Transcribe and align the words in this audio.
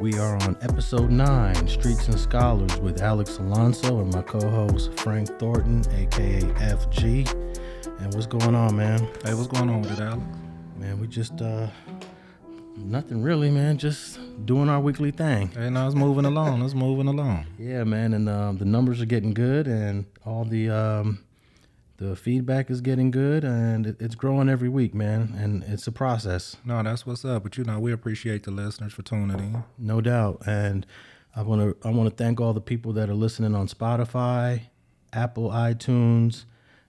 We 0.00 0.18
are 0.18 0.36
on 0.42 0.56
episode 0.62 1.10
9, 1.10 1.68
Streets 1.68 2.08
and 2.08 2.18
Scholars, 2.18 2.76
with 2.78 3.02
Alex 3.02 3.38
Alonso 3.38 4.00
and 4.00 4.12
my 4.12 4.22
co 4.22 4.40
host 4.48 4.92
Frank 4.98 5.28
Thornton, 5.38 5.84
aka 5.94 6.40
FG. 6.40 7.30
And 8.00 8.14
what's 8.14 8.26
going 8.26 8.54
on, 8.54 8.76
man? 8.76 8.98
Hey, 9.24 9.34
what's 9.34 9.46
going 9.46 9.68
on 9.70 9.82
with 9.82 9.92
it, 9.92 10.00
Alex? 10.00 10.22
Man, 10.76 10.98
we 10.98 11.06
just, 11.06 11.40
uh, 11.40 11.68
nothing 12.76 13.22
really, 13.22 13.50
man. 13.50 13.78
Just 13.78 14.18
doing 14.44 14.68
our 14.68 14.80
weekly 14.80 15.10
thing. 15.12 15.48
Hey, 15.48 15.70
now 15.70 15.86
it's 15.86 15.94
moving 15.94 16.24
along. 16.24 16.62
It's 16.62 16.74
moving 16.74 17.06
along. 17.06 17.46
Yeah, 17.58 17.84
man. 17.84 18.14
And 18.14 18.28
um, 18.28 18.58
the 18.58 18.64
numbers 18.64 19.00
are 19.00 19.06
getting 19.06 19.34
good, 19.34 19.68
and 19.68 20.06
all 20.24 20.44
the, 20.44 20.70
um, 20.70 21.24
the 22.02 22.16
feedback 22.16 22.70
is 22.70 22.80
getting 22.80 23.10
good 23.10 23.44
and 23.44 23.86
it, 23.86 23.96
it's 24.00 24.14
growing 24.14 24.48
every 24.48 24.68
week, 24.68 24.94
man. 24.94 25.34
And 25.38 25.62
it's 25.64 25.86
a 25.86 25.92
process. 25.92 26.56
No, 26.64 26.82
that's 26.82 27.06
what's 27.06 27.24
up. 27.24 27.44
But 27.44 27.56
you 27.56 27.64
know, 27.64 27.78
we 27.78 27.92
appreciate 27.92 28.42
the 28.42 28.50
listeners 28.50 28.92
for 28.92 29.02
tuning 29.02 29.38
in. 29.38 29.64
No 29.78 30.00
doubt. 30.00 30.42
And 30.46 30.84
I 31.34 31.42
want 31.42 31.62
to 31.62 31.88
I 31.88 31.90
want 31.92 32.10
to 32.10 32.14
thank 32.14 32.40
all 32.40 32.52
the 32.52 32.60
people 32.60 32.92
that 32.94 33.08
are 33.08 33.14
listening 33.14 33.54
on 33.54 33.68
Spotify, 33.68 34.62
Apple 35.12 35.50
iTunes, 35.50 36.44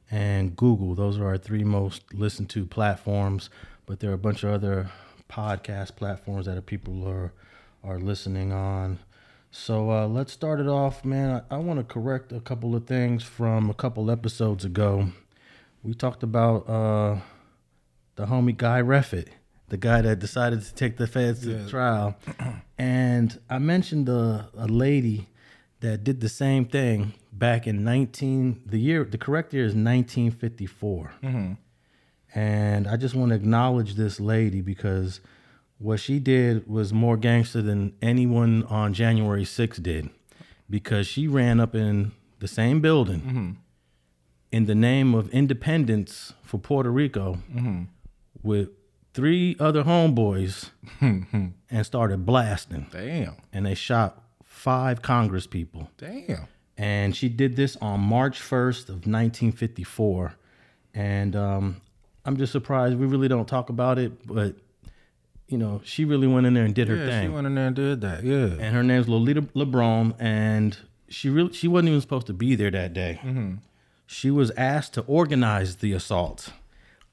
and 0.10 0.56
Google. 0.56 0.96
Those 0.96 1.20
are 1.20 1.28
our 1.28 1.38
three 1.38 1.64
most 1.64 2.14
listened 2.14 2.50
to 2.52 2.66
platforms. 2.66 3.50
But 3.86 4.00
there 4.00 4.12
are 4.12 4.16
a 4.16 4.18
bunch 4.18 4.44
of 4.44 4.52
other 4.52 4.90
podcast 5.30 5.96
platforms 5.96 6.48
that 6.48 6.66
people 6.66 7.08
are 7.08 7.34
are 7.84 8.00
listening 8.00 8.52
on. 8.52 9.00
So 9.56 9.92
uh, 9.92 10.08
let's 10.08 10.34
start 10.34 10.60
it 10.60 10.68
off, 10.68 11.06
man. 11.06 11.44
I, 11.52 11.56
I 11.56 11.58
want 11.60 11.78
to 11.80 11.84
correct 11.84 12.32
a 12.32 12.40
couple 12.40 12.76
of 12.76 12.88
things 12.88 13.22
from 13.24 13.70
a 13.70 13.74
couple 13.76 14.10
episodes 14.10 14.66
ago. 14.66 15.10
We 15.84 15.94
talked 15.94 16.24
about 16.24 16.68
uh, 16.68 17.18
the 18.16 18.26
homie 18.26 18.58
Guy 18.58 18.82
Reffitt, 18.82 19.28
the 19.70 19.78
guy 19.78 20.02
that 20.02 20.18
decided 20.18 20.64
to 20.64 20.74
take 20.74 20.98
the 20.98 21.06
feds 21.06 21.42
to 21.42 21.52
Yeah. 21.52 21.68
trial, 21.68 22.16
and 22.80 23.40
I 23.48 23.60
mentioned 23.60 24.10
a, 24.10 24.50
a 24.58 24.66
lady 24.66 25.30
that 25.82 26.04
did 26.04 26.20
the 26.22 26.30
same 26.30 26.66
thing 26.66 27.14
back 27.32 27.68
in 27.68 27.84
19 27.84 28.62
the 28.66 28.78
year 28.80 29.04
the 29.04 29.18
correct 29.18 29.54
year 29.54 29.66
is 29.66 29.74
1954 29.76 31.12
and 32.36 32.88
i 32.88 32.96
just 32.96 33.16
want 33.16 33.30
to 33.30 33.36
acknowledge 33.36 33.96
this 33.96 34.20
lady 34.20 34.62
because 34.62 35.20
what 35.78 36.00
she 36.00 36.20
did 36.20 36.68
was 36.68 36.94
more 36.94 37.18
gangster 37.18 37.62
than 37.62 37.94
anyone 38.02 38.64
on 38.64 38.94
january 38.94 39.44
6th 39.44 39.82
did 39.84 40.10
because 40.70 41.06
she 41.08 41.28
ran 41.28 41.60
up 41.60 41.76
in 41.76 42.12
the 42.40 42.48
same 42.48 42.80
building 42.82 43.58
in 44.52 44.66
the 44.66 44.76
name 44.76 45.14
of 45.14 45.30
independence 45.30 46.34
for 46.44 46.58
puerto 46.60 46.90
rico 46.92 47.38
with 48.42 48.70
three 49.14 49.56
other 49.60 49.84
homeboys 49.84 50.70
and 51.02 51.86
started 51.86 52.26
blasting 52.26 52.88
Damn. 52.92 53.36
and 53.52 53.66
they 53.66 53.76
shot 53.76 54.22
five 54.44 55.02
congress 55.02 55.48
people 55.48 55.90
Damn. 55.98 56.48
and 56.78 57.16
she 57.16 57.30
did 57.30 57.56
this 57.56 57.76
on 57.82 58.00
March 58.00 58.40
1st 58.40 58.84
of 58.90 58.96
1954. 59.08 60.36
And 60.96 61.36
um, 61.36 61.82
I'm 62.26 62.38
just 62.38 62.52
surprised 62.52 62.98
we 62.98 63.06
really 63.08 63.28
don't 63.28 63.48
talk 63.48 63.70
about 63.70 63.98
it, 64.00 64.26
but 64.28 64.56
you 65.48 65.58
know, 65.58 65.82
she 65.84 66.06
really 66.06 66.28
went 66.28 66.46
in 66.48 66.54
there 66.54 66.64
and 66.66 66.74
did 66.74 66.88
her 66.88 66.96
Yeah, 66.96 67.06
thing. 67.08 67.24
she 67.30 67.34
went 67.34 67.48
in 67.48 67.56
there 67.56 67.68
and 67.68 67.76
did 67.76 68.02
that. 68.02 68.24
Yeah. 68.24 68.46
and 68.60 68.76
her 68.76 68.84
name's 68.84 69.08
Lolita 69.08 69.42
LeBron, 69.56 70.16
and 70.20 70.78
she 71.10 71.30
really 71.30 71.54
she 71.54 71.68
wasn't 71.68 71.90
even 71.90 72.02
supposed 72.02 72.28
to 72.28 72.34
be 72.34 72.56
there 72.56 72.72
that 72.72 72.94
day. 72.94 73.20
Mm-hmm. 73.24 73.56
She 74.08 74.32
was 74.32 74.52
asked 74.52 74.94
to 74.96 75.02
organize 75.02 75.78
the 75.78 75.94
assault. 75.94 76.50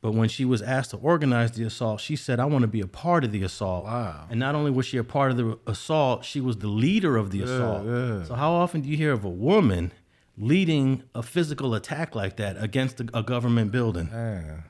But 0.03 0.13
when 0.15 0.31
she 0.31 0.47
was 0.47 0.63
asked 0.63 0.93
to 0.93 0.97
organize 0.97 1.53
the 1.53 1.65
assault, 1.65 2.01
she 2.01 2.17
said, 2.17 2.41
I 2.41 2.47
want 2.47 2.63
to 2.63 2.69
be 2.69 2.81
a 2.81 2.87
part 2.87 3.23
of 3.23 3.33
the 3.33 3.43
assault. 3.43 3.85
Wow. 3.85 4.25
And 4.31 4.41
not 4.41 4.55
only 4.55 4.71
was 4.71 4.87
she 4.87 4.97
a 4.97 5.05
part 5.05 5.31
of 5.31 5.37
the 5.37 5.59
assault, 5.67 6.25
she 6.25 6.41
was 6.41 6.57
the 6.57 6.69
leader 6.69 7.19
of 7.19 7.31
the 7.31 7.43
assault. 7.43 7.85
yeah. 7.87 8.25
So, 8.25 8.33
how 8.35 8.53
often 8.53 8.81
do 8.81 8.89
you 8.89 8.97
hear 8.97 9.13
of 9.13 9.25
a 9.25 9.29
woman 9.29 9.93
leading 10.39 11.03
a 11.15 11.23
physical 11.23 11.75
attack 11.75 12.15
like 12.15 12.37
that 12.37 12.57
against 12.63 13.01
a, 13.01 13.09
a 13.13 13.23
government 13.23 13.73
building? 13.73 14.09
Yeah. 14.11 14.61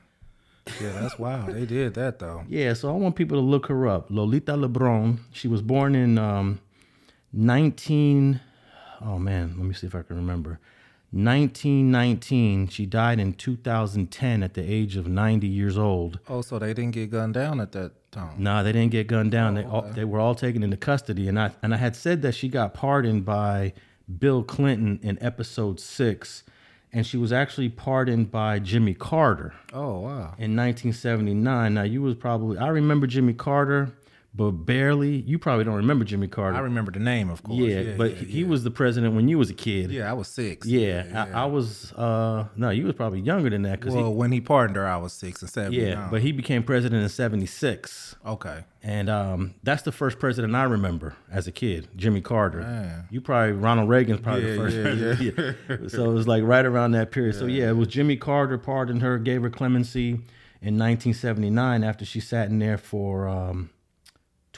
Yeah, 0.79 0.91
that's 0.93 1.17
wild. 1.17 1.53
They 1.53 1.65
did 1.65 1.93
that 1.95 2.19
though. 2.19 2.43
Yeah, 2.47 2.73
so 2.73 2.89
I 2.89 2.93
want 2.93 3.15
people 3.15 3.37
to 3.37 3.41
look 3.43 3.67
her 3.67 3.87
up. 3.87 4.07
Lolita 4.09 4.53
Lebron. 4.53 5.19
She 5.31 5.47
was 5.47 5.61
born 5.61 5.95
in 5.95 6.17
um, 6.17 6.59
19. 7.33 8.39
Oh 9.03 9.17
man, 9.17 9.55
let 9.57 9.65
me 9.65 9.73
see 9.73 9.87
if 9.87 9.95
I 9.95 10.03
can 10.03 10.15
remember. 10.15 10.59
1919. 11.11 12.69
She 12.69 12.85
died 12.85 13.19
in 13.19 13.33
2010 13.33 14.43
at 14.43 14.53
the 14.53 14.61
age 14.61 14.95
of 14.95 15.07
90 15.07 15.47
years 15.47 15.77
old. 15.77 16.19
Oh, 16.29 16.41
so 16.41 16.57
they 16.57 16.73
didn't 16.73 16.91
get 16.91 17.11
gunned 17.11 17.33
down 17.33 17.59
at 17.59 17.73
that 17.73 17.91
time. 18.11 18.35
Nah, 18.37 18.63
they 18.63 18.71
didn't 18.71 18.91
get 18.91 19.07
gunned 19.07 19.31
down. 19.31 19.55
They 19.55 19.65
all, 19.65 19.81
they 19.81 20.05
were 20.05 20.19
all 20.19 20.35
taken 20.35 20.63
into 20.63 20.77
custody, 20.77 21.27
and 21.27 21.39
I 21.39 21.51
and 21.61 21.73
I 21.73 21.77
had 21.77 21.95
said 21.95 22.21
that 22.21 22.33
she 22.33 22.47
got 22.47 22.73
pardoned 22.73 23.25
by 23.25 23.73
Bill 24.19 24.43
Clinton 24.43 24.99
in 25.03 25.21
episode 25.21 25.79
six, 25.79 26.43
and 26.93 27.05
she 27.07 27.17
was 27.17 27.31
actually 27.31 27.69
pardoned 27.69 28.31
by 28.31 28.59
Jimmy 28.59 28.93
Carter 28.93 29.53
Oh 29.73 29.99
wow. 29.99 30.33
in 30.37 30.55
1979. 30.55 31.73
Now 31.73 31.83
you 31.83 32.01
was 32.01 32.15
probably 32.15 32.57
I 32.57 32.67
remember 32.67 33.07
Jimmy 33.07 33.33
Carter, 33.33 33.91
but 34.33 34.51
barely. 34.51 35.17
You 35.21 35.37
probably 35.37 35.65
don't 35.65 35.75
remember 35.75 36.05
Jimmy 36.05 36.27
Carter. 36.27 36.55
I 36.55 36.61
remember 36.61 36.91
the 36.91 36.99
name, 36.99 37.29
of 37.29 37.43
course. 37.43 37.57
yeah, 37.59 37.95
but 37.97 38.11
yeah, 38.11 38.23
he 38.27 38.41
yeah. 38.41 38.47
was 38.47 38.63
the 38.63 38.71
president 38.71 39.13
when 39.13 39.27
you 39.27 39.37
was 39.37 39.49
a 39.49 39.53
kid. 39.53 39.91
Yeah, 39.91 40.09
I 40.09 40.13
was 40.13 40.27
six. 40.29 40.65
Yeah, 40.65 41.27
I, 41.33 41.41
I 41.41 41.45
was. 41.45 41.91
uh 41.93 42.45
No, 42.55 42.69
you 42.69 42.85
was 42.85 42.95
probably 42.95 43.19
younger 43.19 43.49
than 43.49 43.63
that 43.63 43.79
because 43.81 43.93
Well, 43.93 44.13
when 44.13 44.31
he 44.31 44.39
pardoned 44.39 44.77
her, 44.77 44.87
I 44.87 44.97
was 44.97 45.11
six 45.13 45.41
and 45.41 45.51
seven. 45.51 45.73
yeah, 45.73 46.07
but 46.09 46.21
he 46.21 46.31
became 46.31 46.63
president 46.63 47.03
in 47.03 47.09
'76. 47.09 48.15
okay. 48.25 48.63
And 48.83 49.11
um, 49.11 49.53
that's 49.61 49.83
the 49.83 49.91
first 49.91 50.17
president 50.17 50.55
I 50.55 50.63
remember 50.63 51.15
as 51.31 51.45
a 51.45 51.51
kid, 51.51 51.89
Jimmy 51.95 52.19
Carter. 52.19 52.61
Man. 52.61 53.07
You 53.11 53.21
probably 53.21 53.51
Ronald 53.51 53.89
Reagan's 53.89 54.21
probably 54.21 54.45
Yeah, 54.47 54.51
the 54.53 54.57
first 54.57 54.75
yeah, 54.75 54.81
president. 54.83 55.57
Yeah. 55.83 55.87
so 55.89 56.09
it 56.09 56.13
was 56.15 56.27
like 56.27 56.43
right 56.43 56.65
around 56.65 56.91
that 56.93 57.11
period. 57.11 57.35
So 57.35 57.45
yeah, 57.45 57.69
it 57.69 57.75
was 57.75 57.89
Jimmy 57.89 58.15
Carter 58.17 58.57
pardoned 58.57 59.03
her, 59.03 59.19
gave 59.19 59.43
her 59.43 59.51
clemency 59.51 60.13
in 60.63 60.77
1979 60.79 61.83
after 61.83 62.05
she 62.05 62.19
sat 62.19 62.49
in 62.49 62.57
there 62.59 62.77
for 62.79 63.27
um, 63.27 63.69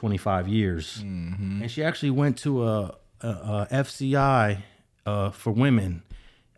25 0.08 0.50
years, 0.50 0.98
Mm-hmm. 1.02 1.62
and 1.62 1.72
she 1.72 1.82
actually 1.82 2.10
went 2.10 2.38
to 2.40 2.68
a, 2.68 2.96
a, 3.22 3.28
a 3.28 3.68
FCI 3.72 4.58
uh, 5.06 5.30
for 5.32 5.52
women. 5.54 6.04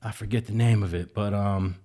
I 0.02 0.12
forget 0.12 0.48
the 0.48 0.52
name 0.54 0.82
of 0.82 0.96
it, 0.96 1.14
but 1.14 1.32
um, 1.36 1.76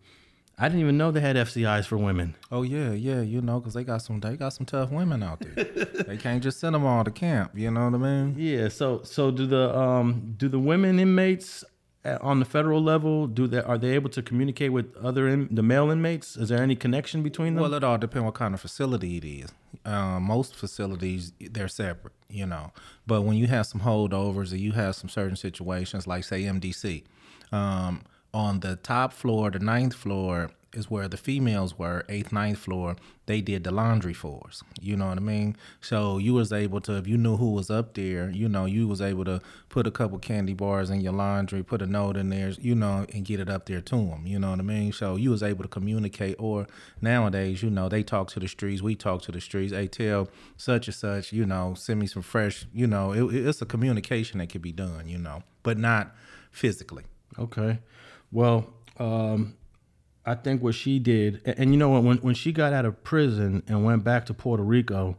I 0.58 0.68
didn't 0.70 0.80
even 0.80 0.96
know 0.96 1.10
they 1.10 1.20
had 1.20 1.36
FCIs 1.36 1.84
for 1.84 1.98
women. 1.98 2.34
Oh 2.50 2.62
yeah, 2.62 2.92
yeah, 2.92 3.20
you 3.20 3.42
know, 3.42 3.60
because 3.60 3.74
they 3.74 3.84
got 3.84 4.00
some 4.00 4.20
they 4.20 4.36
got 4.36 4.54
some 4.54 4.64
tough 4.64 4.90
women 4.90 5.22
out 5.22 5.40
there. 5.40 5.64
they 6.08 6.16
can't 6.16 6.42
just 6.42 6.60
send 6.60 6.74
them 6.74 6.86
all 6.86 7.04
to 7.04 7.10
camp. 7.10 7.52
You 7.54 7.70
know 7.70 7.84
what 7.90 7.94
I 7.94 7.98
mean? 7.98 8.34
Yeah. 8.38 8.68
So 8.70 9.02
so 9.04 9.30
do 9.30 9.46
the 9.46 9.76
um 9.78 10.34
do 10.38 10.48
the 10.48 10.58
women 10.58 10.98
inmates 10.98 11.62
at- 11.62 11.69
on 12.04 12.38
the 12.38 12.44
federal 12.44 12.82
level 12.82 13.26
do 13.26 13.46
they 13.46 13.60
are 13.60 13.76
they 13.76 13.90
able 13.90 14.08
to 14.10 14.22
communicate 14.22 14.72
with 14.72 14.96
other 14.96 15.28
in, 15.28 15.48
the 15.50 15.62
male 15.62 15.90
inmates? 15.90 16.36
Is 16.36 16.48
there 16.48 16.62
any 16.62 16.74
connection 16.76 17.22
between 17.22 17.54
them? 17.54 17.62
Well, 17.62 17.74
it 17.74 17.84
all 17.84 17.98
depends 17.98 18.24
what 18.24 18.34
kind 18.34 18.54
of 18.54 18.60
facility 18.60 19.18
it 19.18 19.24
is. 19.24 19.52
Um, 19.84 20.22
most 20.24 20.54
facilities 20.54 21.32
they're 21.40 21.68
separate, 21.68 22.14
you 22.28 22.46
know. 22.46 22.72
But 23.06 23.22
when 23.22 23.36
you 23.36 23.46
have 23.48 23.66
some 23.66 23.82
holdovers 23.82 24.52
or 24.52 24.56
you 24.56 24.72
have 24.72 24.96
some 24.96 25.10
certain 25.10 25.36
situations, 25.36 26.06
like 26.06 26.24
say 26.24 26.44
MDC, 26.44 27.04
um, 27.52 28.02
on 28.32 28.60
the 28.60 28.76
top 28.76 29.12
floor, 29.12 29.50
the 29.50 29.58
ninth 29.58 29.94
floor 29.94 30.50
is 30.72 30.90
where 30.90 31.08
the 31.08 31.16
females 31.16 31.78
were. 31.78 32.04
Eighth, 32.08 32.32
ninth 32.32 32.58
floor, 32.58 32.96
they 33.26 33.40
did 33.40 33.64
the 33.64 33.70
laundry 33.70 34.14
for 34.14 34.42
us. 34.46 34.62
You 34.80 34.96
know 34.96 35.08
what 35.08 35.18
I 35.18 35.20
mean? 35.20 35.56
So 35.80 36.18
you 36.18 36.34
was 36.34 36.52
able 36.52 36.80
to, 36.82 36.96
if 36.96 37.06
you 37.06 37.18
knew 37.18 37.36
who 37.36 37.52
was 37.52 37.70
up 37.70 37.94
there, 37.94 38.30
you 38.30 38.48
know, 38.48 38.66
you 38.66 38.86
was 38.86 39.00
able 39.00 39.24
to 39.24 39.40
put 39.68 39.86
a 39.86 39.90
couple 39.90 40.18
candy 40.18 40.54
bars 40.54 40.90
in 40.90 41.00
your 41.00 41.12
laundry, 41.12 41.62
put 41.62 41.82
a 41.82 41.86
note 41.86 42.16
in 42.16 42.30
there, 42.30 42.50
you 42.50 42.74
know, 42.74 43.06
and 43.12 43.24
get 43.24 43.40
it 43.40 43.50
up 43.50 43.66
there 43.66 43.80
to 43.80 43.96
them. 43.96 44.26
You 44.26 44.38
know 44.38 44.50
what 44.50 44.60
I 44.60 44.62
mean? 44.62 44.92
So 44.92 45.16
you 45.16 45.30
was 45.30 45.42
able 45.42 45.62
to 45.62 45.68
communicate. 45.68 46.36
Or 46.38 46.66
nowadays, 47.00 47.62
you 47.62 47.70
know, 47.70 47.88
they 47.88 48.02
talk 48.02 48.28
to 48.28 48.40
the 48.40 48.48
streets, 48.48 48.80
we 48.80 48.94
talk 48.94 49.22
to 49.22 49.32
the 49.32 49.40
streets. 49.40 49.72
They 49.72 49.88
tell 49.88 50.28
such 50.56 50.86
and 50.86 50.94
such, 50.94 51.32
you 51.32 51.46
know, 51.46 51.74
send 51.74 52.00
me 52.00 52.06
some 52.06 52.22
fresh. 52.22 52.66
You 52.72 52.86
know, 52.86 53.12
it, 53.12 53.34
it's 53.34 53.60
a 53.60 53.66
communication 53.66 54.38
that 54.38 54.50
could 54.50 54.62
be 54.62 54.72
done. 54.72 55.08
You 55.08 55.18
know, 55.18 55.42
but 55.62 55.78
not 55.78 56.14
physically. 56.52 57.04
Okay. 57.38 57.78
Well, 58.32 58.66
um, 58.98 59.56
I 60.26 60.34
think 60.34 60.62
what 60.62 60.74
she 60.74 60.98
did, 60.98 61.40
and, 61.44 61.58
and 61.58 61.72
you 61.72 61.78
know 61.78 61.88
what, 61.88 62.02
when 62.04 62.18
when 62.18 62.34
she 62.34 62.52
got 62.52 62.72
out 62.72 62.84
of 62.84 63.02
prison 63.04 63.62
and 63.66 63.84
went 63.84 64.04
back 64.04 64.26
to 64.26 64.34
Puerto 64.34 64.62
Rico, 64.62 65.16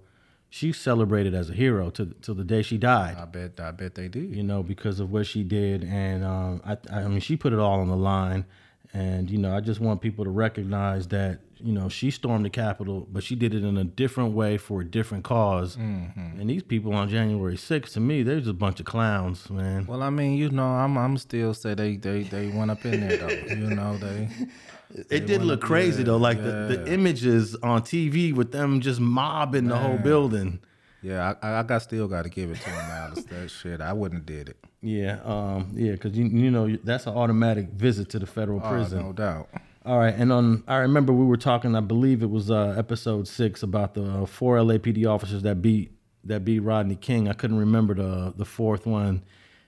she 0.50 0.72
celebrated 0.74 1.34
as 1.34 1.50
a 1.50 1.54
hero 1.54 1.90
to 1.92 2.14
till 2.22 2.36
the 2.36 2.44
day 2.44 2.62
she 2.62 2.78
died. 2.78 3.18
I 3.18 3.26
bet. 3.26 3.60
I 3.60 3.72
bet 3.72 3.96
they 3.96 4.08
did. 4.10 4.36
you 4.36 4.44
know, 4.44 4.62
because 4.64 5.00
of 5.00 5.12
what 5.12 5.26
she 5.26 5.44
did. 5.44 5.84
And 5.84 6.24
um, 6.24 6.62
I, 6.66 6.78
I 6.94 7.08
mean, 7.08 7.22
she 7.22 7.36
put 7.38 7.54
it 7.54 7.60
all 7.60 7.80
on 7.80 7.88
the 7.88 7.96
line. 7.96 8.46
And, 8.94 9.30
you 9.32 9.38
know, 9.38 9.56
I 9.56 9.62
just 9.62 9.80
want 9.80 10.02
people 10.02 10.26
to 10.26 10.30
recognize 10.30 11.08
that, 11.08 11.40
you 11.56 11.72
know, 11.72 11.88
she 11.88 12.12
stormed 12.12 12.44
the 12.44 12.50
Capitol, 12.50 13.08
but 13.10 13.24
she 13.24 13.36
did 13.36 13.54
it 13.54 13.64
in 13.64 13.78
a 13.78 13.86
different 13.86 14.34
way 14.34 14.58
for 14.58 14.82
a 14.82 14.86
different 14.86 15.24
because 15.24 15.78
And 15.78 16.50
these 16.50 16.64
people 16.64 16.94
on 16.94 17.08
January 17.08 17.56
6th, 17.56 17.94
to 17.94 18.02
me, 18.02 18.22
they're 18.22 18.40
just 18.40 18.50
a 18.50 18.54
bunch 18.54 18.82
of 18.82 18.86
clowns, 18.86 19.50
man. 19.50 19.86
Well, 19.86 20.04
I 20.04 20.10
mean, 20.10 20.36
you 20.36 20.50
know, 20.50 20.66
I'm 20.66 20.98
I'm 20.98 21.16
still 21.18 21.54
say 21.54 21.74
they 21.74 21.96
they 21.96 22.24
they 22.24 22.48
went 22.50 22.70
up 22.70 22.84
in 22.84 23.00
there 23.00 23.16
though. 23.16 23.30
You 23.30 23.70
know, 23.76 23.96
they 23.96 24.28
It 25.10 25.26
did 25.26 25.44
look 25.44 25.62
crazy, 25.62 26.04
though. 26.04 26.18
Like 26.18 26.38
the, 26.38 26.78
the 26.84 26.94
images 26.94 27.56
on 27.56 27.82
TV 27.82 28.34
with 28.34 28.52
them 28.52 28.82
just 28.82 29.00
mobbing 29.00 29.68
the 29.68 29.78
whole 29.78 29.98
building. 29.98 30.60
Yeah, 31.02 31.34
I, 31.42 31.60
I 31.60 31.64
got 31.64 31.82
still 31.82 32.08
got 32.08 32.24
to 32.24 32.30
give 32.30 32.52
it 32.52 32.62
to 32.62 32.70
him, 32.70 32.92
Alice. 32.92 33.24
That 33.26 33.50
shit, 33.50 33.82
I 33.82 33.92
wouldn't 33.94 34.20
have 34.22 34.26
did 34.26 34.50
it. 34.50 34.58
Yeah, 34.82 35.20
um, 35.24 35.72
yeah, 35.74 35.94
because 35.94 36.16
you 36.18 36.26
you 36.26 36.52
know 36.52 36.76
that's 36.84 37.08
an 37.08 37.14
automatic 37.16 37.70
visit 37.70 38.10
to 38.10 38.20
the 38.20 38.28
federal 38.28 38.60
prison. 38.60 39.00
Oh, 39.00 39.08
no 39.08 39.14
doubt. 39.14 39.50
All 39.84 39.98
right, 39.98 40.14
and 40.14 40.32
on 40.32 40.64
I 40.68 40.78
remember 40.78 41.12
we 41.12 41.26
were 41.26 41.38
talking. 41.38 41.76
I 41.76 41.80
believe 41.80 42.22
it 42.22 42.30
was 42.30 42.52
uh, 42.52 42.76
episode 42.78 43.28
six 43.28 43.64
about 43.64 43.96
the 43.96 44.04
uh, 44.04 44.26
four 44.28 44.58
LAPD 44.58 45.08
officers 45.08 45.42
that 45.42 45.62
beat 45.62 45.92
that 46.24 46.46
beat 46.46 46.60
Rodney 46.60 46.96
King. 46.96 47.28
I 47.28 47.34
couldn't 47.34 47.58
remember 47.58 47.96
the 47.96 48.34
the 48.36 48.46
fourth 48.46 48.86
one. 48.86 49.24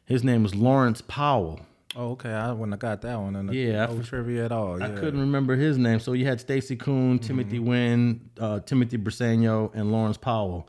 His 0.05 0.23
name 0.23 0.43
was 0.43 0.53
Lawrence 0.53 1.01
Powell. 1.01 1.61
Oh, 1.95 2.11
okay. 2.11 2.31
I 2.31 2.51
wouldn't 2.51 2.71
have 2.73 2.79
got 2.79 3.01
that 3.01 3.19
one 3.19 3.35
in 3.35 3.47
the 3.47 3.55
Yeah, 3.55 3.87
I 3.87 3.93
no 3.93 3.99
f- 3.99 4.07
trivia 4.09 4.45
at 4.45 4.51
all. 4.51 4.79
Yeah. 4.79 4.87
I 4.87 4.89
couldn't 4.91 5.19
remember 5.19 5.55
his 5.55 5.77
name. 5.77 5.99
So 5.99 6.13
you 6.13 6.25
had 6.25 6.39
Stacey 6.39 6.75
Koon, 6.75 7.19
Timothy 7.19 7.59
Wind, 7.59 8.29
uh, 8.39 8.59
Timothy 8.61 8.97
Briseno, 8.97 9.71
and 9.75 9.91
Lawrence 9.91 10.17
Powell. 10.17 10.67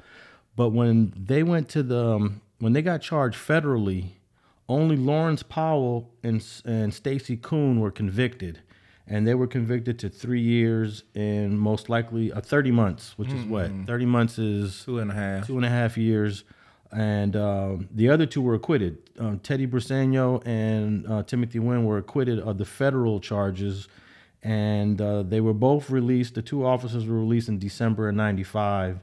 But 0.57 0.71
when 0.71 1.13
they 1.17 1.43
went 1.43 1.69
to 1.71 1.83
the 1.83 2.07
um, 2.17 2.41
when 2.59 2.73
they 2.75 2.83
got 2.83 3.01
charged 3.01 3.37
federally, 3.37 4.11
only 4.69 4.97
Lawrence 4.97 5.43
Powell 5.43 6.11
and 6.23 6.45
and 6.65 6.93
Stacey 6.95 7.37
Koon 7.37 7.81
were 7.81 7.91
convicted, 7.91 8.61
and 9.09 9.27
they 9.27 9.35
were 9.35 9.47
convicted 9.49 9.99
to 10.01 10.09
three 10.09 10.41
years 10.43 11.03
and 11.15 11.59
most 11.59 11.89
likely 11.89 12.33
uh, 12.33 12.41
thirty 12.41 12.71
months, 12.71 13.15
which 13.19 13.33
is 13.33 13.45
what 13.47 13.71
thirty 13.87 14.07
months 14.07 14.39
is 14.39 14.85
Two 14.85 14.99
and 15.01 15.11
a 15.11 15.15
half. 15.15 15.47
two 15.47 15.57
and 15.57 15.67
a 15.67 15.71
half 15.71 15.97
years, 15.99 16.45
and 16.95 17.35
um, 17.37 17.89
the 17.93 18.09
other 18.09 18.25
two 18.25 18.41
were 18.41 18.55
acquitted. 18.55 18.99
Um, 19.19 19.41
Teddy 19.41 19.67
Briseno 19.67 20.43
and 20.47 21.07
uh, 21.07 21.23
Timothy 21.25 21.59
Wind 21.59 21.87
were 21.87 21.99
acquitted 21.99 22.39
of 22.39 22.59
the 22.59 22.65
federal 22.65 23.21
charges, 23.21 23.89
and 24.43 25.01
uh, 25.01 25.23
they 25.23 25.41
were 25.41 25.55
both 25.55 25.91
released. 25.91 26.35
The 26.35 26.43
two 26.43 26.65
officers 26.65 27.07
were 27.07 27.19
released 27.19 27.49
in 27.49 27.59
December 27.59 28.09
of 28.09 28.15
'95, 28.15 29.01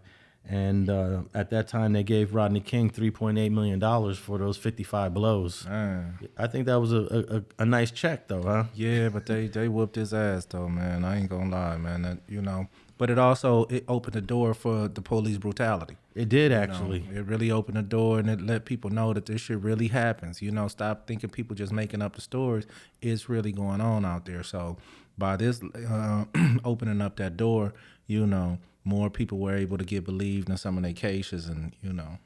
and 0.50 0.90
uh, 0.90 1.22
at 1.34 1.50
that 1.52 1.68
time 1.68 1.94
they 1.94 2.04
gave 2.04 2.34
Rodney 2.34 2.60
King 2.60 2.90
3.8 2.90 3.52
million 3.52 3.80
dollars 3.80 4.18
for 4.18 4.38
those 4.38 4.58
55 4.58 5.14
blows. 5.14 5.66
Man. 5.66 6.18
I 6.38 6.48
think 6.48 6.66
that 6.66 6.80
was 6.80 6.92
a, 6.92 7.44
a, 7.60 7.64
a- 7.64 7.66
nice 7.66 7.92
check, 7.92 8.28
though, 8.28 8.44
huh? 8.44 8.64
Yeah, 8.74 9.10
but 9.10 9.26
they 9.28 9.48
they 9.48 9.68
whooped 9.68 9.96
his 9.96 10.14
ass 10.14 10.46
though, 10.46 10.68
man. 10.68 11.06
I 11.06 11.20
ain't 11.20 11.30
gonna 11.30 11.50
lie, 11.50 11.78
man. 11.78 12.02
That, 12.02 12.18
you 12.28 12.42
know, 12.42 12.68
but 12.98 13.10
it 13.10 13.18
also 13.20 13.66
it 13.66 13.86
opened 13.88 14.14
the 14.14 14.22
door 14.22 14.54
for 14.54 14.88
the 14.88 15.02
police 15.02 15.38
brutality. 15.38 15.96
It 16.16 16.28
did 16.28 16.52
you 16.52 16.58
know. 16.58 16.64
actually. 16.64 17.06
it 17.14 17.26
really 17.26 17.50
opened 17.52 17.78
the 17.78 17.84
door 17.84 18.20
and 18.20 18.30
it 18.30 18.42
let 18.42 18.66
people 18.66 18.90
know 18.90 19.14
that 19.14 19.28
this 19.28 19.42
shit 19.42 19.60
really 19.60 19.88
happens. 19.88 20.42
You 20.42 20.52
know, 20.52 20.68
stop 20.68 21.08
thinking 21.08 21.30
people 21.30 21.56
just 21.56 21.72
making 21.72 22.02
up 22.02 22.16
the 22.16 22.22
stories. 22.22 22.66
It's 23.02 23.30
really 23.30 23.52
going 23.54 23.80
on 23.80 24.04
out 24.06 24.26
there. 24.26 24.44
So 24.44 24.78
by 25.18 25.38
this 25.38 25.62
uh, 25.64 26.26
opening 26.66 27.00
up 27.00 27.16
that 27.18 27.38
door, 27.38 27.74
you 28.08 28.28
know, 28.28 28.58
more 28.83 29.10
people 29.10 29.38
were 29.38 29.56
able 29.56 29.78
to 29.78 29.86
get 29.86 30.04
believed 30.06 30.50
in 30.50 30.57
some 30.57 30.78
of 30.78 30.83
their 30.83 30.94
cases, 30.94 31.48
and 31.48 31.74
you 31.81 31.94
know, 31.94 32.18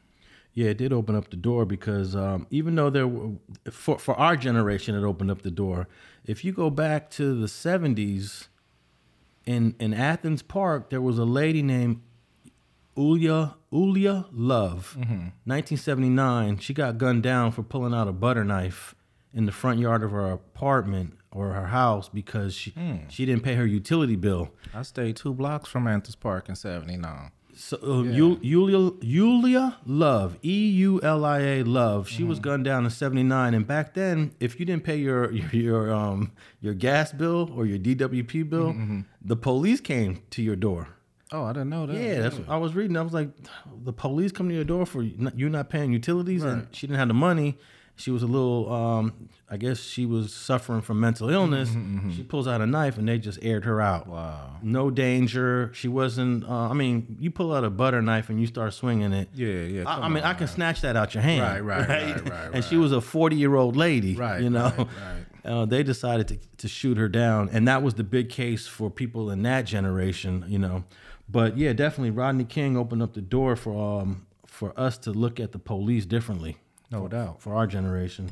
Yeah, 0.54 0.69
it 0.69 0.78
did 0.78 0.94
open 0.94 1.16
up 1.16 1.30
the 1.30 1.38
door 1.38 1.66
because 1.66 2.16
um, 2.16 2.48
even 2.50 2.75
though 2.75 2.90
there 2.90 3.07
were 3.07 3.34
for 3.69 4.00
for 4.00 4.16
our 4.16 4.36
generation, 4.38 4.96
it 4.96 5.04
opened 5.04 5.31
up 5.31 5.42
the 5.42 5.52
door. 5.52 5.88
If 6.25 6.44
you 6.46 6.52
go 6.54 6.69
back 6.69 7.10
to 7.12 7.40
the 7.40 7.48
seventies, 7.48 8.48
in 9.46 9.75
in 9.80 9.94
Athens 9.94 10.42
Park, 10.42 10.90
there 10.90 11.02
was 11.02 11.18
a 11.18 11.25
lady 11.25 11.62
named 11.62 12.02
Eula 12.96 13.56
Eula 13.74 14.28
Love, 14.31 14.96
1979. 15.46 16.60
She 16.60 16.74
got 16.74 16.98
gunned 16.98 17.24
down 17.24 17.52
for 17.52 17.62
pulling 17.63 17.94
out 17.94 18.07
a 18.07 18.13
butter 18.13 18.46
knife 18.46 18.96
in 19.34 19.46
the 19.46 19.52
front 19.52 19.80
yard 19.80 20.02
of 20.04 20.12
her 20.12 20.31
apartment 20.31 21.18
or 21.36 21.52
her 21.52 21.68
house 21.68 22.08
because 22.10 22.54
she 22.56 22.74
she 23.10 23.26
didn't 23.26 23.44
pay 23.44 23.56
her 23.56 23.66
utility 23.66 24.16
bill. 24.16 24.50
I 24.74 24.82
stayed 24.84 25.16
two 25.18 25.34
blocks 25.34 25.68
from 25.70 25.86
Athens 25.88 26.16
Park 26.16 26.50
in 26.50 26.56
'79. 26.56 27.32
So 27.58 27.78
uh, 27.78 28.04
Yul- 28.20 28.40
Yulia 28.42 28.92
Yulia 29.02 29.78
Love, 29.86 30.38
E 30.44 30.70
U 30.88 31.00
L 31.02 31.24
I 31.24 31.40
A 31.40 31.64
Love. 31.64 32.10
She 32.10 32.24
was 32.24 32.40
gunned 32.40 32.66
down 32.66 32.84
in 32.84 32.90
'79, 32.90 33.54
and 33.54 33.66
back 33.66 33.94
then, 33.94 34.34
if 34.42 34.60
you 34.60 34.66
didn't 34.66 34.84
pay 34.84 34.98
your 34.98 35.32
your, 35.32 35.50
your 35.52 35.94
um 35.94 36.32
your 36.62 36.74
gas 36.74 37.12
bill 37.14 37.50
or 37.56 37.66
your 37.66 37.80
DWP 37.80 38.50
bill, 38.50 38.76
the 39.22 39.36
police 39.38 39.80
came 39.81 40.22
to 40.31 40.42
your 40.42 40.56
door. 40.58 40.90
Oh, 41.31 41.44
I 41.44 41.54
didn't 41.54 41.70
know 41.70 41.86
that. 41.88 41.96
Yeah, 41.96 42.22
that's 42.22 42.36
what 42.38 42.50
I 42.50 42.58
was 42.58 42.76
reading. 42.76 42.96
I 42.98 43.02
was 43.02 43.14
like, 43.14 43.30
the 43.84 43.94
police 43.94 44.31
come 44.31 44.48
to 44.50 44.56
your 44.56 44.64
door 44.64 44.86
for 44.86 45.02
you 45.02 45.16
not- 45.18 45.38
you 45.40 45.50
not 45.50 45.70
paying 45.70 45.92
utilities, 45.94 46.44
and 46.44 46.68
she 46.72 46.88
didn't 46.88 47.00
have 47.00 47.08
the 47.08 47.14
money. 47.30 47.58
She 47.97 48.12
was 48.12 48.24
a 48.24 48.27
little, 48.27 48.71
um, 48.71 49.30
I 49.50 49.56
guess 49.56 49.80
she 49.80 50.06
was 50.06 50.33
suffering 50.33 50.81
from 50.81 51.00
mental 51.00 51.30
illness. 51.30 51.69
She 52.13 52.24
pulls 52.24 52.45
out 52.45 52.59
a 52.59 52.65
knife, 52.65 52.97
and 52.97 53.07
they 53.07 53.18
just 53.18 53.39
aired 53.42 53.63
her 53.63 53.80
out. 53.80 54.07
Wow. 54.07 54.57
No 54.62 54.89
danger. 54.92 55.71
She 55.74 55.88
wasn't. 55.88 56.44
Uh, 56.44 56.69
I 56.69 56.74
mean, 56.74 57.15
you 57.19 57.31
pull 57.31 57.53
out 57.53 57.63
a 57.63 57.69
butter 57.69 58.01
knife 58.01 58.30
and 58.30 58.39
you 58.39 58.47
start 58.47 58.74
swinging 58.74 59.13
it. 59.13 59.30
Yeah, 59.33 59.47
yeah. 59.47 59.83
I, 59.88 60.07
I 60.07 60.09
mean, 60.09 60.24
I 60.24 60.33
can 60.33 60.47
snatch 60.47 60.81
that 60.81 60.97
out 60.97 61.13
your 61.13 61.24
hand. 61.24 61.42
Right, 61.42 61.62
right, 61.62 61.88
right, 61.89 62.30
right, 62.30 62.50
And 62.53 62.65
she 62.65 62.75
was 62.75 62.92
a 62.92 63.00
forty-year-old 63.00 63.77
lady. 63.77 64.15
Right, 64.15 64.42
You 64.42 64.50
know. 64.50 64.63
right, 64.77 64.77
right. 64.77 64.88
Uh, 65.45 65.63
they 65.63 65.83
decided 65.83 66.27
to 66.27 66.39
to 66.57 66.68
shoot 66.68 66.97
her 66.97 67.07
down, 67.07 67.50
and 67.51 67.68
that 67.68 67.83
was 67.83 67.94
the 67.94 68.03
big 68.03 68.30
case 68.30 68.65
for 68.65 68.89
people 68.89 69.30
in 69.30 69.44
that 69.44 69.62
generation. 69.65 70.44
You 70.47 70.57
know. 70.57 70.83
But 71.30 71.56
yeah, 71.56 71.71
definitely, 71.71 72.09
Rodney 72.09 72.45
King 72.45 72.75
opened 72.75 73.03
up 73.03 73.13
the 73.13 73.21
door 73.21 73.56
for 73.56 74.01
um 74.01 74.25
for 74.47 74.74
us 74.75 74.97
to 74.97 75.12
look 75.12 75.39
at 75.39 75.51
the 75.51 75.59
police 75.59 76.07
differently 76.07 76.57
No 76.95 77.09
doubt. 77.09 77.42
for 77.42 77.53
our 77.53 77.68
generation. 77.68 78.30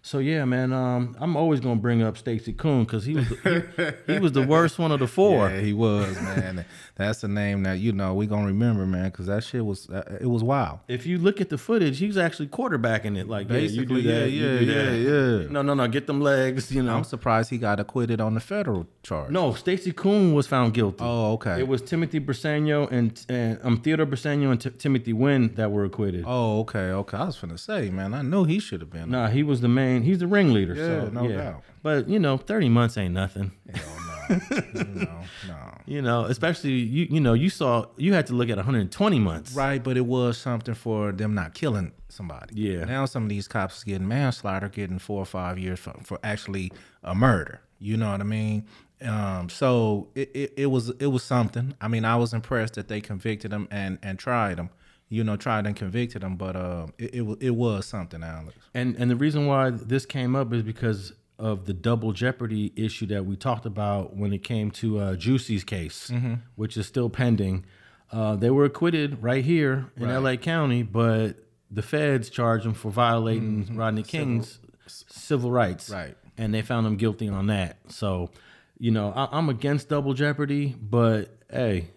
So 0.00 0.18
yeah, 0.18 0.44
man, 0.44 0.72
um, 0.72 1.16
I'm 1.18 1.36
always 1.36 1.58
gonna 1.58 1.80
bring 1.80 2.00
up 2.02 2.16
Stacey 2.16 2.52
Koon 2.52 2.84
because 2.84 3.04
he 3.04 3.14
was 3.14 3.28
the, 3.28 3.96
he, 4.06 4.12
he 4.12 4.18
was 4.20 4.30
the 4.30 4.42
worst 4.46 4.78
one 4.78 4.92
of 4.92 5.00
the 5.00 5.08
four. 5.08 5.50
Yeah, 5.50 5.58
he 5.60 5.72
was, 5.72 6.14
man. 6.14 6.64
That's 6.96 7.22
a 7.22 7.28
name 7.28 7.62
that 7.64 7.78
you 7.78 7.92
know 7.92 8.14
we 8.14 8.26
gonna 8.26 8.46
remember, 8.46 8.86
man, 8.86 9.10
because 9.10 9.26
that 9.26 9.44
shit 9.44 9.64
was 9.64 9.88
uh, 9.90 10.18
it 10.20 10.26
was 10.26 10.42
wild. 10.42 10.78
If 10.88 11.04
you 11.04 11.18
look 11.18 11.42
at 11.42 11.50
the 11.50 11.58
footage, 11.58 11.98
he's 11.98 12.16
actually 12.16 12.48
quarterbacking 12.48 13.18
it. 13.18 13.28
Like, 13.28 13.48
Basically, 13.48 14.00
yeah, 14.00 14.24
you 14.24 14.24
do 14.24 14.24
that, 14.24 14.30
yeah, 14.30 14.46
you 14.52 14.58
do 14.58 14.64
yeah, 14.64 14.82
that. 14.82 14.96
yeah, 14.96 15.42
yeah. 15.42 15.50
No, 15.50 15.60
no, 15.60 15.74
no, 15.74 15.86
get 15.88 16.06
them 16.06 16.22
legs. 16.22 16.72
You 16.72 16.82
know, 16.82 16.96
I'm 16.96 17.04
surprised 17.04 17.50
he 17.50 17.58
got 17.58 17.80
acquitted 17.80 18.20
on 18.20 18.32
the 18.34 18.40
federal 18.40 18.86
charge. 19.02 19.30
no. 19.30 19.52
Stacey 19.52 19.92
Koon 19.92 20.32
was 20.32 20.46
found 20.46 20.72
guilty. 20.72 21.04
Oh, 21.04 21.32
okay. 21.34 21.60
It 21.60 21.68
was 21.68 21.82
Timothy 21.82 22.18
Briseno 22.18 22.90
and 22.90 23.24
and 23.28 23.58
um 23.62 23.76
Theodore 23.76 24.06
Briseno 24.06 24.50
and 24.50 24.60
T- 24.60 24.70
Timothy 24.70 25.12
Wind 25.12 25.56
that 25.56 25.70
were 25.70 25.84
acquitted. 25.84 26.24
Oh, 26.26 26.60
okay, 26.60 26.90
okay. 26.92 27.18
I 27.18 27.24
was 27.26 27.38
gonna 27.38 27.58
say, 27.58 27.90
man, 27.90 28.14
I 28.14 28.22
know 28.22 28.44
he 28.44 28.58
should 28.58 28.80
have 28.80 28.90
been. 28.90 29.10
Nah, 29.10 29.28
he 29.28 29.42
was 29.42 29.60
the 29.60 29.68
main. 29.68 30.02
He's 30.02 30.20
the 30.20 30.26
ringleader. 30.26 30.74
Yeah, 30.74 30.84
so, 31.04 31.08
no 31.10 31.28
yeah. 31.28 31.36
doubt. 31.36 31.62
But 31.82 32.08
you 32.08 32.18
know, 32.18 32.38
thirty 32.38 32.70
months 32.70 32.96
ain't 32.96 33.12
nothing. 33.14 33.52
Hell 33.74 33.84
no, 34.28 34.60
no, 34.94 35.20
no. 35.48 35.75
You 35.86 36.02
know, 36.02 36.24
especially 36.24 36.72
you. 36.72 37.06
You 37.10 37.20
know, 37.20 37.32
you 37.32 37.48
saw 37.48 37.86
you 37.96 38.12
had 38.12 38.26
to 38.26 38.34
look 38.34 38.48
at 38.48 38.56
120 38.56 39.18
months. 39.20 39.52
Right, 39.54 39.82
but 39.82 39.96
it 39.96 40.06
was 40.06 40.36
something 40.36 40.74
for 40.74 41.12
them 41.12 41.34
not 41.34 41.54
killing 41.54 41.92
somebody. 42.08 42.54
Yeah. 42.60 42.84
Now 42.84 43.06
some 43.06 43.24
of 43.24 43.28
these 43.28 43.46
cops 43.48 43.84
getting 43.84 44.08
manslaughter, 44.08 44.68
getting 44.68 44.98
four 44.98 45.20
or 45.20 45.26
five 45.26 45.58
years 45.58 45.78
for, 45.78 45.94
for 46.02 46.18
actually 46.24 46.72
a 47.02 47.14
murder. 47.14 47.60
You 47.78 47.96
know 47.96 48.10
what 48.10 48.20
I 48.20 48.24
mean? 48.24 48.66
Um, 49.02 49.48
so 49.48 50.08
it, 50.14 50.30
it, 50.34 50.52
it 50.56 50.66
was 50.66 50.90
it 50.90 51.06
was 51.06 51.22
something. 51.22 51.74
I 51.80 51.88
mean, 51.88 52.04
I 52.04 52.16
was 52.16 52.32
impressed 52.32 52.74
that 52.74 52.88
they 52.88 53.00
convicted 53.00 53.52
him 53.52 53.68
and 53.70 53.98
and 54.02 54.18
tried 54.18 54.58
him. 54.58 54.70
You 55.08 55.22
know, 55.22 55.36
tried 55.36 55.66
and 55.66 55.76
convicted 55.76 56.24
him, 56.24 56.36
but 56.36 56.56
uh, 56.56 56.88
it, 56.98 57.14
it 57.14 57.38
it 57.40 57.50
was 57.50 57.86
something, 57.86 58.22
Alex. 58.24 58.56
And 58.74 58.96
and 58.96 59.10
the 59.10 59.16
reason 59.16 59.46
why 59.46 59.70
this 59.70 60.04
came 60.06 60.34
up 60.34 60.52
is 60.52 60.62
because 60.62 61.12
of 61.38 61.66
the 61.66 61.74
double 61.74 62.12
jeopardy 62.12 62.72
issue 62.76 63.06
that 63.06 63.26
we 63.26 63.36
talked 63.36 63.66
about 63.66 64.16
when 64.16 64.32
it 64.32 64.42
came 64.42 64.70
to 64.70 64.98
uh, 64.98 65.16
Juicy's 65.16 65.64
case, 65.64 66.10
which 66.54 66.76
is 66.76 66.86
still 66.86 67.10
pending. 67.10 67.64
Uh, 68.12 68.36
they 68.36 68.50
were 68.50 68.64
acquitted 68.64 69.22
right 69.22 69.44
here 69.44 69.90
in 69.96 70.04
Right. 70.04 70.12
L.A. 70.14 70.36
County, 70.36 70.82
but 70.82 71.34
the 71.70 71.82
feds 71.82 72.30
charged 72.30 72.64
them 72.64 72.72
for 72.74 72.90
violating 72.90 73.76
Rodney 73.76 74.02
King's 74.04 74.58
civil, 74.86 75.50
rights, 75.50 75.90
Right. 75.90 76.16
And 76.38 76.54
they 76.54 76.62
found 76.62 76.86
him 76.86 76.96
guilty 76.96 77.28
on 77.28 77.46
that. 77.48 77.78
So, 77.88 78.30
you 78.78 78.90
know, 78.90 79.12
I, 79.16 79.28
I'm 79.36 79.48
against 79.48 79.88
double 79.88 80.14
jeopardy, 80.14 80.76
but 80.80 81.30
hey. 81.50 81.88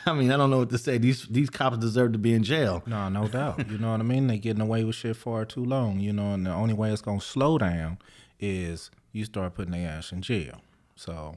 I 0.06 0.12
mean, 0.12 0.30
I 0.30 0.36
don't 0.36 0.50
know 0.50 0.58
what 0.58 0.70
to 0.70 0.78
say. 0.78 0.98
These 0.98 1.26
these 1.28 1.50
cops 1.50 1.78
deserve 1.78 2.12
to 2.12 2.18
be 2.18 2.32
in 2.34 2.42
jail. 2.42 2.82
No, 2.86 3.08
no 3.08 3.28
doubt. 3.28 3.68
You 3.70 3.78
know 3.78 3.90
what 3.92 4.00
I 4.00 4.04
mean? 4.04 4.26
They 4.26 4.38
getting 4.38 4.62
away 4.62 4.84
with 4.84 4.96
shit 4.96 5.16
far 5.16 5.44
too 5.44 5.64
long. 5.64 6.00
You 6.00 6.12
know, 6.12 6.32
and 6.34 6.46
the 6.46 6.52
only 6.52 6.74
way 6.74 6.90
it's 6.92 7.02
gonna 7.02 7.20
slow 7.20 7.58
down 7.58 7.98
is 8.40 8.90
you 9.12 9.24
start 9.24 9.54
putting 9.54 9.72
their 9.72 9.88
ass 9.88 10.12
in 10.12 10.22
jail. 10.22 10.60
So 10.96 11.36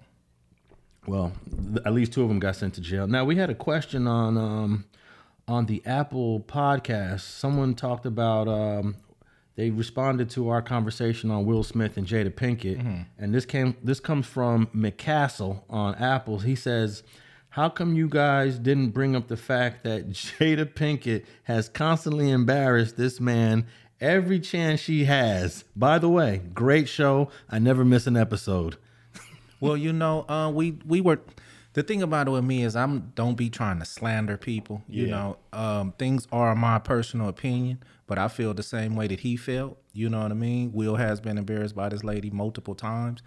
Well, 1.05 1.33
th- 1.73 1.85
at 1.85 1.93
least 1.93 2.13
two 2.13 2.23
of 2.23 2.29
them 2.29 2.39
got 2.39 2.55
sent 2.55 2.73
to 2.75 2.81
jail. 2.81 3.07
Now 3.07 3.23
we 3.25 3.35
had 3.35 3.49
a 3.49 3.55
question 3.55 4.07
on 4.07 4.37
um, 4.37 4.85
on 5.47 5.65
the 5.67 5.81
Apple 5.85 6.39
podcast. 6.41 7.21
Someone 7.21 7.75
talked 7.75 8.05
about 8.05 8.47
um, 8.47 8.95
they 9.55 9.69
responded 9.71 10.29
to 10.31 10.49
our 10.49 10.61
conversation 10.61 11.31
on 11.31 11.45
Will 11.45 11.63
Smith 11.63 11.97
and 11.97 12.05
Jada 12.05 12.31
Pinkett, 12.31 13.05
and 13.17 13.33
this 13.33 13.45
came 13.45 13.75
this 13.83 13.99
comes 13.99 14.25
from 14.27 14.67
McCastle 14.75 15.63
on 15.69 15.95
Apple. 15.95 16.39
He 16.39 16.55
says. 16.55 17.03
How 17.57 17.69
come 17.69 17.95
you 17.95 18.07
guys 18.07 18.59
didn't 18.59 18.91
bring 18.91 19.15
up 19.15 19.29
the 19.29 19.35
fact 19.35 19.83
that 19.83 20.09
Jada 20.11 20.63
Pinkett 20.71 21.25
has 21.45 21.67
constantly 21.67 22.29
embarrassed 22.29 22.97
this 22.97 23.19
man 23.19 23.65
every 23.99 24.39
chance 24.39 24.79
she 24.79 25.05
has? 25.05 25.63
By 25.75 25.97
the 25.97 26.07
way, 26.07 26.43
great 26.53 26.87
show. 26.87 27.29
I 27.49 27.57
never 27.57 27.83
miss 27.83 28.05
an 28.05 28.15
episode. 28.15 28.77
Well, 29.59 29.75
you 29.75 29.91
know, 29.91 30.23
uh, 30.29 30.51
we 30.53 30.77
we 30.85 31.01
were 31.01 31.19
the 31.73 31.81
thing 31.81 32.03
about 32.03 32.27
it 32.27 32.29
with 32.29 32.43
me 32.43 32.63
is 32.63 32.75
I'm 32.75 33.11
don't 33.15 33.33
be 33.33 33.49
trying 33.49 33.79
to 33.79 33.85
slander 33.85 34.37
people. 34.37 34.83
You 34.87 35.07
Yeah. 35.07 35.11
know, 35.15 35.37
um, 35.51 35.93
things 35.97 36.27
are 36.31 36.53
my 36.53 36.77
personal 36.77 37.27
opinion, 37.27 37.79
but 38.05 38.19
I 38.19 38.27
feel 38.27 38.53
the 38.53 38.61
same 38.61 38.95
way 38.95 39.07
that 39.07 39.21
he 39.21 39.35
felt. 39.35 39.79
You 39.93 40.09
know 40.09 40.21
what 40.21 40.29
I 40.31 40.35
mean? 40.35 40.73
Will 40.73 40.97
has 40.97 41.19
been 41.19 41.39
embarrassed 41.39 41.75
by 41.75 41.89
this 41.89 42.03
lady 42.03 42.29
multiple 42.29 42.75
times, 42.75 43.23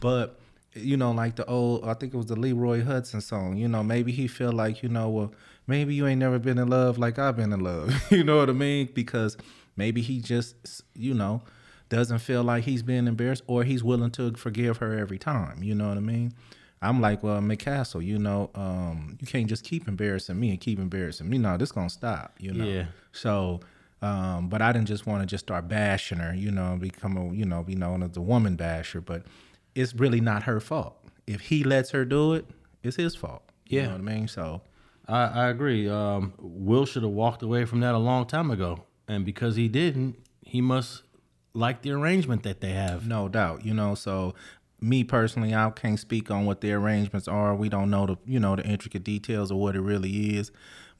but 0.00 0.40
you 0.74 0.96
know, 0.96 1.12
like 1.12 1.36
the 1.36 1.46
old, 1.46 1.84
I 1.84 1.94
think 1.94 2.14
it 2.14 2.16
was 2.16 2.26
the 2.26 2.36
Leroy 2.36 2.84
Hudson 2.84 3.20
song. 3.20 3.56
You 3.56 3.68
know, 3.68 3.82
maybe 3.82 4.12
he 4.12 4.26
feel 4.26 4.52
like, 4.52 4.82
you 4.82 4.88
know, 4.88 5.08
well, 5.08 5.32
maybe 5.66 5.94
you 5.94 6.06
ain't 6.06 6.20
never 6.20 6.38
been 6.38 6.58
in 6.58 6.68
love 6.68 6.98
like 6.98 7.18
I've 7.18 7.36
been 7.36 7.52
in 7.52 7.60
love. 7.60 7.94
you 8.10 8.24
know 8.24 8.38
what 8.38 8.50
I 8.50 8.52
mean? 8.52 8.90
Because 8.92 9.36
maybe 9.76 10.02
he 10.02 10.20
just, 10.20 10.82
you 10.94 11.14
know, 11.14 11.42
doesn't 11.88 12.18
feel 12.18 12.42
like 12.42 12.64
he's 12.64 12.82
being 12.82 13.06
embarrassed 13.06 13.44
or 13.46 13.64
he's 13.64 13.84
willing 13.84 14.10
to 14.12 14.32
forgive 14.32 14.78
her 14.78 14.98
every 14.98 15.18
time. 15.18 15.62
You 15.62 15.74
know 15.74 15.88
what 15.88 15.96
I 15.96 16.00
mean? 16.00 16.34
I'm 16.82 17.00
like, 17.00 17.22
well, 17.22 17.40
McCastle, 17.40 18.04
you 18.04 18.18
know, 18.18 18.50
um, 18.54 19.16
you 19.20 19.26
can't 19.26 19.46
just 19.46 19.64
keep 19.64 19.88
embarrassing 19.88 20.38
me 20.38 20.50
and 20.50 20.60
keep 20.60 20.78
embarrassing 20.78 21.28
me. 21.28 21.38
No, 21.38 21.56
this 21.56 21.72
gonna 21.72 21.88
stop, 21.88 22.34
you 22.38 22.52
know. 22.52 22.64
Yeah. 22.64 22.86
So, 23.12 23.60
um, 24.02 24.48
but 24.50 24.60
I 24.60 24.72
didn't 24.72 24.88
just 24.88 25.06
want 25.06 25.22
to 25.22 25.26
just 25.26 25.46
start 25.46 25.66
bashing 25.66 26.18
her, 26.18 26.34
you 26.34 26.50
know, 26.50 26.76
become 26.78 27.16
a, 27.16 27.32
you 27.32 27.46
know, 27.46 27.62
be 27.62 27.74
known 27.74 28.02
as 28.02 28.10
the 28.10 28.20
woman 28.20 28.56
basher. 28.56 29.00
But 29.00 29.24
it's 29.74 29.94
really 29.94 30.20
not 30.20 30.44
her 30.44 30.60
fault. 30.60 30.96
If 31.26 31.42
he 31.42 31.64
lets 31.64 31.90
her 31.90 32.04
do 32.04 32.34
it, 32.34 32.46
it's 32.82 32.96
his 32.96 33.14
fault. 33.16 33.42
You 33.66 33.80
Yeah. 33.80 33.86
know 33.86 33.92
what 33.92 34.00
I 34.00 34.04
mean? 34.04 34.28
So, 34.28 34.60
I, 35.08 35.22
I 35.24 35.48
agree. 35.48 35.88
Um, 35.88 36.34
Will 36.38 36.86
should 36.86 37.02
have 37.02 37.12
walked 37.12 37.42
away 37.42 37.64
from 37.64 37.80
that 37.80 37.94
a 37.94 37.98
long 37.98 38.26
time 38.26 38.50
ago, 38.50 38.84
and 39.08 39.24
because 39.24 39.56
he 39.56 39.68
didn't, 39.68 40.16
he 40.42 40.60
must 40.60 41.02
like 41.54 41.82
the 41.82 41.90
arrangement 41.92 42.42
that 42.42 42.60
they 42.60 42.72
have. 42.72 43.06
No 43.06 43.28
doubt, 43.28 43.64
you 43.64 43.72
know. 43.74 43.94
So, 43.94 44.34
me 44.80 45.02
personally, 45.04 45.54
I 45.54 45.70
can't 45.70 45.98
speak 45.98 46.30
on 46.30 46.44
what 46.46 46.60
the 46.60 46.72
arrangements 46.72 47.26
are. 47.28 47.54
We 47.54 47.68
don't 47.68 47.90
know 47.90 48.06
the, 48.06 48.16
you 48.26 48.38
know, 48.40 48.56
the 48.56 48.64
intricate 48.66 49.04
details 49.04 49.50
of 49.50 49.56
what 49.56 49.76
it 49.76 49.80
really 49.80 50.36
is. 50.36 50.50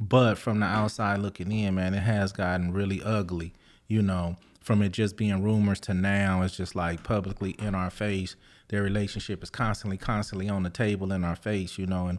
But 0.01 0.39
from 0.39 0.61
the 0.61 0.67
outside 0.67 1.21
looking 1.21 1.53
in, 1.53 1.75
man, 1.75 1.93
it 1.95 2.01
has 2.03 2.33
gotten 2.33 2.73
really 2.73 3.03
ugly. 3.03 3.53
You 3.89 4.01
know, 4.03 4.37
from 4.61 4.81
it 4.83 4.93
just 4.93 5.17
being 5.17 5.43
rumors 5.43 5.81
to 5.81 5.95
now, 5.95 6.43
it's 6.43 6.57
just 6.57 6.75
like 6.75 7.03
publicly 7.05 7.51
in 7.59 7.75
our 7.75 7.91
face. 7.91 8.37
Their 8.69 8.83
relationship 8.83 9.43
is 9.43 9.51
constantly, 9.51 9.97
constantly 9.97 10.49
on 10.49 10.63
the 10.63 10.71
table 10.71 11.13
in 11.13 11.25
our 11.25 11.37
face. 11.37 11.79
You 11.79 11.87
know, 11.87 12.07
and 12.07 12.19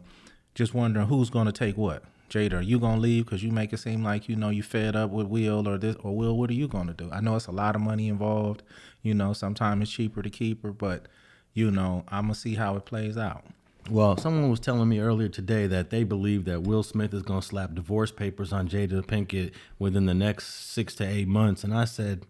just 0.54 0.74
wondering 0.74 1.06
who's 1.06 1.30
going 1.30 1.46
to 1.46 1.52
take 1.52 1.76
what. 1.76 2.02
Jada, 2.28 2.54
are 2.54 2.62
you 2.62 2.80
gonna 2.80 3.00
leave 3.00 3.24
because 3.24 3.44
you 3.44 3.52
make 3.52 3.72
it 3.72 3.78
seem 3.78 4.02
like 4.02 4.28
you 4.28 4.34
know 4.34 4.48
you 4.48 4.62
fed 4.62 4.96
up 4.96 5.10
with 5.10 5.28
Will 5.28 5.68
or 5.68 5.78
this 5.78 5.94
or 6.02 6.16
Will? 6.16 6.36
What 6.36 6.50
are 6.50 6.54
you 6.54 6.66
gonna 6.66 6.92
do? 6.92 7.08
I 7.12 7.20
know 7.20 7.36
it's 7.36 7.46
a 7.46 7.52
lot 7.52 7.76
of 7.76 7.82
money 7.82 8.08
involved. 8.08 8.64
You 9.02 9.14
know, 9.14 9.32
sometimes 9.32 9.82
it's 9.82 9.92
cheaper 9.92 10.22
to 10.22 10.30
keep 10.30 10.64
her, 10.64 10.72
but 10.72 11.06
you 11.54 11.70
know, 11.70 12.04
I'm 12.08 12.24
gonna 12.24 12.34
see 12.34 12.56
how 12.56 12.74
it 12.74 12.84
plays 12.84 13.16
out. 13.16 13.44
Well, 13.88 14.16
someone 14.16 14.50
was 14.50 14.58
telling 14.58 14.88
me 14.88 14.98
earlier 14.98 15.28
today 15.28 15.68
that 15.68 15.90
they 15.90 16.02
believe 16.02 16.44
that 16.46 16.62
Will 16.62 16.82
Smith 16.82 17.14
is 17.14 17.22
going 17.22 17.40
to 17.40 17.46
slap 17.46 17.72
divorce 17.74 18.10
papers 18.10 18.52
on 18.52 18.68
Jada 18.68 19.00
Pinkett 19.06 19.52
within 19.78 20.06
the 20.06 20.14
next 20.14 20.72
six 20.72 20.96
to 20.96 21.06
eight 21.06 21.28
months. 21.28 21.62
And 21.62 21.72
I 21.72 21.84
said, 21.84 22.26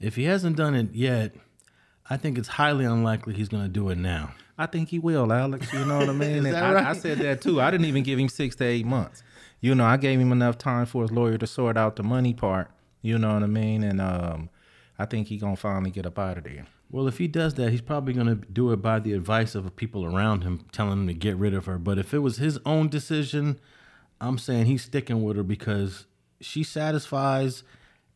if 0.00 0.16
he 0.16 0.24
hasn't 0.24 0.56
done 0.56 0.74
it 0.74 0.94
yet, 0.94 1.34
I 2.08 2.16
think 2.16 2.36
it's 2.38 2.48
highly 2.48 2.84
unlikely 2.84 3.34
he's 3.34 3.48
going 3.48 3.62
to 3.62 3.68
do 3.68 3.88
it 3.88 3.98
now. 3.98 4.34
I 4.58 4.66
think 4.66 4.90
he 4.90 4.98
will, 4.98 5.32
Alex. 5.32 5.72
You 5.72 5.84
know 5.84 5.98
what 5.98 6.08
I 6.08 6.12
mean? 6.14 6.44
And 6.44 6.46
that 6.46 6.76
I, 6.76 6.90
I 6.90 6.92
said 6.92 7.18
that 7.18 7.40
too. 7.40 7.60
I 7.60 7.70
didn't 7.70 7.86
even 7.86 8.02
give 8.02 8.18
him 8.18 8.28
six 8.28 8.54
to 8.56 8.64
eight 8.64 8.86
months. 8.86 9.22
You 9.60 9.74
know, 9.74 9.84
I 9.84 9.96
gave 9.96 10.20
him 10.20 10.30
enough 10.32 10.58
time 10.58 10.86
for 10.86 11.02
his 11.02 11.10
lawyer 11.10 11.38
to 11.38 11.46
sort 11.46 11.76
out 11.76 11.96
the 11.96 12.02
money 12.02 12.34
part. 12.34 12.70
You 13.02 13.18
know 13.18 13.34
what 13.34 13.42
I 13.42 13.46
mean? 13.46 13.82
And 13.82 14.00
um, 14.00 14.50
I 14.98 15.06
think 15.06 15.28
he 15.28 15.38
gonna 15.38 15.56
finally 15.56 15.90
get 15.90 16.06
up 16.06 16.18
out 16.18 16.38
of 16.38 16.44
there. 16.44 16.66
Well, 16.90 17.08
if 17.08 17.18
he 17.18 17.26
does 17.26 17.54
that, 17.54 17.70
he's 17.70 17.80
probably 17.80 18.12
going 18.12 18.28
to 18.28 18.36
do 18.36 18.70
it 18.70 18.76
by 18.76 19.00
the 19.00 19.14
advice 19.14 19.56
of 19.56 19.74
people 19.74 20.04
around 20.04 20.44
him 20.44 20.64
telling 20.70 20.92
him 20.92 21.06
to 21.08 21.14
get 21.14 21.36
rid 21.36 21.52
of 21.52 21.66
her. 21.66 21.76
But 21.76 21.98
if 21.98 22.14
it 22.14 22.20
was 22.20 22.36
his 22.36 22.58
own 22.64 22.88
decision, 22.88 23.58
I'm 24.20 24.38
saying 24.38 24.66
he's 24.66 24.84
sticking 24.84 25.24
with 25.24 25.36
her 25.36 25.42
because 25.42 26.06
she 26.40 26.62
satisfies 26.62 27.64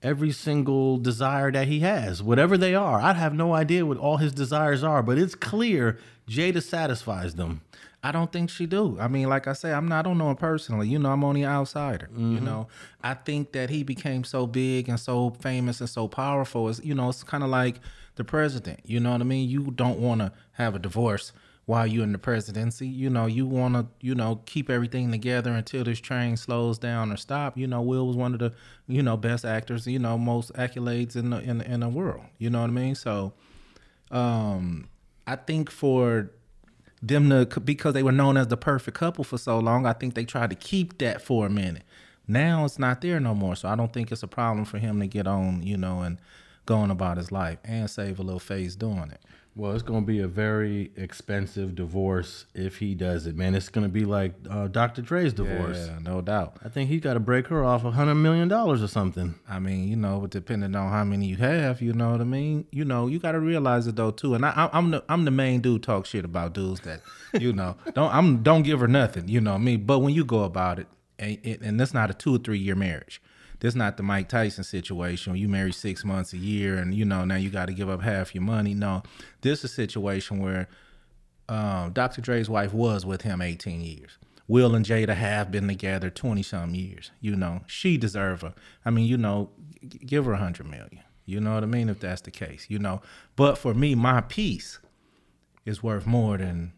every 0.02 0.30
single 0.30 0.98
desire 0.98 1.50
that 1.50 1.66
he 1.66 1.80
has, 1.80 2.22
whatever 2.22 2.56
they 2.56 2.74
are. 2.74 3.00
I 3.00 3.12
have 3.14 3.34
no 3.34 3.54
idea 3.54 3.84
what 3.84 3.98
all 3.98 4.18
his 4.18 4.32
desires 4.32 4.82
are, 4.84 5.02
but 5.02 5.18
it's 5.18 5.34
clear 5.34 5.98
Jada 6.28 6.62
satisfies 6.62 7.34
them. 7.34 7.62
I 8.02 8.12
don't 8.12 8.30
think 8.30 8.48
she 8.48 8.66
do. 8.66 8.96
I 9.00 9.08
mean, 9.08 9.28
like 9.28 9.48
I 9.48 9.54
say, 9.54 9.72
I'm 9.72 9.88
not. 9.88 9.98
I 9.98 10.02
don't 10.02 10.18
know 10.18 10.30
him 10.30 10.36
personally. 10.36 10.88
You 10.88 11.00
know, 11.00 11.10
I'm 11.10 11.24
only 11.24 11.42
an 11.42 11.50
outsider. 11.50 12.08
You 12.12 12.36
mm-hmm. 12.36 12.44
know, 12.44 12.68
I 13.02 13.14
think 13.14 13.52
that 13.52 13.70
he 13.70 13.82
became 13.82 14.22
so 14.22 14.46
big 14.46 14.88
and 14.88 15.00
so 15.00 15.30
famous 15.40 15.80
and 15.80 15.90
so 15.90 16.06
powerful. 16.06 16.68
Is 16.68 16.80
you 16.84 16.94
know, 16.94 17.08
it's 17.08 17.24
kind 17.24 17.42
of 17.42 17.50
like 17.50 17.80
the 18.14 18.22
president. 18.22 18.80
You 18.84 19.00
know 19.00 19.10
what 19.10 19.20
I 19.20 19.24
mean? 19.24 19.48
You 19.48 19.72
don't 19.72 19.98
want 19.98 20.20
to 20.20 20.32
have 20.52 20.76
a 20.76 20.78
divorce 20.78 21.32
while 21.68 21.86
you're 21.86 22.02
in 22.02 22.12
the 22.12 22.18
presidency. 22.18 22.88
You 22.88 23.10
know, 23.10 23.26
you 23.26 23.44
want 23.44 23.74
to 23.74 23.86
you 24.00 24.14
know 24.14 24.40
keep 24.46 24.70
everything 24.70 25.10
together 25.10 25.52
until 25.52 25.84
this 25.84 26.00
train 26.00 26.38
slows 26.38 26.78
down 26.78 27.12
or 27.12 27.18
stop. 27.18 27.58
You 27.58 27.66
know, 27.66 27.82
Will 27.82 28.06
was 28.06 28.16
one 28.16 28.32
of 28.32 28.40
the 28.40 28.54
you 28.86 29.02
know 29.02 29.18
best 29.18 29.44
actors. 29.44 29.86
You 29.86 29.98
know, 29.98 30.16
most 30.16 30.50
accolades 30.54 31.14
in 31.14 31.28
the 31.28 31.40
in 31.40 31.60
in 31.60 31.80
the 31.80 31.90
world. 31.90 32.24
You 32.38 32.48
know 32.48 32.62
what 32.62 32.70
I 32.70 32.72
mean? 32.72 32.94
So, 32.94 33.34
um, 34.10 34.88
I 35.26 35.36
think 35.36 35.70
for 35.70 36.30
them 37.02 37.28
to 37.28 37.60
because 37.60 37.92
they 37.92 38.02
were 38.02 38.12
known 38.12 38.38
as 38.38 38.46
the 38.46 38.56
perfect 38.56 38.96
couple 38.96 39.22
for 39.22 39.36
so 39.36 39.58
long. 39.58 39.84
I 39.84 39.92
think 39.92 40.14
they 40.14 40.24
tried 40.24 40.48
to 40.48 40.56
keep 40.56 40.96
that 40.98 41.20
for 41.20 41.44
a 41.44 41.50
minute. 41.50 41.82
Now 42.26 42.64
it's 42.64 42.78
not 42.78 43.02
there 43.02 43.20
no 43.20 43.34
more, 43.34 43.56
so 43.56 43.68
I 43.68 43.76
don't 43.76 43.92
think 43.92 44.10
it's 44.10 44.22
a 44.22 44.28
problem 44.28 44.64
for 44.64 44.78
him 44.78 45.00
to 45.00 45.06
get 45.06 45.26
on, 45.26 45.62
you 45.62 45.76
know, 45.76 46.00
and 46.00 46.18
going 46.64 46.90
about 46.90 47.18
his 47.18 47.30
life 47.30 47.58
and 47.62 47.90
save 47.90 48.18
a 48.18 48.22
little 48.22 48.40
face 48.40 48.74
doing 48.74 49.10
it. 49.10 49.20
Well, 49.58 49.72
it's 49.72 49.82
going 49.82 50.02
to 50.02 50.06
be 50.06 50.20
a 50.20 50.28
very 50.28 50.92
expensive 50.94 51.74
divorce 51.74 52.46
if 52.54 52.78
he 52.78 52.94
does 52.94 53.26
it, 53.26 53.34
man. 53.34 53.56
It's 53.56 53.68
going 53.68 53.84
to 53.84 53.92
be 53.92 54.04
like 54.04 54.34
uh, 54.48 54.68
Dr. 54.68 55.02
Dre's 55.02 55.32
divorce. 55.32 55.88
Yeah, 55.88 55.98
no 56.00 56.20
doubt. 56.20 56.58
I 56.64 56.68
think 56.68 56.88
he's 56.88 57.00
got 57.00 57.14
to 57.14 57.20
break 57.20 57.48
her 57.48 57.64
off 57.64 57.84
a 57.84 57.90
hundred 57.90 58.14
million 58.14 58.46
dollars 58.46 58.84
or 58.84 58.86
something. 58.86 59.34
I 59.48 59.58
mean, 59.58 59.88
you 59.88 59.96
know, 59.96 60.20
but 60.20 60.30
depending 60.30 60.76
on 60.76 60.92
how 60.92 61.02
many 61.02 61.26
you 61.26 61.38
have, 61.38 61.82
you 61.82 61.92
know 61.92 62.12
what 62.12 62.20
I 62.20 62.24
mean. 62.24 62.68
You 62.70 62.84
know, 62.84 63.08
you 63.08 63.18
got 63.18 63.32
to 63.32 63.40
realize 63.40 63.88
it 63.88 63.96
though 63.96 64.12
too. 64.12 64.36
And 64.36 64.46
I, 64.46 64.70
I'm 64.72 64.92
the 64.92 65.02
I'm 65.08 65.24
the 65.24 65.32
main 65.32 65.60
dude 65.60 65.82
talk 65.82 66.06
shit 66.06 66.24
about 66.24 66.52
dudes 66.52 66.78
that, 66.82 67.00
you 67.32 67.52
know, 67.52 67.74
don't 67.94 68.14
I'm 68.14 68.44
don't 68.44 68.62
give 68.62 68.78
her 68.78 68.86
nothing. 68.86 69.26
You 69.26 69.40
know 69.40 69.54
what 69.54 69.60
I 69.60 69.64
mean. 69.64 69.86
But 69.86 69.98
when 69.98 70.14
you 70.14 70.24
go 70.24 70.44
about 70.44 70.78
it, 70.78 70.86
and, 71.18 71.36
and 71.42 71.62
and 71.62 71.80
that's 71.80 71.92
not 71.92 72.10
a 72.10 72.14
two 72.14 72.36
or 72.36 72.38
three 72.38 72.60
year 72.60 72.76
marriage. 72.76 73.20
This 73.60 73.74
not 73.74 73.96
the 73.96 74.02
Mike 74.02 74.28
Tyson 74.28 74.64
situation 74.64 75.36
you 75.36 75.48
marry 75.48 75.72
six 75.72 76.04
months 76.04 76.32
a 76.32 76.38
year 76.38 76.76
and 76.76 76.94
you 76.94 77.04
know 77.04 77.24
now 77.24 77.36
you 77.36 77.50
got 77.50 77.66
to 77.66 77.72
give 77.72 77.88
up 77.88 78.02
half 78.02 78.34
your 78.34 78.42
money. 78.42 78.74
No, 78.74 79.02
this 79.40 79.60
is 79.60 79.64
a 79.72 79.74
situation 79.74 80.38
where 80.38 80.68
um, 81.48 81.92
Dr. 81.92 82.20
Dre's 82.20 82.48
wife 82.48 82.72
was 82.72 83.06
with 83.06 83.22
him 83.22 83.40
18 83.40 83.80
years. 83.80 84.18
Will 84.46 84.74
and 84.74 84.84
Jada 84.84 85.14
have 85.14 85.50
been 85.50 85.68
together 85.68 86.08
20 86.08 86.42
some 86.42 86.74
years. 86.74 87.10
You 87.20 87.36
know, 87.36 87.60
she 87.66 87.98
deserve 87.98 88.40
her. 88.40 88.54
I 88.84 88.90
mean, 88.90 89.06
you 89.06 89.18
know, 89.18 89.50
g- 89.86 89.98
give 89.98 90.24
her 90.24 90.32
a 90.32 90.38
hundred 90.38 90.66
million. 90.66 91.00
You 91.26 91.40
know 91.40 91.54
what 91.54 91.62
I 91.62 91.66
mean? 91.66 91.90
If 91.90 92.00
that's 92.00 92.22
the 92.22 92.30
case, 92.30 92.66
you 92.68 92.78
know. 92.78 93.02
But 93.36 93.58
for 93.58 93.74
me, 93.74 93.94
my 93.94 94.22
peace 94.22 94.78
is 95.66 95.82
worth 95.82 96.06
more 96.06 96.38
than 96.38 96.72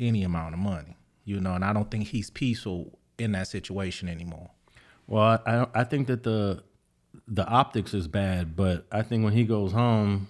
any 0.00 0.22
amount 0.22 0.54
of 0.54 0.60
money. 0.60 0.96
You 1.24 1.40
know, 1.40 1.54
and 1.54 1.64
I 1.64 1.74
don't 1.74 1.90
think 1.90 2.08
he's 2.08 2.30
peaceful 2.30 2.98
in 3.18 3.32
that 3.32 3.48
situation 3.48 4.08
anymore. 4.08 4.50
Well, 5.12 5.42
I, 5.44 5.52
I 5.52 5.66
I 5.74 5.84
think 5.84 6.06
that 6.06 6.22
the 6.22 6.62
the 7.28 7.46
optics 7.46 7.92
is 7.92 8.08
bad, 8.08 8.56
but 8.56 8.86
I 8.90 9.02
think 9.02 9.24
when 9.24 9.34
he 9.34 9.44
goes 9.44 9.72
home, 9.72 10.28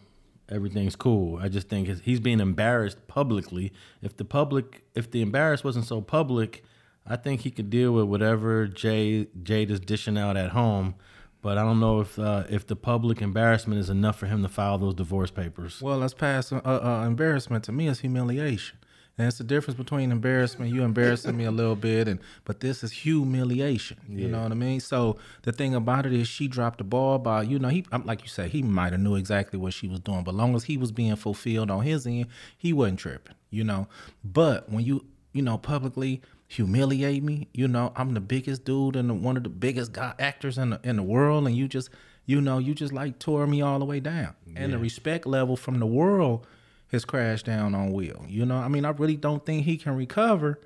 everything's 0.49 0.97
cool. 0.97 1.39
I 1.39 1.49
just 1.49 1.69
think 1.69 1.87
he's 2.01 2.19
being 2.19 2.41
embarrassed 2.41 3.07
publicly. 3.07 3.73
If 4.03 4.17
the 4.17 4.25
public, 4.25 4.83
if 4.97 5.09
the 5.09 5.23
embarrass 5.23 5.63
wasn't 5.63 5.87
so 5.87 6.01
public, 6.01 6.65
I 7.07 7.15
think 7.15 7.43
he 7.43 7.51
could 7.53 7.71
deal 7.71 7.93
with 7.93 8.07
whatever 8.07 8.67
Jay 8.67 9.29
Jade 9.41 9.71
is 9.71 9.79
dishing 9.79 10.19
out 10.19 10.37
at 10.37 10.51
home. 10.51 10.97
But 11.43 11.59
I 11.59 11.63
don't 11.63 11.79
know 11.79 12.01
if 12.01 12.19
uh, 12.19 12.45
if 12.51 12.67
the 12.67 12.75
public 12.75 13.23
embarrassment 13.23 13.79
is 13.79 13.89
enough 13.89 14.19
for 14.19 14.27
him 14.27 14.43
to 14.43 14.49
file 14.49 14.79
those 14.79 14.95
divorce 14.95 15.31
papers. 15.31 15.81
Well, 15.81 15.99
let's 15.99 16.15
pass 16.15 16.51
uh, 16.53 16.57
uh, 16.57 17.05
embarrassment 17.07 17.63
to 17.65 17.73
me 17.73 17.87
is 17.87 18.01
humiliation. 18.01 18.79
And 19.19 19.29
it's 19.29 19.37
the 19.39 19.45
difference 19.45 19.77
between 19.77 20.11
embarrassment, 20.11 20.73
you 20.73 20.83
embarrassing 20.85 21.37
me 21.37 21.45
a 21.45 21.51
little 21.51 21.77
bit, 21.77 22.09
and 22.09 22.19
but 22.45 22.61
this 22.61 22.83
is 22.83 22.93
humiliation. 22.93 23.99
You 24.09 24.29
know 24.29 24.43
what 24.43 24.53
I 24.53 24.55
mean? 24.55 24.81
So 24.81 25.17
the 25.43 25.53
thing 25.53 25.75
about 25.75 26.07
it 26.07 26.13
is, 26.15 26.29
she 26.29 26.49
dropped 26.49 26.79
the 26.79 26.85
ball 26.85 27.19
by 27.19 27.43
you 27.43 27.59
know 27.59 27.69
he 27.69 27.85
I'm- 27.93 28.07
like 28.07 28.23
you 28.23 28.29
said 28.29 28.51
he 28.51 28.63
might 28.63 28.93
have 28.93 29.01
knew 29.03 29.15
exactly 29.17 29.59
what 29.59 29.75
she 29.75 29.87
was 29.87 30.01
doing, 30.01 30.25
but 30.25 30.35
long 30.35 30.55
as 30.55 30.65
he 30.65 30.77
was 30.79 30.93
being 30.93 31.15
fulfilled 31.17 31.71
on 31.71 31.83
his 31.85 32.07
end, 32.07 32.27
he 32.57 32.73
wasn't 32.73 33.01
tripping. 33.01 33.35
You 33.51 33.65
know, 33.65 33.87
but 34.25 34.71
when 34.71 34.85
you 34.85 35.05
you 35.33 35.43
know 35.43 35.59
publicly 35.59 36.23
humiliate 36.49 37.23
me, 37.23 37.49
you 37.53 37.69
know 37.69 37.93
I'm 37.97 38.15
the 38.15 38.21
biggest 38.21 38.65
dude 38.65 38.97
and 38.97 39.11
the- 39.11 39.15
one 39.15 39.37
of 39.37 39.43
the 39.43 39.49
biggest 39.51 39.93
guy 39.93 40.15
actors 40.19 40.57
in 40.59 40.71
the 40.71 40.81
in 40.83 40.97
the 40.97 41.03
world, 41.03 41.47
and 41.47 41.55
you 41.57 41.69
just 41.69 41.91
you 42.25 42.41
know 42.41 42.57
you 42.59 42.75
just 42.75 42.93
like 42.95 43.19
tore 43.19 43.47
me 43.47 43.61
all 43.61 43.79
the 43.79 43.85
way 43.85 44.01
down, 44.01 44.35
and 44.57 44.73
the 44.73 44.79
respect 44.79 45.27
level 45.27 45.57
from 45.57 45.79
the 45.81 45.87
world 45.87 46.47
has 46.93 47.05
crash 47.05 47.43
down 47.43 47.75
on 47.75 47.93
Will. 47.93 48.25
You 48.29 48.47
know, 48.47 48.57
I 48.57 48.69
mean, 48.69 48.85
I 48.85 48.91
really 48.91 49.17
don't 49.17 49.45
think 49.45 49.65
he 49.65 49.77
can 49.77 49.97
recover. 49.97 50.61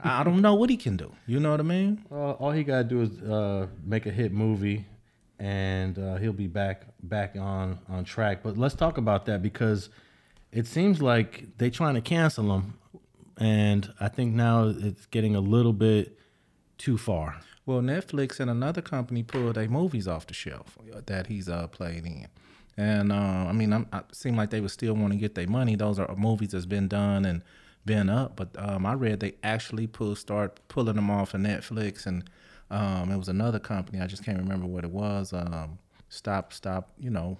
I 0.00 0.22
don't 0.22 0.40
know 0.40 0.54
what 0.54 0.70
he 0.70 0.76
can 0.76 0.96
do. 0.96 1.12
You 1.26 1.40
know 1.40 1.50
what 1.50 1.60
I 1.60 1.64
mean? 1.64 2.04
Uh, 2.10 2.32
all 2.32 2.52
he 2.52 2.62
gotta 2.62 2.84
do 2.84 3.02
is 3.02 3.20
uh, 3.22 3.66
make 3.84 4.06
a 4.06 4.10
hit 4.10 4.32
movie, 4.32 4.86
and 5.38 5.98
uh, 5.98 6.16
he'll 6.16 6.32
be 6.32 6.46
back 6.46 6.82
back 7.02 7.34
on 7.36 7.80
on 7.88 8.04
track. 8.04 8.42
But 8.42 8.56
let's 8.56 8.74
talk 8.74 8.96
about 8.98 9.26
that 9.26 9.42
because 9.42 9.88
it 10.52 10.66
seems 10.66 11.02
like 11.02 11.58
they 11.58 11.70
trying 11.70 11.94
to 11.94 12.00
cancel 12.00 12.54
him 12.54 12.74
and 13.38 13.92
I 14.00 14.08
think 14.08 14.34
now 14.34 14.68
it's 14.68 15.06
getting 15.06 15.34
a 15.34 15.40
little 15.40 15.72
bit 15.72 16.18
too 16.78 16.96
far. 16.96 17.40
Well, 17.64 17.80
Netflix 17.80 18.40
and 18.40 18.50
another 18.50 18.80
company 18.80 19.22
pulled 19.22 19.56
their 19.56 19.68
movies 19.68 20.06
off 20.06 20.26
the 20.26 20.34
shelf 20.34 20.78
that 21.06 21.26
he's 21.26 21.48
uh, 21.48 21.66
played 21.66 22.06
in. 22.06 22.28
And 22.76 23.10
uh, 23.10 23.46
I 23.48 23.52
mean, 23.52 23.72
I'm, 23.72 23.86
I 23.92 24.02
seem 24.12 24.36
like 24.36 24.50
they 24.50 24.60
would 24.60 24.70
still 24.70 24.94
want 24.94 25.12
to 25.12 25.18
get 25.18 25.34
their 25.34 25.46
money. 25.46 25.76
Those 25.76 25.98
are 25.98 26.14
movies 26.16 26.50
that's 26.50 26.66
been 26.66 26.88
done 26.88 27.24
and 27.24 27.42
been 27.86 28.10
up. 28.10 28.36
But 28.36 28.50
um, 28.58 28.84
I 28.84 28.92
read 28.94 29.20
they 29.20 29.34
actually 29.42 29.86
pull 29.86 30.14
start 30.14 30.60
pulling 30.68 30.96
them 30.96 31.10
off 31.10 31.34
of 31.34 31.40
Netflix, 31.40 32.06
and 32.06 32.28
um, 32.70 33.10
it 33.10 33.16
was 33.16 33.28
another 33.28 33.58
company. 33.58 34.00
I 34.00 34.06
just 34.06 34.24
can't 34.24 34.38
remember 34.38 34.66
what 34.66 34.84
it 34.84 34.90
was. 34.90 35.32
Um, 35.32 35.78
stop, 36.08 36.52
stop. 36.52 36.90
You 36.98 37.10
know, 37.10 37.38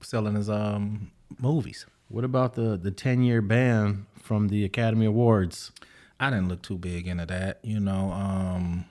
selling 0.00 0.36
his 0.36 0.48
um 0.48 1.10
movies. 1.38 1.86
What 2.08 2.24
about 2.24 2.54
the 2.54 2.76
the 2.76 2.90
ten 2.92 3.22
year 3.22 3.42
ban 3.42 4.06
from 4.20 4.48
the 4.48 4.64
Academy 4.64 5.06
Awards? 5.06 5.72
I 6.20 6.30
didn't 6.30 6.48
look 6.48 6.62
too 6.62 6.78
big 6.78 7.08
into 7.08 7.26
that. 7.26 7.58
You 7.64 7.80
know, 7.80 8.12
um, 8.12 8.84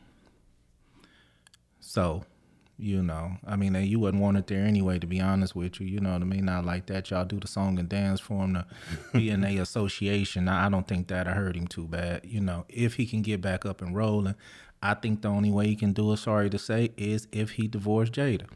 so 1.79 2.25
you 2.81 3.03
know, 3.03 3.37
I 3.45 3.55
mean, 3.55 3.75
you 3.75 3.99
wouldn't 3.99 4.21
want 4.21 4.37
it 4.37 4.47
there 4.47 4.65
anyway, 4.65 4.97
to 4.97 5.05
be 5.05 5.21
honest 5.21 5.55
with 5.55 5.79
you. 5.79 5.85
You 5.85 5.99
know 5.99 6.13
what 6.13 6.23
I 6.23 6.25
mean? 6.25 6.45
Not 6.45 6.65
like 6.65 6.87
that. 6.87 7.11
Y'all 7.11 7.25
do 7.25 7.39
the 7.39 7.47
song 7.47 7.77
and 7.77 7.87
dance 7.87 8.19
for 8.19 8.43
him 8.43 8.55
to 8.55 8.65
be 9.13 9.29
in 9.29 9.43
a 9.43 9.57
association. 9.59 10.47
I 10.47 10.67
don't 10.67 10.87
think 10.87 11.07
that'll 11.07 11.33
hurt 11.33 11.55
him 11.55 11.67
too 11.67 11.87
bad. 11.87 12.21
You 12.25 12.41
know, 12.41 12.65
if 12.67 12.95
he 12.95 13.05
can 13.05 13.21
get 13.21 13.39
back 13.39 13.65
up 13.65 13.81
and 13.81 13.95
rolling, 13.95 14.35
I 14.81 14.95
think 14.95 15.21
the 15.21 15.27
only 15.27 15.51
way 15.51 15.67
he 15.67 15.75
can 15.75 15.93
do 15.93 16.11
it, 16.11 16.17
sorry 16.17 16.49
to 16.49 16.57
say, 16.57 16.91
is 16.97 17.27
if 17.31 17.51
he 17.51 17.67
divorced 17.67 18.13
Jada. 18.13 18.47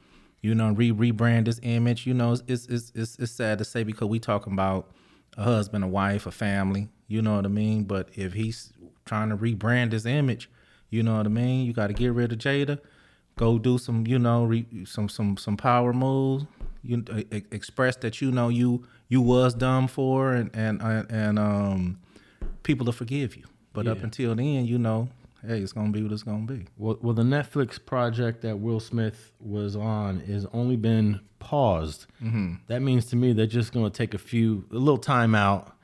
You 0.41 0.55
know, 0.55 0.71
re 0.71 0.91
rebrand 0.91 1.45
his 1.45 1.59
image. 1.61 2.07
You 2.07 2.15
know, 2.15 2.33
it's, 2.33 2.65
it's 2.65 2.91
it's 2.95 3.17
it's 3.19 3.31
sad 3.31 3.59
to 3.59 3.65
say 3.65 3.83
because 3.83 4.07
we 4.07 4.19
talking 4.19 4.53
about 4.53 4.91
a 5.37 5.43
husband, 5.43 5.83
a 5.83 5.87
wife, 5.87 6.25
a 6.25 6.31
family. 6.31 6.89
You 7.07 7.21
know 7.21 7.35
what 7.35 7.45
I 7.45 7.49
mean? 7.49 7.83
But 7.83 8.09
if 8.15 8.33
he's 8.33 8.73
trying 9.05 9.29
to 9.29 9.37
rebrand 9.37 9.91
his 9.91 10.07
image, 10.07 10.49
you 10.89 11.03
know 11.03 11.17
what 11.17 11.27
I 11.27 11.29
mean? 11.29 11.65
You 11.65 11.73
got 11.73 11.87
to 11.87 11.93
get 11.93 12.11
rid 12.11 12.31
of 12.31 12.39
Jada 12.39 12.79
go 13.35 13.57
do 13.57 13.77
some 13.77 14.05
you 14.07 14.19
know 14.19 14.45
re, 14.45 14.65
some 14.85 15.09
some 15.09 15.37
some 15.37 15.57
power 15.57 15.93
moves 15.93 16.45
you 16.83 17.03
uh, 17.11 17.21
express 17.51 17.95
that 17.97 18.21
you 18.21 18.31
know 18.31 18.49
you 18.49 18.85
you 19.09 19.21
was 19.21 19.53
dumb 19.53 19.87
for 19.87 20.33
and 20.33 20.49
and 20.53 20.81
uh, 20.81 21.03
and 21.09 21.39
um 21.39 21.99
people 22.63 22.85
to 22.85 22.91
forgive 22.91 23.35
you 23.35 23.43
but 23.73 23.85
yeah. 23.85 23.91
up 23.91 24.03
until 24.03 24.35
then 24.35 24.65
you 24.65 24.77
know 24.77 25.07
hey 25.45 25.59
it's 25.59 25.73
gonna 25.73 25.91
be 25.91 26.01
what 26.01 26.11
it's 26.11 26.23
gonna 26.23 26.45
be 26.45 26.65
well, 26.77 26.97
well 27.01 27.13
the 27.13 27.23
netflix 27.23 27.83
project 27.83 28.41
that 28.41 28.59
will 28.59 28.79
smith 28.79 29.31
was 29.39 29.75
on 29.75 30.21
is 30.21 30.45
only 30.53 30.75
been 30.75 31.19
paused 31.39 32.07
mm-hmm. 32.23 32.53
that 32.67 32.81
means 32.81 33.05
to 33.05 33.15
me 33.15 33.33
they're 33.33 33.45
just 33.45 33.73
gonna 33.73 33.89
take 33.89 34.13
a 34.13 34.17
few 34.19 34.65
a 34.71 34.75
little 34.75 34.97
time 34.97 35.35
out 35.35 35.74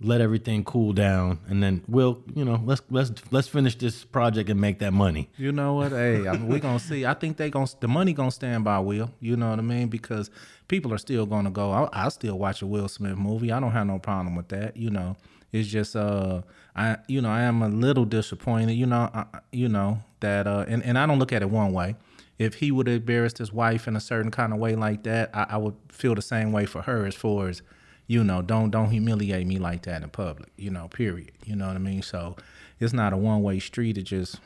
let 0.00 0.20
everything 0.20 0.62
cool 0.62 0.92
down, 0.92 1.38
and 1.48 1.62
then 1.62 1.82
we'll, 1.88 2.22
you 2.34 2.44
know, 2.44 2.60
let's 2.64 2.82
let's 2.90 3.12
let's 3.30 3.48
finish 3.48 3.76
this 3.76 4.04
project 4.04 4.50
and 4.50 4.60
make 4.60 4.78
that 4.80 4.92
money. 4.92 5.30
You 5.38 5.52
know 5.52 5.74
what? 5.74 5.92
Hey, 5.92 6.28
I 6.28 6.32
mean, 6.32 6.48
we're 6.48 6.58
gonna 6.58 6.78
see. 6.78 7.06
I 7.06 7.14
think 7.14 7.38
they 7.38 7.48
gonna 7.48 7.66
the 7.80 7.88
money 7.88 8.12
gonna 8.12 8.30
stand 8.30 8.64
by 8.64 8.78
Will. 8.78 9.10
You 9.20 9.36
know 9.36 9.50
what 9.50 9.58
I 9.58 9.62
mean? 9.62 9.88
Because 9.88 10.30
people 10.68 10.92
are 10.92 10.98
still 10.98 11.24
gonna 11.24 11.50
go. 11.50 11.72
I, 11.72 11.88
I 11.92 12.08
still 12.10 12.38
watch 12.38 12.60
a 12.60 12.66
Will 12.66 12.88
Smith 12.88 13.16
movie. 13.16 13.50
I 13.50 13.58
don't 13.58 13.72
have 13.72 13.86
no 13.86 13.98
problem 13.98 14.36
with 14.36 14.48
that. 14.48 14.76
You 14.76 14.90
know, 14.90 15.16
it's 15.50 15.68
just 15.68 15.96
uh, 15.96 16.42
I 16.74 16.98
you 17.08 17.22
know 17.22 17.30
I 17.30 17.42
am 17.42 17.62
a 17.62 17.68
little 17.68 18.04
disappointed. 18.04 18.74
You 18.74 18.86
know, 18.86 19.10
I, 19.14 19.24
you 19.50 19.68
know 19.68 20.00
that 20.20 20.46
uh, 20.46 20.66
and 20.68 20.84
and 20.84 20.98
I 20.98 21.06
don't 21.06 21.18
look 21.18 21.32
at 21.32 21.40
it 21.40 21.50
one 21.50 21.72
way. 21.72 21.96
If 22.38 22.56
he 22.56 22.70
would 22.70 22.86
have 22.86 22.96
embarrassed 22.96 23.38
his 23.38 23.50
wife 23.50 23.88
in 23.88 23.96
a 23.96 24.00
certain 24.00 24.30
kind 24.30 24.52
of 24.52 24.58
way 24.58 24.76
like 24.76 25.04
that, 25.04 25.30
I, 25.32 25.46
I 25.50 25.56
would 25.56 25.74
feel 25.88 26.14
the 26.14 26.20
same 26.20 26.52
way 26.52 26.66
for 26.66 26.82
her 26.82 27.06
as 27.06 27.14
far 27.14 27.48
as 27.48 27.62
you 28.06 28.22
know, 28.22 28.42
don't 28.42 28.70
don't 28.70 28.90
humiliate 28.90 29.46
me 29.46 29.58
like 29.58 29.82
that 29.82 30.02
in 30.02 30.08
public, 30.10 30.50
you 30.56 30.70
know, 30.70 30.88
period. 30.88 31.32
You 31.44 31.56
know 31.56 31.66
what 31.66 31.76
I 31.76 31.80
mean? 31.80 32.02
So 32.02 32.36
it's 32.80 32.92
not 32.92 33.12
a 33.12 33.16
one 33.16 33.42
way 33.42 33.58
street, 33.58 33.98
it 33.98 34.02
just, 34.02 34.40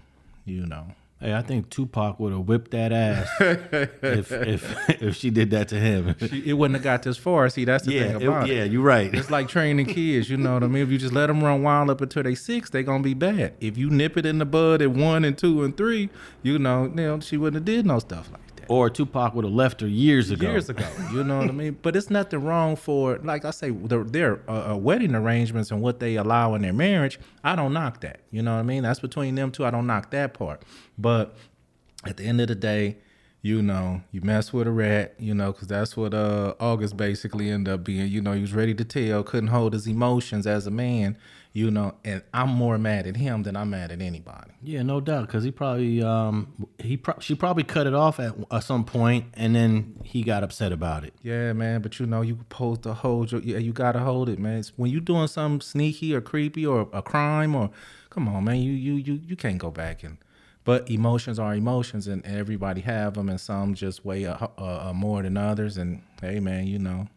you 0.44 0.66
know. 0.66 0.86
Hey, 1.20 1.34
I 1.34 1.42
think 1.42 1.68
Tupac 1.68 2.18
would 2.18 2.32
have 2.32 2.48
whipped 2.48 2.70
that 2.70 2.92
ass 2.92 3.28
if 3.40 4.32
if 4.32 4.90
if 5.02 5.16
she 5.16 5.28
did 5.28 5.50
that 5.50 5.68
to 5.68 5.78
him. 5.78 6.16
She, 6.18 6.48
it 6.48 6.54
wouldn't 6.54 6.76
have 6.76 6.82
got 6.82 7.02
this 7.02 7.18
far. 7.18 7.50
See, 7.50 7.66
that's 7.66 7.84
the 7.84 7.92
yeah, 7.92 8.12
thing 8.12 8.26
about 8.26 8.48
it, 8.48 8.52
it. 8.52 8.56
Yeah, 8.56 8.64
you're 8.64 8.82
right. 8.82 9.12
It's 9.12 9.30
like 9.30 9.48
training 9.48 9.84
kids. 9.84 10.30
You 10.30 10.38
know 10.38 10.54
what 10.54 10.62
I 10.62 10.66
mean? 10.66 10.82
If 10.82 10.88
you 10.88 10.96
just 10.96 11.12
let 11.12 11.26
them 11.26 11.44
run 11.44 11.62
wild 11.62 11.90
up 11.90 12.00
until 12.00 12.22
they 12.22 12.34
six, 12.34 12.70
they 12.70 12.82
gonna 12.82 13.02
be 13.02 13.12
bad. 13.12 13.52
If 13.60 13.76
you 13.76 13.90
nip 13.90 14.16
it 14.16 14.24
in 14.24 14.38
the 14.38 14.46
bud 14.46 14.80
at 14.80 14.92
one 14.92 15.26
and 15.26 15.36
two 15.36 15.62
and 15.62 15.76
three, 15.76 16.08
you 16.42 16.58
know, 16.58 16.84
you 16.84 16.94
know 16.94 17.20
she 17.20 17.36
wouldn't 17.36 17.56
have 17.56 17.64
did 17.66 17.84
no 17.84 17.98
stuff 17.98 18.30
like 18.32 18.39
or 18.70 18.88
Tupac 18.88 19.34
would 19.34 19.44
have 19.44 19.52
left 19.52 19.80
her 19.80 19.88
years 19.88 20.30
ago. 20.30 20.48
Years 20.48 20.68
ago, 20.68 20.86
you 21.12 21.24
know 21.24 21.38
what 21.38 21.48
I 21.48 21.52
mean. 21.52 21.76
But 21.82 21.96
it's 21.96 22.08
nothing 22.08 22.44
wrong 22.44 22.76
for, 22.76 23.18
like 23.18 23.44
I 23.44 23.50
say, 23.50 23.70
their, 23.70 24.04
their 24.04 24.48
uh, 24.48 24.76
wedding 24.76 25.16
arrangements 25.16 25.72
and 25.72 25.82
what 25.82 25.98
they 25.98 26.14
allow 26.14 26.54
in 26.54 26.62
their 26.62 26.72
marriage. 26.72 27.18
I 27.42 27.56
don't 27.56 27.72
knock 27.72 28.00
that. 28.02 28.20
You 28.30 28.42
know 28.42 28.54
what 28.54 28.60
I 28.60 28.62
mean. 28.62 28.84
That's 28.84 29.00
between 29.00 29.34
them 29.34 29.50
two. 29.50 29.64
I 29.64 29.72
don't 29.72 29.88
knock 29.88 30.12
that 30.12 30.34
part. 30.34 30.62
But 30.96 31.36
at 32.06 32.16
the 32.16 32.22
end 32.22 32.40
of 32.40 32.46
the 32.46 32.54
day, 32.54 32.98
you 33.42 33.60
know, 33.60 34.02
you 34.12 34.20
mess 34.20 34.52
with 34.52 34.68
a 34.68 34.70
rat, 34.70 35.16
you 35.18 35.34
know, 35.34 35.50
because 35.50 35.66
that's 35.66 35.96
what 35.96 36.14
uh 36.14 36.54
August 36.60 36.96
basically 36.96 37.50
ended 37.50 37.74
up 37.74 37.82
being. 37.82 38.06
You 38.06 38.20
know, 38.20 38.34
he 38.34 38.40
was 38.40 38.52
ready 38.52 38.74
to 38.74 38.84
tell, 38.84 39.24
couldn't 39.24 39.48
hold 39.48 39.72
his 39.72 39.88
emotions 39.88 40.46
as 40.46 40.68
a 40.68 40.70
man, 40.70 41.18
you 41.52 41.70
know, 41.70 41.94
and 42.04 42.22
I'm 42.32 42.50
more 42.50 42.78
mad 42.78 43.06
at 43.06 43.16
him 43.16 43.42
than 43.42 43.56
I'm 43.56 43.70
mad 43.70 43.90
at 43.90 44.00
anybody. 44.00 44.52
Yeah, 44.62 44.82
no 44.82 45.00
doubt, 45.00 45.26
because 45.26 45.42
he 45.42 45.50
probably 45.50 46.02
um 46.02 46.68
he 46.78 46.96
pro- 46.96 47.18
she 47.18 47.34
probably 47.34 47.64
cut 47.64 47.86
it 47.86 47.94
off 47.94 48.20
at, 48.20 48.34
at 48.50 48.64
some 48.64 48.84
point, 48.84 49.26
and 49.34 49.54
then 49.54 49.98
he 50.04 50.22
got 50.22 50.44
upset 50.44 50.72
about 50.72 51.04
it. 51.04 51.14
Yeah, 51.22 51.52
man, 51.52 51.82
but 51.82 51.98
you 51.98 52.06
know, 52.06 52.22
you 52.22 52.38
supposed 52.38 52.82
to 52.84 52.94
hold 52.94 53.32
your 53.32 53.40
yeah, 53.40 53.58
you 53.58 53.72
gotta 53.72 53.98
hold 54.00 54.28
it, 54.28 54.38
man. 54.38 54.58
It's 54.58 54.72
when 54.76 54.90
you 54.90 55.00
doing 55.00 55.26
something 55.26 55.60
sneaky 55.60 56.14
or 56.14 56.20
creepy 56.20 56.64
or 56.64 56.88
a 56.92 57.02
crime 57.02 57.54
or 57.54 57.70
come 58.10 58.28
on, 58.28 58.44
man, 58.44 58.56
you 58.56 58.72
you 58.72 58.94
you 58.94 59.20
you 59.26 59.36
can't 59.36 59.58
go 59.58 59.70
back 59.70 60.04
and 60.04 60.18
but 60.64 60.90
emotions 60.90 61.38
are 61.38 61.54
emotions 61.54 62.06
and 62.06 62.24
everybody 62.24 62.82
have 62.82 63.14
them 63.14 63.28
and 63.28 63.40
some 63.40 63.74
just 63.74 64.04
weigh 64.04 64.26
uh, 64.26 64.46
uh, 64.58 64.92
more 64.94 65.22
than 65.22 65.36
others 65.36 65.76
and 65.76 66.02
hey 66.20 66.38
man 66.38 66.66
you 66.66 66.78
know 66.78 67.08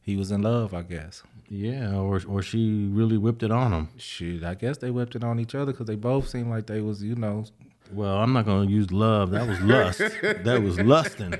he 0.00 0.16
was 0.16 0.30
in 0.30 0.42
love 0.42 0.72
i 0.74 0.82
guess 0.82 1.22
yeah 1.52 1.94
or 1.96 2.18
or 2.26 2.40
she 2.40 2.88
really 2.90 3.18
whipped 3.18 3.42
it 3.42 3.50
on 3.50 3.72
him 3.72 3.88
shoot 3.98 4.42
i 4.42 4.54
guess 4.54 4.78
they 4.78 4.90
whipped 4.90 5.14
it 5.14 5.22
on 5.22 5.38
each 5.38 5.54
other 5.54 5.70
because 5.70 5.86
they 5.86 5.94
both 5.96 6.26
seemed 6.26 6.48
like 6.48 6.66
they 6.66 6.80
was 6.80 7.02
you 7.02 7.14
know 7.14 7.44
well 7.92 8.16
i'm 8.16 8.32
not 8.32 8.46
gonna 8.46 8.70
use 8.70 8.90
love. 8.90 9.30
That 9.32 9.46
was 9.46 9.60
lust. 9.60 10.00
That 10.22 10.62
was 10.62 10.80
lusting. 10.80 11.34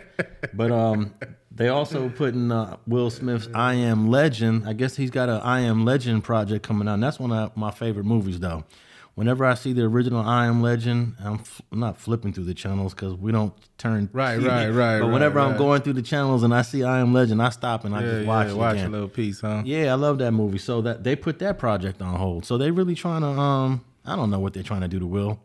But 0.53 0.71
um 0.71 1.15
they 1.51 1.69
also 1.69 2.11
put 2.11 2.35
in 2.35 2.53
uh, 2.53 2.77
will 2.87 3.09
smith's 3.09 3.49
i 3.55 3.73
am 3.73 4.11
legend 4.11 4.69
i 4.69 4.75
guess 4.75 4.97
he's 4.97 5.11
got 5.11 5.31
an 5.31 5.41
i 5.41 5.61
am 5.61 5.87
legend 5.87 6.25
project 6.25 6.63
coming 6.63 6.89
out 6.89 6.95
and 6.95 7.03
that's 7.03 7.19
one 7.19 7.33
of 7.33 7.57
my 7.57 7.71
favorite 7.71 8.05
movies 8.05 8.39
though 8.39 8.65
whenever 9.15 9.45
I 9.45 9.55
see 9.55 9.73
the 9.73 9.83
original 9.83 10.21
I 10.21 10.47
Am 10.47 10.63
Legend, 10.63 11.17
I'm, 11.23 11.35
f- 11.35 11.63
I'm 11.71 11.81
not 11.81 11.99
flipping 11.99 12.33
through 12.33 12.45
the 12.45 12.55
channels 12.55 12.95
because 12.95 13.15
we 13.15 13.33
don't 13.33 13.53
turn 13.79 14.09
right, 14.13 14.39
TV. 14.39 14.49
right, 14.49 14.69
right. 14.69 15.01
But 15.01 15.09
whenever 15.09 15.39
right, 15.39 15.51
I'm 15.51 15.57
going 15.57 15.83
through 15.83 15.95
the 15.95 16.03
channels 16.03 16.43
and 16.43 16.55
I 16.55 16.63
see 16.63 16.83
I 16.83 17.01
Am 17.01 17.13
Legend, 17.13 17.43
I 17.43 17.51
stop 17.51 17.85
and 17.85 17.95
I 17.95 18.03
yeah, 18.03 18.11
just 18.11 18.27
watch 18.27 18.47
yeah, 18.47 18.53
it 18.53 18.57
watch 18.57 18.75
again. 18.75 18.87
a 18.87 18.91
little 18.91 19.09
piece, 19.09 19.41
huh? 19.41 19.63
Yeah, 19.65 19.93
I 19.93 19.95
love 19.95 20.19
that 20.19 20.33
movie. 20.33 20.59
So 20.59 20.81
that 20.83 21.05
they 21.05 21.17
put 21.17 21.39
that 21.41 21.59
project 21.59 22.01
on 22.01 22.17
hold. 22.17 22.45
So 22.45 22.59
they 22.59 22.71
really 22.71 22.95
trying 22.95 23.23
to 23.23 23.29
um, 23.29 23.85
I 24.05 24.17
don't 24.17 24.31
know 24.31 24.39
what 24.39 24.55
they're 24.55 24.63
trying 24.63 24.83
to 24.83 24.89
do 24.89 24.99
to 24.99 25.07
Will. 25.07 25.41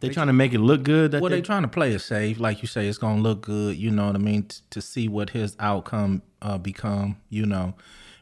They, 0.00 0.08
they 0.08 0.14
trying 0.14 0.26
to 0.26 0.34
make 0.34 0.52
it 0.52 0.58
look 0.58 0.82
good. 0.82 1.12
That 1.12 1.22
well, 1.22 1.30
they, 1.30 1.38
are 1.38 1.42
trying 1.42 1.62
to 1.62 1.68
play 1.68 1.92
it 1.92 2.00
safe, 2.00 2.38
like 2.38 2.60
you 2.60 2.68
say. 2.68 2.86
It's 2.86 2.98
gonna 2.98 3.22
look 3.22 3.40
good. 3.40 3.76
You 3.76 3.90
know 3.90 4.06
what 4.06 4.14
I 4.14 4.18
mean? 4.18 4.42
T- 4.44 4.60
to 4.70 4.82
see 4.82 5.08
what 5.08 5.30
his 5.30 5.56
outcome 5.58 6.22
uh, 6.42 6.58
become. 6.58 7.16
You 7.30 7.46
know, 7.46 7.74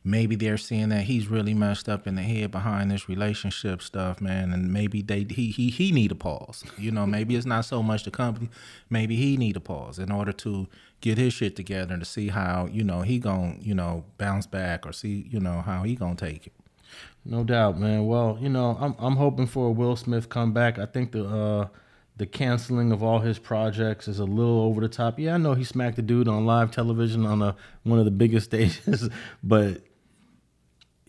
maybe 0.04 0.36
they're 0.36 0.58
seeing 0.58 0.90
that 0.90 1.04
he's 1.04 1.28
really 1.28 1.54
messed 1.54 1.88
up 1.88 2.06
in 2.06 2.14
the 2.14 2.22
head 2.22 2.50
behind 2.50 2.90
this 2.90 3.08
relationship 3.08 3.80
stuff, 3.80 4.20
man, 4.20 4.52
and 4.52 4.72
maybe 4.72 5.00
they 5.00 5.24
he 5.30 5.50
he 5.50 5.70
he 5.70 5.90
need 5.90 6.12
a 6.12 6.14
pause. 6.14 6.62
You 6.76 6.90
know, 6.90 7.06
maybe 7.06 7.34
it's 7.34 7.46
not 7.46 7.64
so 7.64 7.82
much 7.82 8.04
the 8.04 8.10
company, 8.10 8.50
maybe 8.90 9.16
he 9.16 9.36
need 9.36 9.56
a 9.56 9.60
pause 9.60 9.98
in 9.98 10.12
order 10.12 10.32
to 10.32 10.68
get 11.00 11.16
his 11.16 11.32
shit 11.32 11.56
together 11.56 11.94
and 11.94 12.02
to 12.02 12.08
see 12.08 12.28
how 12.28 12.68
you 12.70 12.84
know 12.84 13.02
he 13.02 13.18
gon' 13.18 13.58
you 13.62 13.74
know 13.74 14.04
bounce 14.18 14.46
back 14.46 14.86
or 14.86 14.92
see 14.92 15.26
you 15.30 15.40
know 15.40 15.62
how 15.62 15.82
he 15.82 15.94
gonna 15.94 16.14
take 16.14 16.46
it. 16.46 16.52
No 17.24 17.42
doubt, 17.42 17.78
man. 17.78 18.06
Well, 18.06 18.36
you 18.40 18.50
know, 18.50 18.76
I'm 18.78 18.94
I'm 18.98 19.16
hoping 19.16 19.46
for 19.46 19.68
a 19.68 19.72
Will 19.72 19.96
Smith 19.96 20.28
comeback. 20.28 20.78
I 20.78 20.86
think 20.86 21.12
the 21.12 21.24
uh 21.24 21.68
the 22.16 22.26
canceling 22.26 22.92
of 22.92 23.02
all 23.02 23.18
his 23.20 23.38
projects 23.38 24.06
is 24.06 24.20
a 24.20 24.24
little 24.24 24.60
over 24.60 24.80
the 24.80 24.88
top. 24.88 25.18
Yeah, 25.18 25.34
I 25.34 25.38
know 25.38 25.54
he 25.54 25.64
smacked 25.64 25.96
the 25.96 26.02
dude 26.02 26.28
on 26.28 26.46
live 26.46 26.70
television 26.70 27.26
on 27.26 27.42
a 27.42 27.56
one 27.82 27.98
of 27.98 28.04
the 28.04 28.10
biggest 28.10 28.46
stages, 28.50 29.08
but 29.42 29.82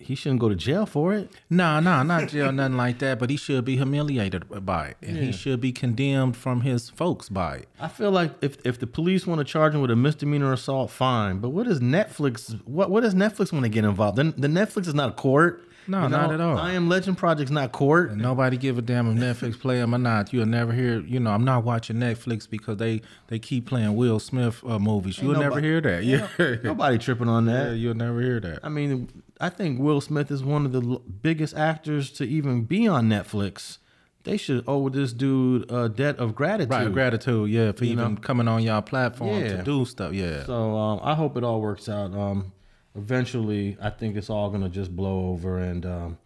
he 0.06 0.15
shouldn't 0.15 0.39
go 0.39 0.50
to 0.50 0.56
jail 0.56 0.86
for 0.86 1.13
it. 1.13 1.32
No, 1.50 1.80
no, 1.80 2.04
not 2.04 2.30
jail, 2.30 2.52
nothing 2.52 2.78
like 2.78 3.00
that. 3.00 3.20
But 3.20 3.30
he 3.30 3.38
should 3.38 3.65
be 3.65 3.78
humiliated 3.78 4.46
by 4.65 4.89
it, 4.89 4.98
and 5.02 5.18
yeah. 5.18 5.24
he 5.24 5.32
should 5.32 5.60
be 5.60 5.72
condemned 5.72 6.38
from 6.38 6.62
his 6.62 6.89
folks 6.89 7.28
by 7.30 7.56
it. 7.58 7.70
I 7.80 7.88
feel 7.88 8.12
like 8.12 8.32
if 8.41 8.58
if 8.65 8.80
the 8.80 8.88
police 8.88 9.26
want 9.26 9.39
to 9.39 9.46
charge 9.46 9.74
him 9.74 9.82
with 9.82 9.91
a 9.91 9.96
misdemeanor 9.96 10.54
assault, 10.54 10.91
fine. 10.91 11.39
But 11.39 11.50
what 11.50 11.65
does 11.65 11.80
Netflix? 11.80 12.60
What 12.65 12.89
what 12.91 13.02
does 13.02 13.15
Netflix 13.15 13.52
want 13.52 13.63
to 13.63 13.70
get 13.70 13.84
involved? 13.84 14.18
Then 14.18 14.34
the 14.38 14.48
Netflix 14.48 14.88
is 14.88 14.94
not 14.94 15.10
a 15.10 15.13
court. 15.13 15.65
No, 15.88 16.04
You 16.04 16.10
not 16.10 16.34
at 16.34 16.41
all. 16.41 16.58
I 16.58 16.74
Am 16.74 16.89
Legend 16.89 17.18
Project's 17.18 17.52
not 17.52 17.72
court. 17.72 18.10
And 18.10 18.22
nobody 18.22 18.58
give 18.58 18.78
a 18.78 18.82
damn 18.82 19.08
if 19.08 19.18
Netflix 19.18 19.60
play 19.60 19.78
them 19.78 19.94
or 19.94 19.98
not. 20.00 20.34
You'll 20.34 20.46
never 20.46 20.74
hear. 20.74 21.00
You 21.02 21.20
know, 21.20 21.32
I'm 21.32 21.46
not 21.46 21.63
watching 21.63 21.98
Netflix 21.98 22.50
because 22.50 22.78
they 22.78 23.02
they 23.28 23.39
keep 23.39 23.68
playing 23.68 23.96
Will 23.96 24.20
Smith 24.20 24.63
uh, 24.65 24.80
movies. 24.80 25.20
You'll 25.20 25.39
never 25.39 25.60
hear 25.60 25.82
that. 25.82 26.04
Yeah, 26.06 26.28
Nobody 26.63 26.98
tripping 26.98 27.30
on 27.30 27.48
yeah, 27.48 27.65
that. 27.65 27.76
you'll 27.78 27.96
never 27.96 28.22
hear 28.22 28.39
that. 28.39 28.60
I 28.63 28.70
mean, 28.70 29.10
I 29.41 29.50
think 29.50 29.80
Will 29.80 30.00
Smith 30.02 30.32
is 30.32 30.43
one 30.43 30.65
of 30.65 30.71
the 30.71 30.82
l- 30.82 31.02
biggest 31.21 31.56
actors 31.56 32.10
to 32.12 32.24
even 32.26 32.63
be 32.63 32.88
on 32.88 33.10
Netflix. 33.10 33.80
They 34.24 34.38
should 34.38 34.63
owe 34.67 34.89
this 34.89 35.13
dude 35.13 35.69
a 35.71 35.88
debt 35.89 36.17
of 36.17 36.34
gratitude. 36.36 36.71
Right, 36.71 36.91
gratitude. 36.91 37.50
Yeah, 37.50 37.74
for 37.74 37.84
even 37.84 38.15
know? 38.15 38.19
coming 38.21 38.48
on 38.48 38.63
y'all 38.63 38.82
platform 38.82 39.41
Yeah. 39.41 39.58
to 39.58 39.63
do 39.63 39.86
stuff. 39.86 40.13
Yeah. 40.13 40.45
So 40.45 40.76
um, 40.76 41.00
I 41.04 41.13
hope 41.15 41.38
it 41.38 41.43
all 41.43 41.62
works 41.62 41.88
out. 41.89 42.13
Um, 42.15 42.52
eventually, 42.95 43.78
I 43.82 43.89
think 43.91 44.15
it's 44.15 44.30
all 44.30 44.50
gonna 44.50 44.69
just 44.69 44.95
blow 44.95 45.30
over, 45.30 45.60
and 45.60 45.86
um, 45.86 46.17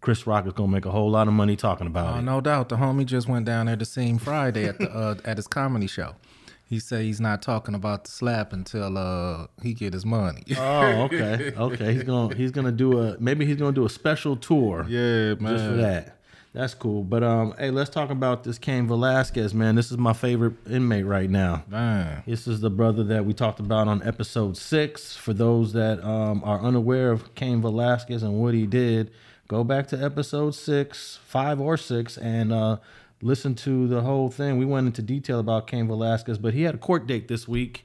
Chris 0.00 0.26
Rock 0.26 0.46
is 0.46 0.52
gonna 0.52 0.70
make 0.70 0.86
a 0.86 0.90
whole 0.90 1.10
lot 1.10 1.26
of 1.28 1.34
money 1.34 1.56
talking 1.56 1.86
about 1.88 2.14
Oh, 2.14 2.18
it. 2.18 2.22
no 2.22 2.40
doubt. 2.40 2.68
The 2.68 2.76
homie 2.76 3.04
just 3.04 3.26
went 3.28 3.46
down 3.46 3.66
there 3.66 3.76
to 3.76 3.84
see 3.84 4.06
him 4.08 4.18
Friday 4.18 4.66
at 4.66 4.78
the 4.78 4.90
uh, 4.90 5.14
at 5.24 5.36
his 5.36 5.46
comedy 5.48 5.86
show. 5.88 6.14
He 6.70 6.78
say 6.78 7.02
he's 7.02 7.20
not 7.20 7.42
talking 7.42 7.74
about 7.74 8.04
the 8.04 8.12
slap 8.12 8.52
until 8.52 8.96
uh, 8.96 9.48
he 9.60 9.74
get 9.74 9.92
his 9.92 10.06
money. 10.06 10.44
Oh, 10.56 11.02
okay, 11.02 11.52
okay. 11.56 11.92
He's 11.92 12.04
gonna 12.04 12.32
he's 12.36 12.52
gonna 12.52 12.70
do 12.70 13.00
a 13.00 13.18
maybe 13.18 13.44
he's 13.44 13.56
gonna 13.56 13.72
do 13.72 13.84
a 13.84 13.90
special 13.90 14.36
tour. 14.36 14.86
yeah, 14.88 15.34
man. 15.34 15.52
just 15.56 15.64
for 15.64 15.76
that. 15.78 16.16
That's 16.52 16.74
cool. 16.74 17.02
But 17.02 17.24
um, 17.24 17.54
hey, 17.58 17.72
let's 17.72 17.90
talk 17.90 18.10
about 18.10 18.44
this 18.44 18.56
Cain 18.56 18.86
Velasquez, 18.86 19.52
man. 19.52 19.74
This 19.74 19.90
is 19.90 19.98
my 19.98 20.12
favorite 20.12 20.54
inmate 20.68 21.06
right 21.06 21.28
now. 21.28 21.64
Man. 21.68 22.22
This 22.24 22.46
is 22.46 22.60
the 22.60 22.70
brother 22.70 23.02
that 23.02 23.24
we 23.24 23.34
talked 23.34 23.58
about 23.58 23.88
on 23.88 24.00
episode 24.04 24.56
six. 24.56 25.16
For 25.16 25.32
those 25.32 25.72
that 25.72 26.04
um, 26.04 26.42
are 26.44 26.60
unaware 26.60 27.10
of 27.10 27.34
Cain 27.34 27.60
Velasquez 27.60 28.22
and 28.22 28.34
what 28.34 28.54
he 28.54 28.66
did, 28.66 29.10
go 29.48 29.64
back 29.64 29.88
to 29.88 30.00
episode 30.00 30.54
six, 30.54 31.18
five 31.24 31.60
or 31.60 31.76
six, 31.76 32.16
and 32.16 32.52
uh, 32.52 32.76
listen 33.22 33.54
to 33.54 33.86
the 33.86 34.02
whole 34.02 34.30
thing. 34.30 34.58
We 34.58 34.64
went 34.64 34.86
into 34.86 35.02
detail 35.02 35.40
about 35.40 35.66
Cain 35.66 35.86
Velasquez, 35.86 36.38
but 36.38 36.54
he 36.54 36.62
had 36.62 36.74
a 36.74 36.78
court 36.78 37.06
date 37.06 37.28
this 37.28 37.46
week, 37.46 37.84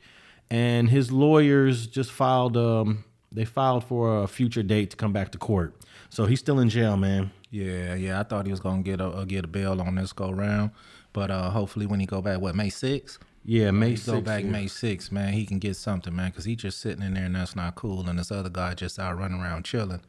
and 0.49 0.89
his 0.89 1.11
lawyers 1.11 1.87
just 1.87 2.11
filed. 2.11 2.57
Um, 2.57 3.03
they 3.31 3.45
filed 3.45 3.83
for 3.83 4.23
a 4.23 4.27
future 4.27 4.63
date 4.63 4.91
to 4.91 4.97
come 4.97 5.11
back 5.11 5.31
to 5.33 5.37
court. 5.37 5.75
So 6.09 6.25
he's 6.25 6.39
still 6.39 6.59
in 6.59 6.69
jail, 6.69 6.95
man. 6.95 7.31
Yeah, 7.51 7.95
yeah. 7.95 8.19
I 8.19 8.23
thought 8.23 8.45
he 8.45 8.51
was 8.51 8.61
gonna 8.61 8.83
get 8.83 9.01
a 9.01 9.07
uh, 9.07 9.25
get 9.25 9.45
a 9.45 9.47
bail 9.47 9.81
on 9.81 9.95
this 9.95 10.13
go 10.13 10.31
round, 10.31 10.71
but 11.13 11.31
uh, 11.31 11.49
hopefully 11.49 11.85
when 11.85 11.99
he 11.99 12.05
go 12.05 12.21
back, 12.21 12.39
what 12.39 12.55
May 12.55 12.69
sixth? 12.69 13.19
Yeah, 13.47 13.69
May 13.69 13.95
He 13.95 14.11
go 14.11 14.21
back 14.21 14.43
yeah. 14.43 14.49
May 14.49 14.67
sixth, 14.67 15.11
man. 15.11 15.33
He 15.33 15.45
can 15.45 15.59
get 15.59 15.75
something, 15.75 16.15
man, 16.15 16.31
because 16.31 16.45
he 16.45 16.55
just 16.55 16.79
sitting 16.79 17.03
in 17.03 17.13
there 17.13 17.25
and 17.25 17.35
that's 17.35 17.55
not 17.55 17.75
cool. 17.75 18.09
And 18.09 18.17
this 18.17 18.31
other 18.31 18.49
guy 18.49 18.73
just 18.73 18.97
out 18.97 19.19
running 19.19 19.39
around 19.39 19.65
chilling, 19.65 20.01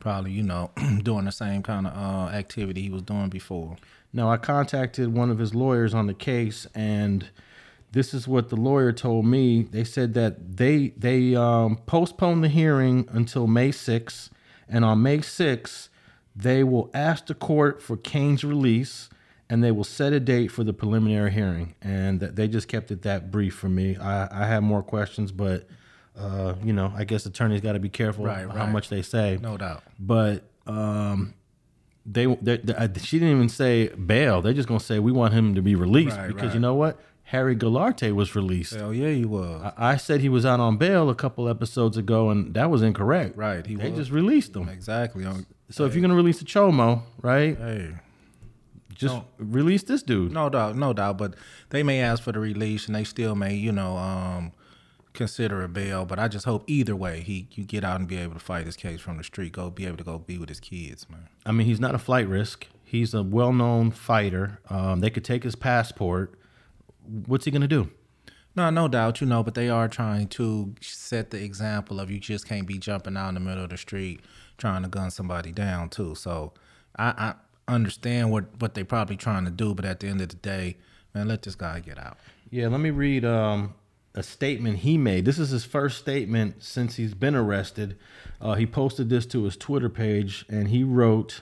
probably 0.00 0.32
you 0.32 0.42
know 0.42 0.70
doing 1.02 1.24
the 1.24 1.32
same 1.32 1.62
kind 1.62 1.86
of 1.86 1.96
uh, 1.96 2.28
activity 2.34 2.82
he 2.82 2.90
was 2.90 3.02
doing 3.02 3.30
before. 3.30 3.76
No, 4.14 4.30
I 4.30 4.36
contacted 4.38 5.12
one 5.12 5.28
of 5.30 5.38
his 5.38 5.54
lawyers 5.54 5.92
on 5.92 6.06
the 6.06 6.14
case, 6.14 6.66
and 6.74 7.28
this 7.90 8.14
is 8.14 8.26
what 8.28 8.48
the 8.48 8.56
lawyer 8.56 8.92
told 8.92 9.26
me. 9.26 9.64
They 9.64 9.82
said 9.84 10.14
that 10.14 10.56
they 10.56 10.94
they 10.96 11.34
um, 11.34 11.78
postponed 11.84 12.44
the 12.44 12.48
hearing 12.48 13.08
until 13.10 13.46
May 13.48 13.70
6th, 13.70 14.30
and 14.68 14.84
on 14.84 15.02
May 15.02 15.18
6th, 15.18 15.88
they 16.36 16.62
will 16.62 16.90
ask 16.94 17.26
the 17.26 17.34
court 17.34 17.82
for 17.82 17.96
Cain's 17.96 18.44
release, 18.44 19.10
and 19.50 19.62
they 19.64 19.72
will 19.72 19.84
set 19.84 20.12
a 20.12 20.20
date 20.20 20.48
for 20.52 20.62
the 20.62 20.72
preliminary 20.72 21.32
hearing. 21.32 21.74
And 21.82 22.20
they 22.20 22.46
just 22.48 22.68
kept 22.68 22.90
it 22.92 23.02
that 23.02 23.32
brief 23.32 23.54
for 23.54 23.68
me. 23.68 23.96
I, 23.96 24.44
I 24.44 24.46
have 24.46 24.62
more 24.62 24.82
questions, 24.84 25.32
but 25.32 25.66
uh, 26.16 26.54
you 26.62 26.72
know, 26.72 26.92
I 26.96 27.02
guess 27.02 27.26
attorneys 27.26 27.60
got 27.60 27.72
to 27.72 27.80
be 27.80 27.88
careful 27.88 28.24
Right, 28.24 28.46
how 28.48 28.54
right. 28.54 28.70
much 28.70 28.88
they 28.88 29.02
say. 29.02 29.38
No 29.42 29.56
doubt. 29.56 29.82
But 29.98 30.44
um, 30.68 31.34
they, 32.06 32.26
they, 32.26 32.58
they 32.58 32.74
uh, 32.74 32.88
she 32.98 33.18
didn't 33.18 33.34
even 33.36 33.48
say 33.48 33.88
bail. 33.88 34.42
They're 34.42 34.52
just 34.52 34.68
gonna 34.68 34.80
say 34.80 34.98
we 34.98 35.12
want 35.12 35.32
him 35.34 35.54
to 35.54 35.62
be 35.62 35.74
released 35.74 36.16
Right, 36.16 36.28
because 36.28 36.48
right. 36.48 36.54
you 36.54 36.60
know 36.60 36.74
what? 36.74 37.00
Harry 37.28 37.56
Goularte 37.56 38.12
was 38.12 38.34
released. 38.36 38.74
Hell 38.74 38.92
yeah, 38.92 39.08
he 39.08 39.24
was. 39.24 39.62
I, 39.62 39.92
I 39.92 39.96
said 39.96 40.20
he 40.20 40.28
was 40.28 40.44
out 40.44 40.60
on 40.60 40.76
bail 40.76 41.08
a 41.08 41.14
couple 41.14 41.48
episodes 41.48 41.96
ago, 41.96 42.28
and 42.28 42.52
that 42.54 42.70
was 42.70 42.82
incorrect. 42.82 43.36
Right, 43.36 43.66
he 43.66 43.76
they 43.76 43.88
was. 43.90 43.98
just 44.00 44.10
released 44.10 44.54
him. 44.54 44.68
exactly. 44.68 45.24
Um, 45.24 45.46
So 45.70 45.86
if 45.86 45.94
you're 45.94 46.02
gonna 46.02 46.14
release 46.14 46.42
a 46.42 46.44
chomo, 46.44 47.02
right? 47.22 47.56
Hey, 47.56 47.94
Just 48.94 49.18
release 49.38 49.82
this 49.82 50.02
dude. 50.02 50.32
no 50.32 50.48
doubt, 50.50 50.76
no 50.76 50.92
doubt. 50.92 51.16
But 51.18 51.34
they 51.70 51.82
may 51.82 52.00
ask 52.00 52.22
for 52.22 52.32
the 52.32 52.38
release, 52.40 52.86
and 52.86 52.94
they 52.94 53.04
still 53.04 53.34
may, 53.34 53.54
you 53.54 53.72
know, 53.72 53.96
um, 53.96 54.52
consider 55.14 55.62
a 55.62 55.68
bail. 55.68 56.04
But 56.04 56.18
I 56.18 56.28
just 56.28 56.44
hope 56.44 56.64
either 56.66 56.94
way, 56.94 57.20
he 57.20 57.48
you 57.52 57.64
get 57.64 57.84
out 57.84 57.98
and 57.98 58.08
be 58.08 58.18
able 58.18 58.34
to 58.34 58.40
fight 58.40 58.66
his 58.66 58.76
case 58.76 59.00
from 59.00 59.16
the 59.16 59.24
street, 59.24 59.52
go 59.52 59.70
be 59.70 59.86
able 59.86 59.96
to 59.96 60.04
go 60.04 60.18
be 60.18 60.36
with 60.36 60.48
his 60.48 60.60
kids, 60.60 61.08
man. 61.08 61.28
I 61.46 61.52
mean, 61.52 61.66
he's 61.66 61.80
not 61.80 61.94
a 61.94 61.98
flight 61.98 62.28
risk. 62.28 62.66
He's 62.82 63.14
a 63.14 63.22
well-known 63.22 63.90
fighter. 63.90 64.60
Um, 64.68 65.00
they 65.00 65.10
could 65.10 65.24
take 65.24 65.42
his 65.42 65.56
passport. 65.56 66.38
What's 67.26 67.44
he 67.44 67.50
gonna 67.50 67.66
do? 67.66 67.90
No, 68.56 68.70
no 68.70 68.86
doubt, 68.86 69.20
you 69.20 69.26
know, 69.26 69.42
but 69.42 69.54
they 69.54 69.68
are 69.68 69.88
trying 69.88 70.28
to 70.28 70.74
set 70.80 71.30
the 71.30 71.42
example 71.42 71.98
of 71.98 72.10
you 72.10 72.20
just 72.20 72.46
can't 72.46 72.68
be 72.68 72.78
jumping 72.78 73.16
out 73.16 73.30
in 73.30 73.34
the 73.34 73.40
middle 73.40 73.64
of 73.64 73.70
the 73.70 73.76
street 73.76 74.20
trying 74.58 74.82
to 74.82 74.88
gun 74.88 75.10
somebody 75.10 75.50
down 75.50 75.88
too. 75.88 76.14
So 76.14 76.52
I, 76.96 77.34
I 77.68 77.72
understand 77.72 78.30
what 78.30 78.44
what 78.60 78.74
they're 78.74 78.84
probably 78.84 79.16
trying 79.16 79.44
to 79.44 79.50
do, 79.50 79.74
but 79.74 79.84
at 79.84 80.00
the 80.00 80.08
end 80.08 80.20
of 80.20 80.28
the 80.28 80.36
day, 80.36 80.76
man, 81.14 81.28
let 81.28 81.42
this 81.42 81.54
guy 81.54 81.80
get 81.80 81.98
out. 81.98 82.18
Yeah, 82.50 82.68
let 82.68 82.80
me 82.80 82.90
read 82.90 83.24
um, 83.24 83.74
a 84.14 84.22
statement 84.22 84.78
he 84.78 84.96
made. 84.96 85.24
This 85.24 85.38
is 85.38 85.50
his 85.50 85.64
first 85.64 85.98
statement 85.98 86.62
since 86.62 86.96
he's 86.96 87.14
been 87.14 87.34
arrested. 87.34 87.96
Uh, 88.40 88.54
he 88.54 88.66
posted 88.66 89.08
this 89.08 89.26
to 89.26 89.44
his 89.44 89.56
Twitter 89.56 89.88
page, 89.88 90.44
and 90.48 90.68
he 90.68 90.84
wrote, 90.84 91.40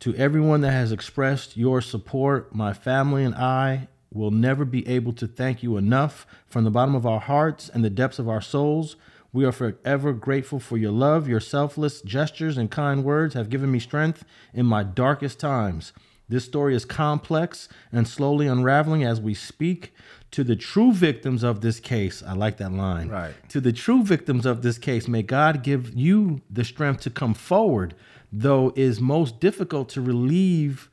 "To 0.00 0.14
everyone 0.14 0.62
that 0.62 0.72
has 0.72 0.92
expressed 0.92 1.56
your 1.56 1.80
support, 1.80 2.54
my 2.54 2.72
family 2.72 3.24
and 3.24 3.34
I 3.34 3.88
will 4.12 4.30
never 4.30 4.64
be 4.64 4.86
able 4.88 5.12
to 5.12 5.26
thank 5.26 5.62
you 5.62 5.76
enough 5.76 6.26
from 6.46 6.64
the 6.64 6.70
bottom 6.70 6.94
of 6.94 7.04
our 7.04 7.20
hearts 7.20 7.68
and 7.68 7.84
the 7.84 7.90
depths 7.90 8.18
of 8.18 8.28
our 8.28 8.40
souls." 8.40 8.96
We 9.32 9.44
are 9.44 9.52
forever 9.52 10.14
grateful 10.14 10.58
for 10.58 10.78
your 10.78 10.92
love. 10.92 11.28
Your 11.28 11.40
selfless 11.40 12.00
gestures 12.00 12.56
and 12.56 12.70
kind 12.70 13.04
words 13.04 13.34
have 13.34 13.50
given 13.50 13.70
me 13.70 13.78
strength 13.78 14.24
in 14.54 14.64
my 14.64 14.82
darkest 14.82 15.38
times. 15.38 15.92
This 16.28 16.44
story 16.44 16.74
is 16.74 16.84
complex 16.84 17.68
and 17.92 18.06
slowly 18.06 18.46
unraveling 18.46 19.04
as 19.04 19.20
we 19.20 19.34
speak. 19.34 19.94
To 20.32 20.42
the 20.42 20.56
true 20.56 20.92
victims 20.92 21.44
of 21.44 21.60
this 21.60 21.78
case, 21.78 22.22
I 22.22 22.32
like 22.32 22.56
that 22.56 22.72
line. 22.72 23.08
Right. 23.08 23.32
To 23.50 23.60
the 23.60 23.72
true 23.72 24.02
victims 24.02 24.44
of 24.44 24.62
this 24.62 24.76
case, 24.76 25.06
may 25.06 25.22
God 25.22 25.62
give 25.62 25.94
you 25.94 26.40
the 26.50 26.64
strength 26.64 27.02
to 27.02 27.10
come 27.10 27.32
forward, 27.32 27.94
though 28.32 28.70
it 28.70 28.78
is 28.78 29.00
most 29.00 29.40
difficult 29.40 29.88
to 29.90 30.00
relieve 30.00 30.90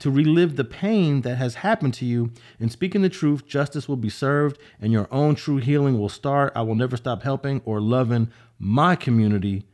to 0.00 0.10
relive 0.10 0.56
the 0.56 0.64
pain 0.64 1.22
that 1.22 1.36
has 1.36 1.54
happened 1.56 1.94
to 1.94 2.04
you. 2.04 2.32
In 2.58 2.68
speaking 2.68 3.02
the 3.02 3.08
truth, 3.08 3.46
justice 3.46 3.88
will 3.88 3.96
be 3.96 4.08
served 4.08 4.58
and 4.80 4.92
your 4.92 5.08
own 5.10 5.34
true 5.34 5.58
healing 5.58 5.98
will 5.98 6.08
start. 6.08 6.52
I 6.56 6.62
will 6.62 6.74
never 6.74 6.96
stop 6.96 7.22
helping 7.22 7.62
or 7.64 7.80
loving 7.80 8.30
my 8.58 8.96
community 8.96 9.64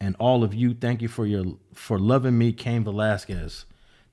and 0.00 0.16
all 0.18 0.42
of 0.42 0.54
you. 0.54 0.74
Thank 0.74 1.02
you 1.02 1.08
for 1.08 1.26
your 1.26 1.44
for 1.74 1.98
loving 1.98 2.38
me, 2.38 2.52
Cain 2.52 2.82
Velasquez. 2.82 3.66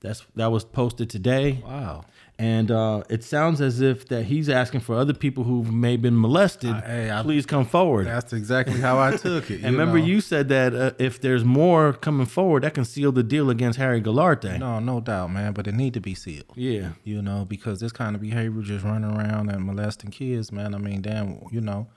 That's 0.05 0.25
that 0.35 0.51
was 0.51 0.63
posted 0.63 1.09
today. 1.09 1.63
Wow. 1.65 2.05
And 2.37 2.69
uh, 2.69 3.03
it 3.09 3.23
sounds 3.23 3.61
as 3.61 3.79
if 3.79 4.09
that 4.09 4.23
he's 4.23 4.49
asking 4.49 4.81
for 4.81 4.95
other 4.95 5.13
people 5.13 5.45
who 5.45 5.63
may 5.63 5.93
have 5.93 6.01
been 6.01 6.19
molested, 6.19 6.75
hey, 6.83 7.09
I- 7.09 7.21
please 7.21 7.45
come 7.45 7.65
forward. 7.65 8.07
That's 8.07 8.33
exactly 8.33 8.79
how 8.79 8.99
I 8.99 9.15
took 9.15 9.49
it. 9.49 9.55
and 9.63 9.77
remember, 9.77 9.99
know? 9.99 10.05
you 10.05 10.19
said 10.19 10.49
that 10.49 10.75
uh, 10.75 10.91
if 10.99 11.21
there's 11.21 11.45
more 11.45 11.93
coming 11.93 12.25
forward, 12.25 12.63
that 12.63 12.73
can 12.73 12.83
seal 12.83 13.13
the 13.13 13.23
deal 13.23 13.49
against 13.49 13.79
Harry 13.79 14.01
Goularte. 14.01 14.59
No, 14.59 14.79
no 14.79 14.99
doubt, 14.99 15.31
man. 15.31 15.53
But 15.53 15.67
it 15.67 15.75
need 15.75 15.93
to 15.93 16.01
be 16.01 16.13
sealed. 16.13 16.51
Yeah. 16.55 16.89
You 17.05 17.21
know, 17.21 17.45
because 17.45 17.79
this 17.79 17.93
kind 17.93 18.15
of 18.15 18.21
behavior, 18.21 18.61
just 18.61 18.83
running 18.83 19.15
around 19.15 19.49
and 19.49 19.65
molesting 19.65 20.11
kids, 20.11 20.51
man. 20.51 20.75
I 20.75 20.77
mean, 20.77 21.01
damn, 21.01 21.41
you 21.51 21.61
know, 21.61 21.87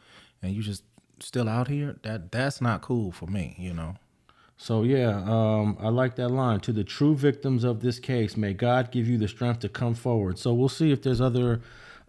and 0.40 0.54
you 0.54 0.62
just 0.62 0.84
still 1.18 1.48
out 1.48 1.66
here. 1.66 1.96
That 2.04 2.30
that's 2.30 2.60
not 2.60 2.82
cool 2.82 3.10
for 3.10 3.26
me. 3.26 3.56
You 3.58 3.74
know. 3.74 3.96
So 4.60 4.82
yeah, 4.82 5.22
um, 5.24 5.78
I 5.80 5.88
like 5.88 6.16
that 6.16 6.30
line. 6.30 6.58
To 6.60 6.72
the 6.72 6.82
true 6.82 7.14
victims 7.14 7.62
of 7.62 7.80
this 7.80 8.00
case, 8.00 8.36
may 8.36 8.52
God 8.52 8.90
give 8.90 9.08
you 9.08 9.16
the 9.16 9.28
strength 9.28 9.60
to 9.60 9.68
come 9.68 9.94
forward. 9.94 10.36
So 10.36 10.52
we'll 10.52 10.68
see 10.68 10.90
if 10.90 11.00
there's 11.00 11.20
other 11.20 11.60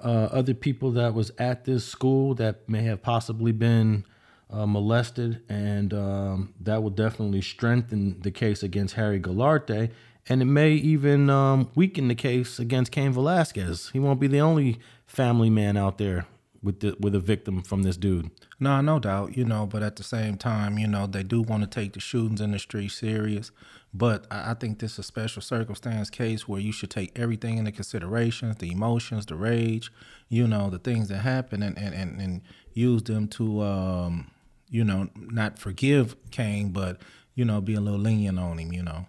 uh, 0.03 0.29
other 0.31 0.55
people 0.55 0.91
that 0.91 1.13
was 1.13 1.31
at 1.37 1.65
this 1.65 1.85
school 1.85 2.33
that 2.35 2.67
may 2.67 2.81
have 2.83 3.03
possibly 3.03 3.51
been 3.51 4.03
uh, 4.49 4.65
molested, 4.65 5.43
and 5.47 5.93
um, 5.93 6.53
that 6.59 6.81
will 6.81 6.89
definitely 6.89 7.41
strengthen 7.41 8.19
the 8.21 8.31
case 8.31 8.63
against 8.63 8.95
Harry 8.95 9.19
Goularte, 9.19 9.91
and 10.27 10.41
it 10.41 10.45
may 10.45 10.71
even 10.71 11.29
um, 11.29 11.69
weaken 11.75 12.07
the 12.07 12.15
case 12.15 12.57
against 12.57 12.91
Cain 12.91 13.11
Velasquez. 13.11 13.91
He 13.93 13.99
won't 13.99 14.19
be 14.19 14.27
the 14.27 14.41
only 14.41 14.79
family 15.05 15.51
man 15.51 15.77
out 15.77 15.99
there 15.99 16.25
with 16.61 16.81
the, 16.81 16.95
with 16.99 17.15
a 17.15 17.19
victim 17.19 17.61
from 17.61 17.83
this 17.83 17.97
dude. 17.97 18.31
No, 18.59 18.81
no 18.81 18.99
doubt, 18.99 19.37
you 19.37 19.45
know, 19.45 19.65
but 19.65 19.81
at 19.81 19.95
the 19.95 20.03
same 20.03 20.35
time, 20.37 20.77
you 20.77 20.87
know, 20.87 21.07
they 21.07 21.23
do 21.23 21.41
want 21.41 21.63
to 21.63 21.69
take 21.69 21.93
the 21.93 21.99
shootings 21.99 22.41
in 22.41 22.51
the 22.51 22.59
street 22.59 22.89
serious. 22.89 23.51
But 23.93 24.27
I 24.29 24.51
I 24.51 24.53
think 24.53 24.79
this 24.79 24.93
is 24.93 24.99
a 24.99 25.03
special 25.03 25.41
circumstance 25.41 26.09
case 26.09 26.47
where 26.47 26.59
you 26.59 26.71
should 26.71 26.91
take 26.91 27.17
everything 27.17 27.57
into 27.57 27.71
consideration 27.71 28.55
the 28.59 28.71
emotions, 28.71 29.25
the 29.25 29.35
rage, 29.35 29.91
you 30.27 30.47
know, 30.47 30.69
the 30.69 30.79
things 30.79 31.07
that 31.07 31.19
happen 31.19 31.63
and, 31.63 31.77
and, 31.77 31.95
and, 31.95 32.21
and 32.21 32.41
use 32.73 33.03
them 33.03 33.27
to, 33.29 33.61
um, 33.61 34.31
you 34.69 34.83
know, 34.83 35.09
not 35.15 35.57
forgive 35.57 36.15
Cain, 36.29 36.69
but, 36.69 37.01
you 37.35 37.45
know, 37.45 37.61
be 37.61 37.73
a 37.73 37.81
little 37.81 37.99
lenient 37.99 38.37
on 38.37 38.59
him. 38.59 38.73
You 38.73 38.83
know. 38.83 39.05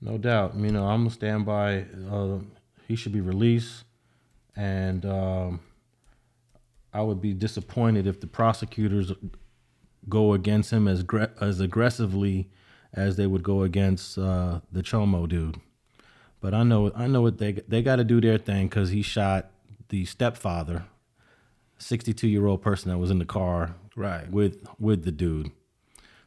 No 0.00 0.18
doubt. 0.18 0.56
You 0.56 0.72
know, 0.72 0.86
I'm 0.86 1.02
gonna 1.02 1.10
stand 1.10 1.46
by. 1.46 1.86
Uh, 2.10 2.38
he 2.88 2.96
should 2.96 3.12
be 3.12 3.20
released, 3.20 3.84
and 4.54 5.04
um, 5.04 5.60
I 6.96 7.02
would 7.02 7.20
be 7.20 7.34
disappointed 7.34 8.06
if 8.06 8.20
the 8.20 8.26
prosecutors 8.26 9.12
go 10.08 10.32
against 10.32 10.72
him 10.72 10.88
as 10.88 11.04
as 11.40 11.60
aggressively 11.60 12.48
as 12.94 13.16
they 13.16 13.26
would 13.26 13.42
go 13.42 13.62
against 13.62 14.16
uh, 14.16 14.60
the 14.72 14.82
Chomo 14.82 15.28
dude. 15.28 15.60
But 16.40 16.54
I 16.54 16.62
know 16.62 16.90
I 16.94 17.06
know 17.06 17.20
what 17.20 17.36
they 17.36 17.52
they 17.52 17.82
got 17.82 17.96
to 17.96 18.04
do 18.04 18.20
their 18.20 18.38
thing 18.38 18.68
because 18.68 18.90
he 18.90 19.02
shot 19.02 19.50
the 19.88 20.06
stepfather, 20.06 20.86
62 21.78 22.28
year 22.28 22.46
old 22.46 22.62
person 22.62 22.90
that 22.90 22.98
was 22.98 23.10
in 23.10 23.18
the 23.18 23.26
car 23.26 23.74
Right. 23.94 24.30
with 24.30 24.66
with 24.78 25.04
the 25.04 25.12
dude. 25.12 25.50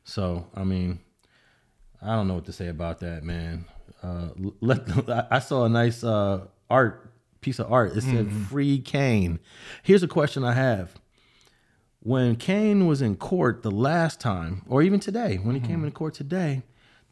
So 0.04 0.46
I 0.56 0.64
mean, 0.64 1.00
I 2.02 2.16
don't 2.16 2.28
know 2.28 2.36
what 2.36 2.46
to 2.46 2.54
say 2.54 2.68
about 2.68 3.00
that, 3.00 3.24
man. 3.24 3.66
Uh, 4.04 4.30
let 4.62 4.82
I 5.32 5.40
saw 5.40 5.66
a 5.66 5.70
nice 5.70 6.04
uh, 6.04 6.46
art 6.70 7.09
piece 7.42 7.60
of 7.60 7.72
art. 7.72 7.96
It 7.96 8.02
said 8.02 8.32
"Free 8.32 8.80
Cain." 8.80 9.40
Here's 9.84 10.04
a 10.04 10.08
question 10.08 10.44
I 10.44 10.54
have: 10.54 10.96
When 12.02 12.36
Cain 12.36 12.88
was 12.88 13.02
in 13.02 13.16
court 13.16 13.64
the 13.64 13.72
last 13.72 14.20
time, 14.20 14.64
or 14.68 14.82
even 14.82 15.00
today, 15.00 15.38
when 15.38 15.56
he 15.56 15.62
came 15.62 15.84
into 15.84 15.92
court 15.92 16.14
today, 16.14 16.64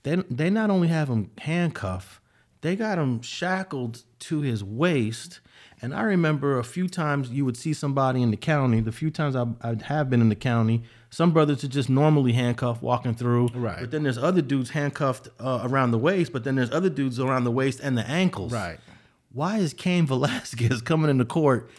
they 0.04 0.16
they 0.30 0.50
not 0.50 0.70
only 0.70 0.88
have 0.88 1.10
him 1.10 1.32
handcuffed, 1.40 2.20
they 2.62 2.76
got 2.76 2.98
him 2.98 3.22
shackled 3.22 4.04
to 4.20 4.42
his 4.42 4.64
waist. 4.64 5.40
And 5.80 5.94
I 5.94 6.02
remember 6.02 6.58
a 6.58 6.64
few 6.64 6.88
times 6.88 7.30
you 7.30 7.46
would 7.46 7.56
see 7.56 7.72
somebody 7.72 8.24
in 8.24 8.32
the 8.32 8.38
county. 8.38 8.82
The 8.82 8.92
few 8.92 9.12
times 9.12 9.36
I, 9.36 9.46
I 9.62 9.76
have 9.84 10.10
been 10.10 10.22
in 10.22 10.30
the 10.30 10.36
county, 10.36 10.84
some 11.12 11.32
brothers 11.32 11.64
are 11.64 11.68
just 11.68 11.88
normally 11.88 12.34
handcuffed 12.34 12.82
walking 12.82 13.14
through. 13.14 13.50
Right. 13.54 13.82
But 13.82 13.92
then 13.92 14.02
there's 14.02 14.18
other 14.18 14.42
dudes 14.42 14.72
handcuffed 14.72 15.28
uh, 15.40 15.60
around 15.64 15.92
the 15.92 16.00
waist. 16.00 16.34
But 16.34 16.44
then 16.46 16.56
there's 16.56 16.72
other 16.72 16.90
dudes 16.90 17.20
around 17.20 17.44
the 17.44 17.52
waist 17.52 17.80
and 17.80 17.96
the 17.96 18.08
ankles. 18.10 18.54
Right. 18.54 18.80
Why 19.32 19.58
is 19.58 19.74
Cain 19.74 20.06
Velasquez 20.06 20.82
coming 20.84 21.10
into 21.10 21.26
court 21.26 21.70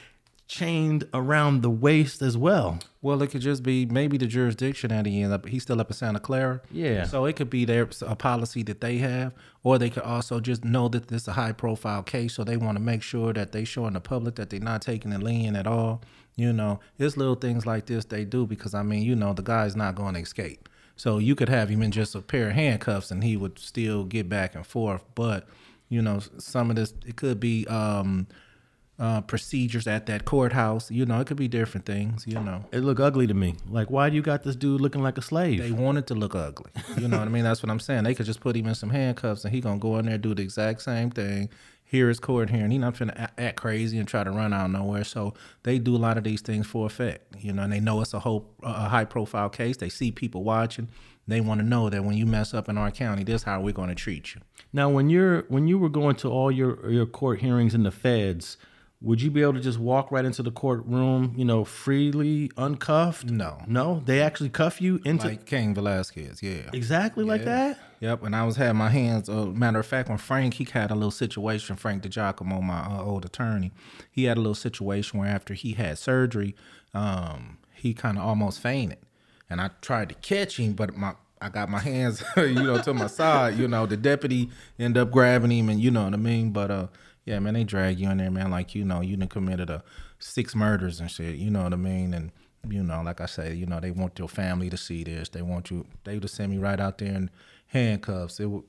chained 0.46 1.04
around 1.12 1.62
the 1.62 1.70
waist 1.70 2.22
as 2.22 2.36
well? 2.36 2.78
Well, 3.02 3.22
it 3.22 3.30
could 3.30 3.42
just 3.42 3.62
be 3.62 3.86
maybe 3.86 4.16
the 4.16 4.26
jurisdiction 4.26 4.88
that 4.90 5.06
he 5.06 5.22
end 5.22 5.32
up. 5.32 5.46
He's 5.46 5.62
still 5.62 5.80
up 5.80 5.90
in 5.90 5.94
Santa 5.94 6.18
Clara. 6.18 6.60
Yeah. 6.70 7.04
So 7.04 7.26
it 7.26 7.36
could 7.36 7.50
be 7.50 7.64
their 7.64 7.88
a 8.02 8.16
policy 8.16 8.62
that 8.64 8.80
they 8.80 8.98
have, 8.98 9.34
or 9.62 9.78
they 9.78 9.90
could 9.90 10.02
also 10.02 10.40
just 10.40 10.64
know 10.64 10.88
that 10.88 11.08
this 11.08 11.22
is 11.22 11.28
a 11.28 11.32
high 11.32 11.52
profile 11.52 12.02
case, 12.02 12.34
so 12.34 12.44
they 12.44 12.56
want 12.56 12.76
to 12.76 12.82
make 12.82 13.02
sure 13.02 13.32
that 13.32 13.52
they 13.52 13.64
showing 13.64 13.92
the 13.92 14.00
public 14.00 14.34
that 14.36 14.50
they're 14.50 14.60
not 14.60 14.82
taking 14.82 15.12
it 15.12 15.22
lean 15.22 15.54
at 15.54 15.66
all. 15.66 16.02
You 16.34 16.52
know, 16.52 16.80
it's 16.98 17.16
little 17.16 17.34
things 17.34 17.66
like 17.66 17.86
this 17.86 18.04
they 18.04 18.24
do 18.24 18.46
because 18.46 18.74
I 18.74 18.82
mean, 18.82 19.02
you 19.02 19.16
know, 19.16 19.32
the 19.32 19.42
guy's 19.42 19.76
not 19.76 19.94
going 19.94 20.14
to 20.14 20.20
escape. 20.20 20.68
So 20.96 21.18
you 21.18 21.36
could 21.36 21.48
have 21.48 21.68
him 21.68 21.82
in 21.82 21.92
just 21.92 22.14
a 22.16 22.20
pair 22.20 22.48
of 22.48 22.54
handcuffs 22.54 23.12
and 23.12 23.22
he 23.22 23.36
would 23.36 23.58
still 23.58 24.04
get 24.04 24.28
back 24.28 24.56
and 24.56 24.66
forth. 24.66 25.04
But 25.14 25.46
you 25.88 26.02
know, 26.02 26.20
some 26.38 26.70
of 26.70 26.76
this 26.76 26.92
it 27.06 27.16
could 27.16 27.40
be 27.40 27.66
um, 27.66 28.26
uh, 28.98 29.20
procedures 29.22 29.86
at 29.86 30.06
that 30.06 30.24
courthouse. 30.24 30.90
You 30.90 31.06
know, 31.06 31.20
it 31.20 31.26
could 31.26 31.36
be 31.36 31.48
different 31.48 31.86
things. 31.86 32.24
You 32.26 32.40
know. 32.40 32.64
It 32.72 32.80
look 32.80 33.00
ugly 33.00 33.26
to 33.26 33.34
me. 33.34 33.54
Like, 33.68 33.90
why 33.90 34.10
do 34.10 34.16
you 34.16 34.22
got 34.22 34.42
this 34.42 34.56
dude 34.56 34.80
looking 34.80 35.02
like 35.02 35.18
a 35.18 35.22
slave? 35.22 35.62
They 35.62 35.72
wanted 35.72 36.06
to 36.08 36.14
look 36.14 36.34
ugly. 36.34 36.70
You 36.98 37.08
know 37.08 37.18
what 37.18 37.28
I 37.28 37.30
mean? 37.30 37.44
That's 37.44 37.62
what 37.62 37.70
I'm 37.70 37.80
saying. 37.80 38.04
They 38.04 38.14
could 38.14 38.26
just 38.26 38.40
put 38.40 38.56
him 38.56 38.66
in 38.66 38.74
some 38.74 38.90
handcuffs 38.90 39.44
and 39.44 39.54
he 39.54 39.60
gonna 39.60 39.78
go 39.78 39.98
in 39.98 40.06
there 40.06 40.18
do 40.18 40.34
the 40.34 40.42
exact 40.42 40.82
same 40.82 41.10
thing. 41.10 41.48
Here 41.84 42.10
is 42.10 42.20
court 42.20 42.50
here, 42.50 42.64
and 42.64 42.70
he 42.70 42.76
not 42.76 42.96
finna 42.96 43.18
act, 43.18 43.40
act 43.40 43.56
crazy 43.56 43.98
and 43.98 44.06
try 44.06 44.22
to 44.22 44.30
run 44.30 44.52
out 44.52 44.70
nowhere. 44.70 45.04
So 45.04 45.32
they 45.62 45.78
do 45.78 45.96
a 45.96 45.98
lot 45.98 46.18
of 46.18 46.24
these 46.24 46.42
things 46.42 46.66
for 46.66 46.84
effect. 46.84 47.36
You 47.38 47.54
know, 47.54 47.62
and 47.62 47.72
they 47.72 47.80
know 47.80 48.02
it's 48.02 48.12
a 48.12 48.18
whole 48.18 48.50
a 48.62 48.88
high 48.88 49.06
profile 49.06 49.48
case. 49.48 49.78
They 49.78 49.88
see 49.88 50.10
people 50.10 50.44
watching. 50.44 50.90
They 51.28 51.40
want 51.40 51.60
to 51.60 51.66
know 51.66 51.90
that 51.90 52.04
when 52.04 52.16
you 52.16 52.26
mess 52.26 52.54
up 52.54 52.68
in 52.68 52.78
our 52.78 52.90
county, 52.90 53.22
this 53.22 53.42
is 53.42 53.42
how 53.44 53.60
we're 53.60 53.74
going 53.74 53.90
to 53.90 53.94
treat 53.94 54.34
you. 54.34 54.40
Now, 54.72 54.88
when 54.88 55.10
you're 55.10 55.42
when 55.48 55.68
you 55.68 55.78
were 55.78 55.90
going 55.90 56.16
to 56.16 56.28
all 56.28 56.50
your 56.50 56.90
your 56.90 57.06
court 57.06 57.40
hearings 57.40 57.74
in 57.74 57.82
the 57.82 57.90
feds, 57.90 58.56
would 59.00 59.22
you 59.22 59.30
be 59.30 59.42
able 59.42 59.52
to 59.52 59.60
just 59.60 59.78
walk 59.78 60.10
right 60.10 60.24
into 60.24 60.42
the 60.42 60.50
courtroom, 60.50 61.34
you 61.36 61.44
know, 61.44 61.64
freely, 61.64 62.50
uncuffed? 62.56 63.30
No. 63.30 63.62
no, 63.68 64.02
they 64.04 64.20
actually 64.20 64.48
cuff 64.48 64.80
you 64.80 65.00
into 65.04 65.28
Like 65.28 65.46
Cain 65.46 65.74
Velasquez, 65.74 66.42
yeah. 66.42 66.70
exactly 66.72 67.24
like 67.24 67.44
that. 67.44 67.78
Yep, 68.00 68.24
and 68.24 68.34
I 68.34 68.44
was 68.44 68.56
had 68.56 68.72
my 68.72 68.88
hands. 68.88 69.28
Uh, 69.28 69.46
matter 69.46 69.78
of 69.78 69.86
fact, 69.86 70.08
when 70.08 70.18
Frank 70.18 70.54
he 70.54 70.64
had 70.64 70.90
a 70.90 70.94
little 70.94 71.10
situation, 71.10 71.76
Frank 71.76 72.02
DiGiacomo, 72.02 72.62
my 72.62 72.80
uh, 72.80 73.02
old 73.02 73.24
attorney, 73.24 73.72
he 74.10 74.24
had 74.24 74.36
a 74.36 74.40
little 74.40 74.54
situation 74.54 75.18
where 75.20 75.28
after 75.28 75.54
he 75.54 75.72
had 75.72 75.98
surgery, 75.98 76.54
um, 76.94 77.58
he 77.74 77.94
kind 77.94 78.18
of 78.18 78.24
almost 78.24 78.60
fainted, 78.60 78.98
and 79.50 79.60
I 79.60 79.70
tried 79.80 80.08
to 80.10 80.14
catch 80.16 80.58
him, 80.58 80.72
but 80.72 80.96
my 80.96 81.14
I 81.40 81.48
got 81.48 81.68
my 81.68 81.78
hands, 81.78 82.22
you 82.36 82.54
know, 82.54 82.80
to 82.82 82.94
my 82.94 83.06
side. 83.06 83.56
You 83.58 83.68
know, 83.68 83.86
the 83.86 83.96
deputy 83.96 84.50
end 84.78 84.98
up 84.98 85.10
grabbing 85.10 85.52
him, 85.52 85.68
and 85.68 85.80
you 85.80 85.90
know 85.90 86.04
what 86.04 86.14
I 86.14 86.16
mean. 86.16 86.50
But 86.50 86.70
uh, 86.70 86.86
yeah, 87.24 87.38
man, 87.38 87.54
they 87.54 87.64
drag 87.64 88.00
you 88.00 88.10
in 88.10 88.18
there, 88.18 88.30
man. 88.30 88.50
Like 88.50 88.74
you 88.74 88.84
know, 88.84 89.00
you 89.00 89.16
done 89.16 89.28
committed 89.28 89.70
a 89.70 89.82
six 90.18 90.54
murders 90.54 91.00
and 91.00 91.10
shit. 91.10 91.36
You 91.36 91.50
know 91.50 91.62
what 91.62 91.72
I 91.72 91.76
mean? 91.76 92.14
And 92.14 92.32
you 92.68 92.82
know, 92.82 93.02
like 93.02 93.20
I 93.20 93.26
say, 93.26 93.54
you 93.54 93.66
know, 93.66 93.80
they 93.80 93.90
want 93.90 94.18
your 94.18 94.28
family 94.28 94.68
to 94.70 94.76
see 94.76 95.04
this. 95.04 95.28
They 95.28 95.42
want 95.42 95.70
you. 95.70 95.86
They 96.04 96.18
would 96.18 96.28
send 96.28 96.50
me 96.50 96.58
right 96.58 96.80
out 96.80 96.98
there 96.98 97.14
in 97.14 97.30
handcuffs. 97.68 98.40
It 98.40 98.46
would. 98.46 98.64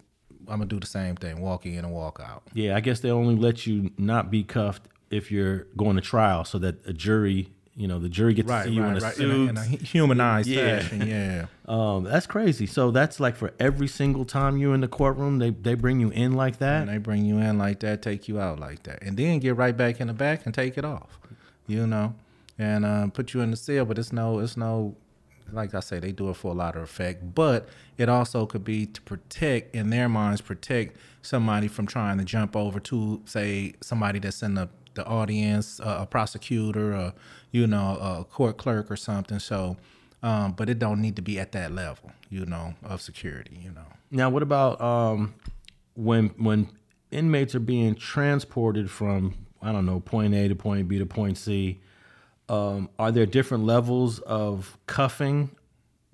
I'm 0.48 0.60
gonna 0.60 0.66
do 0.68 0.80
the 0.80 0.88
same 0.88 1.16
thing, 1.16 1.42
walk 1.42 1.66
in 1.66 1.80
and 1.80 1.92
walk 1.92 2.22
out. 2.24 2.44
Yeah, 2.54 2.76
I 2.76 2.80
guess 2.80 3.02
they 3.02 3.12
only 3.12 3.36
let 3.36 3.68
you 3.68 3.92
not 3.98 4.32
be 4.32 4.44
cuffed 4.44 4.88
if 5.10 5.32
you're 5.32 5.66
going 5.76 5.96
to 5.96 6.02
trial, 6.02 6.46
so 6.46 6.60
that 6.60 6.86
a 6.88 6.94
jury, 6.94 7.50
you 7.80 7.88
know, 7.88 7.98
the 7.98 8.10
jury 8.10 8.34
gets 8.34 8.50
to 8.50 8.64
see 8.66 8.72
you 8.72 8.84
in 8.84 8.90
a 8.90 8.98
In 8.98 9.04
a, 9.04 9.12
suit. 9.14 9.50
in 9.52 9.58
a 9.58 9.64
humanized 9.64 10.48
Yeah. 10.50 10.80
fashion. 10.82 11.08
Yeah. 11.08 11.46
Um, 11.70 12.04
that's 12.04 12.26
crazy. 12.26 12.66
So 12.66 12.90
that's 12.90 13.20
like 13.20 13.36
for 13.36 13.54
every 13.60 13.88
single 13.88 14.26
time 14.26 14.58
you're 14.58 14.74
in 14.74 14.82
the 14.82 14.88
courtroom, 14.88 15.38
they 15.38 15.52
they 15.52 15.76
bring 15.76 16.00
you 16.00 16.10
in 16.10 16.34
like 16.34 16.58
that. 16.58 16.82
And 16.82 16.90
they 16.90 16.98
bring 16.98 17.26
you 17.26 17.38
in 17.38 17.60
like 17.60 17.80
that, 17.82 18.02
take 18.02 18.28
you 18.28 18.40
out 18.40 18.60
like 18.60 18.82
that, 18.84 19.04
and 19.04 19.16
then 19.16 19.38
get 19.40 19.56
right 19.56 19.78
back 19.78 20.02
in 20.02 20.08
the 20.08 20.14
back 20.14 20.46
and 20.48 20.54
take 20.54 20.80
it 20.80 20.84
off, 20.86 21.20
you 21.68 21.86
know, 21.86 22.16
and 22.58 22.84
uh, 22.86 23.06
put 23.08 23.34
you 23.36 23.42
in 23.42 23.52
the 23.52 23.56
cell. 23.58 23.86
But 23.86 24.00
it's 24.00 24.12
no, 24.12 24.40
it's 24.40 24.58
no, 24.58 24.96
like 25.52 25.76
I 25.76 25.80
say, 25.80 26.00
they 26.00 26.12
do 26.12 26.32
it 26.32 26.38
for 26.38 26.52
a 26.52 26.56
lot 26.56 26.76
of 26.76 26.82
effect. 26.82 27.36
But 27.36 27.70
it 28.00 28.10
also 28.10 28.48
could 28.48 28.64
be 28.64 28.88
to 28.88 29.02
protect, 29.04 29.76
in 29.76 29.92
their 29.92 30.10
minds, 30.10 30.42
protect 30.42 30.98
somebody 31.22 31.68
from 31.68 31.86
trying 31.86 32.18
to 32.18 32.24
jump 32.26 32.56
over 32.56 32.80
to, 32.80 33.22
say, 33.26 33.74
somebody 33.80 34.18
that's 34.20 34.42
in 34.42 34.56
the 34.56 34.70
the 34.96 35.06
audience, 35.06 35.80
uh, 35.82 36.00
a 36.02 36.06
prosecutor, 36.08 36.96
or 36.96 37.14
you 37.52 37.68
know, 37.68 37.98
a 37.98 38.24
court 38.26 38.58
clerk 38.58 38.90
or 38.92 38.98
something. 38.98 39.40
So. 39.40 39.78
Um, 40.22 40.52
but 40.52 40.70
it 40.70 40.80
don't 40.80 41.02
need 41.02 41.16
to 41.16 41.22
be 41.22 41.40
at 41.40 41.54
that 41.54 41.72
level, 41.72 42.12
you 42.30 42.46
know, 42.46 42.74
of 42.84 43.02
security, 43.02 43.58
you 43.64 43.72
know. 43.72 43.86
Now, 44.12 44.30
what 44.30 44.44
about 44.44 44.82
um, 44.82 45.34
when 45.94 46.28
when 46.38 46.70
inmates 47.10 47.56
are 47.56 47.62
being 47.62 47.96
transported 47.96 48.92
from 48.92 49.34
I 49.62 49.72
don't 49.72 49.86
know 49.86 50.00
point 50.00 50.34
A 50.34 50.48
to 50.48 50.56
point 50.56 50.88
B 50.88 50.98
to 51.00 51.06
point 51.06 51.38
C? 51.38 51.80
Um, 52.48 52.90
are 52.98 53.12
there 53.12 53.26
different 53.26 53.66
levels 53.66 54.20
of 54.20 54.78
cuffing 54.88 55.52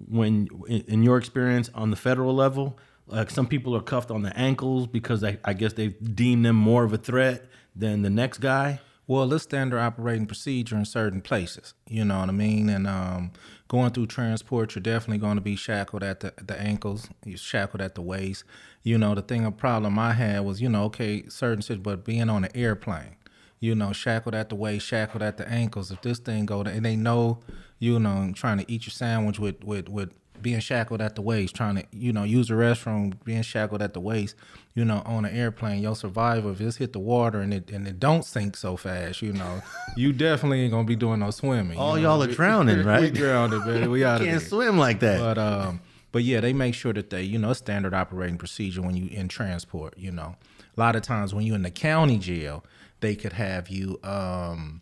when, 0.10 0.50
in, 0.68 1.02
your 1.02 1.18
experience, 1.18 1.70
on 1.74 1.92
the 1.92 1.96
federal 1.96 2.36
level? 2.36 2.78
Like 3.08 3.30
some 3.30 3.48
people 3.48 3.76
are 3.76 3.82
cuffed 3.82 4.12
on 4.12 4.24
the 4.24 4.38
ankles 4.38 4.86
because 4.86 5.24
I 5.24 5.54
guess 5.54 5.74
they 5.74 5.90
deem 5.90 6.42
them 6.42 6.58
more 6.58 6.84
of 6.84 6.92
a 6.92 6.98
threat 6.98 7.46
than 7.76 8.02
the 8.02 8.10
next 8.10 8.40
guy. 8.40 8.82
Well, 9.08 9.32
it's 9.34 9.44
standard 9.44 9.80
operating 9.80 10.26
procedure 10.26 10.76
in 10.76 10.86
certain 10.86 11.22
places. 11.22 11.76
You 11.88 12.06
know 12.06 12.20
what 12.20 12.30
I 12.30 12.32
mean? 12.32 12.70
And 12.70 12.88
um, 12.88 13.32
going 13.68 13.92
through 13.92 14.08
transport, 14.08 14.74
you're 14.74 14.82
definitely 14.82 15.20
going 15.20 15.36
to 15.36 15.42
be 15.42 15.56
shackled 15.56 16.02
at 16.02 16.22
the 16.22 16.34
the 16.44 16.60
ankles. 16.60 17.08
You're 17.24 17.38
shackled 17.38 17.82
at 17.82 17.94
the 17.94 18.02
waist. 18.02 18.46
You 18.82 18.98
know, 18.98 19.14
the 19.14 19.22
thing, 19.22 19.46
a 19.46 19.52
problem 19.52 20.00
I 20.00 20.14
had 20.14 20.40
was, 20.42 20.60
you 20.60 20.70
know, 20.70 20.86
okay, 20.86 21.28
certain 21.30 21.62
shit, 21.62 21.84
but 21.84 22.04
being 22.04 22.30
on 22.30 22.46
an 22.46 22.52
airplane, 22.56 23.16
you 23.60 23.76
know, 23.76 23.94
shackled 23.94 24.36
at 24.36 24.50
the 24.50 24.56
waist, 24.56 24.88
shackled 24.88 25.22
at 25.22 25.38
the 25.38 25.48
ankles. 25.48 25.92
If 25.92 26.02
this 26.02 26.20
thing 26.20 26.48
go, 26.48 26.62
and 26.62 26.84
they 26.84 26.96
know, 26.96 27.40
you 27.78 28.00
know, 28.00 28.32
trying 28.34 28.58
to 28.58 28.72
eat 28.72 28.88
your 28.88 28.92
sandwich 28.92 29.40
with 29.40 29.64
with 29.64 29.88
with 29.88 30.14
being 30.46 30.60
shackled 30.60 31.02
at 31.02 31.16
the 31.16 31.24
waist, 31.24 31.56
trying 31.56 31.76
to, 31.76 31.84
you 31.92 32.14
know, 32.14 32.24
use 32.24 32.50
the 32.50 32.54
restroom, 32.54 33.16
being 33.24 33.42
shackled 33.42 33.82
at 33.82 33.96
the 33.96 34.00
waist, 34.00 34.36
you 34.76 34.86
know, 34.86 35.02
on 35.04 35.26
an 35.26 35.36
airplane, 35.36 35.82
your 35.82 35.96
survival, 35.96 36.52
if 36.52 36.62
it's 36.62 36.78
hit 36.78 36.94
the 36.94 37.00
water 37.00 37.42
and 37.42 37.52
it 37.52 37.72
and 37.72 37.88
it 37.88 38.00
don't 38.00 38.24
sink 38.24 38.56
so 38.56 38.78
fast, 38.78 39.24
you 39.24 39.34
know, 39.34 39.64
you 39.98 40.14
definitely 40.14 40.62
ain't 40.62 40.72
gonna 40.72 40.84
be 40.84 40.96
doing 40.96 41.20
no 41.20 41.32
swimming. 41.32 41.80
All 41.80 41.98
you 41.98 42.04
know? 42.04 42.12
y'all 42.12 42.22
are 42.22 42.32
drowning, 42.32 42.86
right? 42.86 43.02
we 43.02 43.08
right? 43.08 43.14
drowning, 43.16 43.66
baby. 43.66 43.88
We 43.88 44.06
out 44.06 44.22
Can't 44.22 44.40
swim 44.40 44.78
like 44.78 45.00
that. 45.00 45.20
But 45.20 45.40
um, 45.40 45.82
but 46.12 46.22
yeah, 46.22 46.42
they 46.42 46.54
make 46.54 46.76
sure 46.76 46.94
that 46.94 47.10
they, 47.10 47.24
you 47.24 47.40
know, 47.40 47.54
standard 47.54 47.96
operating 47.96 48.38
procedure 48.38 48.84
when 48.84 48.96
you 48.96 49.08
in 49.08 49.28
transport. 49.28 49.98
You 49.98 50.12
know, 50.12 50.36
a 50.78 50.80
lot 50.80 50.96
of 50.96 51.02
times 51.02 51.34
when 51.34 51.44
you're 51.48 51.56
in 51.56 51.64
the 51.64 51.72
county 51.72 52.20
jail, 52.20 52.64
they 53.00 53.16
could 53.16 53.34
have 53.34 53.68
you 53.68 54.00
um 54.04 54.82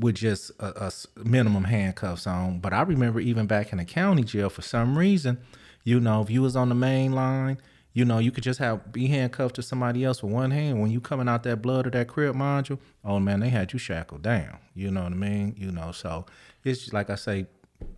with 0.00 0.16
just 0.16 0.50
a 0.58 0.92
minimum 1.24 1.64
handcuffs 1.64 2.26
on. 2.26 2.60
But 2.60 2.72
I 2.72 2.82
remember 2.82 3.20
even 3.20 3.46
back 3.46 3.72
in 3.72 3.78
the 3.78 3.84
county 3.84 4.24
jail, 4.24 4.48
for 4.48 4.62
some 4.62 4.96
reason, 4.96 5.38
you 5.84 6.00
know, 6.00 6.22
if 6.22 6.30
you 6.30 6.42
was 6.42 6.56
on 6.56 6.68
the 6.68 6.74
main 6.74 7.12
line, 7.12 7.58
you 7.92 8.04
know, 8.06 8.18
you 8.18 8.30
could 8.30 8.44
just 8.44 8.58
have 8.58 8.90
be 8.90 9.08
handcuffed 9.08 9.56
to 9.56 9.62
somebody 9.62 10.02
else 10.04 10.22
with 10.22 10.32
one 10.32 10.50
hand. 10.50 10.80
When 10.80 10.90
you 10.90 11.00
coming 11.00 11.28
out 11.28 11.42
that 11.42 11.60
blood 11.60 11.86
or 11.86 11.90
that 11.90 12.08
Crip 12.08 12.34
module, 12.34 12.78
oh 13.04 13.20
man, 13.20 13.40
they 13.40 13.50
had 13.50 13.72
you 13.72 13.78
shackled 13.78 14.22
down. 14.22 14.58
You 14.74 14.90
know 14.90 15.02
what 15.02 15.12
I 15.12 15.16
mean? 15.16 15.54
You 15.58 15.70
know, 15.72 15.92
so 15.92 16.24
it's 16.64 16.80
just, 16.80 16.94
like 16.94 17.10
I 17.10 17.16
say, 17.16 17.46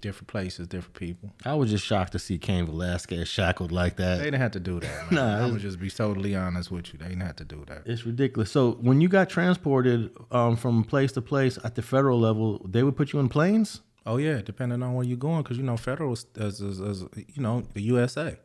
different 0.01 0.29
places, 0.29 0.67
different 0.67 0.95
people. 0.95 1.33
I 1.45 1.55
was 1.55 1.71
just 1.71 1.85
shocked 1.85 2.13
to 2.13 2.19
see 2.19 2.39
Cain 2.39 2.67
Velasquez 2.67 3.29
shackled 3.29 3.73
like 3.73 3.97
that. 3.97 4.19
They 4.19 4.25
didn't 4.25 4.41
have 4.41 4.53
to 4.53 4.61
do 4.61 4.81
that. 4.81 5.13
Nah, 5.13 5.43
I'm 5.43 5.51
gonna 5.51 5.61
just 5.61 5.79
be 5.79 5.91
totally 5.91 6.35
honest 6.35 6.71
with 6.71 6.93
you. 6.93 6.99
They 6.99 7.09
didn't 7.09 7.23
have 7.23 7.37
to 7.37 7.45
do 7.45 7.65
that. 7.69 7.83
It's 7.87 8.05
ridiculous. 8.05 8.51
So 8.51 8.73
when 8.81 9.01
you 9.01 9.09
got 9.09 9.29
transported 9.29 10.11
um, 10.31 10.57
from 10.57 10.85
place 10.85 11.13
to 11.13 11.23
place 11.23 11.59
at 11.63 11.75
the 11.75 11.83
federal 11.83 12.19
level, 12.19 12.61
they 12.69 12.83
would 12.83 12.97
put 12.97 13.13
you 13.13 13.21
in 13.21 13.29
planes. 13.29 13.81
Oh 14.07 14.19
yeah, 14.19 14.43
depending 14.43 14.83
on 14.83 14.95
where 14.95 15.05
you're 15.05 15.17
going, 15.17 15.43
because 15.43 15.57
you 15.57 15.63
know 15.63 15.77
federal 15.77 16.13
is, 16.13 16.27
is, 16.37 16.61
is, 16.61 16.81
is, 16.81 17.05
you 17.35 17.43
know 17.43 17.65
the 17.73 17.83
USA. 17.83 18.37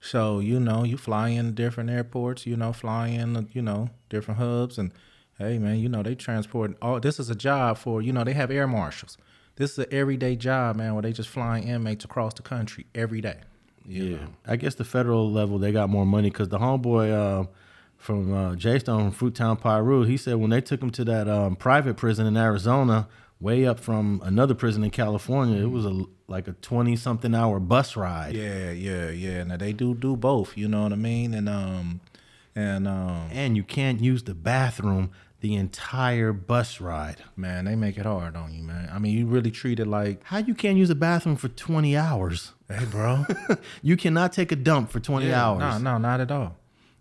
So 0.00 0.38
you 0.38 0.60
know 0.60 0.84
you 0.84 0.96
fly 0.96 1.30
in 1.30 1.54
different 1.54 1.90
airports. 1.90 2.46
You 2.46 2.56
know 2.56 2.72
fly 2.72 3.08
in 3.08 3.48
you 3.52 3.62
know 3.62 3.90
different 4.10 4.38
hubs, 4.38 4.78
and 4.78 4.92
hey 5.38 5.58
man, 5.58 5.78
you 5.78 5.88
know 5.88 6.02
they 6.02 6.14
transport. 6.14 6.76
All 6.82 7.00
this 7.00 7.18
is 7.18 7.30
a 7.30 7.34
job 7.34 7.78
for 7.78 8.02
you 8.02 8.12
know 8.12 8.24
they 8.24 8.34
have 8.34 8.50
air 8.50 8.66
marshals. 8.66 9.16
This 9.58 9.72
is 9.72 9.78
an 9.78 9.86
everyday 9.90 10.36
job, 10.36 10.76
man, 10.76 10.94
where 10.94 11.02
they 11.02 11.12
just 11.12 11.28
flying 11.28 11.66
inmates 11.66 12.04
across 12.04 12.32
the 12.34 12.42
country 12.42 12.86
every 12.94 13.20
day. 13.20 13.38
You 13.84 14.10
know. 14.10 14.28
I 14.46 14.54
guess 14.54 14.76
the 14.76 14.84
federal 14.84 15.30
level 15.32 15.58
they 15.58 15.72
got 15.72 15.90
more 15.90 16.06
money 16.06 16.30
because 16.30 16.48
the 16.48 16.60
homeboy 16.60 17.12
uh, 17.12 17.48
from 17.96 18.32
uh, 18.32 18.54
J 18.54 18.78
Stone, 18.78 19.10
Fruittown, 19.10 19.60
Piru, 19.60 20.04
he 20.04 20.16
said 20.16 20.36
when 20.36 20.50
they 20.50 20.60
took 20.60 20.80
him 20.80 20.90
to 20.90 21.04
that 21.06 21.28
um, 21.28 21.56
private 21.56 21.96
prison 21.96 22.24
in 22.24 22.36
Arizona, 22.36 23.08
way 23.40 23.66
up 23.66 23.80
from 23.80 24.20
another 24.24 24.54
prison 24.54 24.84
in 24.84 24.90
California, 24.90 25.60
it 25.60 25.70
was 25.70 25.84
a 25.84 26.04
like 26.28 26.46
a 26.46 26.52
twenty 26.52 26.94
something 26.94 27.34
hour 27.34 27.58
bus 27.58 27.96
ride. 27.96 28.36
Yeah, 28.36 28.70
yeah, 28.70 29.10
yeah. 29.10 29.42
Now 29.42 29.56
they 29.56 29.72
do 29.72 29.92
do 29.92 30.16
both. 30.16 30.56
You 30.56 30.68
know 30.68 30.84
what 30.84 30.92
I 30.92 30.96
mean? 30.96 31.34
And 31.34 31.48
um, 31.48 32.00
and 32.54 32.86
um, 32.86 33.28
And 33.32 33.56
you 33.56 33.62
can't 33.64 34.00
use 34.00 34.24
the 34.24 34.34
bathroom 34.34 35.10
the 35.40 35.54
entire 35.54 36.32
bus 36.32 36.80
ride. 36.80 37.22
man, 37.36 37.64
they 37.66 37.76
make 37.76 37.96
it 37.96 38.04
hard 38.06 38.34
on 38.36 38.52
you, 38.52 38.62
man. 38.62 38.88
I 38.92 38.98
mean, 38.98 39.16
you 39.16 39.26
really 39.26 39.50
treat 39.50 39.78
it 39.78 39.86
like, 39.86 40.22
How 40.24 40.38
you 40.38 40.54
can't 40.54 40.76
use 40.76 40.90
a 40.90 40.94
bathroom 40.94 41.36
for 41.36 41.48
twenty 41.48 41.96
hours? 41.96 42.52
hey, 42.68 42.84
bro. 42.90 43.24
you 43.82 43.96
cannot 43.96 44.32
take 44.32 44.50
a 44.52 44.56
dump 44.56 44.90
for 44.90 45.00
twenty 45.00 45.32
hours. 45.32 45.60
No, 45.60 45.92
no, 45.92 45.98
not 45.98 46.20
at 46.20 46.30
all. 46.30 46.56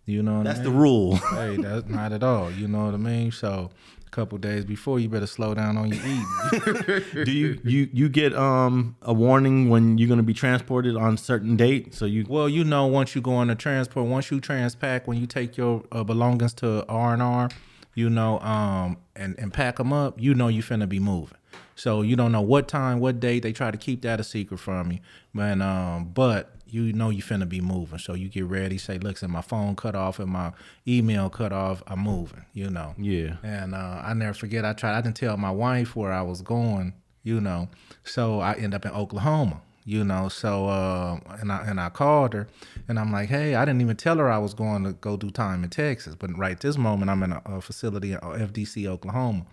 You 0.06 0.24
know 0.24 0.38
what 0.38 0.46
That's 0.46 0.60
I 0.60 0.64
the 0.64 0.72
rule. 0.72 1.16
hey, 1.32 1.58
that's 1.58 1.88
not 1.90 2.14
at 2.14 2.24
all. 2.24 2.50
You 2.52 2.68
know 2.70 2.86
what 2.86 2.94
I 2.94 2.98
mean? 2.98 3.30
So 3.32 3.72
a 4.06 4.10
couple 4.10 4.38
days 4.38 4.64
before, 4.64 5.00
you 5.02 5.10
better 5.10 5.28
slow 5.28 5.54
down 5.54 5.76
on 5.76 5.90
your 5.90 6.00
eating. 6.02 7.04
Do 7.26 7.32
you 7.32 7.60
you 7.66 7.90
you 7.92 8.08
get 8.08 8.34
um 8.34 8.96
a 9.02 9.12
warning 9.14 9.68
when 9.68 9.98
you're 9.98 10.08
gonna 10.08 10.24
be 10.24 10.34
transported 10.34 10.96
on 10.96 11.18
certain 11.18 11.58
date? 11.58 11.94
So 11.94 12.06
you 12.06 12.26
well, 12.30 12.48
you 12.48 12.64
know, 12.64 12.86
once 12.86 13.16
you 13.16 13.22
go 13.22 13.34
on 13.34 13.50
a 13.50 13.56
transport, 13.56 14.06
once 14.08 14.32
you 14.32 14.40
transpack, 14.40 15.08
when 15.08 15.18
you 15.20 15.26
take 15.28 15.58
your 15.58 15.84
uh, 15.92 16.06
belongings 16.06 16.54
to 16.56 16.86
R 16.88 17.12
and 17.14 17.22
R, 17.22 17.50
you 17.98 18.12
know, 18.12 18.40
um, 18.42 18.98
and 19.16 19.34
and 19.40 19.52
pack 19.52 19.78
them 19.78 19.92
up, 19.92 20.22
you 20.22 20.36
know, 20.36 20.50
you 20.50 20.62
finna 20.62 20.88
be 20.88 21.00
moving. 21.00 21.36
So 21.74 22.04
you 22.04 22.16
don't 22.16 22.32
know 22.32 22.42
what 22.42 22.68
time, 22.68 23.00
what 23.00 23.20
date. 23.20 23.42
They 23.42 23.52
try 23.52 23.72
to 23.72 23.78
keep 23.78 24.04
that 24.04 24.20
a 24.20 24.24
secret 24.24 24.60
from 24.60 24.92
you, 24.92 25.00
man. 25.34 25.64
Um, 25.64 26.12
but 26.14 26.54
you 26.68 26.94
know 26.94 27.10
you 27.10 27.24
finna 27.24 27.50
be 27.50 27.60
moving. 27.60 27.98
So 27.98 28.14
you 28.14 28.30
get 28.30 28.46
ready. 28.46 28.78
Say, 28.78 29.00
look, 29.00 29.20
and 29.24 29.32
my 29.32 29.42
phone 29.42 29.76
cut 29.76 29.96
off 29.96 30.20
and 30.20 30.30
my 30.30 30.52
email 30.88 31.32
cut 31.32 31.52
off. 31.52 31.82
I'm 31.88 32.02
moving. 32.02 32.46
You 32.54 32.70
know. 32.70 32.94
yeah. 33.00 33.38
And 33.42 33.74
uh, 33.74 34.04
I 34.06 34.14
never 34.14 34.36
forget. 34.36 34.64
I 34.64 34.74
tried. 34.74 34.96
I 34.96 35.02
didn't 35.02 35.16
tell 35.16 35.36
my 35.36 35.52
wife 35.52 35.96
where 35.96 36.14
I 36.14 36.22
was 36.22 36.44
going. 36.44 36.94
You 37.24 37.42
know, 37.42 37.68
so 38.04 38.42
I 38.42 38.54
end 38.54 38.76
up 38.76 38.86
in 38.86 38.92
Oklahoma. 38.92 39.62
You 39.90 40.04
know, 40.04 40.28
so 40.28 40.68
uh, 40.68 41.18
and 41.40 41.50
I 41.50 41.66
and 41.66 41.80
I 41.80 41.88
called 41.88 42.34
her, 42.34 42.50
and 42.90 43.00
I'm 43.00 43.10
like, 43.10 43.30
hey, 43.30 43.56
I 43.56 43.64
didn't 43.64 43.80
even 43.80 43.96
tell 43.96 44.18
her 44.18 44.30
I 44.30 44.38
was 44.38 44.54
going 44.54 44.84
to 44.84 44.92
go 44.92 45.16
do 45.16 45.30
time 45.30 45.64
in 45.64 45.70
Texas, 45.70 46.14
but 46.14 46.38
right 46.38 46.60
this 46.60 46.78
moment 46.78 47.10
I'm 47.10 47.24
in 47.24 47.32
a, 47.32 47.42
a 47.46 47.62
facility 47.62 48.12
in 48.12 48.20
FDC, 48.20 48.86
Oklahoma. 48.86 49.46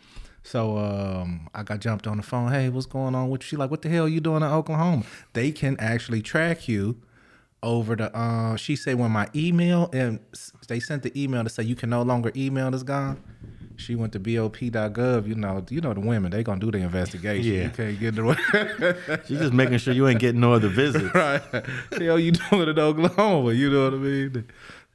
So 0.42 0.77
um, 0.77 1.49
I 1.55 1.62
got 1.62 1.79
jumped 1.79 2.09
on 2.09 2.16
the 2.16 2.25
phone. 2.25 2.51
Hey, 2.51 2.68
what's 2.68 2.85
going 2.85 3.14
on? 3.14 3.29
What 3.29 3.44
she 3.44 3.55
like? 3.55 3.70
What 3.70 3.83
the 3.83 3.88
hell 3.88 4.07
are 4.07 4.09
you 4.09 4.18
doing 4.18 4.42
in 4.42 4.49
Oklahoma? 4.49 5.05
They 5.35 5.53
can 5.53 5.77
actually 5.79 6.20
track 6.20 6.66
you 6.66 7.01
over 7.62 7.94
the. 7.94 8.12
Uh, 8.12 8.57
she 8.57 8.75
said 8.75 8.99
when 8.99 9.12
my 9.12 9.29
email 9.37 9.88
and 9.92 10.18
they 10.66 10.81
sent 10.81 11.05
the 11.05 11.23
email 11.23 11.44
to 11.44 11.49
say 11.49 11.62
you 11.62 11.77
can 11.77 11.90
no 11.90 12.03
longer 12.03 12.33
email 12.35 12.73
this 12.73 12.83
guy. 12.83 13.14
She 13.76 13.94
went 13.96 14.12
to 14.12 14.18
bop.gov. 14.20 15.26
You 15.26 15.34
know, 15.34 15.64
you 15.68 15.80
know 15.80 15.92
the 15.94 16.00
women. 16.00 16.30
They 16.30 16.42
gonna 16.42 16.60
do 16.60 16.70
the 16.70 16.78
investigation. 16.78 17.52
Yeah. 17.52 17.62
You 17.64 17.70
can't 17.70 17.98
get 18.00 18.08
in 18.08 18.14
the 18.14 18.24
way. 19.16 19.20
She's 19.26 19.38
just 19.38 19.52
making 19.52 19.78
sure 19.78 19.92
you 19.94 20.06
ain't 20.08 20.20
getting 20.20 20.40
no 20.40 20.52
other 20.52 20.68
visits. 20.68 21.12
right. 21.14 21.42
Hell, 21.98 22.18
you 22.18 22.32
doing 22.32 22.62
it 22.62 22.68
in 22.68 22.78
Oklahoma? 22.78 23.52
You 23.52 23.70
know 23.70 23.84
what 23.84 23.94
I 23.94 23.96
mean? 23.96 24.44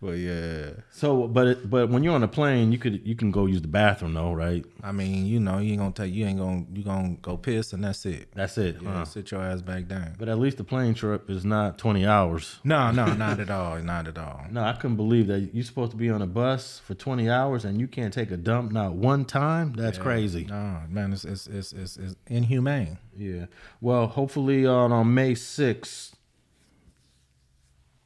But 0.01 0.11
yeah, 0.11 0.69
So, 0.91 1.27
but 1.27 1.47
it, 1.47 1.69
but 1.69 1.89
when 1.89 2.03
you're 2.03 2.13
on 2.15 2.23
a 2.23 2.27
plane, 2.27 2.71
you 2.71 2.77
could 2.77 3.05
you 3.05 3.15
can 3.15 3.31
go 3.31 3.47
use 3.47 3.61
the 3.61 3.67
bathroom 3.67 4.13
though, 4.13 4.31
right? 4.31 4.65
I 4.81 4.93
mean, 4.93 5.25
you 5.25 5.41
know, 5.41 5.57
you 5.57 5.71
ain't 5.71 5.79
gonna 5.79 5.91
take. 5.91 6.13
You 6.13 6.25
ain't 6.25 6.39
gonna. 6.39 6.65
You 6.73 6.83
gonna 6.83 7.17
go 7.21 7.35
piss 7.35 7.73
and 7.73 7.83
that's 7.83 8.05
it. 8.05 8.29
That's 8.33 8.57
it. 8.57 8.77
Yeah, 8.81 8.93
huh? 8.93 9.05
sit 9.05 9.31
your 9.31 9.41
ass 9.41 9.61
back 9.61 9.87
down. 9.89 10.15
But 10.17 10.29
at 10.29 10.39
least 10.39 10.55
the 10.55 10.63
plane 10.63 10.93
trip 10.93 11.29
is 11.29 11.43
not 11.43 11.77
20 11.77 12.05
hours. 12.05 12.59
No, 12.63 12.91
no, 12.91 13.13
not 13.13 13.41
at 13.41 13.49
all. 13.49 13.77
Not 13.79 14.07
at 14.07 14.17
all. 14.17 14.45
No, 14.49 14.63
I 14.63 14.71
couldn't 14.73 14.95
believe 14.95 15.27
that 15.27 15.49
you're 15.53 15.65
supposed 15.65 15.91
to 15.91 15.97
be 15.97 16.09
on 16.09 16.21
a 16.21 16.27
bus 16.27 16.79
for 16.79 16.93
20 16.93 17.29
hours 17.29 17.65
and 17.65 17.77
you 17.79 17.87
can't 17.87 18.13
take 18.13 18.31
a 18.31 18.37
dump 18.37 18.71
not 18.71 18.93
one 18.93 19.25
time. 19.25 19.73
That's 19.73 19.97
crazy. 19.97 20.45
No, 20.45 20.79
man, 20.87 21.11
it's 21.11 21.25
it's 21.25 21.45
it's 21.47 21.73
it's, 21.73 21.97
it's 21.97 22.15
inhumane. 22.27 22.99
Yeah. 23.17 23.47
Well, 23.81 24.07
hopefully 24.07 24.65
on, 24.65 24.93
on 24.93 25.13
May 25.13 25.33
6th, 25.33 26.13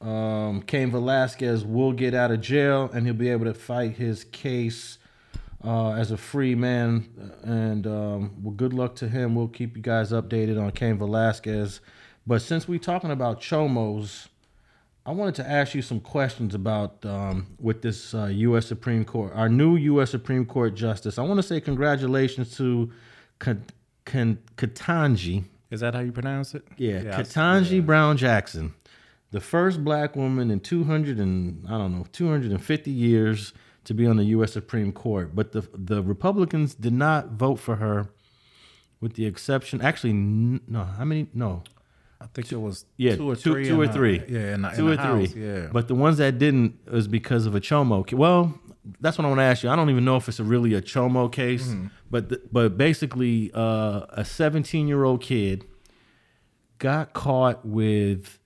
um, 0.04 0.62
Cain 0.62 0.90
Velasquez 0.90 1.64
will 1.64 1.92
get 1.92 2.14
out 2.14 2.30
of 2.30 2.40
jail 2.40 2.90
and 2.92 3.06
he'll 3.06 3.14
be 3.14 3.28
able 3.30 3.46
to 3.46 3.54
fight 3.54 3.92
his 3.96 4.24
case 4.24 4.98
uh, 5.64 5.92
as 5.92 6.10
a 6.10 6.16
free 6.16 6.54
man. 6.54 7.08
And 7.42 7.86
um, 7.86 8.34
well, 8.42 8.52
good 8.54 8.74
luck 8.74 8.96
to 8.96 9.08
him. 9.08 9.34
We'll 9.34 9.48
keep 9.48 9.76
you 9.76 9.82
guys 9.82 10.12
updated 10.12 10.60
on 10.62 10.70
Cain 10.72 10.98
Velasquez. 10.98 11.80
But 12.26 12.42
since 12.42 12.68
we're 12.68 12.78
talking 12.78 13.10
about 13.10 13.40
chomos, 13.40 14.28
I 15.06 15.12
wanted 15.12 15.34
to 15.36 15.50
ask 15.50 15.74
you 15.74 15.82
some 15.82 16.00
questions 16.00 16.54
about 16.54 17.04
um, 17.04 17.46
with 17.60 17.82
this 17.82 18.14
uh, 18.14 18.26
U.S. 18.26 18.66
Supreme 18.66 19.04
Court, 19.04 19.32
our 19.34 19.48
new 19.50 19.76
U.S. 19.76 20.10
Supreme 20.10 20.46
Court 20.46 20.74
justice. 20.74 21.18
I 21.18 21.22
want 21.22 21.36
to 21.38 21.42
say 21.42 21.60
congratulations 21.60 22.56
to 22.56 22.90
Kat- 23.38 23.72
Kat- 24.06 24.38
Ketanji. 24.56 25.44
Is 25.70 25.80
that 25.80 25.94
how 25.94 26.00
you 26.00 26.12
pronounce 26.12 26.54
it? 26.54 26.64
Yeah, 26.78 27.02
s- 27.18 27.28
Ketanji 27.34 27.84
Brown 27.84 28.16
Jackson, 28.16 28.72
the 29.34 29.40
first 29.40 29.76
black 29.88 30.14
woman 30.16 30.46
in 30.54 30.60
200 30.60 31.18
and 31.18 31.66
I 31.68 31.76
don't 31.78 31.92
know 31.96 32.06
250 32.12 32.90
years 32.90 33.52
to 33.84 33.92
be 33.94 34.06
on 34.06 34.16
the 34.16 34.24
U.S. 34.36 34.52
Supreme 34.52 34.92
Court. 34.92 35.34
But 35.34 35.46
the 35.52 35.62
the 35.92 36.02
Republicans 36.02 36.74
did 36.86 36.92
not 37.06 37.22
vote 37.44 37.58
for 37.66 37.76
her, 37.84 37.98
with 39.00 39.12
the 39.14 39.26
exception. 39.26 39.80
Actually, 39.80 40.12
no. 40.14 40.82
How 40.98 41.04
many? 41.04 41.26
No. 41.34 41.62
I 42.20 42.26
think 42.32 42.50
it 42.52 42.60
was 42.68 42.86
Yeah, 42.96 43.16
two 43.16 43.28
or 43.32 43.36
two, 43.36 43.52
three. 43.52 43.66
two 43.68 43.78
or 43.82 43.86
the- 43.88 43.92
three. 43.92 44.18
yeah, 44.28 44.56
the, 44.56 44.72
two 44.76 44.86
or 44.88 44.96
the 44.96 45.02
three. 45.28 45.42
Yeah, 45.46 45.68
But 45.76 45.88
the 45.88 45.94
ones 46.06 46.16
that 46.18 46.38
didn't 46.38 46.70
was 46.90 47.06
because 47.08 47.44
of 47.44 47.54
a 47.54 47.60
chomo. 47.60 47.96
Well, 48.12 48.40
that's 49.00 49.18
what 49.18 49.24
I 49.26 49.28
want 49.28 49.40
to 49.40 49.48
ask 49.52 49.62
you. 49.62 49.68
I 49.68 49.76
don't 49.76 49.90
even 49.90 50.04
know 50.08 50.16
if 50.16 50.28
it's 50.30 50.40
a 50.40 50.44
really 50.54 50.72
a 50.74 50.80
chomo 50.80 51.30
case, 51.30 51.66
Mm-hmm. 51.68 51.86
but 52.10 52.22
th- 52.30 52.40
but 52.50 52.78
basically, 52.78 53.50
uh, 53.52 54.06
a 54.22 54.24
17 54.24 54.88
year 54.88 55.02
old 55.04 55.20
kid 55.20 55.64
got 56.78 57.12
caught 57.12 57.66
with 57.66 58.38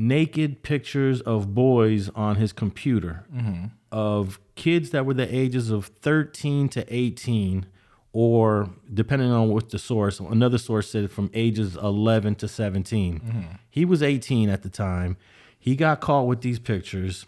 naked 0.00 0.62
pictures 0.62 1.20
of 1.22 1.52
boys 1.54 2.08
on 2.14 2.36
his 2.36 2.52
computer 2.52 3.26
Mm-hmm. 3.34 3.64
of 3.92 4.38
kids 4.54 4.90
that 4.90 5.04
were 5.04 5.14
the 5.14 5.34
ages 5.34 5.70
of 5.70 5.86
13 5.86 6.68
to 6.70 6.84
18 6.94 7.66
or 8.12 8.70
depending 8.92 9.30
on 9.30 9.48
what 9.50 9.70
the 9.70 9.78
source 9.78 10.18
another 10.20 10.56
source 10.58 10.90
said 10.90 11.10
from 11.10 11.30
ages 11.34 11.76
11 11.76 12.34
to 12.36 12.46
17 12.48 13.20
Mm-hmm. 13.20 13.40
he 13.68 13.84
was 13.84 14.02
18 14.02 14.48
at 14.48 14.62
the 14.62 14.70
time 14.70 15.16
he 15.58 15.74
got 15.76 16.00
caught 16.00 16.26
with 16.26 16.40
these 16.42 16.58
pictures 16.58 17.26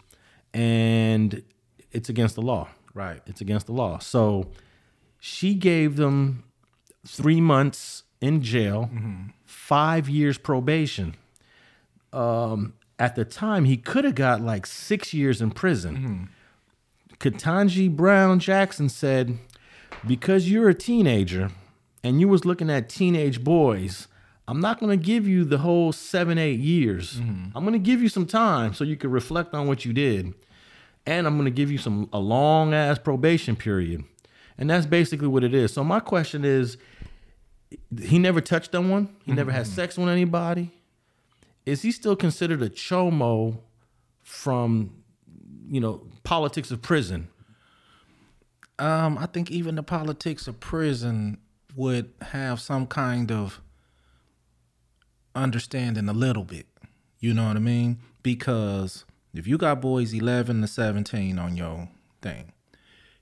and 0.53 1.43
it's 1.91 2.09
against 2.09 2.35
the 2.35 2.41
law 2.41 2.67
right. 2.93 3.21
it's 3.25 3.41
against 3.41 3.65
the 3.67 3.73
law 3.73 3.97
so 3.99 4.49
she 5.19 5.53
gave 5.53 5.95
them 5.97 6.43
three 7.05 7.41
months 7.41 8.03
in 8.21 8.41
jail 8.41 8.89
five 9.45 10.07
years 10.09 10.37
probation 10.37 11.15
um, 12.13 12.73
at 12.99 13.15
the 13.15 13.25
time 13.25 13.65
he 13.65 13.77
could 13.77 14.03
have 14.03 14.15
got 14.15 14.41
like 14.41 14.65
six 14.65 15.13
years 15.13 15.41
in 15.41 15.51
prison 15.51 15.95
mm-hmm. 15.95 16.23
Ketanji 17.21 17.95
Brown 17.95 18.39
Jackson 18.39 18.89
said, 18.89 19.37
"Because 20.05 20.49
you're 20.49 20.69
a 20.69 20.73
teenager 20.73 21.51
and 22.03 22.19
you 22.19 22.27
was 22.27 22.45
looking 22.45 22.69
at 22.69 22.89
teenage 22.89 23.43
boys, 23.43 24.07
I'm 24.47 24.59
not 24.59 24.79
going 24.79 24.89
to 24.89 25.05
give 25.05 25.27
you 25.27 25.45
the 25.45 25.59
whole 25.59 25.91
seven, 25.91 26.39
eight 26.39 26.59
years. 26.59 27.17
Mm-hmm. 27.17 27.55
I'm 27.55 27.63
going 27.63 27.73
to 27.73 27.79
give 27.79 28.01
you 28.01 28.09
some 28.09 28.25
time 28.25 28.73
so 28.73 28.83
you 28.83 28.97
can 28.97 29.11
reflect 29.11 29.53
on 29.53 29.67
what 29.67 29.85
you 29.85 29.93
did, 29.93 30.33
and 31.05 31.27
I'm 31.27 31.35
going 31.35 31.45
to 31.45 31.51
give 31.51 31.71
you 31.71 31.77
some 31.77 32.09
a 32.11 32.19
long 32.19 32.73
ass 32.73 32.97
probation 32.97 33.55
period." 33.55 34.03
And 34.57 34.69
that's 34.69 34.85
basically 34.85 35.27
what 35.27 35.43
it 35.43 35.53
is. 35.53 35.73
So 35.73 35.83
my 35.83 35.99
question 35.99 36.43
is, 36.43 36.77
he 37.99 38.19
never 38.19 38.41
touched 38.41 38.75
on 38.75 38.89
one. 38.89 39.15
He 39.25 39.31
never 39.31 39.51
had 39.51 39.65
mm-hmm. 39.65 39.75
sex 39.75 39.97
with 39.97 40.09
anybody. 40.09 40.71
Is 41.65 41.81
he 41.81 41.91
still 41.91 42.15
considered 42.15 42.61
a 42.61 42.69
chomo 42.69 43.59
from, 44.23 45.03
you 45.67 45.79
know, 45.79 46.07
politics 46.23 46.71
of 46.71 46.81
prison? 46.81 47.27
Um, 48.79 49.17
I 49.17 49.27
think 49.27 49.51
even 49.51 49.75
the 49.75 49.83
politics 49.83 50.47
of 50.47 50.59
prison 50.59 51.37
would 51.75 52.11
have 52.21 52.59
some 52.59 52.87
kind 52.87 53.31
of 53.31 53.61
understanding 55.35 56.09
a 56.09 56.13
little 56.13 56.43
bit. 56.43 56.65
You 57.19 57.33
know 57.33 57.47
what 57.47 57.55
I 57.55 57.59
mean? 57.59 57.99
Because 58.23 59.05
if 59.33 59.47
you 59.47 59.57
got 59.57 59.81
boys 59.81 60.13
11 60.13 60.61
to 60.61 60.67
17 60.67 61.37
on 61.37 61.55
your 61.55 61.89
thing, 62.21 62.51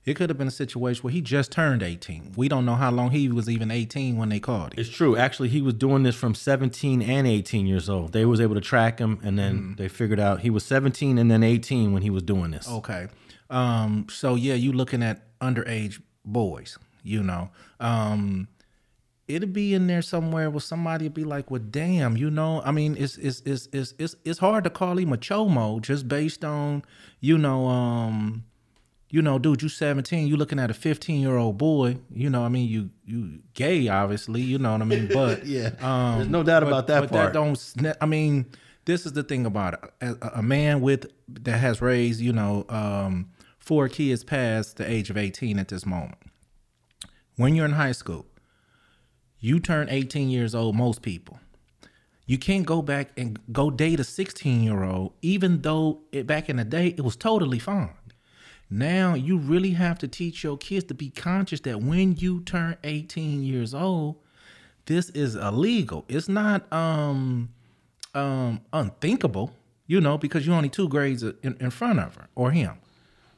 it 0.06 0.14
could 0.14 0.30
have 0.30 0.38
been 0.38 0.48
a 0.48 0.50
situation 0.50 1.02
where 1.02 1.12
he 1.12 1.20
just 1.20 1.52
turned 1.52 1.82
18. 1.82 2.32
We 2.36 2.48
don't 2.48 2.64
know 2.64 2.74
how 2.76 2.90
long 2.90 3.10
he 3.10 3.28
was 3.28 3.50
even 3.50 3.70
18 3.70 4.16
when 4.16 4.30
they 4.30 4.40
called 4.40 4.72
him. 4.72 4.80
It's 4.80 4.88
true. 4.88 5.16
Actually, 5.16 5.50
he 5.50 5.60
was 5.60 5.74
doing 5.74 6.02
this 6.04 6.16
from 6.16 6.34
17 6.34 7.02
and 7.02 7.26
18 7.26 7.66
years 7.66 7.88
old. 7.90 8.12
They 8.12 8.24
was 8.24 8.40
able 8.40 8.54
to 8.54 8.60
track 8.62 8.98
him, 8.98 9.18
and 9.22 9.38
then 9.38 9.54
Mm-hmm. 9.56 9.74
they 9.74 9.88
figured 9.88 10.18
out 10.20 10.40
he 10.40 10.50
was 10.50 10.64
17 10.64 11.18
and 11.18 11.30
then 11.30 11.42
18 11.42 11.92
when 11.92 12.02
he 12.02 12.10
was 12.10 12.22
doing 12.22 12.50
this. 12.50 12.66
Okay. 12.68 13.08
Um, 13.50 14.06
so 14.08 14.36
yeah, 14.36 14.54
you 14.54 14.72
looking 14.72 15.02
at 15.02 15.38
underage 15.40 16.00
boys, 16.24 16.78
you 17.02 17.22
know. 17.22 17.50
Um 17.78 18.48
it'd 19.28 19.52
be 19.52 19.74
in 19.74 19.86
there 19.86 20.02
somewhere 20.02 20.50
where 20.50 20.60
somebody 20.60 21.04
would 21.04 21.14
be 21.14 21.24
like, 21.24 21.50
Well 21.50 21.62
damn, 21.70 22.16
you 22.16 22.30
know, 22.30 22.62
I 22.64 22.70
mean 22.72 22.96
it's 22.98 23.16
it's 23.16 23.40
it's 23.44 23.68
it's 23.72 23.94
it's, 23.98 24.16
it's 24.24 24.38
hard 24.38 24.64
to 24.64 24.70
call 24.70 24.98
him 24.98 25.12
a 25.12 25.16
chomo 25.16 25.80
just 25.80 26.08
based 26.08 26.44
on, 26.44 26.82
you 27.20 27.36
know, 27.38 27.66
um 27.66 28.44
you 29.10 29.20
know, 29.22 29.38
dude, 29.38 29.60
you 29.62 29.68
17, 29.68 30.26
you 30.28 30.36
looking 30.36 30.58
at 30.60 30.70
a 30.70 30.74
15 30.74 31.20
year 31.20 31.36
old 31.36 31.58
boy, 31.58 31.98
you 32.12 32.30
know, 32.30 32.44
I 32.44 32.48
mean, 32.48 32.68
you 32.68 32.90
you 33.04 33.40
gay, 33.54 33.88
obviously, 33.88 34.40
you 34.40 34.58
know 34.58 34.72
what 34.72 34.82
I 34.82 34.84
mean? 34.84 35.08
But 35.12 35.44
Yeah. 35.46 35.70
um, 35.80 36.18
There's 36.18 36.28
no 36.30 36.42
doubt 36.42 36.60
but- 36.62 36.68
about 36.68 36.86
that 36.86 37.00
but 37.00 37.10
part. 37.10 37.32
That 37.32 37.38
don't. 37.84 37.96
I 38.00 38.06
mean, 38.06 38.46
this 38.84 39.06
is 39.06 39.12
the 39.12 39.22
thing 39.24 39.46
about 39.46 39.74
it. 39.74 39.80
A, 40.22 40.38
a 40.38 40.42
man 40.42 40.80
with 40.80 41.06
that 41.28 41.58
has 41.58 41.82
raised, 41.82 42.20
you 42.20 42.32
know, 42.32 42.64
um, 42.68 43.30
four 43.58 43.88
kids 43.88 44.24
past 44.24 44.76
the 44.76 44.88
age 44.90 45.10
of 45.10 45.16
18 45.16 45.58
at 45.58 45.68
this 45.68 45.84
moment. 45.84 46.18
When 47.36 47.54
you're 47.54 47.66
in 47.66 47.72
high 47.72 47.92
school, 47.92 48.26
you 49.38 49.58
turn 49.60 49.88
18 49.88 50.28
years 50.28 50.54
old. 50.54 50.76
Most 50.76 51.02
people. 51.02 51.38
You 52.26 52.38
can't 52.38 52.64
go 52.64 52.80
back 52.80 53.10
and 53.16 53.40
go 53.52 53.70
date 53.70 53.98
a 53.98 54.04
16 54.04 54.62
year 54.62 54.84
old, 54.84 55.14
even 55.20 55.62
though 55.62 56.02
it, 56.12 56.26
back 56.28 56.48
in 56.48 56.56
the 56.56 56.64
day 56.64 56.88
it 56.88 57.00
was 57.02 57.16
totally 57.16 57.58
fine. 57.58 57.90
Now 58.70 59.14
you 59.14 59.36
really 59.38 59.70
have 59.72 59.98
to 59.98 60.08
teach 60.08 60.44
your 60.44 60.56
kids 60.56 60.84
to 60.86 60.94
be 60.94 61.10
conscious 61.10 61.60
that 61.60 61.82
when 61.82 62.16
you 62.16 62.40
turn 62.42 62.76
18 62.84 63.42
years 63.42 63.74
old, 63.74 64.16
this 64.86 65.10
is 65.10 65.34
illegal. 65.34 66.04
It's 66.08 66.28
not 66.28 66.72
um 66.72 67.48
um 68.14 68.60
unthinkable, 68.72 69.52
you 69.86 70.00
know, 70.00 70.16
because 70.18 70.46
you're 70.46 70.54
only 70.56 70.68
two 70.68 70.88
grades 70.88 71.22
in, 71.22 71.56
in 71.60 71.70
front 71.70 71.98
of 71.98 72.14
her 72.14 72.28
or 72.36 72.52
him. 72.52 72.76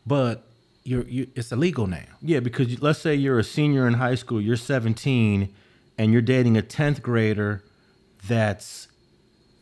But 0.06 0.44
you're 0.84 1.04
you 1.08 1.28
it's 1.34 1.50
illegal 1.52 1.86
now. 1.86 2.04
Yeah, 2.20 2.40
because 2.40 2.68
you- 2.70 2.78
let's 2.80 2.98
say 2.98 3.14
you're 3.14 3.38
a 3.38 3.44
senior 3.44 3.86
in 3.86 3.94
high 3.94 4.16
school, 4.16 4.40
you're 4.40 4.56
17, 4.56 5.48
and 5.96 6.12
you're 6.12 6.22
dating 6.22 6.56
a 6.58 6.62
10th 6.62 7.00
grader 7.00 7.62
that's 8.26 8.88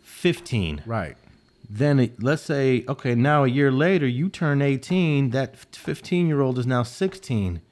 15. 0.02 0.82
Right. 0.86 1.16
Then 1.72 2.12
let's 2.18 2.42
say, 2.42 2.84
okay, 2.88 3.14
now 3.14 3.44
a 3.44 3.48
year 3.48 3.70
later, 3.70 4.06
you 4.06 4.28
turn 4.28 4.60
18, 4.60 5.30
that 5.30 5.56
15 5.56 6.26
year 6.26 6.40
old 6.40 6.58
is 6.58 6.66
now 6.66 6.82
16. 6.82 7.62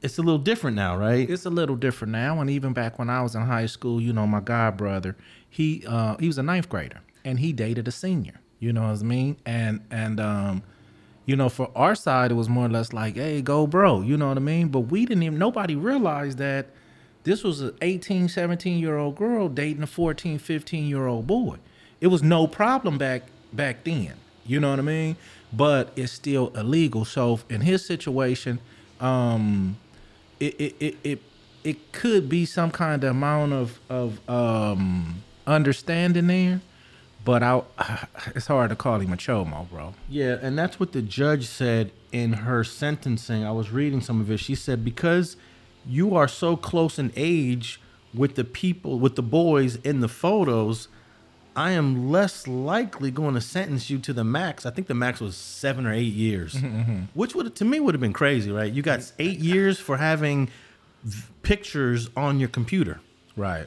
It's 0.00 0.16
a 0.16 0.22
little 0.22 0.38
different 0.38 0.74
now, 0.74 0.96
right? 0.96 1.28
It's 1.28 1.44
a 1.44 1.50
little 1.50 1.76
different 1.76 2.12
now, 2.12 2.40
and 2.40 2.48
even 2.48 2.72
back 2.72 2.98
when 2.98 3.10
I 3.10 3.20
was 3.20 3.34
in 3.34 3.42
high 3.42 3.66
school, 3.66 4.00
you 4.00 4.14
know, 4.14 4.26
my 4.26 4.40
god 4.40 4.78
brother, 4.78 5.14
he 5.50 5.84
uh, 5.86 6.16
he 6.18 6.26
was 6.26 6.38
a 6.38 6.42
ninth 6.42 6.70
grader, 6.70 7.02
and 7.22 7.38
he 7.38 7.52
dated 7.52 7.86
a 7.86 7.90
senior. 7.90 8.40
You 8.58 8.72
know 8.72 8.88
what 8.88 8.98
I 8.98 9.02
mean? 9.02 9.36
And 9.44 9.84
and 9.90 10.18
um, 10.18 10.62
you 11.26 11.36
know, 11.36 11.50
for 11.50 11.70
our 11.76 11.94
side, 11.94 12.30
it 12.30 12.34
was 12.34 12.48
more 12.48 12.64
or 12.64 12.70
less 12.70 12.94
like, 12.94 13.16
hey, 13.16 13.42
go 13.42 13.66
bro. 13.66 14.00
You 14.00 14.16
know 14.16 14.28
what 14.28 14.38
I 14.38 14.40
mean? 14.40 14.68
But 14.68 14.80
we 14.80 15.04
didn't 15.04 15.22
even. 15.22 15.38
Nobody 15.38 15.76
realized 15.76 16.38
that 16.38 16.68
this 17.24 17.44
was 17.44 17.60
an 17.60 17.76
18, 17.82 18.30
17 18.30 18.78
year 18.78 18.96
old 18.96 19.16
girl 19.16 19.50
dating 19.50 19.82
a 19.82 19.86
14, 19.86 20.38
15 20.38 20.86
year 20.86 21.06
old 21.06 21.26
boy. 21.26 21.58
It 22.00 22.08
was 22.08 22.22
no 22.22 22.46
problem 22.46 22.98
back 22.98 23.22
back 23.52 23.84
then. 23.84 24.14
You 24.46 24.60
know 24.60 24.70
what 24.70 24.78
I 24.78 24.82
mean? 24.82 25.16
But 25.52 25.92
it's 25.96 26.12
still 26.12 26.48
illegal. 26.56 27.04
So 27.04 27.40
in 27.48 27.60
his 27.60 27.84
situation, 27.84 28.60
um, 29.00 29.76
it 30.38 30.54
it 30.60 30.76
it 30.80 30.96
it, 31.04 31.22
it 31.62 31.92
could 31.92 32.28
be 32.28 32.46
some 32.46 32.70
kind 32.70 33.04
of 33.04 33.10
amount 33.10 33.52
of 33.52 33.80
of 33.88 34.28
um 34.28 35.22
understanding 35.46 36.26
there, 36.26 36.60
but 37.24 37.42
I 37.42 37.62
it's 38.34 38.46
hard 38.46 38.70
to 38.70 38.76
call 38.76 39.00
him 39.00 39.12
a 39.12 39.16
chomo, 39.16 39.68
bro. 39.68 39.94
Yeah, 40.08 40.38
and 40.40 40.58
that's 40.58 40.80
what 40.80 40.92
the 40.92 41.02
judge 41.02 41.46
said 41.46 41.92
in 42.12 42.32
her 42.32 42.64
sentencing. 42.64 43.44
I 43.44 43.52
was 43.52 43.70
reading 43.70 44.00
some 44.00 44.20
of 44.20 44.30
it. 44.30 44.38
She 44.38 44.54
said 44.54 44.84
because 44.84 45.36
you 45.86 46.14
are 46.14 46.28
so 46.28 46.56
close 46.56 46.98
in 46.98 47.12
age 47.16 47.80
with 48.12 48.34
the 48.34 48.44
people 48.44 48.98
with 48.98 49.16
the 49.16 49.22
boys 49.22 49.76
in 49.76 50.00
the 50.00 50.08
photos, 50.08 50.88
I 51.60 51.72
am 51.72 52.10
less 52.10 52.46
likely 52.48 53.10
going 53.10 53.34
to 53.34 53.40
sentence 53.42 53.90
you 53.90 53.98
to 53.98 54.12
the 54.14 54.24
max. 54.24 54.64
I 54.64 54.70
think 54.70 54.86
the 54.86 54.94
max 54.94 55.20
was 55.20 55.36
7 55.36 55.86
or 55.86 55.92
8 55.92 56.00
years. 56.00 56.54
Mm-hmm, 56.54 56.80
mm-hmm. 56.80 57.00
Which 57.12 57.34
would 57.34 57.54
to 57.54 57.64
me 57.66 57.80
would 57.80 57.94
have 57.94 58.00
been 58.00 58.14
crazy, 58.14 58.50
right? 58.50 58.72
You 58.72 58.80
got 58.82 59.12
8 59.18 59.38
years 59.40 59.78
for 59.78 59.98
having 59.98 60.48
v- 61.04 61.22
pictures 61.42 62.08
on 62.16 62.40
your 62.40 62.48
computer. 62.48 63.00
Right. 63.36 63.66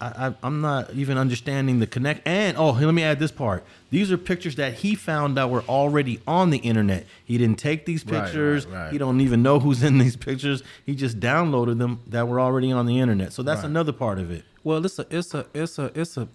I, 0.00 0.26
I, 0.28 0.34
I'm 0.42 0.60
not 0.60 0.92
even 0.92 1.16
understanding 1.16 1.80
the 1.80 1.86
connect. 1.86 2.28
And 2.28 2.56
oh, 2.58 2.72
let 2.72 2.92
me 2.92 3.02
add 3.02 3.18
this 3.18 3.32
part. 3.32 3.64
These 3.90 4.12
are 4.12 4.18
pictures 4.18 4.56
that 4.56 4.74
he 4.74 4.94
found 4.94 5.38
out 5.38 5.48
were 5.50 5.64
already 5.68 6.20
on 6.26 6.50
the 6.50 6.58
internet. 6.58 7.06
He 7.24 7.38
didn't 7.38 7.58
take 7.58 7.86
these 7.86 8.04
Right, 8.04 8.24
pictures. 8.24 8.66
right, 8.66 8.82
right. 8.82 8.92
He 8.92 8.98
don't 8.98 9.20
even 9.22 9.42
know 9.42 9.60
who's 9.60 9.82
in 9.82 9.96
these 9.98 10.14
pictures. 10.16 10.62
He 10.84 10.94
just 10.94 11.18
downloaded 11.18 11.78
them 11.78 12.00
that 12.06 12.28
were 12.28 12.38
already 12.38 12.70
on 12.70 12.84
the 12.86 13.00
internet. 13.00 13.32
So 13.32 13.42
that's 13.42 13.62
Right. 13.62 13.70
another 13.70 13.92
part 13.92 14.18
of 14.18 14.30
it. 14.30 14.44
Well, 14.62 14.84
it's 14.84 14.98
a 14.98 15.06
it's 15.10 15.32
a 15.34 15.46
it's 15.54 15.78
a 15.78 15.90
it's 15.98 16.16
a 16.18 16.28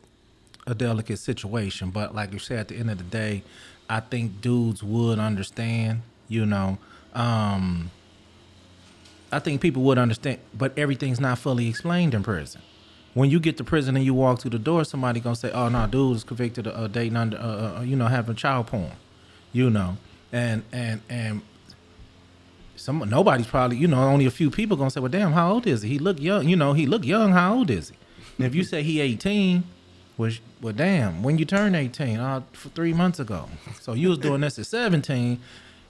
a 0.66 0.74
delicate 0.74 1.20
situation, 1.20 1.90
but 1.90 2.16
like 2.16 2.34
you 2.34 2.40
said, 2.40 2.60
at 2.60 2.68
the 2.70 2.76
end 2.78 2.90
of 2.90 2.98
the 2.98 3.04
day, 3.04 3.44
I 3.90 4.00
think 4.00 4.42
dudes 4.42 4.84
would 4.84 5.20
understand. 5.20 6.02
You 6.28 6.46
know, 6.46 6.78
um, 7.14 7.92
I 9.32 9.40
think 9.40 9.62
people 9.62 9.84
would 9.84 9.98
understand, 9.98 10.40
but 10.54 10.78
everything's 10.78 11.20
not 11.20 11.38
fully 11.38 11.68
explained 11.68 12.14
in 12.14 12.24
prison. 12.24 12.62
When 13.14 13.30
you 13.30 13.40
get 13.40 13.58
to 13.58 13.64
prison 13.64 13.96
and 13.96 14.04
you 14.04 14.14
walk 14.14 14.42
through 14.42 14.52
the 14.52 14.60
door, 14.60 14.84
somebody 14.86 15.20
gonna 15.20 15.36
say, 15.36 15.52
"Oh 15.52 15.70
no, 15.70 15.86
dude 15.86 16.16
is 16.16 16.24
convicted 16.24 16.66
of 16.68 16.76
uh, 16.76 16.88
dating 16.88 17.18
under, 17.18 17.38
uh, 17.38 17.80
uh, 17.80 17.82
you 17.82 17.96
know, 17.96 18.08
having 18.08 18.36
child 18.36 18.68
porn," 18.68 18.94
you 19.52 19.70
know, 19.70 19.98
and 20.32 20.64
and 20.72 21.02
and 21.10 21.42
some 22.76 23.08
nobody's 23.08 23.48
probably 23.48 23.78
you 23.78 23.88
know 23.88 24.04
only 24.04 24.26
a 24.26 24.32
few 24.32 24.50
people 24.50 24.76
gonna 24.76 24.90
say 24.90 25.00
well 25.00 25.10
damn 25.10 25.32
how 25.32 25.54
old 25.54 25.68
is 25.68 25.84
he 25.84 25.90
he 25.92 26.00
look 26.00 26.20
young 26.20 26.48
you 26.50 26.56
know 26.56 26.74
he 26.74 26.86
look 26.86 27.06
young 27.06 27.32
how 27.32 27.56
old 27.56 27.70
is 27.70 27.90
he 27.90 27.96
and 28.38 28.48
if 28.48 28.56
you 28.56 28.64
say 28.64 28.82
he 28.82 29.00
18 29.00 29.64
which 30.18 30.42
well 30.62 30.74
damn 30.74 31.24
when 31.24 31.38
you 31.38 31.46
turn 31.46 31.74
18 31.76 32.20
uh 32.20 32.42
for 32.54 32.70
three 32.70 32.94
months 32.94 33.20
ago 33.20 33.50
so 33.82 33.94
you 33.94 34.10
was 34.10 34.18
doing 34.18 34.42
this 34.42 34.60
at 34.60 34.66
17 34.66 35.40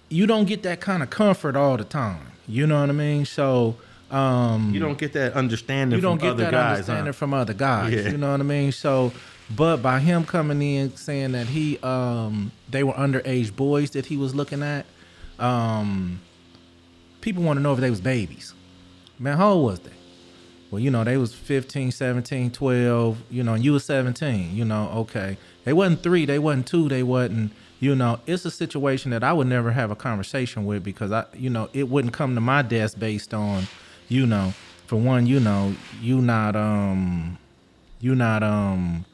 you 0.10 0.26
don't 0.28 0.46
get 0.46 0.64
that 0.64 0.80
kind 0.82 1.04
of 1.04 1.10
comfort 1.10 1.56
all 1.56 1.76
the 1.78 1.84
time 1.84 2.28
you 2.48 2.66
know 2.68 2.80
what 2.82 2.90
i 2.90 2.94
mean 2.94 3.26
so 3.26 3.76
um 4.12 4.72
You 4.74 4.80
don't 4.80 4.98
get 4.98 5.14
that 5.14 5.34
understanding 5.34 5.98
you 5.98 6.02
don't 6.02 6.20
from 6.20 6.28
get 6.28 6.32
other 6.34 6.44
that 6.44 6.52
guys. 6.52 6.72
understanding 6.78 7.06
huh? 7.08 7.12
from 7.14 7.34
other 7.34 7.54
guys. 7.54 7.94
Yeah. 7.94 8.12
You 8.12 8.18
know 8.18 8.32
what 8.32 8.40
I 8.42 8.44
mean? 8.44 8.72
So, 8.72 9.12
but 9.56 9.78
by 9.78 10.00
him 10.02 10.24
coming 10.24 10.62
in 10.62 10.96
saying 10.96 11.32
that 11.32 11.48
he, 11.48 11.80
um, 11.80 12.52
they 12.70 12.84
were 12.84 12.94
underage 12.94 13.56
boys 13.56 13.90
that 13.92 14.06
he 14.06 14.16
was 14.18 14.36
looking 14.36 14.62
at, 14.62 14.86
um, 15.40 16.20
people 17.22 17.42
want 17.42 17.58
to 17.58 17.64
know 17.64 17.74
if 17.74 17.80
they 17.80 17.90
was 17.90 18.02
babies. 18.02 18.54
Man, 19.18 19.36
how 19.38 19.54
old 19.54 19.66
was 19.66 19.80
they? 19.80 19.92
Well, 20.74 20.80
you 20.80 20.90
know, 20.90 21.04
they 21.04 21.18
was 21.18 21.36
15, 21.36 21.92
17, 21.92 22.50
12, 22.50 23.24
you 23.30 23.44
know, 23.44 23.54
and 23.54 23.64
you 23.64 23.74
was 23.74 23.86
17, 23.86 24.56
you 24.56 24.66
know, 24.66 24.90
okay. 24.96 25.38
They 25.66 25.72
wasn't 25.72 26.02
three, 26.02 26.26
they 26.26 26.40
wasn't 26.40 26.66
two, 26.66 26.90
they 26.90 27.04
wasn't, 27.04 27.52
you 27.80 27.96
know, 27.96 28.22
it's 28.26 28.44
a 28.44 28.50
situation 28.50 29.12
that 29.12 29.24
I 29.24 29.34
would 29.34 29.46
never 29.46 29.72
have 29.72 29.92
a 29.92 29.96
conversation 29.96 30.66
with 30.66 30.84
because 30.84 31.12
I, 31.12 31.26
you 31.36 31.52
know, 31.52 31.70
it 31.74 31.90
wouldn't 31.90 32.16
come 32.16 32.34
to 32.34 32.42
my 32.42 32.64
desk 32.64 32.98
based 32.98 33.36
on, 33.36 33.68
you 34.10 34.26
know, 34.26 34.56
for 34.88 34.96
one, 34.96 35.28
you 35.28 35.40
know, 35.40 35.76
you 36.02 36.20
not, 36.22 36.56
um, 36.56 37.38
you 38.00 38.16
not, 38.16 38.42
um, 38.42 39.06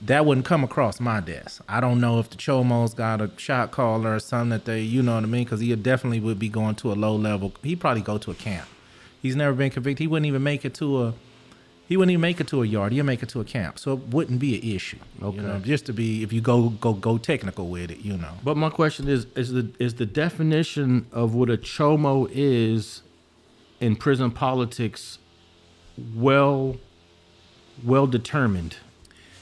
that 0.00 0.24
wouldn't 0.24 0.46
come 0.46 0.62
across 0.62 1.00
my 1.00 1.18
desk. 1.18 1.60
I 1.68 1.80
don't 1.80 2.00
know 2.00 2.20
if 2.20 2.30
the 2.30 2.36
Chomo's 2.36 2.94
got 2.94 3.20
a 3.20 3.32
shot 3.36 3.72
caller 3.72 4.14
or 4.14 4.20
something 4.20 4.50
that 4.50 4.64
they, 4.64 4.82
you 4.82 5.02
know 5.02 5.16
what 5.16 5.24
I 5.24 5.26
mean? 5.26 5.42
Because 5.42 5.58
he 5.58 5.74
definitely 5.74 6.20
would 6.20 6.38
be 6.38 6.48
going 6.48 6.76
to 6.76 6.92
a 6.92 6.94
low 6.94 7.16
level. 7.16 7.52
He'd 7.64 7.80
probably 7.80 8.02
go 8.02 8.16
to 8.18 8.30
a 8.30 8.34
camp. 8.34 8.68
He's 9.24 9.34
never 9.34 9.54
been 9.54 9.70
convicted. 9.70 10.02
He 10.02 10.06
wouldn't 10.06 10.26
even 10.26 10.42
make 10.42 10.66
it 10.66 10.74
to 10.74 11.02
a. 11.02 11.14
He 11.88 11.96
wouldn't 11.96 12.12
even 12.12 12.20
make 12.20 12.42
it 12.42 12.48
to 12.48 12.62
a 12.62 12.66
yard. 12.66 12.92
He'd 12.92 13.02
make 13.04 13.22
it 13.22 13.30
to 13.30 13.40
a 13.40 13.44
camp. 13.44 13.78
So 13.78 13.94
it 13.94 14.00
wouldn't 14.08 14.38
be 14.38 14.56
an 14.56 14.76
issue. 14.76 14.98
Okay. 15.22 15.36
You 15.38 15.42
know, 15.42 15.58
just 15.60 15.86
to 15.86 15.94
be 15.94 16.22
if 16.22 16.30
you 16.30 16.42
go 16.42 16.68
go 16.68 16.92
go 16.92 17.16
technical 17.16 17.68
with 17.68 17.90
it, 17.90 18.00
you 18.00 18.18
know. 18.18 18.32
But 18.44 18.58
my 18.58 18.68
question 18.68 19.08
is: 19.08 19.26
is 19.34 19.50
the 19.52 19.70
is 19.78 19.94
the 19.94 20.04
definition 20.04 21.06
of 21.10 21.34
what 21.34 21.48
a 21.48 21.56
chomo 21.56 22.28
is 22.30 23.00
in 23.80 23.96
prison 23.96 24.30
politics 24.30 25.18
well 26.14 26.76
well 27.82 28.06
determined? 28.06 28.76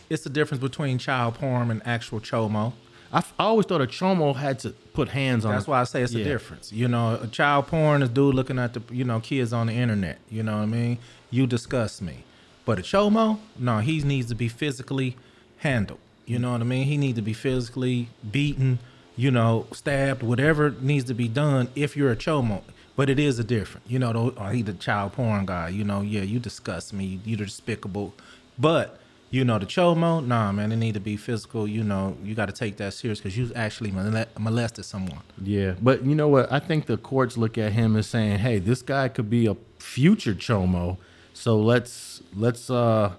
It's 0.08 0.22
the 0.22 0.30
difference 0.30 0.62
between 0.62 0.98
child 0.98 1.34
porn 1.34 1.72
and 1.72 1.82
actual 1.84 2.20
chomo. 2.20 2.74
I, 3.12 3.18
f- 3.18 3.34
I 3.38 3.44
always 3.44 3.66
thought 3.66 3.80
a 3.82 3.86
chomo 3.86 4.34
had 4.34 4.58
to 4.60 4.70
put 4.70 5.08
hands 5.08 5.44
on. 5.44 5.52
That's 5.52 5.66
it. 5.66 5.70
why 5.70 5.80
I 5.80 5.84
say 5.84 6.02
it's 6.02 6.12
Yeah. 6.14 6.22
a 6.22 6.24
difference. 6.24 6.72
You 6.72 6.88
know, 6.88 7.18
a 7.22 7.26
child 7.26 7.66
porn 7.66 8.02
is 8.02 8.08
dude 8.08 8.34
looking 8.34 8.58
at 8.58 8.72
the 8.74 8.82
you 8.90 9.04
know 9.04 9.20
kids 9.20 9.52
on 9.52 9.66
the 9.66 9.74
internet. 9.74 10.18
You 10.30 10.42
know 10.42 10.56
what 10.56 10.62
I 10.62 10.66
mean? 10.66 10.98
You 11.30 11.46
disgust 11.46 12.00
me. 12.02 12.24
But 12.64 12.78
a 12.78 12.82
chomo, 12.82 13.38
no, 13.58 13.78
he 13.78 14.00
needs 14.02 14.28
to 14.28 14.34
be 14.34 14.48
physically 14.48 15.16
handled. 15.58 15.98
You 16.26 16.38
know 16.38 16.52
what 16.52 16.60
I 16.60 16.64
mean? 16.64 16.84
He 16.86 16.96
needs 16.96 17.16
to 17.16 17.22
be 17.22 17.32
physically 17.32 18.08
beaten, 18.30 18.78
you 19.16 19.30
know, 19.30 19.66
stabbed, 19.72 20.22
whatever 20.22 20.70
needs 20.80 21.04
to 21.06 21.14
be 21.14 21.26
done 21.28 21.68
if 21.74 21.96
you're 21.96 22.12
a 22.12 22.16
chomo. 22.16 22.62
But 22.94 23.10
it 23.10 23.18
is 23.18 23.38
a 23.38 23.44
different, 23.44 23.86
you 23.90 23.98
know, 23.98 24.12
the, 24.12 24.40
oh, 24.40 24.48
he 24.50 24.62
the 24.62 24.74
child 24.74 25.14
porn 25.14 25.46
guy, 25.46 25.70
you 25.70 25.82
know, 25.82 26.02
yeah, 26.02 26.22
you 26.22 26.38
disgust 26.38 26.92
me, 26.92 27.20
you 27.24 27.34
are 27.36 27.44
despicable. 27.44 28.14
But, 28.58 29.00
you 29.32 29.46
know, 29.46 29.58
the 29.58 29.64
chomo, 29.64 30.24
nah, 30.24 30.52
man, 30.52 30.70
it 30.72 30.76
need 30.76 30.92
to 30.92 31.00
be 31.00 31.16
physical, 31.16 31.66
you 31.66 31.82
know, 31.82 32.14
you 32.22 32.34
got 32.34 32.46
to 32.46 32.52
take 32.52 32.76
that 32.76 32.92
serious 32.92 33.18
because 33.18 33.36
you 33.36 33.50
actually 33.56 33.90
molested 34.38 34.84
someone. 34.84 35.22
Yeah, 35.42 35.74
but 35.80 36.04
you 36.04 36.14
know 36.14 36.28
what? 36.28 36.52
I 36.52 36.58
think 36.58 36.84
the 36.84 36.98
courts 36.98 37.38
look 37.38 37.56
at 37.56 37.72
him 37.72 37.96
as 37.96 38.06
saying, 38.06 38.40
"Hey, 38.40 38.58
this 38.58 38.82
guy 38.82 39.08
could 39.08 39.30
be 39.30 39.46
a 39.46 39.56
future 39.78 40.34
chomo, 40.34 40.98
so 41.32 41.58
let's 41.58 42.22
let's 42.36 42.68
uh 42.68 43.14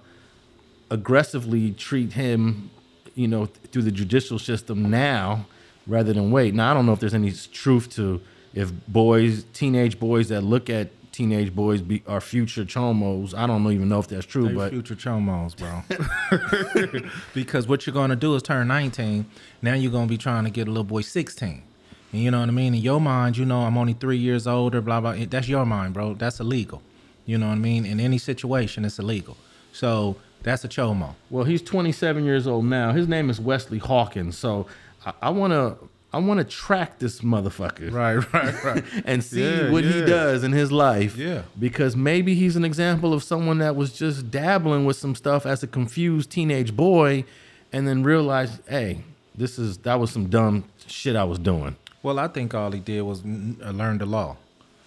aggressively 0.88 1.72
treat 1.72 2.12
him, 2.12 2.70
you 3.16 3.26
know, 3.26 3.46
th- 3.46 3.58
through 3.72 3.82
the 3.82 3.90
judicial 3.90 4.38
system 4.38 4.88
now 4.88 5.46
rather 5.84 6.12
than 6.12 6.30
wait." 6.30 6.54
Now, 6.54 6.70
I 6.70 6.74
don't 6.74 6.86
know 6.86 6.92
if 6.92 7.00
there's 7.00 7.12
any 7.14 7.32
truth 7.32 7.90
to 7.96 8.20
if 8.54 8.70
boys, 8.86 9.46
teenage 9.52 9.98
boys 9.98 10.28
that 10.28 10.42
look 10.42 10.70
at 10.70 10.90
teenage 11.14 11.54
boys 11.54 11.80
be 11.80 12.02
are 12.06 12.20
future 12.20 12.64
chomos. 12.64 13.34
I 13.34 13.46
don't 13.46 13.70
even 13.70 13.88
know 13.88 14.00
if 14.00 14.08
that's 14.08 14.26
true, 14.26 14.48
They 14.48 14.54
but 14.54 14.70
future 14.70 14.96
chomos, 14.96 15.56
bro. 15.56 15.82
because 17.34 17.68
what 17.68 17.86
you're 17.86 17.94
gonna 17.94 18.16
do 18.16 18.34
is 18.34 18.42
turn 18.42 18.68
19. 18.68 19.24
Now 19.62 19.74
you're 19.74 19.92
gonna 19.92 20.06
be 20.08 20.18
trying 20.18 20.44
to 20.44 20.50
get 20.50 20.66
a 20.66 20.70
little 20.70 20.84
boy 20.84 21.02
16. 21.02 21.62
And 22.12 22.22
you 22.22 22.30
know 22.30 22.40
what 22.40 22.48
I 22.48 22.52
mean? 22.52 22.74
In 22.74 22.80
your 22.80 23.00
mind, 23.00 23.36
you 23.36 23.44
know 23.44 23.60
I'm 23.60 23.78
only 23.78 23.94
three 23.94 24.18
years 24.18 24.46
older. 24.46 24.80
Blah 24.80 25.00
blah. 25.00 25.14
That's 25.28 25.48
your 25.48 25.64
mind, 25.64 25.94
bro. 25.94 26.14
That's 26.14 26.40
illegal. 26.40 26.82
You 27.26 27.38
know 27.38 27.46
what 27.46 27.54
I 27.54 27.58
mean? 27.58 27.86
In 27.86 28.00
any 28.00 28.18
situation, 28.18 28.84
it's 28.84 28.98
illegal. 28.98 29.36
So 29.72 30.16
that's 30.42 30.64
a 30.64 30.68
chomo. 30.68 31.14
Well, 31.30 31.44
he's 31.44 31.62
27 31.62 32.24
years 32.24 32.46
old 32.46 32.66
now. 32.66 32.92
His 32.92 33.08
name 33.08 33.30
is 33.30 33.40
Wesley 33.40 33.78
Hawkins. 33.78 34.36
So 34.36 34.66
I 35.22 35.30
want 35.30 35.52
to 35.52 35.76
I 36.14 36.18
want 36.18 36.38
to 36.38 36.44
track 36.44 36.98
this 37.00 37.20
motherfucker. 37.20 37.92
Right, 37.92 38.16
right, 38.32 38.64
right. 38.64 38.84
and 39.04 39.22
see 39.22 39.42
Yeah, 39.42 39.70
what 39.70 39.84
he 39.84 40.00
does 40.04 40.44
in 40.44 40.52
his 40.52 40.70
life. 40.70 41.16
Yeah. 41.16 41.42
Because 41.58 41.96
maybe 41.96 42.34
he's 42.34 42.56
an 42.56 42.64
example 42.64 43.12
of 43.12 43.22
someone 43.24 43.58
that 43.58 43.74
was 43.74 43.92
just 43.92 44.30
dabbling 44.30 44.84
with 44.84 44.96
some 44.96 45.14
stuff 45.14 45.44
as 45.44 45.62
a 45.62 45.66
confused 45.66 46.30
teenage 46.30 46.76
boy 46.76 47.24
and 47.72 47.88
then 47.88 48.04
realized, 48.04 48.60
hey, 48.68 49.02
this 49.34 49.58
is 49.58 49.78
that 49.78 49.98
was 49.98 50.12
some 50.12 50.26
dumb 50.28 50.64
shit 50.86 51.16
I 51.16 51.24
was 51.24 51.38
doing. 51.40 51.74
Well, 52.02 52.18
I 52.20 52.28
think 52.28 52.54
all 52.54 52.70
he 52.70 52.80
did 52.80 53.02
was 53.02 53.22
uh, 53.24 53.70
learn 53.70 53.98
the 53.98 54.06
law. 54.06 54.36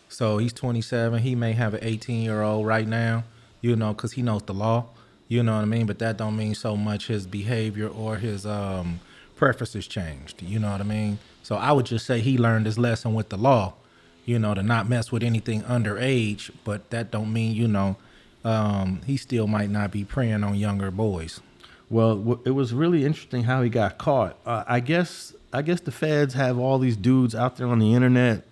So 0.10 0.38
he's 0.38 0.54
27. 0.54 1.22
He 1.22 1.36
may 1.36 1.52
have 1.52 1.74
an 1.74 1.82
18 1.84 2.24
year 2.24 2.42
old 2.42 2.66
right 2.66 2.88
now, 2.88 3.26
you 3.62 3.76
know, 3.76 3.94
because 3.94 4.14
he 4.14 4.22
knows 4.22 4.44
the 4.44 4.54
law. 4.54 4.86
You 5.28 5.44
know 5.44 5.56
what 5.56 5.64
I 5.64 5.66
mean? 5.66 5.86
But 5.88 6.00
that 6.00 6.16
don't 6.16 6.38
mean 6.38 6.56
so 6.56 6.78
much 6.78 7.08
his 7.08 7.28
behavior 7.28 7.90
or 7.90 8.16
his 8.16 8.46
um, 8.46 9.02
preferences 9.38 9.88
changed. 9.88 10.42
You 10.42 10.60
know 10.60 10.72
what 10.72 10.82
I 10.82 10.86
mean? 10.86 11.20
So 11.44 11.56
I 11.56 11.72
would 11.72 11.86
just 11.86 12.06
say 12.06 12.20
he 12.20 12.38
learned 12.38 12.66
his 12.66 12.78
lesson 12.78 13.14
with 13.14 13.30
the 13.30 13.38
law. 13.38 13.76
You 14.26 14.40
know, 14.40 14.54
to 14.54 14.62
not 14.62 14.90
mess 14.90 15.10
with 15.10 15.24
anything 15.24 15.62
underage. 15.64 16.52
But 16.66 16.90
that 16.90 17.12
don't 17.12 17.32
mean 17.32 17.56
you 17.56 17.68
know 17.68 17.96
um, 18.44 19.02
he 19.06 19.18
still 19.18 19.48
might 19.48 19.70
not 19.70 19.92
be 19.92 20.04
preying 20.04 20.44
on 20.44 20.56
younger 20.56 20.92
boys. 20.92 21.42
Well, 21.90 22.40
it 22.46 22.52
was 22.52 22.74
really 22.74 23.06
interesting 23.06 23.44
how 23.44 23.62
he 23.62 23.70
got 23.70 23.98
caught. 23.98 24.38
Uh, 24.46 24.64
I 24.68 24.80
guess 24.80 25.34
I 25.54 25.62
guess 25.62 25.80
the 25.80 25.92
feds 25.92 26.34
have 26.34 26.58
all 26.58 26.80
these 26.80 26.98
dudes 26.98 27.34
out 27.34 27.58
there 27.58 27.68
on 27.68 27.80
the 27.80 27.94
internet 27.94 28.44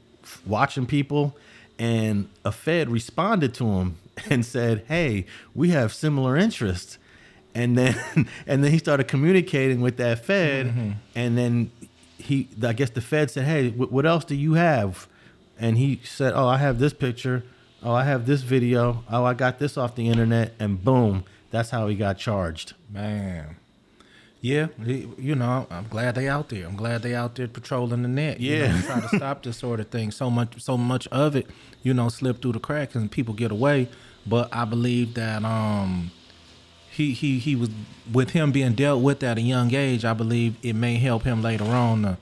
watching 0.45 0.85
people, 0.85 1.35
and 1.77 2.29
a 2.43 2.51
Fed 2.51 2.89
responded 2.89 3.53
to 3.55 3.65
him 3.65 3.97
and 4.29 4.45
said, 4.45 4.85
"Hey, 4.87 5.25
we 5.53 5.69
have 5.69 5.93
similar 5.93 6.37
interests." 6.37 6.97
And 7.55 7.75
then 7.77 7.95
and 8.47 8.63
then 8.63 8.71
he 8.71 8.77
started 8.77 9.07
communicating 9.07 9.81
with 9.81 9.97
that 9.97 10.23
Fed, 10.25 10.95
and 11.15 11.37
then 11.37 11.71
he 12.17 12.47
I 12.61 12.73
guess 12.73 12.89
the 12.91 13.01
Fed 13.01 13.31
said, 13.31 13.45
"Hey, 13.45 13.69
wh- 13.71 13.91
what 13.91 14.05
else 14.05 14.25
do 14.25 14.35
you 14.35 14.53
have?" 14.55 15.07
And 15.59 15.77
he 15.77 16.01
said, 16.03 16.33
"Oh, 16.35 16.47
I 16.47 16.57
have 16.57 16.77
this 16.79 16.93
picture. 16.93 17.43
Oh, 17.81 17.93
I 17.93 18.03
have 18.03 18.25
this 18.25 18.41
video. 18.41 19.03
Oh, 19.09 19.23
I 19.23 19.33
got 19.33 19.57
this 19.59 19.77
off 19.77 19.95
the 19.95 20.07
internet." 20.09 20.53
And 20.59 20.83
boom, 20.83 21.23
that's 21.51 21.69
how 21.69 21.87
he 21.87 21.95
got 21.95 22.17
charged. 22.17 22.73
Man. 22.91 23.55
Yeah, 24.41 24.67
he- 24.83 25.07
you 25.17 25.33
know, 25.33 25.65
I'm 25.71 25.87
glad 25.89 26.13
they 26.15 26.27
out 26.27 26.49
there. 26.49 26.67
I'm 26.67 26.75
glad 26.75 27.01
they 27.01 27.15
out 27.15 27.33
there 27.35 27.47
patrolling 27.47 28.01
the 28.03 28.07
net. 28.09 28.39
you 28.39 28.59
know, 28.59 28.65
Yeah. 28.65 28.81
trying 28.81 29.01
to 29.01 29.15
stop 29.15 29.41
this 29.43 29.57
sort 29.57 29.79
of 29.79 29.87
thing. 29.87 30.11
So 30.11 30.29
much, 30.29 30.61
so 30.61 30.77
much 30.77 31.07
of 31.07 31.35
it, 31.35 31.47
you 31.81 31.93
know, 31.95 32.09
slip 32.09 32.41
through 32.43 32.51
the 32.51 32.59
cracks 32.59 32.93
and 32.95 33.09
people 33.09 33.33
get 33.33 33.49
away. 33.51 33.87
But 34.27 34.49
I 34.53 34.65
believe 34.65 35.15
that 35.15 35.43
um, 35.43 36.11
he 36.95 37.13
he 37.13 37.39
he 37.39 37.55
was 37.55 37.69
with 38.11 38.31
him 38.31 38.51
being 38.51 38.73
dealt 38.73 39.01
with 39.01 39.21
at 39.21 39.37
a 39.37 39.41
young 39.41 39.73
age. 39.73 40.05
I 40.05 40.13
believe 40.13 40.55
it 40.63 40.73
may 40.73 40.95
help 40.95 41.23
him 41.23 41.41
later 41.41 41.65
on, 41.65 42.03
to, 42.03 42.17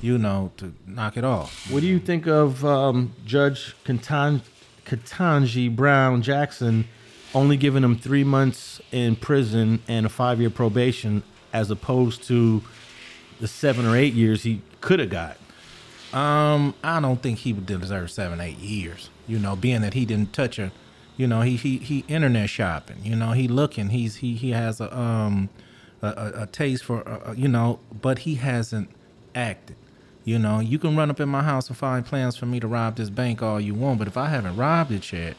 you 0.00 0.16
know, 0.16 0.50
to 0.56 0.72
knock 0.86 1.16
it 1.16 1.24
off. 1.24 1.70
What 1.70 1.80
do 1.80 1.86
you 1.86 1.98
think 1.98 2.26
of 2.26 2.64
um, 2.64 3.12
Judge 3.26 3.76
Katan- 3.84 4.40
Ketanji 4.86 5.74
Brown 5.74 6.22
Jackson 6.22 6.86
only 7.34 7.56
giving 7.56 7.84
him 7.84 7.98
three 7.98 8.24
months 8.24 8.80
in 8.92 9.16
prison 9.16 9.82
and 9.88 10.06
a 10.06 10.08
five 10.08 10.40
year 10.40 10.50
probation 10.50 11.22
as 11.52 11.70
opposed 11.70 12.22
to 12.24 12.62
the 13.40 13.48
seven 13.48 13.84
or 13.84 13.96
eight 13.96 14.14
years 14.14 14.42
he 14.44 14.62
could 14.80 15.00
have 15.00 15.10
got? 15.10 15.36
Um, 16.18 16.74
I 16.82 17.00
don't 17.00 17.20
think 17.20 17.40
he 17.40 17.52
would 17.52 17.66
deserve 17.66 18.10
seven, 18.10 18.40
eight 18.40 18.58
years. 18.58 19.10
You 19.26 19.38
know, 19.38 19.56
being 19.56 19.82
that 19.82 19.94
he 19.94 20.06
didn't 20.06 20.32
touch 20.32 20.56
her. 20.56 20.70
You 21.16 21.26
know, 21.26 21.42
he 21.42 21.56
he 21.56 21.78
he 21.78 22.04
internet 22.08 22.50
shopping. 22.50 22.98
You 23.02 23.16
know, 23.16 23.32
he 23.32 23.48
looking. 23.48 23.90
He's 23.90 24.16
he 24.16 24.34
he 24.34 24.50
has 24.50 24.80
a 24.80 24.96
um 24.96 25.48
a, 26.02 26.06
a, 26.06 26.42
a 26.42 26.46
taste 26.46 26.84
for 26.84 27.06
uh, 27.08 27.30
uh, 27.30 27.32
you 27.32 27.48
know, 27.48 27.78
but 28.00 28.20
he 28.20 28.36
hasn't 28.36 28.90
acted. 29.34 29.76
You 30.24 30.38
know, 30.38 30.60
you 30.60 30.78
can 30.78 30.96
run 30.96 31.10
up 31.10 31.20
in 31.20 31.28
my 31.28 31.42
house 31.42 31.68
and 31.68 31.76
find 31.76 32.04
plans 32.04 32.36
for 32.36 32.46
me 32.46 32.58
to 32.60 32.66
rob 32.66 32.96
this 32.96 33.10
bank 33.10 33.42
all 33.42 33.60
you 33.60 33.74
want, 33.74 33.98
but 33.98 34.08
if 34.08 34.16
I 34.16 34.28
haven't 34.28 34.56
robbed 34.56 34.90
it 34.90 35.12
yet, 35.12 35.36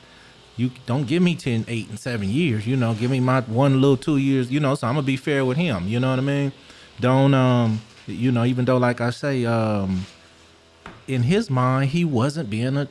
you 0.57 0.71
don't 0.85 1.07
give 1.07 1.23
me 1.23 1.35
10, 1.35 1.65
8, 1.67 1.89
and 1.89 1.99
7 1.99 2.29
years. 2.29 2.67
You 2.67 2.75
know, 2.75 2.93
give 2.93 3.09
me 3.09 3.19
my 3.19 3.41
one 3.41 3.81
little 3.81 3.97
two 3.97 4.17
years, 4.17 4.51
you 4.51 4.59
know, 4.59 4.75
so 4.75 4.87
I'm 4.87 4.93
going 4.93 5.03
to 5.03 5.07
be 5.07 5.17
fair 5.17 5.43
with 5.43 5.57
him. 5.57 5.87
You 5.87 5.99
know 5.99 6.11
what 6.11 6.19
I 6.19 6.21
mean? 6.21 6.51
Don't, 6.99 7.33
um, 7.33 7.81
you 8.05 8.31
know, 8.31 8.45
even 8.45 8.65
though, 8.65 8.77
like 8.77 9.01
I 9.01 9.09
say, 9.09 9.43
um, 9.45 10.05
in 11.07 11.23
his 11.23 11.49
mind, 11.49 11.89
he 11.89 12.05
wasn't 12.05 12.49
being 12.49 12.77
a 12.77 12.87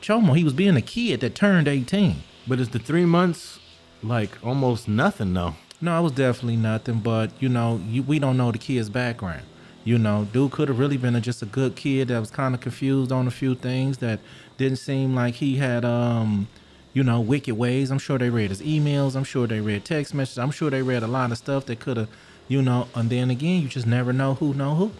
chomo. 0.00 0.36
He 0.36 0.44
was 0.44 0.52
being 0.52 0.76
a 0.76 0.82
kid 0.82 1.20
that 1.20 1.34
turned 1.34 1.68
18. 1.68 2.16
But 2.46 2.60
is 2.60 2.68
the 2.68 2.78
three 2.78 3.04
months 3.04 3.58
like 4.02 4.30
almost 4.44 4.88
nothing 4.88 5.34
though? 5.34 5.54
No, 5.80 5.98
it 5.98 6.02
was 6.02 6.12
definitely 6.12 6.56
nothing. 6.56 7.00
But 7.00 7.30
you 7.40 7.48
know, 7.48 7.80
you, 7.88 8.02
we 8.02 8.18
don't 8.18 8.36
know 8.36 8.52
the 8.52 8.58
kid's 8.58 8.88
background. 8.88 9.42
You 9.84 9.98
know, 9.98 10.26
dude 10.32 10.50
could 10.52 10.68
have 10.68 10.78
really 10.78 10.96
been 10.96 11.14
a, 11.14 11.20
just 11.20 11.42
a 11.42 11.46
good 11.46 11.76
kid 11.76 12.08
that 12.08 12.18
was 12.18 12.30
kind 12.30 12.54
of 12.54 12.60
confused 12.60 13.12
on 13.12 13.26
a 13.26 13.30
few 13.30 13.54
things 13.54 13.98
that 13.98 14.18
didn't 14.58 14.78
seem 14.78 15.14
like 15.14 15.34
he 15.34 15.56
had, 15.56 15.84
um, 15.84 16.48
you 16.92 17.04
know, 17.04 17.20
wicked 17.20 17.54
ways. 17.56 17.92
I'm 17.92 18.00
sure 18.00 18.18
they 18.18 18.30
read 18.30 18.50
his 18.50 18.60
emails. 18.62 19.14
I'm 19.14 19.22
sure 19.22 19.46
they 19.46 19.60
read 19.60 19.84
text 19.84 20.12
messages. 20.12 20.38
I'm 20.38 20.50
sure 20.50 20.70
they 20.70 20.82
read 20.82 21.04
a 21.04 21.06
lot 21.06 21.30
of 21.30 21.38
stuff 21.38 21.66
that 21.66 21.78
could 21.78 21.98
have, 21.98 22.08
you 22.48 22.62
know. 22.62 22.88
And 22.96 23.10
then 23.10 23.30
again, 23.30 23.62
you 23.62 23.68
just 23.68 23.86
never 23.86 24.12
know 24.12 24.34
who 24.34 24.54
know 24.54 24.74
who. 24.74 24.90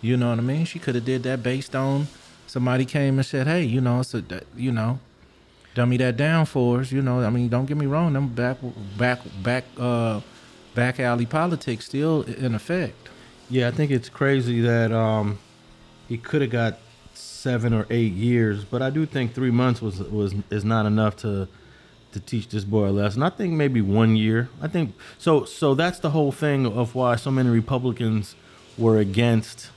You 0.00 0.16
know 0.16 0.30
what 0.30 0.38
I 0.38 0.42
mean? 0.42 0.64
She 0.66 0.78
could 0.78 0.94
have 0.94 1.04
did 1.04 1.24
that 1.24 1.42
based 1.42 1.74
on 1.74 2.06
somebody 2.48 2.84
came 2.84 3.18
and 3.18 3.24
said, 3.26 3.46
"Hey, 3.46 3.62
you 3.64 3.80
know, 3.80 4.02
that- 4.02 4.46
you 4.56 4.72
know, 4.72 4.98
dummy 5.74 5.96
that 5.98 6.16
down 6.16 6.46
for 6.46 6.80
us." 6.80 6.90
You 6.90 7.02
know, 7.02 7.20
I 7.22 7.30
mean, 7.30 7.48
don't 7.48 7.66
get 7.66 7.76
me 7.76 7.86
wrong, 7.86 8.12
them 8.14 8.28
back, 8.28 8.58
back, 8.96 9.20
back, 9.42 9.64
uh, 9.78 10.20
back 10.74 10.98
alley 10.98 11.26
politics 11.26 11.84
still 11.84 12.22
in 12.22 12.54
effect. 12.54 13.08
Yeah, 13.50 13.68
I 13.68 13.70
think 13.70 13.90
it's 13.90 14.08
crazy 14.08 14.60
that 14.62 14.90
um, 14.92 15.38
he 16.08 16.18
could 16.18 16.42
have 16.42 16.50
got 16.50 16.78
seven 17.14 17.72
or 17.72 17.86
eight 17.90 18.12
years, 18.12 18.64
but 18.64 18.82
I 18.82 18.90
do 18.90 19.06
think 19.06 19.34
three 19.34 19.50
months 19.50 19.80
was 19.80 20.00
was 20.00 20.34
is 20.50 20.64
not 20.64 20.86
enough 20.86 21.16
to 21.18 21.48
to 22.12 22.20
teach 22.20 22.48
this 22.48 22.64
boy 22.64 22.88
a 22.88 22.90
lesson. 22.90 23.22
I 23.22 23.28
think 23.30 23.52
maybe 23.52 23.80
one 23.82 24.16
year. 24.16 24.48
I 24.62 24.68
think 24.68 24.94
so. 25.18 25.44
So 25.44 25.74
that's 25.74 25.98
the 25.98 26.10
whole 26.10 26.32
thing 26.32 26.66
of 26.66 26.94
why 26.94 27.16
so 27.16 27.30
many 27.30 27.50
Republicans 27.50 28.34
were 28.78 28.98
against 28.98 29.70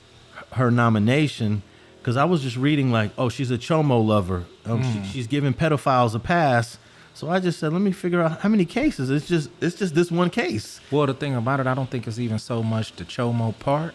her 0.52 0.70
nomination. 0.70 1.62
Because 2.02 2.16
I 2.16 2.24
was 2.24 2.42
just 2.42 2.56
reading 2.56 2.90
like, 2.90 3.12
oh, 3.16 3.28
she's 3.28 3.52
a 3.52 3.56
chomo 3.56 4.04
lover. 4.04 4.44
Um, 4.64 4.82
she, 4.82 5.12
she's 5.12 5.26
giving 5.28 5.54
pedophiles 5.54 6.16
a 6.16 6.18
pass. 6.18 6.76
So 7.14 7.30
I 7.30 7.38
just 7.38 7.60
said, 7.60 7.72
let 7.72 7.80
me 7.80 7.92
figure 7.92 8.20
out 8.20 8.40
how 8.40 8.48
many 8.48 8.64
cases. 8.64 9.08
It's 9.08 9.28
just 9.28 9.50
it's 9.60 9.76
just 9.76 9.94
this 9.94 10.10
one 10.10 10.28
case. 10.28 10.80
Well, 10.90 11.06
the 11.06 11.14
thing 11.14 11.36
about 11.36 11.60
it, 11.60 11.68
I 11.68 11.74
don't 11.74 11.88
think 11.88 12.08
it's 12.08 12.18
even 12.18 12.40
so 12.40 12.60
much 12.60 12.96
the 12.96 13.04
chomo 13.04 13.56
part. 13.56 13.94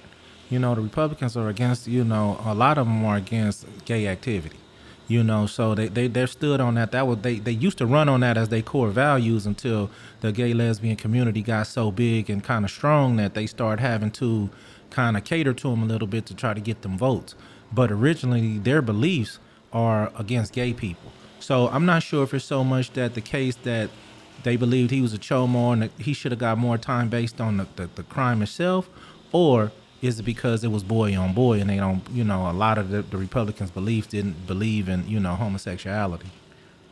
You 0.49 0.60
know, 0.60 0.74
the 0.74 0.80
Republicans 0.82 1.36
are 1.36 1.49
against. 1.49 1.88
You 1.88 2.05
know, 2.05 2.39
a 2.45 2.53
lot 2.53 2.78
of 2.78 2.88
them 2.88 3.03
are 3.03 3.18
against 3.18 3.66
gay 3.84 4.08
activity. 4.08 4.58
You 5.10 5.22
know, 5.22 5.45
so 5.45 5.76
they 5.76 5.89
they 5.89 6.08
they 6.08 6.26
stood 6.28 6.62
on 6.62 6.76
that. 6.76 6.93
That 6.93 7.08
was 7.08 7.18
they 7.20 7.39
they 7.39 7.51
used 7.51 7.78
to 7.80 7.86
run 7.86 8.08
on 8.08 8.22
that 8.22 8.38
as 8.38 8.47
their 8.47 8.62
core 8.62 8.89
values 8.89 9.45
until 9.45 9.89
the 10.22 10.32
gay 10.32 10.53
lesbian 10.53 10.95
community 10.95 11.41
got 11.41 11.68
so 11.68 11.91
big 11.91 12.30
and 12.30 12.41
kind 12.41 12.64
of 12.64 12.72
strong 12.72 13.18
that 13.18 13.34
they 13.34 13.47
started 13.47 13.82
having 13.82 14.12
to 14.12 14.49
kind 14.89 15.18
of 15.18 15.26
cater 15.26 15.53
to 15.53 15.70
them 15.70 15.84
a 15.84 15.86
little 15.86 16.08
bit 16.08 16.26
to 16.28 16.34
try 16.34 16.53
to 16.53 16.62
get 16.62 16.84
them 16.84 16.97
votes. 16.97 17.36
But 17.72 17.91
originally, 17.91 18.57
their 18.57 18.82
beliefs 18.82 19.39
are 19.74 20.11
against 20.18 20.53
gay 20.53 20.74
people. 20.74 21.11
So 21.39 21.68
I'm 21.70 21.86
not 21.86 22.03
sure 22.03 22.24
if 22.24 22.34
it's 22.34 22.45
so 22.45 22.63
much 22.63 22.91
that 22.93 23.13
the 23.13 23.22
case 23.22 23.55
that 23.63 23.89
they 24.43 24.55
believed 24.55 24.91
he 24.91 25.01
was 25.01 25.13
a 25.13 25.18
chomo 25.18 25.74
and 25.74 25.91
he 25.99 26.13
should 26.13 26.32
have 26.32 26.39
got 26.39 26.57
more 26.57 26.78
time 26.78 27.09
based 27.09 27.41
on 27.41 27.57
the, 27.57 27.68
the, 27.76 27.89
the 27.95 28.03
crime 28.03 28.41
itself, 28.41 28.89
or 29.32 29.72
is 30.01 30.20
it 30.20 30.24
because 30.24 30.63
it 30.63 30.70
was 30.70 30.84
boy 30.84 31.18
on 31.18 31.34
boy 31.34 31.59
and 31.59 31.70
they 31.70 31.78
don't, 31.78 32.07
you 32.11 32.24
know, 32.24 32.49
a 32.49 32.53
lot 32.53 32.78
of 32.78 32.89
the, 32.89 33.01
the 33.01 33.18
Republicans' 33.18 33.72
beliefs 33.72 34.07
didn't 34.07 34.47
believe 34.47 34.88
in, 34.88 35.07
you 35.07 35.20
know, 35.20 35.36
homosexuality. 35.36 36.30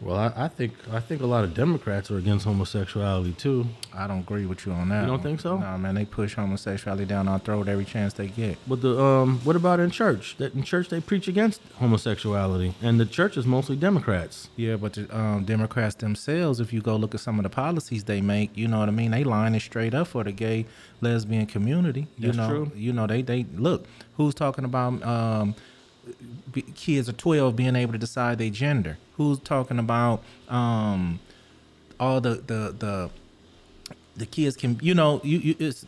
Well, 0.05 0.17
I, 0.17 0.31
I 0.45 0.47
think 0.49 0.73
I 0.93 0.99
think 0.99 1.23
a 1.23 1.25
lot 1.25 1.43
of 1.43 1.55
Democrats 1.55 2.11
are 2.11 2.17
against 2.17 2.45
homosexuality 2.45 3.33
too. 3.33 3.65
I 3.91 4.05
don't 4.05 4.19
agree 4.19 4.45
with 4.45 4.63
you 4.63 4.71
on 4.71 4.89
that. 4.89 5.01
You 5.01 5.07
don't 5.07 5.23
think 5.23 5.41
so? 5.41 5.57
No, 5.57 5.77
man, 5.79 5.95
they 5.95 6.05
push 6.05 6.35
homosexuality 6.35 7.05
down 7.05 7.27
our 7.27 7.39
throat 7.39 7.67
every 7.67 7.85
chance 7.85 8.13
they 8.13 8.27
get. 8.27 8.59
But 8.67 8.81
the 8.83 9.01
um, 9.01 9.39
what 9.43 9.55
about 9.55 9.79
in 9.79 9.89
church? 9.89 10.37
That 10.37 10.53
in 10.53 10.61
church 10.61 10.89
they 10.89 11.01
preach 11.01 11.27
against 11.27 11.59
homosexuality, 11.79 12.75
and 12.83 12.99
the 12.99 13.07
church 13.07 13.35
is 13.35 13.47
mostly 13.47 13.75
Democrats. 13.75 14.49
Yeah, 14.55 14.75
but 14.75 14.93
the 14.93 15.17
um, 15.17 15.43
Democrats 15.43 15.95
themselves, 15.95 16.59
if 16.59 16.71
you 16.71 16.81
go 16.81 16.95
look 16.97 17.15
at 17.15 17.21
some 17.21 17.39
of 17.39 17.43
the 17.43 17.49
policies 17.49 18.03
they 18.03 18.21
make, 18.21 18.55
you 18.55 18.67
know 18.67 18.77
what 18.77 18.89
I 18.89 18.91
mean. 18.91 19.09
They 19.09 19.23
line 19.23 19.55
it 19.55 19.61
straight 19.61 19.95
up 19.95 20.07
for 20.09 20.23
the 20.23 20.31
gay 20.31 20.67
lesbian 21.01 21.47
community. 21.47 22.05
You 22.19 22.27
That's 22.27 22.37
know, 22.37 22.49
true. 22.49 22.71
you 22.75 22.93
know 22.93 23.07
they 23.07 23.23
they 23.23 23.47
look 23.55 23.87
who's 24.17 24.35
talking 24.35 24.65
about 24.65 25.01
um, 25.03 25.55
kids 26.75 27.07
of 27.09 27.17
twelve 27.17 27.55
being 27.55 27.75
able 27.75 27.91
to 27.93 27.97
decide 27.97 28.37
their 28.37 28.49
gender. 28.49 28.97
Who's 29.17 29.39
talking 29.39 29.79
about 29.79 30.23
um, 30.49 31.19
all 31.99 32.21
the 32.21 32.35
the 32.35 32.75
the 32.77 33.09
the 34.15 34.25
kids 34.25 34.55
can 34.55 34.79
you 34.81 34.93
know 34.93 35.21
you, 35.23 35.37
you 35.39 35.55
it's 35.59 35.85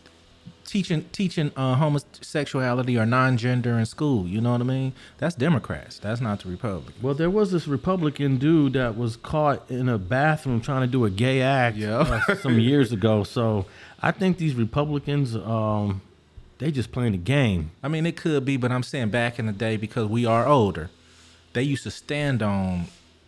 teaching 0.66 1.06
teaching 1.14 1.50
uh, 1.56 1.76
homosexuality 1.76 2.98
or 2.98 3.06
non-gender 3.06 3.78
in 3.80 3.86
school. 3.86 4.28
You 4.28 4.42
know 4.42 4.52
what 4.52 4.60
I 4.62 4.66
mean? 4.66 4.94
That's 5.18 5.36
Democrats. 5.36 5.98
That's 6.00 6.20
not 6.20 6.42
the 6.42 6.50
Republicans. 6.50 7.02
Well, 7.02 7.14
there 7.14 7.30
was 7.30 7.52
this 7.52 7.68
Republican 7.68 8.38
dude 8.38 8.74
that 8.74 8.98
was 8.98 9.16
caught 9.16 9.70
in 9.72 9.88
a 9.88 9.98
bathroom 9.98 10.60
trying 10.60 10.82
to 10.82 10.88
do 10.88 11.06
a 11.06 11.10
gay 11.10 11.42
act 11.42 11.78
Yeah. 11.78 12.00
uh, 12.28 12.36
some 12.36 12.60
years 12.60 12.92
ago. 12.92 13.24
So 13.24 13.66
I 14.02 14.12
think 14.12 14.38
these 14.40 14.56
Republicans, 14.56 15.36
um, 15.38 16.02
they 16.60 16.72
just 16.72 16.92
playing 16.92 17.12
the 17.12 17.18
game. 17.18 17.72
I 17.84 17.88
mean, 17.88 18.06
it 18.06 18.18
could 18.18 18.46
be, 18.46 18.58
but 18.58 18.72
I'm 18.72 18.84
saying 18.84 19.10
back 19.10 19.40
in 19.40 19.46
the 19.46 19.52
day 19.52 19.78
because 19.78 20.08
we 20.08 20.26
are 20.26 20.48
older, 20.48 20.90
they 21.54 21.64
used 21.64 21.84
to 21.84 21.92
stand 21.92 22.42
on 22.42 22.86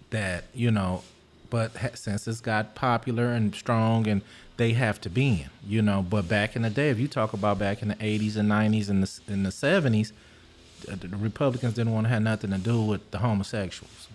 that, 0.09 0.45
you 0.53 0.71
know. 0.71 1.03
But 1.49 1.97
since 1.97 2.27
it's 2.27 2.41
got 2.41 2.75
popular 2.75 3.31
and 3.31 3.55
strong, 3.55 4.07
and 4.07 4.21
they 4.57 4.73
have 4.73 4.99
to 5.01 5.09
be 5.09 5.41
in, 5.41 5.49
you 5.67 5.81
know. 5.81 6.05
But 6.07 6.27
back 6.27 6.55
in 6.55 6.63
the 6.63 6.69
day, 6.69 6.89
if 6.89 6.99
you 6.99 7.07
talk 7.07 7.33
about 7.33 7.57
back 7.57 7.81
in 7.81 7.87
the 7.87 7.95
80s 7.95 8.35
and 8.35 8.49
90s 8.49 8.89
and 8.89 9.03
the 9.03 9.33
in 9.33 9.43
the 9.43 9.49
70s, 9.49 10.11
the, 10.81 10.91
uh, 10.91 10.95
the 10.99 11.17
Republicans 11.17 11.73
didn't 11.73 11.93
want 11.93 12.05
to 12.05 12.09
have 12.09 12.21
nothing 12.21 12.51
to 12.51 12.57
do 12.57 12.81
with 12.81 13.09
the 13.11 13.19
homosexuals. 13.19 14.08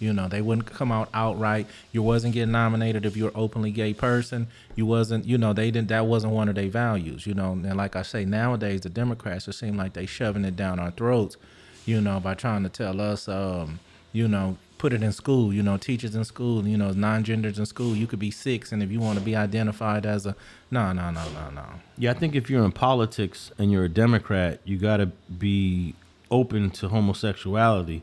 You 0.00 0.14
know, 0.14 0.28
they 0.28 0.40
wouldn't 0.40 0.66
come 0.66 0.90
out 0.90 1.10
outright. 1.12 1.66
You 1.92 2.02
wasn't 2.02 2.32
getting 2.32 2.52
nominated 2.52 3.04
if 3.04 3.18
you're 3.18 3.30
openly 3.34 3.70
gay 3.70 3.92
person. 3.92 4.48
You 4.74 4.86
wasn't, 4.86 5.26
you 5.26 5.36
know, 5.36 5.52
they 5.52 5.70
didn't. 5.70 5.88
That 5.88 6.06
wasn't 6.06 6.32
one 6.32 6.48
of 6.48 6.54
their 6.54 6.70
values. 6.70 7.26
You 7.26 7.34
know, 7.34 7.52
and 7.52 7.76
like 7.76 7.94
I 7.94 8.02
say, 8.02 8.24
nowadays 8.24 8.80
the 8.80 8.88
Democrats 8.88 9.46
it 9.46 9.52
seem 9.52 9.76
like 9.76 9.92
they 9.92 10.06
shoving 10.06 10.44
it 10.46 10.56
down 10.56 10.80
our 10.80 10.90
throats. 10.90 11.36
You 11.84 12.00
know, 12.00 12.18
by 12.18 12.34
trying 12.34 12.62
to 12.62 12.70
tell 12.70 12.98
us, 13.00 13.28
um, 13.28 13.78
you 14.12 14.26
know, 14.26 14.56
put 14.78 14.94
it 14.94 15.02
in 15.02 15.12
school. 15.12 15.52
You 15.52 15.62
know, 15.62 15.76
teachers 15.76 16.14
in 16.14 16.24
school. 16.24 16.66
You 16.66 16.78
know, 16.78 16.92
non-genders 16.92 17.58
in 17.58 17.66
school. 17.66 17.94
You 17.94 18.06
could 18.06 18.18
be 18.18 18.30
six, 18.30 18.72
and 18.72 18.82
if 18.82 18.90
you 18.90 19.00
want 19.00 19.18
to 19.18 19.24
be 19.24 19.36
identified 19.36 20.06
as 20.06 20.24
a, 20.24 20.34
no, 20.70 20.94
no, 20.94 21.10
no, 21.10 21.24
no, 21.34 21.50
no. 21.50 21.64
Yeah, 21.98 22.12
I 22.12 22.14
think 22.14 22.34
if 22.34 22.48
you're 22.48 22.64
in 22.64 22.72
politics 22.72 23.52
and 23.58 23.70
you're 23.70 23.84
a 23.84 23.88
Democrat, 23.90 24.60
you 24.64 24.78
got 24.78 24.96
to 24.96 25.06
be 25.06 25.94
open 26.30 26.70
to 26.70 26.88
homosexuality. 26.88 28.02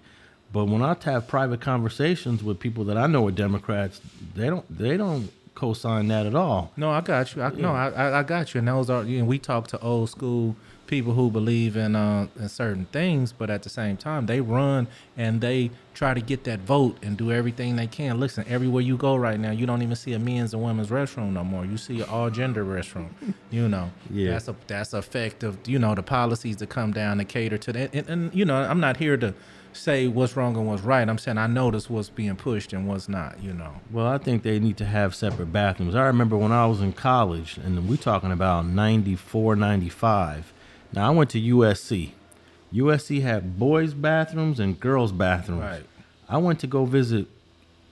But 0.53 0.65
when 0.65 0.81
I 0.81 0.95
have 1.03 1.27
private 1.27 1.61
conversations 1.61 2.43
with 2.43 2.59
people 2.59 2.83
that 2.85 2.97
I 2.97 3.07
know 3.07 3.27
are 3.27 3.31
Democrats, 3.31 4.01
they 4.35 4.47
don't 4.47 4.65
they 4.77 4.97
don't 4.97 5.31
co-sign 5.55 6.07
that 6.09 6.25
at 6.25 6.35
all. 6.35 6.71
No, 6.77 6.91
I 6.91 7.01
got 7.01 7.35
you. 7.35 7.41
I, 7.41 7.49
No, 7.49 7.71
I, 7.73 8.19
I 8.19 8.23
got 8.23 8.53
you. 8.53 8.59
And 8.59 8.67
those 8.67 8.89
are 8.89 9.03
you 9.03 9.19
know, 9.19 9.25
we 9.25 9.39
talk 9.39 9.67
to 9.69 9.79
old 9.81 10.09
school 10.09 10.55
people 10.85 11.13
who 11.13 11.29
believe 11.29 11.75
in 11.75 11.97
uh 11.97 12.27
in 12.39 12.47
certain 12.47 12.85
things, 12.93 13.33
but 13.33 13.49
at 13.49 13.61
the 13.63 13.69
same 13.69 13.97
time 13.97 14.25
they 14.25 14.39
run 14.39 14.87
and 15.17 15.41
they 15.41 15.69
try 15.93 16.13
to 16.13 16.21
get 16.21 16.45
that 16.45 16.59
vote 16.59 16.95
and 17.01 17.17
do 17.17 17.29
everything 17.31 17.75
they 17.75 17.87
can. 17.87 18.17
Listen, 18.19 18.45
everywhere 18.47 18.81
you 18.81 18.95
go 18.95 19.15
right 19.17 19.37
now, 19.39 19.51
you 19.51 19.65
don't 19.65 19.81
even 19.81 19.95
see 19.97 20.13
a 20.13 20.19
men's 20.19 20.53
and 20.53 20.63
women's 20.63 20.87
restroom 20.89 21.33
no 21.33 21.43
more. 21.43 21.65
You 21.65 21.75
see 21.77 21.99
an 22.01 22.07
all 22.07 22.29
gender 22.29 22.63
restroom. 22.63 23.09
You 23.51 23.67
know, 23.67 23.91
Yeah. 24.09 24.31
that's 24.31 24.47
a 24.47 24.55
that's 24.67 24.93
a 24.93 24.99
effect 24.99 25.43
of 25.43 25.57
you 25.67 25.77
know 25.77 25.93
the 25.93 26.03
policies 26.03 26.55
that 26.57 26.69
come 26.69 26.93
down 26.93 27.17
to 27.17 27.25
cater 27.25 27.57
to 27.57 27.73
that. 27.73 27.93
And, 27.93 28.07
and 28.07 28.33
you 28.33 28.45
know, 28.45 28.55
I'm 28.55 28.79
not 28.79 28.95
here 28.97 29.17
to 29.17 29.33
say 29.77 30.07
what's 30.07 30.35
wrong 30.35 30.55
and 30.57 30.67
what's 30.67 30.81
right. 30.83 31.07
I'm 31.07 31.17
saying 31.17 31.37
I 31.37 31.47
notice 31.47 31.89
what's 31.89 32.09
being 32.09 32.35
pushed 32.35 32.73
and 32.73 32.87
what's 32.87 33.07
not. 33.07 33.41
You 33.41 33.53
know. 33.53 33.73
Well, 33.91 34.07
I 34.07 34.17
think 34.17 34.43
they 34.43 34.59
need 34.59 34.77
to 34.77 34.85
have 34.85 35.15
separate 35.15 35.51
bathrooms. 35.53 35.95
I 35.95 36.05
remember 36.07 36.35
when 36.37 36.51
I 36.51 36.65
was 36.65 36.81
in 36.81 36.93
college, 36.93 37.57
and 37.57 37.87
we're 37.89 37.97
talking 37.97 38.31
about 38.31 38.65
94, 38.65 39.55
95. 39.55 40.53
Now, 40.93 41.07
I 41.07 41.09
went 41.11 41.29
to 41.31 41.39
USC. 41.41 42.11
USC 42.73 43.21
had 43.21 43.57
boys' 43.59 43.93
bathrooms 43.93 44.59
and 44.59 44.79
girls' 44.79 45.11
bathrooms. 45.11 45.61
Right. 45.61 45.83
I 46.29 46.37
went 46.37 46.59
to 46.59 46.67
go 46.67 46.85
visit 46.85 47.27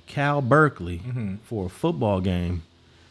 Cal 0.07 0.41
Berkeley 0.41 0.99
Mm-hmm. 0.99 1.35
for 1.43 1.65
a 1.67 1.69
football 1.69 2.19
game. 2.21 2.63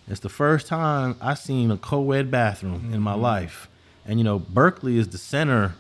It's 0.06 0.20
the 0.20 0.28
first 0.28 0.66
time 0.66 1.16
I 1.20 1.32
seen 1.34 1.70
a 1.70 1.76
co-ed 1.78 2.30
bathroom 2.30 2.90
in 2.92 3.00
my 3.00 3.12
Mm-hmm. 3.12 3.22
life. 3.22 3.68
And 4.06 4.18
you 4.20 4.24
know, 4.24 4.38
Berkeley 4.38 4.98
is 4.98 5.08
the 5.08 5.18
center 5.18 5.74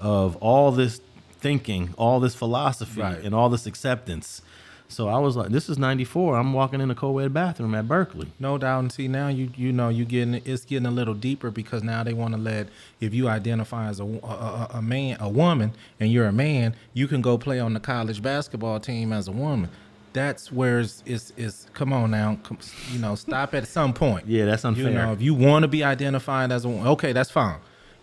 of 0.00 0.34
all 0.36 0.72
this 0.72 1.00
thinking, 1.40 1.94
all 1.96 2.20
this 2.20 2.34
philosophy, 2.34 3.00
Right. 3.00 3.22
and 3.22 3.34
all 3.34 3.48
this 3.48 3.66
acceptance. 3.66 4.42
So 4.90 5.06
I 5.08 5.18
was 5.18 5.36
like, 5.36 5.50
this 5.50 5.68
is 5.68 5.76
94. 5.78 6.38
I'm 6.38 6.54
walking 6.54 6.80
in 6.80 6.90
a 6.90 6.94
co-ed 6.94 7.34
bathroom 7.34 7.74
at 7.74 7.86
Berkeley. 7.86 8.28
No 8.40 8.56
doubt. 8.56 8.78
And 8.80 8.90
see 8.92 9.06
now 9.06 9.28
you 9.28 9.50
you 9.54 9.70
know 9.70 9.90
you 9.90 10.06
getting 10.06 10.40
it's 10.46 10.64
getting 10.64 10.86
a 10.86 10.90
little 10.90 11.12
deeper 11.12 11.50
because 11.50 11.82
now 11.82 12.02
they 12.02 12.14
want 12.14 12.32
to 12.32 12.40
let 12.40 12.68
if 12.98 13.12
you 13.12 13.28
identify 13.28 13.88
as 13.88 14.00
a, 14.00 14.04
a, 14.04 14.26
a- 14.26 14.70
a 14.74 14.82
man 14.82 15.18
a 15.20 15.28
woman 15.28 15.72
and 16.00 16.10
you're 16.10 16.24
a 16.26 16.32
man 16.32 16.74
you 16.94 17.06
can 17.06 17.20
go 17.20 17.36
play 17.36 17.60
on 17.60 17.74
the 17.74 17.80
college 17.80 18.22
basketball 18.22 18.80
team 18.80 19.12
as 19.12 19.28
a 19.28 19.32
woman. 19.32 19.68
That's 20.14 20.50
where 20.50 20.80
it's 20.80 21.02
it's, 21.04 21.34
it's 21.36 21.66
come 21.74 21.92
on 21.92 22.10
now 22.10 22.38
come, 22.42 22.56
you 22.90 22.98
know 22.98 23.14
stop 23.14 23.52
at 23.52 23.68
some 23.68 23.92
point. 23.92 24.26
Yeah, 24.26 24.46
that's 24.46 24.64
unfair. 24.64 24.84
You 24.84 24.90
know 24.94 25.12
if 25.12 25.20
you 25.20 25.34
want 25.34 25.64
to 25.64 25.68
be 25.68 25.84
identified 25.84 26.50
as 26.50 26.64
a 26.64 26.68
woman, 26.70 26.86
okay 26.86 27.12
that's 27.12 27.30
fine. 27.30 27.58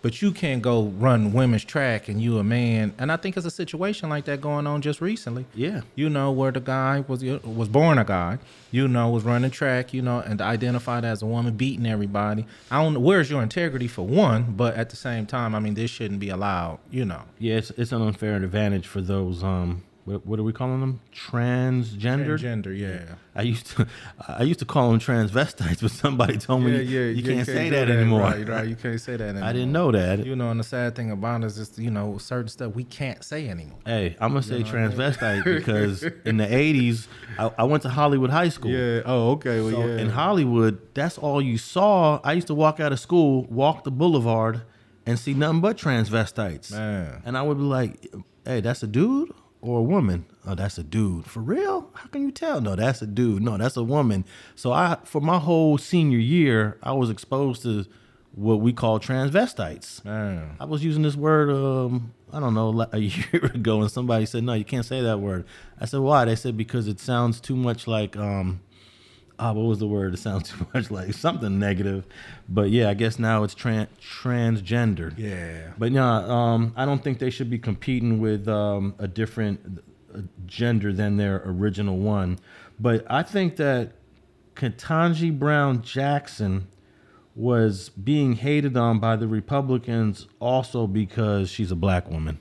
But 0.05 0.21
you 0.21 0.31
can't 0.31 0.61
go 0.61 0.83
run 0.83 1.33
women's 1.33 1.65
track 1.65 2.09
and 2.09 2.21
you 2.21 2.37
a 2.37 2.43
man. 2.43 2.93
And 2.99 3.11
I 3.11 3.17
think 3.17 3.37
it's 3.37 3.45
a 3.47 3.49
situation 3.49 4.07
like 4.07 4.25
that 4.25 4.39
going 4.39 4.67
on 4.67 4.83
just 4.83 5.01
recently 5.01 5.47
yeah. 5.55 5.81
you 5.95 6.11
know, 6.11 6.31
where 6.31 6.51
the 6.51 6.59
guy 6.59 7.03
was 7.07 7.23
was 7.23 7.69
born 7.69 7.97
a 7.97 8.05
guy, 8.05 8.37
you 8.69 8.87
know, 8.87 9.09
was 9.09 9.23
running 9.23 9.49
track, 9.49 9.95
you 9.95 10.03
know, 10.03 10.19
and 10.19 10.41
identified 10.41 11.05
as 11.05 11.23
a 11.23 11.25
woman, 11.25 11.57
beating 11.57 11.87
everybody. 11.87 12.45
I 12.69 12.83
don't 12.83 12.93
know 12.93 12.99
where's 12.99 13.31
your 13.31 13.41
integrity 13.41 13.87
for 13.87 14.05
one, 14.05 14.53
but 14.55 14.75
at 14.75 14.91
the 14.91 14.95
same 14.95 15.25
time, 15.25 15.55
I 15.55 15.59
mean, 15.59 15.73
this 15.73 15.89
shouldn't 15.89 16.19
be 16.19 16.29
allowed, 16.29 16.77
you 16.91 17.03
know. 17.03 17.23
Yeah, 17.39 17.55
it's, 17.55 17.71
it's 17.71 17.91
an 17.91 18.03
unfair 18.03 18.35
advantage 18.35 18.85
for 18.85 19.01
those 19.01 19.43
um 19.43 19.81
what, 20.05 20.23
what 20.23 20.39
are 20.39 20.43
we 20.43 20.53
calling 20.53 20.81
them? 20.81 21.01
Transgender. 21.11 22.37
Gender, 22.37 22.71
yeah. 22.71 23.15
I 23.33 23.41
used 23.41 23.65
to 23.71 23.87
I 24.27 24.43
used 24.43 24.59
to 24.59 24.65
call 24.65 24.91
them 24.91 24.99
transvestites, 24.99 25.81
but 25.81 25.89
somebody 25.89 26.37
told 26.37 26.61
me 26.61 26.79
you, 26.83 27.23
can't, 27.23 27.45
say 27.45 27.71
that, 27.71 27.89
anymore. 27.89 28.21
Right, 28.21 28.47
right. 28.47 28.67
You 28.67 28.75
can't 28.75 29.01
say 29.01 29.17
that 29.17 29.29
anymore. 29.29 29.43
I 29.49 29.51
didn't 29.51 29.71
know 29.71 29.91
that. 29.91 30.23
You 30.23 30.35
know, 30.35 30.51
and 30.51 30.59
the 30.59 30.63
sad 30.63 30.95
thing 30.95 31.09
about 31.09 31.41
it 31.41 31.47
is 31.47 31.55
just, 31.55 31.79
you 31.79 31.89
know, 31.89 32.19
certain 32.19 32.49
stuff 32.49 32.75
we 32.75 32.83
can't 32.83 33.23
say 33.23 33.49
anymore. 33.49 33.79
Hey, 33.83 34.15
I'm 34.19 34.29
gonna 34.29 34.43
say 34.43 34.61
transvestite 34.61 35.43
because 35.57 36.03
in 36.03 36.37
the 36.37 36.45
'80s, 36.45 37.07
I, 37.39 37.51
I 37.57 37.63
went 37.63 37.81
to 37.83 37.89
Hollywood 37.89 38.29
High 38.29 38.49
School. 38.49 38.71
Yeah. 38.71 39.01
Oh, 39.05 39.31
okay. 39.31 39.59
Well, 39.59 39.71
So 39.71 39.81
in 39.87 40.09
Hollywood, 40.09 40.79
that's 40.93 41.17
all 41.17 41.41
you 41.41 41.57
saw. 41.57 42.19
I 42.23 42.33
used 42.33 42.47
to 42.47 42.55
walk 42.55 42.79
out 42.79 42.91
of 42.91 42.99
school, 42.99 43.45
walk 43.45 43.83
the 43.83 43.91
boulevard, 43.91 44.61
and 45.07 45.17
see 45.17 45.33
nothing 45.33 45.61
but 45.61 45.77
transvestites. 45.77 46.71
Man. 46.71 47.23
And 47.25 47.35
I 47.35 47.41
would 47.41 47.57
be 47.57 47.63
like, 47.63 48.13
"Hey, 48.45 48.61
that's 48.61 48.83
a 48.83 48.87
dude 48.87 49.33
or 49.65 49.79
a 49.79 49.83
woman? 49.83 50.25
Oh, 50.45 50.55
that's 50.55 50.77
a 50.77 50.83
dude. 50.83 51.25
For 51.25 51.39
real? 51.39 51.89
How 51.93 52.07
can 52.07 52.21
you 52.21 52.31
tell? 52.31 52.61
No, 52.61 52.75
that's 52.75 53.01
a 53.01 53.07
dude. 53.07 53.41
No, 53.41 53.57
that's 53.57 53.77
a 53.77 53.83
woman." 53.83 54.25
So 54.55 54.71
I, 54.71 54.97
for 55.03 55.21
my 55.21 55.39
whole 55.39 55.77
senior 55.77 56.19
year, 56.19 56.77
I 56.83 56.93
was 56.93 57.09
exposed 57.09 57.63
to 57.63 57.85
what 58.33 58.59
we 58.59 58.73
call 58.73 58.99
transvestites. 58.99 60.03
Man. 60.03 60.57
I 60.59 60.65
was 60.65 60.83
using 60.83 61.03
this 61.03 61.15
word, 61.15 61.49
um, 61.49 62.13
I 62.33 62.39
don't 62.39 62.53
know, 62.53 62.85
a 62.91 62.99
year 62.99 63.45
ago, 63.53 63.81
and 63.81 63.89
somebody 63.89 64.25
said, 64.25 64.43
"No, 64.43 64.53
you 64.53 64.65
can't 64.65 64.85
say 64.85 65.01
that 65.01 65.19
word." 65.19 65.45
I 65.79 65.85
said, 65.85 66.01
"Why?" 66.01 66.25
They 66.25 66.35
said 66.35 66.57
because 66.57 66.87
it 66.87 66.99
sounds 66.99 67.39
too 67.39 67.55
much 67.55 67.87
like, 67.87 68.15
um, 68.17 68.61
ah, 69.39 69.53
what 69.53 69.65
was 69.65 69.79
the 69.79 69.87
word? 69.87 70.13
It 70.13 70.17
sounds 70.17 70.49
too 70.51 70.67
much 70.73 70.91
like 70.91 71.13
something 71.13 71.59
negative. 71.59 72.05
But 72.47 72.69
yeah, 72.69 72.89
I 72.89 72.93
guess 72.93 73.19
now 73.19 73.43
it's 73.43 73.55
tran- 73.55 73.87
transgender. 74.01 75.13
Yeah. 75.17 75.71
But 75.77 75.91
yeah, 75.91 76.25
um, 76.25 76.73
I 76.75 76.85
don't 76.85 77.03
think 77.03 77.19
they 77.19 77.29
should 77.29 77.49
be 77.49 77.59
competing 77.59 78.19
with 78.19 78.47
um, 78.47 78.95
a 78.99 79.07
different 79.07 79.81
gender 80.45 80.93
than 80.93 81.17
their 81.17 81.41
original 81.45 81.97
one. 81.97 82.39
But 82.79 83.05
I 83.09 83.23
think 83.23 83.57
that 83.57 83.93
Ketanji 84.55 85.37
Brown 85.37 85.81
Jackson 85.81 86.67
was 87.35 87.89
being 87.89 88.33
hated 88.33 88.77
on 88.77 88.99
by 88.99 89.15
the 89.17 89.27
Republicans 89.27 90.27
also 90.39 90.87
because 90.87 91.49
she's 91.49 91.71
a 91.71 91.75
black 91.75 92.09
woman. 92.09 92.39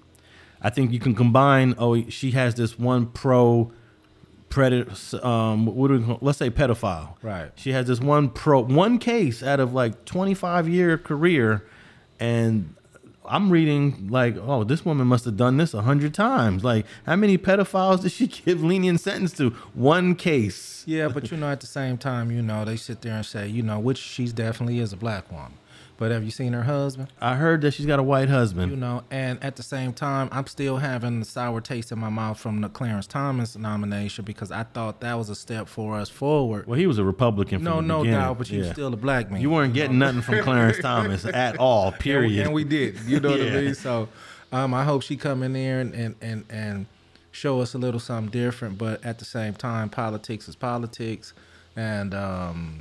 I 0.63 0.71
think 0.71 0.93
you 0.93 1.01
can 1.01 1.15
combine. 1.15 1.75
Oh, 1.77 2.09
she 2.09 2.31
has 2.31 2.55
this 2.55 2.79
one 2.79 3.07
pro 3.07 3.73
predator. 4.55 5.27
Um, 5.27 5.67
what 5.67 5.89
do 5.89 5.99
we 5.99 6.05
call, 6.05 6.19
let's 6.21 6.39
say 6.39 6.49
pedophile. 6.49 7.17
Right. 7.23 7.51
She 7.57 7.73
has 7.73 7.87
this 7.89 8.01
one 8.01 8.31
pro 8.31 8.63
one 8.63 8.99
case 8.99 9.43
out 9.43 9.59
of 9.59 9.75
like 9.75 10.05
25 10.05 10.69
year 10.69 10.97
career, 10.97 11.67
and 12.21 12.75
I'm 13.27 13.51
reading 13.51 14.09
like, 14.09 14.37
oh, 14.37 14.63
this 14.63 14.85
woman 14.85 15.09
must 15.09 15.25
have 15.25 15.37
done 15.37 15.57
this 15.57 15.75
a 15.75 15.83
hundred 15.83 16.15
times. 16.15 16.63
Like, 16.63 16.87
how 17.05 17.17
many 17.17 17.37
pedophiles 17.37 18.03
did 18.03 18.13
she 18.13 18.27
give 18.47 18.63
lenient 18.63 19.01
sentence 19.01 19.33
to? 19.39 19.51
One 19.75 20.15
case. 20.15 20.85
Yeah, 20.87 21.09
but 21.09 21.29
you 21.33 21.37
know, 21.37 21.51
at 21.51 21.61
the 21.61 21.67
same 21.67 21.99
time, 21.99 22.31
you 22.31 22.41
know, 22.41 22.65
they 22.65 22.77
sit 22.77 23.03
there 23.03 23.15
and 23.15 23.27
say, 23.27 23.49
you 23.49 23.63
know, 23.63 23.81
which 23.81 23.99
she's 23.99 24.33
definitely 24.33 24.79
is 24.79 24.93
a 24.93 24.97
black 24.97 25.31
woman. 25.33 25.55
But 25.97 26.11
have 26.11 26.25
you 26.25 26.31
seen 26.33 26.53
her 26.55 26.65
husband? 26.65 27.09
I 27.21 27.37
heard 27.37 27.61
that 27.61 27.73
she's 27.73 27.87
got 27.87 28.01
a 28.01 28.03
white 28.03 28.29
husband. 28.29 28.73
You 28.73 28.77
know, 28.77 29.05
and 29.13 29.43
at 29.45 29.55
the 29.55 29.63
same 29.63 29.93
time, 29.93 30.29
I'm 30.33 30.47
still 30.49 30.79
having 30.79 31.21
the 31.21 31.25
sour 31.25 31.61
taste 31.61 31.93
in 31.93 32.01
my 32.01 32.09
mouth 32.09 32.39
from 32.41 32.61
the 32.63 32.69
Clarence 32.69 33.07
Thomas 33.07 33.57
nomination 33.57 34.25
because 34.25 34.51
I 34.51 34.65
thought 34.65 35.01
that 35.03 35.15
was 35.15 35.29
a 35.31 35.37
step 35.37 35.69
for 35.69 35.97
us 35.97 36.09
forward. 36.09 36.67
well, 36.67 36.79
he 36.79 36.89
was 36.89 36.99
a 36.99 37.05
Republican. 37.05 37.59
From 37.59 37.65
no, 37.65 37.81
no 37.81 37.99
beginning. 38.03 38.21
doubt, 38.21 38.39
but 38.39 38.51
you're 38.51 38.65
Yeah. 38.65 38.73
still 38.73 38.93
a 38.93 38.97
black 38.97 39.31
man. 39.31 39.41
You 39.41 39.51
weren't 39.51 39.73
getting 39.73 39.99
nothing 40.01 40.23
from 40.23 40.41
Clarence 40.43 40.79
Thomas 40.81 41.25
at 41.33 41.59
all. 41.59 41.87
And 41.87 41.95
we- 41.95 41.99
Period. 42.01 42.45
And 42.47 42.55
we, 42.55 42.65
did. 42.65 42.99
You 43.07 43.21
know 43.21 43.31
what 43.31 43.41
I 43.41 43.51
mean? 43.51 43.75
So 43.77 44.09
um, 44.53 44.75
I 44.75 44.83
hope 44.83 45.03
she 45.03 45.17
come 45.17 45.43
in 45.45 45.53
there 45.53 45.79
and, 45.81 45.95
and, 45.95 46.15
and, 46.21 46.45
and 46.51 46.87
show 47.31 47.61
us 47.61 47.73
a 47.75 47.79
little 47.79 48.01
something 48.01 48.31
different. 48.33 48.79
But 48.79 49.05
at 49.05 49.21
the 49.21 49.25
same 49.25 49.55
time, 49.55 49.91
politics 49.91 50.49
is 50.49 50.57
politics. 50.57 51.33
And 51.77 52.15
um, 52.15 52.81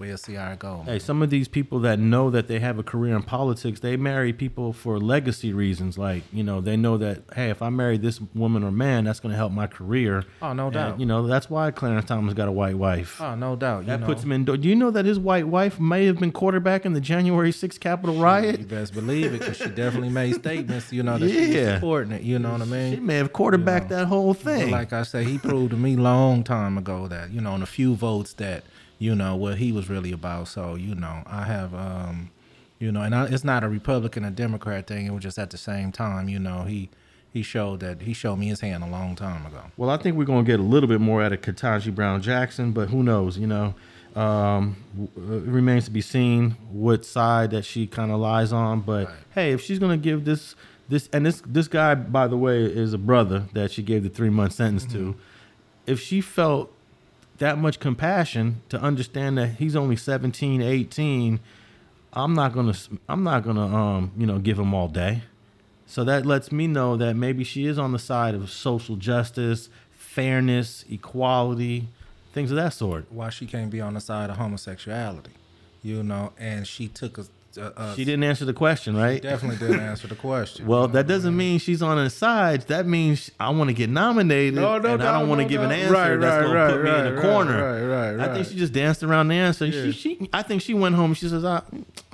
we'll 0.00 0.16
see 0.16 0.34
how 0.34 0.50
it 0.52 0.58
goes. 0.58 0.86
Hey, 0.86 0.98
some 0.98 1.22
of 1.22 1.30
these 1.30 1.46
people 1.46 1.78
that 1.80 1.98
know 1.98 2.30
that 2.30 2.48
they 2.48 2.58
have 2.58 2.78
a 2.78 2.82
career 2.82 3.14
in 3.14 3.22
politics, 3.22 3.80
they 3.80 3.96
marry 3.96 4.32
people 4.32 4.72
for 4.72 4.98
legacy 4.98 5.52
reasons. 5.52 5.98
Like, 5.98 6.24
you 6.32 6.42
know, 6.42 6.60
they 6.60 6.76
know 6.76 6.96
that, 6.96 7.22
hey, 7.34 7.50
if 7.50 7.60
I 7.62 7.68
marry 7.68 7.98
this 7.98 8.20
woman 8.34 8.64
or 8.64 8.72
man, 8.72 9.04
that's 9.04 9.20
going 9.20 9.30
to 9.30 9.36
help 9.36 9.52
my 9.52 9.66
career. 9.66 10.24
Oh, 10.42 10.52
no 10.54 10.64
And, 10.66 10.74
doubt. 10.74 11.00
you 11.00 11.06
know, 11.06 11.26
that's 11.26 11.48
why 11.50 11.70
Clarence 11.70 12.06
Thomas 12.06 12.34
got 12.34 12.48
a 12.48 12.52
white 12.52 12.76
wife. 12.78 13.20
Oh, 13.20 13.34
no 13.34 13.54
doubt. 13.54 13.80
You 13.82 13.86
that 13.88 14.00
know, 14.00 14.06
puts 14.06 14.22
him 14.24 14.32
in. 14.32 14.44
Do 14.44 14.54
you 14.56 14.74
know 14.74 14.90
that 14.90 15.04
his 15.04 15.18
white 15.18 15.46
wife 15.46 15.78
may 15.78 16.06
have 16.06 16.18
been 16.18 16.32
quarterback 16.32 16.86
in 16.86 16.94
the 16.94 17.00
January 17.00 17.52
6th 17.52 17.78
Capitol 17.78 18.16
riot? 18.16 18.58
You 18.60 18.66
best 18.66 18.94
believe 18.94 19.34
it 19.34 19.38
because 19.40 19.58
she 19.58 19.68
definitely 19.68 20.08
made 20.10 20.34
statements, 20.34 20.92
you 20.92 21.02
know, 21.02 21.18
that 21.18 21.30
she 21.30 21.48
was 21.58 21.74
supporting 21.74 22.12
it. 22.12 22.22
You 22.22 22.38
know 22.38 22.52
what 22.52 22.62
I 22.62 22.64
mean? 22.64 22.94
She 22.94 23.00
may 23.00 23.16
have 23.16 23.32
quarterbacked 23.32 23.90
that 23.90 24.06
whole 24.06 24.32
thing. 24.34 24.70
like 24.70 24.92
I 24.94 25.02
say, 25.02 25.24
he 25.24 25.36
proved 25.38 25.70
to 25.72 25.76
me 25.76 25.96
long 25.96 26.42
time 26.42 26.78
ago 26.78 27.06
that 27.08 27.30
you 27.32 27.40
know, 27.40 27.54
in 27.54 27.62
a 27.62 27.66
few 27.66 27.94
votes 27.94 28.32
that 28.34 28.64
you 29.00 29.16
know 29.16 29.34
what 29.34 29.58
he 29.58 29.72
was 29.72 29.88
really 29.90 30.12
about. 30.12 30.46
So 30.46 30.76
you 30.76 30.94
know, 30.94 31.24
I 31.26 31.42
have, 31.42 31.74
um, 31.74 32.30
you 32.78 32.92
know, 32.92 33.02
and 33.02 33.12
I, 33.14 33.24
it's 33.26 33.42
not 33.42 33.64
a 33.64 33.68
Republican 33.68 34.24
or 34.24 34.30
Democrat 34.30 34.86
thing. 34.86 35.06
It 35.06 35.12
was 35.12 35.24
just 35.24 35.38
at 35.38 35.50
the 35.50 35.58
same 35.58 35.90
time, 35.90 36.28
you 36.28 36.38
know, 36.38 36.62
he 36.62 36.88
he 37.32 37.42
showed 37.42 37.80
that 37.80 38.02
he 38.02 38.12
showed 38.12 38.36
me 38.36 38.46
his 38.48 38.60
hand 38.60 38.84
a 38.84 38.86
long 38.88 39.16
time 39.16 39.46
ago. 39.46 39.62
Well, 39.76 39.90
I 39.90 39.96
think 39.96 40.16
we're 40.16 40.24
going 40.24 40.44
to 40.44 40.50
get 40.50 40.60
a 40.60 40.62
little 40.62 40.88
bit 40.88 41.00
more 41.00 41.22
out 41.22 41.32
of 41.32 41.40
Ketanji 41.40 41.92
Brown 41.94 42.22
Jackson, 42.22 42.72
but 42.72 42.88
who 42.90 43.02
knows? 43.02 43.38
You 43.38 43.46
know, 43.46 43.74
um, 44.16 44.76
it 45.16 45.48
remains 45.48 45.84
to 45.86 45.90
be 45.90 46.00
seen 46.00 46.56
what 46.72 47.04
side 47.04 47.52
that 47.52 47.64
she 47.64 47.86
kind 47.86 48.10
of 48.10 48.18
lies 48.20 48.52
on. 48.52 48.80
But 48.80 49.06
Right. 49.06 49.14
hey, 49.34 49.52
if 49.52 49.62
she's 49.62 49.78
going 49.78 49.98
to 49.98 50.02
give 50.02 50.24
this 50.24 50.54
this 50.88 51.08
and 51.12 51.24
this 51.24 51.40
this 51.46 51.68
guy, 51.68 51.94
by 51.94 52.26
the 52.26 52.36
way, 52.36 52.62
is 52.64 52.92
a 52.92 52.98
brother 52.98 53.44
that 53.54 53.70
she 53.70 53.82
gave 53.82 54.02
the 54.02 54.08
three 54.10 54.30
month 54.30 54.52
sentence 54.54 54.84
to. 54.92 55.14
If 55.86 56.00
she 56.00 56.20
felt 56.20 56.72
that 57.40 57.58
much 57.58 57.80
compassion 57.80 58.62
to 58.68 58.80
understand 58.80 59.36
that 59.38 59.48
he's 59.54 59.74
only 59.74 59.96
17, 59.96 60.62
18, 60.62 61.40
I'm 62.12 62.34
not 62.34 62.52
gonna 62.52 62.74
I'm 63.08 63.22
not 63.22 63.42
gonna 63.44 63.66
um 63.66 64.12
you 64.16 64.26
know 64.26 64.38
give 64.38 64.58
him 64.58 64.72
all 64.74 64.88
day. 64.88 65.22
So 65.86 66.04
that 66.04 66.24
lets 66.24 66.52
me 66.52 66.68
know 66.68 66.96
that 66.96 67.16
maybe 67.16 67.42
she 67.42 67.66
is 67.66 67.78
on 67.78 67.92
the 67.92 67.98
side 67.98 68.34
of 68.34 68.48
social 68.50 68.94
justice, 68.94 69.68
fairness, 69.90 70.84
equality, 70.88 71.88
things 72.32 72.50
of 72.50 72.56
that 72.56 72.74
sort. 72.74 73.06
Why 73.10 73.30
she 73.30 73.46
can't 73.46 73.70
be 73.70 73.80
on 73.80 73.94
the 73.94 74.00
side 74.00 74.30
of 74.30 74.36
homosexuality, 74.36 75.32
you 75.82 76.02
know? 76.04 76.32
And 76.38 76.66
she 76.66 76.86
took 76.86 77.18
a, 77.18 77.24
a, 77.58 77.72
a 77.76 77.94
She 77.96 78.04
didn't 78.04 78.24
answer 78.24 78.44
the 78.44 78.52
question, 78.52 78.96
right? 78.96 79.20
definitely 79.22 79.58
didn't 79.58 79.80
answer 79.80 80.06
the 80.06 80.14
question. 80.14 80.66
Well, 80.70 80.88
that 80.88 81.06
doesn't 81.06 81.36
mean 81.36 81.58
she's 81.58 81.82
on 81.82 81.98
his 81.98 82.14
side. 82.14 82.62
That 82.68 82.86
means 82.86 83.30
I 83.40 83.50
want 83.50 83.68
to 83.68 83.74
get 83.74 83.90
nominated, 83.90 84.54
No, 84.54 84.78
no 84.78 84.94
and 84.94 85.02
I 85.02 85.18
don't 85.18 85.28
want 85.28 85.40
to 85.40 85.44
no 85.44 85.48
give 85.48 85.62
an 85.62 85.72
answer 85.72 85.92
Right, 85.92 86.16
that's 86.16 86.22
right, 86.22 86.40
going 86.42 86.52
to 86.52 86.58
right, 86.58 86.70
put 86.70 86.84
me 86.84 87.08
in 87.08 87.14
right, 87.16 87.22
corner. 87.22 87.72
right, 87.88 88.16
right, 88.16 88.28
I 88.30 88.34
think 88.34 88.46
she 88.46 88.56
just 88.56 88.72
danced 88.72 89.02
around 89.02 89.28
the 89.28 89.34
answer. 89.34 89.66
Yeah. 89.66 89.84
She, 89.84 89.92
she, 89.92 90.30
I 90.32 90.42
think 90.42 90.62
she 90.62 90.74
went 90.74 90.94
home 90.94 91.10
and 91.10 91.16
she 91.18 91.28
says, 91.28 91.44
I, 91.44 91.62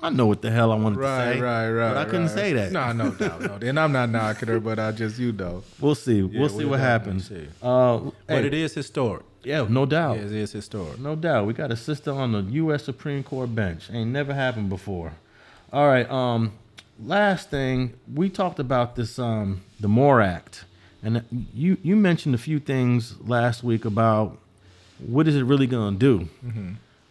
I 0.00 0.10
know 0.10 0.26
what 0.26 0.42
the 0.42 0.50
hell 0.50 0.72
I 0.72 0.76
wanted 0.76 0.96
to 0.96 1.02
say, 1.02 1.40
right, 1.40 1.70
right. 1.70 1.88
but 1.94 1.96
I 1.98 2.04
couldn't 2.04 2.28
say 2.30 2.52
that. 2.54 2.72
No, 2.72 2.92
no 2.92 3.10
doubt, 3.12 3.40
no. 3.40 3.58
And 3.68 3.78
I'm 3.80 3.92
not 3.92 4.10
knocking 4.10 4.48
her, 4.48 4.60
but 4.60 4.78
I 4.78 4.92
just 4.92 5.18
you 5.18 5.32
know. 5.32 5.62
We'll 5.80 5.94
see. 5.94 6.22
we'll 6.22 6.48
see 6.48 6.56
we'll 6.58 6.68
what 6.70 6.80
happens. 6.80 7.28
see. 7.28 7.48
Uh, 7.62 8.00
But 8.26 8.44
it 8.44 8.54
is 8.54 8.74
historic. 8.74 9.24
yeah, 9.42 9.66
no 9.68 9.86
doubt. 9.86 10.16
Yeah, 10.18 10.24
it 10.26 10.32
is 10.32 10.52
historic. 10.52 10.98
No 10.98 11.14
doubt. 11.16 11.46
We 11.46 11.52
got 11.54 11.70
a 11.72 11.76
sister 11.76 12.12
on 12.12 12.32
the 12.32 12.42
U.S. 12.62 12.84
Supreme 12.84 13.22
Court 13.22 13.54
bench. 13.54 13.88
Ain't 13.92 14.10
never 14.10 14.32
happened 14.34 14.68
before. 14.68 15.12
All 15.72 15.86
right. 15.88 16.08
Um, 16.10 16.52
last 17.04 17.50
thing 17.50 17.94
we 18.14 18.30
talked 18.30 18.58
about 18.58 18.96
this 18.96 19.18
um 19.18 19.62
the 19.80 19.88
MORE 19.88 20.20
Act, 20.20 20.64
and 21.02 21.24
you 21.54 21.76
you 21.82 21.96
mentioned 21.96 22.34
a 22.34 22.38
few 22.38 22.58
things 22.58 23.20
last 23.20 23.62
week 23.62 23.84
about 23.84 24.38
what 24.98 25.28
is 25.28 25.36
it 25.36 25.42
really 25.42 25.66
going 25.66 25.98
to 25.98 25.98
do. 25.98 26.28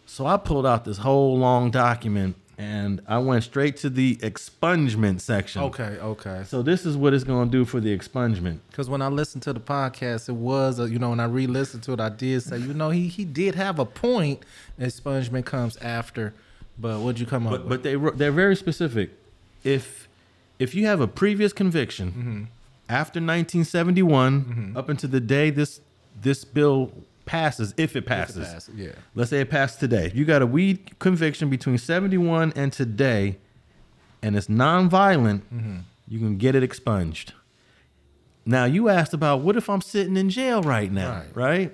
So 0.06 0.26
I 0.26 0.36
pulled 0.36 0.66
out 0.66 0.84
this 0.84 0.98
whole 0.98 1.36
long 1.38 1.70
document 1.70 2.36
and 2.58 3.02
I 3.06 3.18
went 3.18 3.44
straight 3.44 3.76
to 3.78 3.90
the 3.90 4.16
expungement 4.16 5.20
section. 5.20 5.62
Okay, 5.62 5.98
okay. 6.00 6.42
So 6.46 6.62
this 6.62 6.86
is 6.86 6.96
what 6.96 7.12
it's 7.12 7.24
going 7.24 7.50
to 7.50 7.52
do 7.52 7.64
for 7.64 7.80
the 7.80 7.96
expungement. 7.96 8.60
Because 8.70 8.88
when 8.88 9.02
I 9.02 9.08
listened 9.08 9.42
to 9.42 9.52
the 9.52 9.60
podcast, 9.60 10.28
it 10.28 10.32
was, 10.32 10.80
uh, 10.80 10.84
you 10.84 10.98
know, 10.98 11.10
when 11.10 11.20
I 11.20 11.24
re-listened 11.26 11.82
to 11.84 11.92
it, 11.92 12.00
I 12.00 12.08
did 12.08 12.42
say, 12.42 12.58
you 12.58 12.72
know, 12.72 12.90
he 12.90 13.08
he 13.08 13.24
did 13.24 13.54
have 13.56 13.78
a 13.78 13.84
point. 13.84 14.42
Expungement 14.80 15.44
comes 15.44 15.76
after, 15.78 16.32
but 16.78 17.00
what'd 17.00 17.18
you 17.20 17.26
come 17.26 17.46
up 17.46 17.52
But 17.52 17.60
with? 17.66 17.68
but 17.70 17.82
they 17.82 17.96
they're 18.18 18.32
very 18.32 18.56
specific. 18.56 19.10
If 19.64 20.08
if 20.58 20.74
you 20.74 20.86
have 20.86 21.00
a 21.00 21.08
previous 21.08 21.52
conviction 21.52 22.08
Mm-hmm. 22.10 22.42
after 22.88 23.18
1971 23.20 24.72
up 24.76 24.88
until 24.88 25.10
the 25.10 25.20
day 25.20 25.50
this 25.50 25.80
this 26.20 26.44
bill 26.44 26.92
passes, 27.26 27.74
if 27.76 27.96
it 27.96 28.06
passes, 28.06 28.48
pass, 28.48 28.70
yeah. 28.74 28.90
let's 29.14 29.30
say 29.30 29.40
it 29.40 29.50
passed 29.50 29.80
today. 29.80 30.12
You 30.14 30.24
got 30.24 30.42
a 30.42 30.46
weed 30.46 30.98
conviction 31.00 31.50
between 31.50 31.76
71 31.78 32.52
and 32.56 32.72
today, 32.72 33.38
and 34.22 34.36
it's 34.36 34.46
nonviolent, 34.46 35.42
Mm-hmm. 35.52 35.76
you 36.08 36.18
can 36.20 36.36
get 36.38 36.54
it 36.54 36.62
expunged. 36.62 37.32
Now 38.44 38.64
you 38.64 38.88
asked 38.88 39.12
about 39.12 39.40
what 39.40 39.56
if 39.56 39.68
I'm 39.68 39.80
sitting 39.80 40.16
in 40.16 40.30
jail 40.30 40.62
right 40.62 40.90
now, 40.92 41.10
Right. 41.34 41.36
right? 41.36 41.72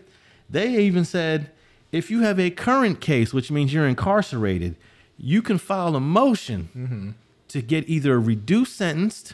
They 0.48 0.76
even 0.84 1.04
said 1.04 1.50
if 1.92 2.10
you 2.10 2.20
have 2.22 2.40
a 2.40 2.50
current 2.50 3.00
case, 3.00 3.34
which 3.34 3.50
means 3.50 3.72
you're 3.74 3.86
incarcerated, 3.86 4.76
you 5.22 5.40
can 5.40 5.56
file 5.56 5.94
a 5.96 6.00
motion 6.00 6.68
Mm-hmm. 6.76 7.10
to 7.48 7.62
get 7.62 7.88
either 7.88 8.14
a 8.14 8.18
reduced 8.18 8.76
sentence 8.76 9.32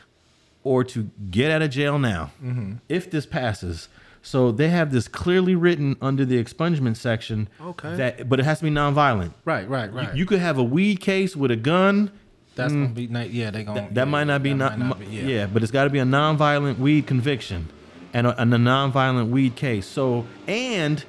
or 0.62 0.84
to 0.84 1.09
get 1.30 1.51
out 1.51 1.62
of 1.62 1.70
jail 1.70 1.99
now 1.99 2.30
Mm-hmm. 2.45 2.74
if 2.89 3.11
this 3.11 3.26
passes. 3.26 3.89
So 4.20 4.53
they 4.53 4.68
have 4.68 4.91
this 4.93 5.09
clearly 5.09 5.55
written 5.55 5.97
under 6.03 6.24
the 6.24 6.43
expungement 6.43 6.97
section. 6.97 7.49
Okay. 7.61 7.95
That, 7.97 8.28
but 8.28 8.39
it 8.41 8.45
has 8.45 8.59
to 8.59 8.64
be 8.64 8.70
nonviolent. 8.70 9.32
right, 9.45 9.66
right, 9.68 9.91
You- 9.91 9.97
right. 9.97 10.14
You, 10.14 10.26
could 10.26 10.41
have 10.41 10.59
a 10.59 10.62
weed 10.62 11.01
case 11.01 11.34
with 11.34 11.51
a 11.51 11.57
gun. 11.57 12.11
That's 12.57 12.72
gonna 12.72 12.89
be. 12.89 13.05
Yeah, 13.05 13.51
they 13.53 13.62
gonna. 13.62 13.82
That, 13.82 13.95
that 13.95 14.01
yeah, 14.07 14.11
might 14.11 14.24
not 14.24 14.43
be 14.43 14.53
not, 14.53 14.76
not 14.78 14.99
be, 14.99 15.07
yeah. 15.07 15.47
but 15.47 15.62
it's 15.62 15.70
got 15.70 15.84
to 15.84 15.91
be 15.91 16.01
a 16.01 16.05
nonviolent 16.05 16.78
weed 16.78 17.07
conviction 17.07 17.68
and 18.12 18.26
a, 18.26 18.39
and 18.43 18.53
a 18.53 18.57
nonviolent 18.59 19.28
weed 19.30 19.55
case. 19.55 19.86
So 19.86 20.26
and 20.49 21.05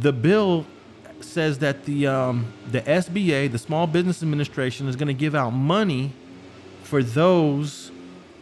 the 0.00 0.14
bill 0.14 0.64
says 1.20 1.58
that 1.58 1.84
the 1.84 2.06
um, 2.06 2.52
the 2.70 2.80
SBA, 2.82 3.50
the 3.50 3.58
Small 3.58 3.86
Business 3.86 4.22
Administration, 4.22 4.88
is 4.88 4.96
going 4.96 5.08
to 5.08 5.14
give 5.14 5.34
out 5.34 5.50
money 5.50 6.12
for 6.82 7.02
those 7.02 7.90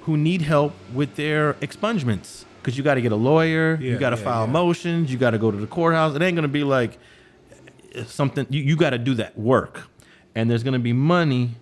who 0.02 0.16
need 0.16 0.42
help 0.42 0.72
with 0.92 1.16
their 1.16 1.54
expungements. 1.54 2.44
Because 2.60 2.76
you 2.76 2.82
got 2.82 2.94
to 2.94 3.00
get 3.00 3.12
a 3.12 3.16
lawyer, 3.16 3.76
you 3.80 3.96
got 3.96 4.10
to 4.10 4.16
yeah, 4.16 4.24
file 4.24 4.46
yeah. 4.46 4.52
motions, 4.52 5.12
you 5.12 5.18
got 5.18 5.30
to 5.30 5.38
go 5.38 5.50
to 5.52 5.56
the 5.56 5.68
courthouse. 5.68 6.16
It 6.16 6.22
ain't 6.22 6.34
going 6.34 6.42
to 6.42 6.48
be 6.48 6.64
like 6.64 6.98
something 8.04 8.46
you, 8.50 8.62
you 8.62 8.76
got 8.76 8.90
to 8.90 8.98
do 8.98 9.14
that 9.14 9.38
work 9.38 9.88
and 10.34 10.50
there's 10.50 10.62
going 10.62 10.74
to 10.74 10.78
be 10.78 10.92
money 10.92 11.52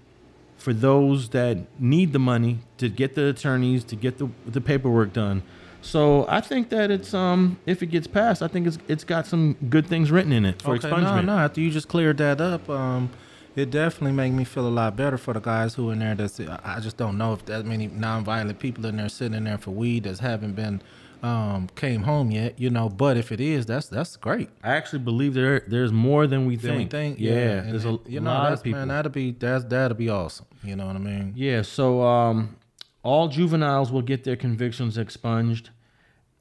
for 0.57 0.73
those 0.73 1.29
that 1.31 1.59
need 1.81 2.13
the 2.13 2.19
money 2.19 2.59
to 2.79 2.89
get 2.89 3.15
the 3.15 3.27
attorneys 3.27 3.85
to 3.85 3.97
get 3.97 4.19
the, 4.19 4.29
the 4.47 4.61
paperwork 4.61 5.13
done 5.13 5.43
so 5.85 6.25
i 6.29 6.41
think 6.41 6.71
that 6.71 6.91
it's 6.91 7.13
um 7.13 7.59
if 7.67 7.83
it 7.83 7.87
gets 7.87 8.07
passed 8.07 8.43
i 8.43 8.49
think 8.49 8.67
it's 8.67 8.79
it's 8.89 9.05
got 9.05 9.27
some 9.27 9.55
good 9.69 9.87
things 9.87 10.11
written 10.11 10.33
in 10.33 10.45
it 10.47 10.63
for 10.63 10.75
Okay, 10.75 10.89
no, 10.89 10.97
expungement 10.97 11.25
no. 11.27 11.37
After 11.39 11.61
you 11.61 11.71
just 11.71 11.89
cleared 11.89 12.17
that 12.19 12.41
up, 12.41 12.69
um, 12.71 13.11
it 13.55 13.71
definitely 13.71 14.13
made 14.13 14.33
me 14.33 14.45
feel 14.45 14.67
a 14.67 14.71
lot 14.71 14.97
better 14.97 15.19
for 15.19 15.35
the 15.35 15.41
guys 15.41 15.75
who 15.75 15.91
in 15.91 15.99
there. 16.01 16.15
That's 16.15 16.41
I 16.41 16.81
just 16.81 16.97
don't 16.97 17.17
know 17.19 17.35
if 17.35 17.45
that 17.47 17.65
many 17.67 17.89
nonviolent 17.89 18.59
people 18.59 18.87
in 18.87 18.97
there 18.97 19.09
sitting 19.09 19.37
in 19.37 19.45
there 19.45 19.59
for 19.59 19.71
weed 19.71 20.05
that 20.05 20.19
haven't 20.19 20.55
been 20.55 20.83
um 21.23 21.69
came 21.77 22.03
home 22.03 22.31
yet. 22.31 22.59
You 22.59 22.71
know, 22.71 22.89
but 22.89 23.17
if 23.17 23.31
it 23.31 23.41
is, 23.41 23.67
that's 23.67 23.89
that's 23.89 24.17
great. 24.17 24.49
i 24.63 24.75
actually 24.75 25.01
believe 25.01 25.35
there 25.35 25.61
there's 25.69 25.93
more 25.93 26.27
than 26.27 26.47
we 26.47 26.57
think 26.57 26.91
think, 26.91 27.19
yeah, 27.21 27.33
and 27.61 27.73
there's 27.73 27.85
a 27.85 27.99
you 28.07 28.21
know 28.21 28.31
lot 28.31 28.53
of 28.53 28.63
people 28.63 28.81
man 28.81 28.89
that'd 28.89 29.13
be 29.13 29.33
that's 29.33 29.65
that'd 29.65 29.97
be 29.97 30.09
awesome. 30.09 30.47
You 30.63 30.77
know 30.77 30.87
what 30.87 30.97
I 30.97 31.01
mean? 31.01 31.35
Yeah, 31.37 31.63
so 31.63 32.03
um, 32.03 32.57
all 33.05 33.29
juveniles 33.29 33.93
will 33.93 34.03
get 34.03 34.25
their 34.25 34.37
convictions 34.37 34.99
expunged, 34.99 35.71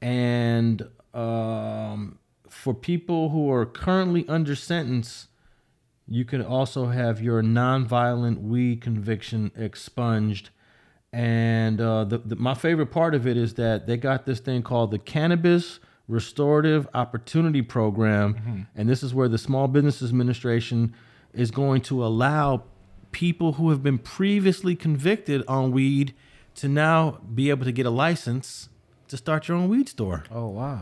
and 0.02 0.82
um, 1.12 2.18
for 2.48 2.74
people 2.74 3.30
who 3.30 3.50
are 3.50 3.66
currently 3.66 4.24
under 4.28 4.56
sentence, 4.56 5.28
you 6.08 6.24
can 6.24 6.42
also 6.42 6.86
have 6.86 7.20
your 7.20 7.42
nonviolent 7.42 8.42
weed 8.42 8.80
conviction 8.80 9.52
expunged. 9.56 10.50
And 11.12 11.80
uh, 11.80 12.04
the, 12.04 12.18
the, 12.18 12.36
my 12.36 12.54
favorite 12.54 12.88
part 12.88 13.14
of 13.14 13.26
it 13.26 13.36
is 13.36 13.54
that 13.54 13.86
they 13.86 13.96
got 13.96 14.26
this 14.26 14.40
thing 14.40 14.62
called 14.62 14.90
the 14.90 14.98
Cannabis 14.98 15.78
Restorative 16.08 16.88
Opportunity 16.92 17.62
Program. 17.62 18.34
And 18.74 18.88
this 18.88 19.02
is 19.02 19.14
where 19.14 19.28
the 19.28 19.38
Small 19.38 19.68
Business 19.68 20.02
Administration 20.02 20.94
is 21.32 21.50
going 21.50 21.82
to 21.82 22.04
allow 22.04 22.64
people 23.12 23.54
who 23.54 23.70
have 23.70 23.82
been 23.82 23.98
previously 23.98 24.74
convicted 24.74 25.42
on 25.46 25.70
weed 25.70 26.14
to 26.56 26.68
now 26.68 27.18
be 27.34 27.50
able 27.50 27.64
to 27.64 27.72
get 27.72 27.86
a 27.86 27.90
license 27.90 28.68
to 29.08 29.16
start 29.16 29.48
your 29.48 29.56
own 29.56 29.68
weed 29.68 29.88
store 29.88 30.24
Oh 30.30 30.48
wow. 30.48 30.80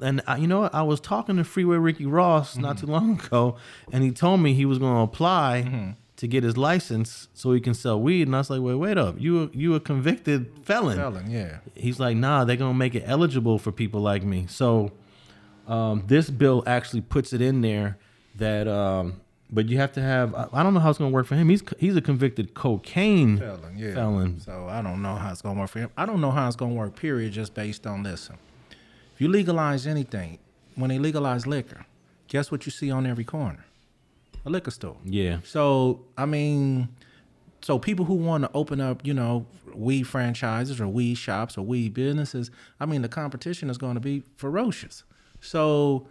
and 0.00 0.20
I, 0.26 0.36
you 0.36 0.46
know 0.46 0.60
what? 0.60 0.74
I 0.74 0.82
was 0.82 1.00
talking 1.00 1.36
to 1.36 1.44
Freeway 1.44 1.76
Ricky 1.76 2.06
Ross 2.06 2.56
not 2.56 2.76
Mm-hmm. 2.76 2.86
too 2.86 2.92
long 2.92 3.20
ago, 3.20 3.56
and 3.92 4.04
he 4.04 4.10
told 4.12 4.40
me 4.40 4.54
he 4.54 4.64
was 4.64 4.78
going 4.78 4.94
to 4.94 5.00
apply 5.00 5.94
to 6.16 6.26
get 6.26 6.42
his 6.44 6.56
license 6.56 7.28
so 7.32 7.52
he 7.52 7.60
can 7.60 7.74
sell 7.74 8.00
weed. 8.00 8.26
And 8.26 8.34
I 8.34 8.38
was 8.38 8.50
like, 8.50 8.60
wait, 8.60 8.74
wait 8.74 8.98
up, 8.98 9.14
you 9.20 9.44
a, 9.44 9.50
you 9.56 9.74
a 9.76 9.80
convicted 9.80 10.50
felon? 10.64 10.96
Felon, 10.96 11.30
yeah. 11.30 11.58
He's 11.74 11.98
like, 12.00 12.16
nah, 12.16 12.44
they're 12.44 12.56
gonna 12.56 12.74
make 12.74 12.94
it 12.96 13.04
eligible 13.06 13.58
for 13.58 13.70
people 13.72 14.00
like 14.00 14.24
me. 14.24 14.46
So 14.48 14.90
um, 15.68 16.02
this 16.06 16.28
bill 16.30 16.62
actually 16.66 17.02
puts 17.02 17.32
it 17.32 17.40
in 17.40 17.60
there 17.60 17.98
that, 18.36 18.66
um, 18.68 19.20
but 19.50 19.68
you 19.68 19.78
have 19.78 19.92
to 19.92 20.02
have. 20.02 20.34
I, 20.52 20.62
don't 20.62 20.74
know 20.74 20.80
how 20.80 20.90
it's 20.90 20.98
gonna 20.98 21.10
work 21.10 21.26
for 21.26 21.34
him. 21.34 21.48
He's 21.48 21.62
he's 21.78 21.96
a 21.96 22.00
convicted 22.00 22.54
cocaine 22.54 23.38
Felon, 23.38 23.76
yeah. 23.76 23.94
felon. 23.94 24.40
So 24.40 24.66
I 24.68 24.82
don't 24.82 25.02
know 25.02 25.14
how 25.16 25.30
it's 25.30 25.42
gonna 25.42 25.58
work 25.58 25.70
for 25.70 25.80
him. 25.80 25.90
I 25.96 26.06
don't 26.06 26.20
know 26.20 26.30
how 26.30 26.46
it's 26.46 26.56
gonna 26.56 26.74
work. 26.74 26.96
Period. 26.96 27.32
Just 27.32 27.54
based 27.54 27.86
on 27.86 28.02
this. 28.02 28.30
If 29.14 29.20
you 29.20 29.28
legalize 29.28 29.86
anything, 29.86 30.38
when 30.74 30.90
they 30.90 30.98
legalize 30.98 31.46
liquor, 31.46 31.86
guess 32.28 32.50
what 32.52 32.66
you 32.66 32.72
see 32.72 32.90
on 32.90 33.06
every 33.06 33.24
corner? 33.24 33.64
A 34.46 34.50
liquor 34.50 34.70
store. 34.70 34.96
Yeah, 35.04 35.38
So 35.44 36.04
I 36.16 36.24
mean, 36.24 36.88
so 37.60 37.78
people 37.78 38.04
who 38.04 38.14
want 38.14 38.44
to 38.44 38.50
open 38.54 38.80
up, 38.80 39.04
you 39.04 39.12
know, 39.12 39.46
weed 39.74 40.04
franchises 40.04 40.80
or 40.80 40.88
weed 40.88 41.16
shops 41.16 41.58
or 41.58 41.62
weed 41.62 41.94
businesses, 41.94 42.50
I 42.80 42.86
mean, 42.86 43.02
the 43.02 43.08
competition 43.08 43.68
is 43.68 43.78
going 43.78 43.94
to 43.94 44.00
be 44.00 44.22
ferocious. 44.36 45.04
So, 45.40 46.06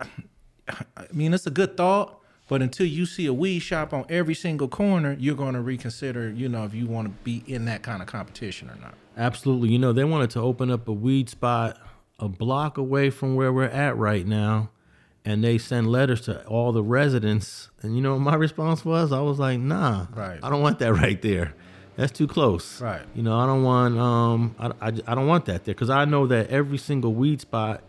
I 0.00 1.06
mean, 1.12 1.34
it's 1.34 1.46
a 1.46 1.50
good 1.50 1.76
thought, 1.76 2.19
but 2.50 2.62
until 2.62 2.86
you 2.86 3.06
see 3.06 3.26
a 3.26 3.32
weed 3.32 3.60
shop 3.60 3.92
on 3.92 4.04
every 4.08 4.34
single 4.34 4.66
corner, 4.66 5.16
you're 5.20 5.36
going 5.36 5.54
to 5.54 5.60
reconsider, 5.60 6.28
you 6.28 6.48
know, 6.48 6.64
if 6.64 6.74
you 6.74 6.86
want 6.86 7.06
to 7.06 7.14
be 7.22 7.44
in 7.46 7.66
that 7.66 7.82
kind 7.84 8.02
of 8.02 8.08
competition 8.08 8.68
or 8.68 8.74
not. 8.82 8.94
Absolutely. 9.16 9.68
You 9.68 9.78
know, 9.78 9.92
they 9.92 10.02
wanted 10.02 10.30
to 10.30 10.40
open 10.40 10.68
up 10.68 10.88
a 10.88 10.92
weed 10.92 11.30
spot 11.30 11.78
a 12.18 12.28
block 12.28 12.76
away 12.76 13.08
from 13.08 13.36
where 13.36 13.52
we're 13.52 13.64
at 13.64 13.96
right 13.96 14.26
now. 14.26 14.70
And 15.24 15.44
they 15.44 15.58
send 15.58 15.86
letters 15.92 16.22
to 16.22 16.44
all 16.46 16.72
the 16.72 16.82
residents. 16.82 17.70
And 17.82 17.94
you 17.94 18.02
know 18.02 18.14
what 18.14 18.20
my 18.22 18.34
response 18.34 18.84
was? 18.84 19.12
I 19.12 19.20
was 19.20 19.38
like, 19.38 19.60
nah, 19.60 20.06
Right. 20.12 20.40
I 20.42 20.50
don't 20.50 20.60
want 20.60 20.80
that 20.80 20.92
right 20.92 21.22
there. 21.22 21.54
That's 21.96 22.10
too 22.12 22.26
close. 22.26 22.80
Right. 22.80 23.02
You 23.14 23.22
know, 23.22 23.38
I 23.38 23.46
don't 23.46 23.62
want 23.62 23.96
um 23.96 24.54
I, 24.58 24.88
I, 24.88 24.92
I 25.06 25.14
don't 25.14 25.26
want 25.26 25.44
that 25.44 25.64
there 25.64 25.74
because 25.74 25.90
I 25.90 26.04
know 26.04 26.26
that 26.26 26.48
every 26.48 26.78
single 26.78 27.14
weed 27.14 27.40
spot 27.40 27.82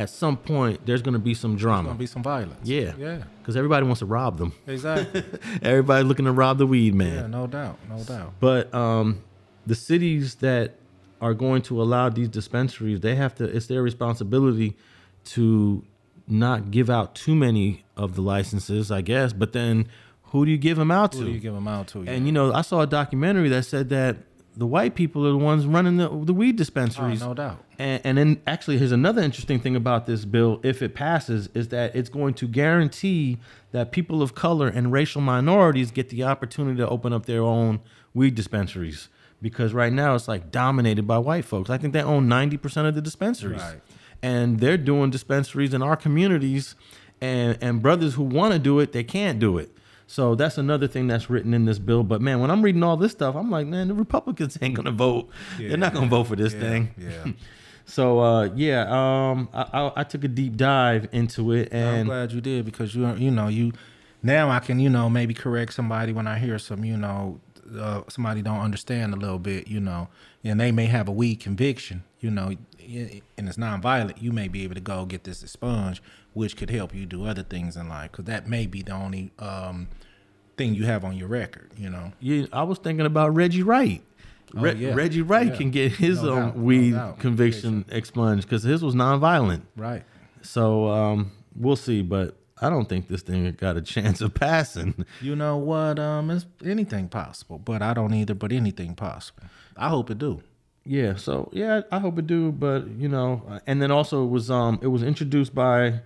at 0.00 0.08
some 0.08 0.36
point 0.36 0.86
there's 0.86 1.02
gonna 1.02 1.18
be 1.18 1.34
some 1.34 1.56
drama. 1.56 1.88
Going 1.88 1.96
to 1.96 1.98
be 1.98 2.06
some 2.06 2.22
violence. 2.22 2.66
yeah. 2.66 2.94
Yeah. 2.98 3.22
Because 3.38 3.54
everybody 3.54 3.84
wants 3.84 3.98
to 3.98 4.06
rob 4.06 4.38
them. 4.38 4.52
Exactly. 4.66 5.22
Everybody 5.62 6.04
looking 6.04 6.24
to 6.24 6.32
rob 6.32 6.56
the 6.58 6.66
weed 6.66 6.94
man. 6.94 7.14
yeah, 7.14 7.26
no 7.26 7.46
doubt. 7.46 7.78
No 7.88 8.02
doubt. 8.02 8.32
But 8.40 8.72
um, 8.74 9.22
the 9.66 9.74
cities 9.74 10.36
that 10.36 10.76
are 11.20 11.34
going 11.34 11.60
to 11.62 11.82
allow 11.82 12.08
these 12.08 12.28
dispensaries, 12.28 13.00
they 13.00 13.14
have 13.14 13.34
to. 13.36 13.44
It's 13.44 13.66
their 13.66 13.82
responsibility 13.82 14.76
to 15.24 15.84
not 16.26 16.70
give 16.70 16.88
out 16.88 17.14
too 17.14 17.34
many 17.34 17.84
of 17.96 18.14
the 18.14 18.22
licenses, 18.22 18.90
I 18.90 19.02
guess. 19.02 19.34
But 19.34 19.52
then, 19.52 19.86
who 20.24 20.46
do 20.46 20.50
you 20.50 20.58
give 20.58 20.78
them 20.78 20.90
out 20.90 21.12
to? 21.12 21.18
Who 21.18 21.24
to? 21.24 21.28
do 21.30 21.34
you 21.34 21.40
give 21.40 21.54
them 21.54 21.68
out 21.68 21.88
to? 21.88 22.04
and 22.06 22.24
you 22.24 22.32
know, 22.32 22.54
I 22.54 22.62
saw 22.62 22.80
a 22.80 22.86
documentary 22.86 23.50
that 23.50 23.64
said 23.64 23.90
that 23.90 24.16
the 24.56 24.66
white 24.66 24.94
people 24.94 25.26
are 25.26 25.30
the 25.30 25.38
ones 25.38 25.66
running 25.66 25.96
the 25.96 26.08
the 26.08 26.34
weed 26.34 26.56
oh, 26.56 26.58
dispensaries. 26.58 27.20
no 27.20 27.34
doubt. 27.34 27.64
And, 27.78 28.00
and 28.04 28.18
then 28.18 28.42
actually, 28.46 28.78
here's 28.78 28.92
another 28.92 29.22
interesting 29.22 29.60
thing 29.60 29.76
about 29.76 30.06
this 30.06 30.24
bill, 30.24 30.60
if 30.62 30.82
it 30.82 30.94
passes, 30.94 31.48
is 31.54 31.68
that 31.68 31.94
it's 31.94 32.08
going 32.08 32.34
to 32.34 32.48
guarantee 32.48 33.38
that 33.72 33.92
people 33.92 34.22
of 34.22 34.34
color 34.34 34.68
and 34.68 34.92
racial 34.92 35.20
minorities 35.20 35.90
get 35.90 36.10
the 36.10 36.24
opportunity 36.24 36.76
to 36.78 36.88
open 36.88 37.12
up 37.12 37.26
their 37.26 37.42
own 37.42 37.80
weed 38.12 38.34
dispensaries. 38.34 39.08
Because 39.40 39.72
right 39.72 39.92
now 39.92 40.14
it's 40.14 40.28
like 40.28 40.50
dominated 40.50 41.06
by 41.06 41.16
white 41.16 41.46
folks. 41.46 41.70
I 41.70 41.78
think 41.78 41.94
they 41.94 42.02
own 42.02 42.28
90% 42.28 42.86
of 42.86 42.94
the 42.94 43.00
dispensaries. 43.00 43.62
Right. 43.62 43.80
And 44.22 44.60
they're 44.60 44.76
doing 44.76 45.08
dispensaries 45.08 45.72
in 45.72 45.80
our 45.80 45.96
communities, 45.96 46.74
and, 47.22 47.56
and 47.62 47.80
brothers 47.80 48.14
who 48.14 48.24
want 48.24 48.52
to 48.52 48.58
do 48.58 48.78
it, 48.80 48.92
they 48.92 49.04
can't 49.04 49.38
do 49.38 49.56
it. 49.56 49.74
So 50.10 50.34
that's 50.34 50.58
another 50.58 50.88
thing 50.88 51.06
that's 51.06 51.30
written 51.30 51.54
in 51.54 51.66
this 51.66 51.78
bill. 51.78 52.02
But 52.02 52.20
man, 52.20 52.40
when 52.40 52.50
I'm 52.50 52.62
reading 52.62 52.82
all 52.82 52.96
this 52.96 53.12
stuff, 53.12 53.36
I'm 53.36 53.48
like, 53.48 53.68
man, 53.68 53.86
the 53.86 53.94
Republicans 53.94 54.58
ain't 54.62 54.74
gonna 54.74 54.90
vote. 54.90 55.28
They're 55.56 55.76
not 55.76 55.94
gonna 55.94 56.08
vote 56.08 56.24
for 56.24 56.34
this 56.34 56.52
Yeah, 56.52 56.60
thing. 56.60 56.94
Yeah. 56.98 57.32
So 57.86 58.20
uh, 58.20 58.50
yeah, 58.54 58.82
um, 58.82 59.48
I, 59.52 59.62
I, 59.72 59.92
I 59.96 60.04
took 60.04 60.22
a 60.22 60.28
deep 60.28 60.56
dive 60.56 61.08
into 61.10 61.50
it, 61.52 61.70
and 61.72 61.88
I'm 61.88 62.06
glad 62.06 62.30
you 62.30 62.40
did 62.40 62.64
because 62.64 62.94
you 62.94 63.12
you 63.16 63.32
know 63.32 63.48
you 63.48 63.72
now 64.22 64.48
I 64.48 64.60
can 64.60 64.78
you 64.78 64.88
know 64.88 65.10
maybe 65.10 65.34
correct 65.34 65.72
somebody 65.72 66.12
when 66.12 66.28
I 66.28 66.38
hear 66.38 66.56
some 66.58 66.84
you 66.84 66.96
know 66.96 67.40
uh, 67.76 68.02
somebody 68.06 68.42
don't 68.42 68.60
understand 68.60 69.12
a 69.12 69.16
little 69.16 69.40
bit 69.40 69.66
you 69.66 69.80
know 69.80 70.08
and 70.44 70.60
they 70.60 70.70
may 70.70 70.86
have 70.86 71.08
a 71.08 71.12
weed 71.12 71.36
conviction 71.36 72.04
you 72.20 72.30
know 72.30 72.52
and 72.78 73.48
it's 73.48 73.56
nonviolent 73.56 74.20
you 74.22 74.30
may 74.30 74.46
be 74.46 74.62
able 74.62 74.74
to 74.74 74.80
go 74.80 75.04
get 75.04 75.24
this 75.24 75.42
expunged 75.42 76.00
which 76.34 76.56
could 76.56 76.70
help 76.70 76.94
you 76.94 77.06
do 77.06 77.24
other 77.26 77.42
things 77.42 77.76
in 77.76 77.88
life 77.88 78.10
because 78.12 78.24
that 78.26 78.48
may 78.48 78.66
be 78.66 78.82
the 78.82 78.92
only 78.92 79.32
um, 79.38 79.88
thing 80.56 80.74
you 80.74 80.84
have 80.84 81.04
on 81.04 81.16
your 81.16 81.28
record 81.28 81.70
you 81.76 81.88
know 81.90 82.12
you, 82.20 82.46
I 82.52 82.62
was 82.62 82.78
thinking 82.78 83.06
about 83.06 83.34
Reggie 83.34 83.62
Wright. 83.62 84.02
Oh, 84.56 84.62
Re- 84.62 84.74
yeah. 84.74 84.94
Reggie 84.94 85.22
Wright 85.22 85.46
Yeah. 85.48 85.56
can 85.56 85.70
get 85.70 85.92
his 85.92 86.22
No 86.22 86.32
um, 86.36 86.42
doubt, 86.50 86.56
weed 86.56 86.90
doubt. 86.92 87.18
conviction 87.20 87.84
expunged 87.88 88.42
because 88.48 88.62
his 88.64 88.82
was 88.82 88.94
nonviolent. 88.94 89.62
right 89.76 90.02
So 90.42 90.88
um, 90.88 91.30
we'll 91.54 91.76
see, 91.76 92.02
but 92.02 92.36
I 92.60 92.68
don't 92.68 92.88
think 92.88 93.08
this 93.08 93.22
thing 93.22 93.50
got 93.52 93.76
a 93.76 93.80
chance 93.82 94.20
of 94.20 94.34
passing. 94.34 95.06
you 95.20 95.34
know 95.36 95.56
what 95.56 95.98
um 95.98 96.30
it's 96.30 96.46
anything 96.64 97.08
possible 97.08 97.58
but 97.58 97.80
I 97.80 97.94
don't 97.94 98.12
either 98.12 98.34
but 98.34 98.52
anything 98.52 98.94
possible 98.94 99.44
I 99.76 99.88
hope 99.88 100.10
it 100.10 100.18
do 100.18 100.42
Yeah, 100.84 101.14
so 101.16 101.48
yeah, 101.52 101.82
I 101.92 101.98
hope 102.00 102.18
it 102.18 102.26
do, 102.26 102.50
but 102.52 102.86
you 102.88 103.08
know, 103.08 103.42
uh, 103.48 103.60
and 103.66 103.80
then 103.80 103.90
also 103.90 104.24
it 104.24 104.30
was 104.30 104.50
um 104.50 104.78
it 104.82 104.88
was 104.88 105.02
introduced 105.02 105.54
by 105.54 106.00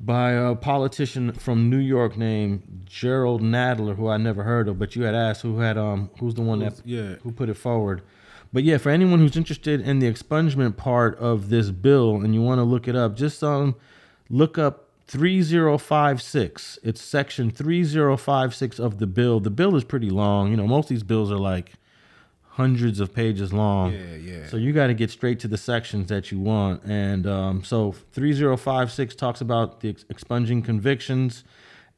by 0.00 0.30
a 0.32 0.54
politician 0.54 1.32
from 1.32 1.68
New 1.68 1.78
York 1.78 2.16
named 2.16 2.82
Jerrold 2.86 3.42
Nadler, 3.42 3.96
who 3.96 4.08
I 4.08 4.16
never 4.16 4.44
heard 4.44 4.68
of, 4.68 4.78
but 4.78 4.94
you 4.94 5.02
had 5.02 5.14
asked 5.14 5.42
who 5.42 5.58
had 5.58 5.76
um 5.76 6.10
who's 6.20 6.34
the 6.34 6.42
one 6.42 6.60
that 6.60 6.80
yeah. 6.84 7.16
who 7.22 7.32
put 7.32 7.48
it 7.48 7.54
forward. 7.54 8.02
But 8.52 8.64
yeah, 8.64 8.78
for 8.78 8.90
anyone 8.90 9.18
who's 9.18 9.36
interested 9.36 9.80
in 9.80 9.98
the 9.98 10.10
expungement 10.10 10.76
part 10.76 11.18
of 11.18 11.50
this 11.50 11.70
bill 11.70 12.16
and 12.16 12.34
you 12.34 12.40
want 12.40 12.58
to 12.60 12.64
look 12.64 12.88
it 12.88 12.96
up, 12.96 13.16
just 13.16 13.42
um 13.42 13.74
look 14.30 14.56
up 14.56 14.88
3056. 15.08 16.78
It's 16.82 17.02
section 17.02 17.50
3056 17.50 18.78
of 18.78 18.98
the 18.98 19.06
bill. 19.06 19.40
The 19.40 19.50
bill 19.50 19.74
is 19.74 19.84
pretty 19.84 20.10
long. 20.10 20.50
You 20.50 20.56
know, 20.58 20.66
most 20.66 20.86
of 20.86 20.90
these 20.90 21.02
bills 21.02 21.32
are 21.32 21.38
like 21.38 21.72
hundreds 22.58 22.98
of 22.98 23.14
pages 23.14 23.52
long. 23.52 23.92
Yeah, 23.92 24.16
yeah. 24.16 24.46
So 24.48 24.56
you 24.56 24.72
got 24.72 24.88
to 24.88 24.94
get 24.94 25.10
straight 25.10 25.38
to 25.40 25.48
the 25.48 25.56
sections 25.56 26.08
that 26.08 26.32
you 26.32 26.40
want. 26.40 26.82
And 26.84 27.24
um, 27.24 27.62
so 27.62 27.92
3056 28.12 29.14
talks 29.14 29.40
about 29.40 29.80
the 29.80 29.90
expunging 30.10 30.62
convictions 30.62 31.44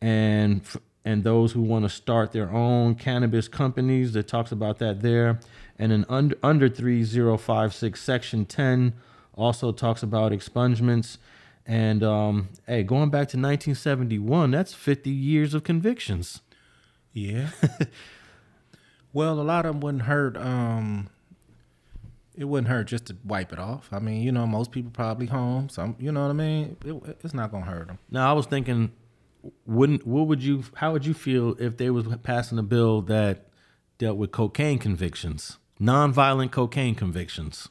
and 0.03 0.61
and 1.03 1.25
those 1.25 1.53
who 1.53 1.63
want 1.63 1.87
to 1.87 1.89
start 1.89 2.33
their 2.33 2.51
own 2.51 2.95
cannabis 2.95 3.49
companies. 3.49 4.13
That 4.13 4.29
talks 4.29 4.53
about 4.53 4.79
that 4.81 5.01
there. 5.01 5.41
And 5.79 5.93
then 5.93 6.05
under 6.11 6.37
under 6.43 6.69
3056 6.69 7.99
section 7.99 8.45
10 8.45 8.93
also 9.35 9.73
talks 9.73 10.03
about 10.03 10.31
expungements. 10.31 11.17
And 11.65 12.03
um, 12.03 12.51
hey, 12.67 12.83
going 12.83 13.09
back 13.09 13.29
to 13.29 13.39
1971, 13.39 14.51
that's 14.51 14.75
50 14.75 15.09
years 15.09 15.55
of 15.55 15.65
convictions. 15.65 16.43
Yeah. 17.15 17.49
well, 19.13 19.41
a 19.41 19.43
lot 19.43 19.67
of 19.67 19.75
them 19.75 19.81
wouldn't 19.81 20.03
hurt. 20.05 20.37
Um, 20.37 21.09
it 22.35 22.45
wouldn't 22.45 22.69
hurt 22.69 22.85
just 22.85 23.07
to 23.07 23.17
wipe 23.25 23.53
it 23.53 23.59
off. 23.59 23.89
I 23.93 23.99
mean, 23.99 24.23
you 24.23 24.33
know, 24.33 24.47
most 24.47 24.73
people 24.73 24.91
probably 24.91 25.27
home. 25.27 25.69
Some, 25.69 25.97
you 25.99 26.13
know 26.13 26.23
what 26.23 26.31
I 26.31 26.35
mean. 26.35 26.77
It, 26.85 27.19
it's 27.23 27.35
not 27.35 27.51
gonna 27.51 27.67
hurt 27.67 27.89
them. 27.89 27.99
Now 28.11 28.31
I 28.31 28.33
was 28.33 28.47
thinking, 28.47 28.93
wouldn't 29.67 30.07
what 30.07 30.27
would 30.27 30.43
you 30.43 30.65
how 30.75 30.93
would 30.93 31.05
you 31.05 31.15
feel 31.15 31.57
if 31.59 31.77
they 31.77 31.91
was 31.91 32.07
passing 32.23 32.59
a 32.59 32.63
bill 32.63 33.03
that 33.03 33.47
dealt 33.99 34.17
with 34.17 34.31
cocaine 34.33 34.79
convictions, 34.79 35.59
nonviolent 35.81 36.51
cocaine 36.51 36.95
convictions? 36.95 37.69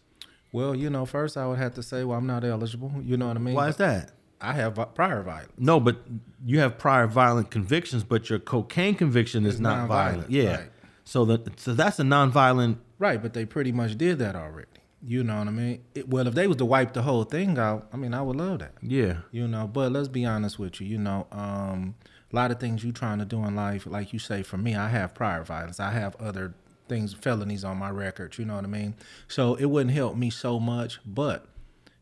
Well, 0.52 0.76
you 0.76 0.90
know, 0.90 1.06
first 1.06 1.38
I 1.38 1.46
would 1.48 1.60
have 1.60 1.76
to 1.76 1.84
say, 1.84 2.04
well, 2.04 2.18
I'm 2.18 2.28
not 2.28 2.44
eligible. 2.44 2.92
You 3.04 3.18
know 3.18 3.28
what 3.28 3.38
I 3.38 3.40
mean? 3.40 3.56
Why 3.56 3.70
is 3.70 3.78
that? 3.78 4.12
I 4.42 4.54
have 4.54 4.80
prior 4.96 5.22
violence. 5.22 5.52
No, 5.58 5.80
but 5.80 5.98
you 6.46 6.60
have 6.60 6.78
prior 6.78 7.08
violent 7.08 7.52
convictions, 7.52 8.04
but 8.04 8.30
your 8.30 8.40
cocaine 8.40 8.96
conviction 8.96 9.46
is 9.46 9.56
It's 9.56 9.62
not 9.62 9.88
violent. 9.88 10.32
Yeah. 10.32 10.56
right. 10.56 10.70
So 11.10 11.26
that 11.26 11.60
so 11.60 11.74
that's 11.74 11.98
a 11.98 12.04
nonviolent. 12.04 12.78
Right, 13.00 13.20
but 13.20 13.34
they 13.34 13.44
pretty 13.44 13.72
much 13.72 13.98
did 13.98 14.20
that 14.20 14.36
already. 14.36 14.68
You 15.02 15.24
know 15.24 15.40
what 15.40 15.48
I 15.48 15.52
mean? 15.52 15.82
It, 15.96 16.08
well, 16.08 16.28
if 16.28 16.36
they 16.36 16.46
was 16.46 16.58
to 16.58 16.66
wipe 16.66 16.94
the 16.94 17.02
whole 17.02 17.24
thing 17.24 17.58
out, 17.58 17.88
I 17.92 17.98
mean, 17.98 18.14
I 18.14 18.22
would 18.22 18.36
love 18.36 18.60
that. 18.60 18.74
Yeah. 18.84 19.22
You 19.32 19.48
know, 19.48 19.66
but 19.66 19.92
let's 19.92 20.08
be 20.08 20.24
honest 20.24 20.60
with 20.60 20.80
you. 20.80 20.86
You 20.86 21.00
know, 21.00 21.26
um, 21.32 21.96
a 22.32 22.36
lot 22.36 22.52
of 22.52 22.60
things 22.60 22.84
you 22.84 22.92
trying 22.92 23.18
to 23.18 23.26
do 23.26 23.44
in 23.44 23.56
life, 23.56 23.88
like 23.88 24.14
you 24.14 24.20
say, 24.20 24.44
for 24.44 24.58
me, 24.58 24.76
I 24.76 24.90
have 24.90 25.16
prior 25.16 25.44
violence. 25.44 25.80
I 25.80 25.90
have 25.94 26.16
other 26.18 26.54
things, 26.88 27.16
felonies 27.16 27.64
on 27.64 27.78
my 27.78 27.90
record. 27.90 28.38
You 28.38 28.46
know 28.46 28.54
what 28.54 28.66
I 28.66 28.68
mean? 28.68 28.94
So 29.28 29.56
it 29.56 29.66
wouldn't 29.66 29.96
help 29.96 30.16
me 30.16 30.30
so 30.30 30.60
much. 30.60 31.00
But 31.08 31.48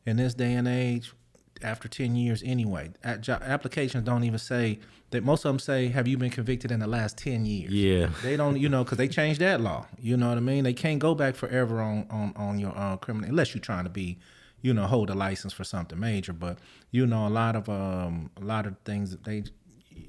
in 0.06 0.18
this 0.18 0.34
day 0.34 0.52
and 0.52 0.68
age, 0.68 1.14
after 1.64 1.88
10 1.88 2.16
years 2.16 2.44
anyway, 2.46 2.92
applications 3.04 4.04
don't 4.04 4.24
even 4.24 4.40
say 4.40 4.80
that 5.12 5.24
most 5.24 5.46
of 5.46 5.50
them 5.50 5.60
say, 5.60 5.88
have 5.88 6.08
you 6.08 6.18
been 6.18 6.30
convicted 6.30 6.72
in 6.72 6.80
the 6.80 6.88
last 6.88 7.18
10 7.18 7.46
years? 7.46 7.72
Yeah. 7.72 8.10
They 8.24 8.36
don't, 8.36 8.58
you 8.58 8.70
know, 8.70 8.84
because 8.84 8.98
they 8.98 9.08
changed 9.08 9.40
that 9.42 9.62
law. 9.62 9.86
You 10.00 10.18
know 10.18 10.30
what 10.30 10.38
I 10.38 10.42
mean? 10.42 10.64
They 10.64 10.74
can't 10.74 11.00
go 11.00 11.16
back 11.16 11.36
forever 11.36 11.82
on 11.82 12.06
on 12.10 12.34
on 12.36 12.60
your 12.60 12.78
uh, 12.78 12.98
criminal 12.98 13.30
unless 13.30 13.54
you're 13.54 13.62
trying 13.62 13.86
to 13.86 13.90
be, 13.90 14.18
you 14.62 14.74
know, 14.74 14.86
hold 14.86 15.10
a 15.10 15.16
license 15.16 15.54
for 15.54 15.64
something 15.64 16.00
major. 16.00 16.34
But 16.34 16.60
you 16.92 17.08
know, 17.08 17.28
a 17.28 17.30
lot 17.30 17.56
of 17.56 17.70
um 17.70 18.32
a 18.38 18.44
lot 18.44 18.66
of 18.66 18.76
things 18.84 19.12
that 19.12 19.24
they 19.24 19.44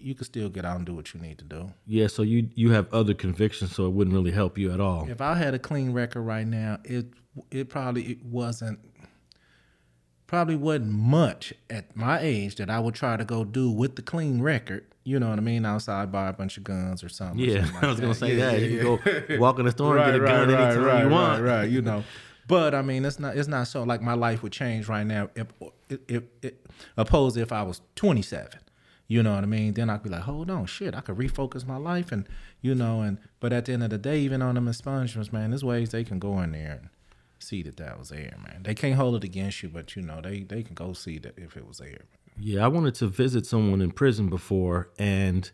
you 0.00 0.14
can 0.14 0.24
still 0.24 0.48
get 0.48 0.64
out 0.64 0.76
and 0.76 0.86
do 0.86 0.94
what 0.94 1.14
you 1.14 1.20
need 1.20 1.38
to 1.38 1.44
do. 1.44 1.72
Yeah. 1.86 2.08
So 2.08 2.22
you 2.22 2.48
you 2.54 2.70
have 2.72 2.92
other 2.92 3.14
convictions, 3.14 3.74
so 3.74 3.86
it 3.86 3.90
wouldn't 3.90 4.14
really 4.14 4.32
help 4.32 4.58
you 4.58 4.72
at 4.72 4.80
all. 4.80 5.08
If 5.08 5.20
I 5.20 5.34
had 5.34 5.54
a 5.54 5.58
clean 5.58 5.92
record 5.92 6.22
right 6.22 6.46
now, 6.46 6.78
it 6.84 7.06
it 7.50 7.68
probably 7.68 8.02
it 8.02 8.24
wasn't 8.24 8.80
probably 10.28 10.54
wasn't 10.54 10.90
much 10.92 11.52
at 11.68 11.96
my 11.96 12.20
age 12.20 12.54
that 12.56 12.70
I 12.70 12.78
would 12.78 12.94
try 12.94 13.16
to 13.16 13.24
go 13.24 13.44
do 13.44 13.68
with 13.70 13.96
the 13.96 14.02
clean 14.02 14.40
record. 14.40 14.84
You 15.02 15.18
know 15.18 15.30
what 15.30 15.38
I 15.38 15.42
mean? 15.42 15.64
Outside 15.66 16.12
buy 16.12 16.28
a 16.28 16.32
bunch 16.32 16.56
of 16.58 16.64
guns 16.64 17.02
or 17.02 17.08
something. 17.08 17.40
or 17.40 17.50
Yeah, 17.50 17.64
something 17.64 17.74
like 17.74 17.84
I 17.84 17.86
was 17.88 17.98
gonna 18.00 18.12
that. 18.12 18.18
say 18.18 18.36
Yeah, 18.36 18.50
that. 18.52 18.60
yeah, 18.60 18.66
you 18.66 18.76
yeah. 18.76 19.16
can 19.16 19.36
go 19.36 19.38
walk 19.40 19.58
in 19.58 19.64
the 19.64 19.72
store 19.72 19.98
and 19.98 20.06
get 20.12 20.22
a 20.22 20.24
gun 20.24 20.50
anytime 20.50 20.84
right, 20.84 21.02
you 21.04 21.10
want. 21.10 21.42
Right, 21.42 21.56
right, 21.60 21.70
you 21.70 21.82
know. 21.82 22.04
But 22.46 22.74
I 22.74 22.80
mean, 22.82 23.04
it's 23.04 23.18
not 23.18 23.36
it's 23.36 23.48
not 23.48 23.66
so 23.68 23.82
like 23.82 24.00
my 24.00 24.14
life 24.14 24.42
would 24.42 24.52
change 24.52 24.88
right 24.88 25.06
now 25.06 25.28
if 25.34 25.46
if, 25.90 25.98
if, 26.08 26.22
if 26.42 26.52
opposed 26.96 27.36
if 27.36 27.50
I 27.52 27.62
was 27.62 27.80
27. 27.96 28.48
You 29.10 29.22
know 29.22 29.34
what 29.34 29.42
I 29.42 29.46
mean? 29.46 29.72
Then 29.72 29.88
I'd 29.88 30.02
be 30.02 30.10
like, 30.10 30.20
hold 30.22 30.50
on, 30.50 30.66
shit, 30.66 30.94
I 30.94 31.00
could 31.00 31.16
refocus 31.16 31.66
my 31.66 31.76
life 31.78 32.12
and 32.12 32.28
you 32.60 32.74
know, 32.74 33.00
and 33.00 33.16
but 33.40 33.52
at 33.54 33.64
the 33.64 33.72
end 33.72 33.82
of 33.84 33.88
the 33.90 33.96
day, 33.98 34.18
even 34.20 34.42
on 34.42 34.54
them 34.56 34.66
expungements, 34.66 35.32
man, 35.32 35.50
there's 35.50 35.64
ways 35.64 35.88
they 35.90 36.04
can 36.04 36.18
go 36.18 36.38
in 36.40 36.52
there 36.52 36.80
and 36.82 36.88
see 37.38 37.62
that 37.62 37.76
that 37.76 37.98
was 37.98 38.10
there, 38.10 38.36
man. 38.44 38.62
They 38.62 38.74
can't 38.74 38.94
hold 38.94 39.16
it 39.16 39.24
against 39.24 39.62
you, 39.62 39.68
but 39.68 39.94
you 39.96 40.02
know, 40.02 40.20
they 40.20 40.42
they 40.42 40.62
can 40.62 40.74
go 40.74 40.92
see 40.92 41.18
that 41.18 41.38
if 41.38 41.56
it 41.56 41.66
was 41.66 41.78
there. 41.78 42.02
Yeah, 42.40 42.64
I 42.64 42.68
wanted 42.68 42.94
to 42.96 43.08
visit 43.08 43.46
someone 43.46 43.80
in 43.80 43.90
prison 43.90 44.28
before, 44.28 44.90
and 44.98 45.50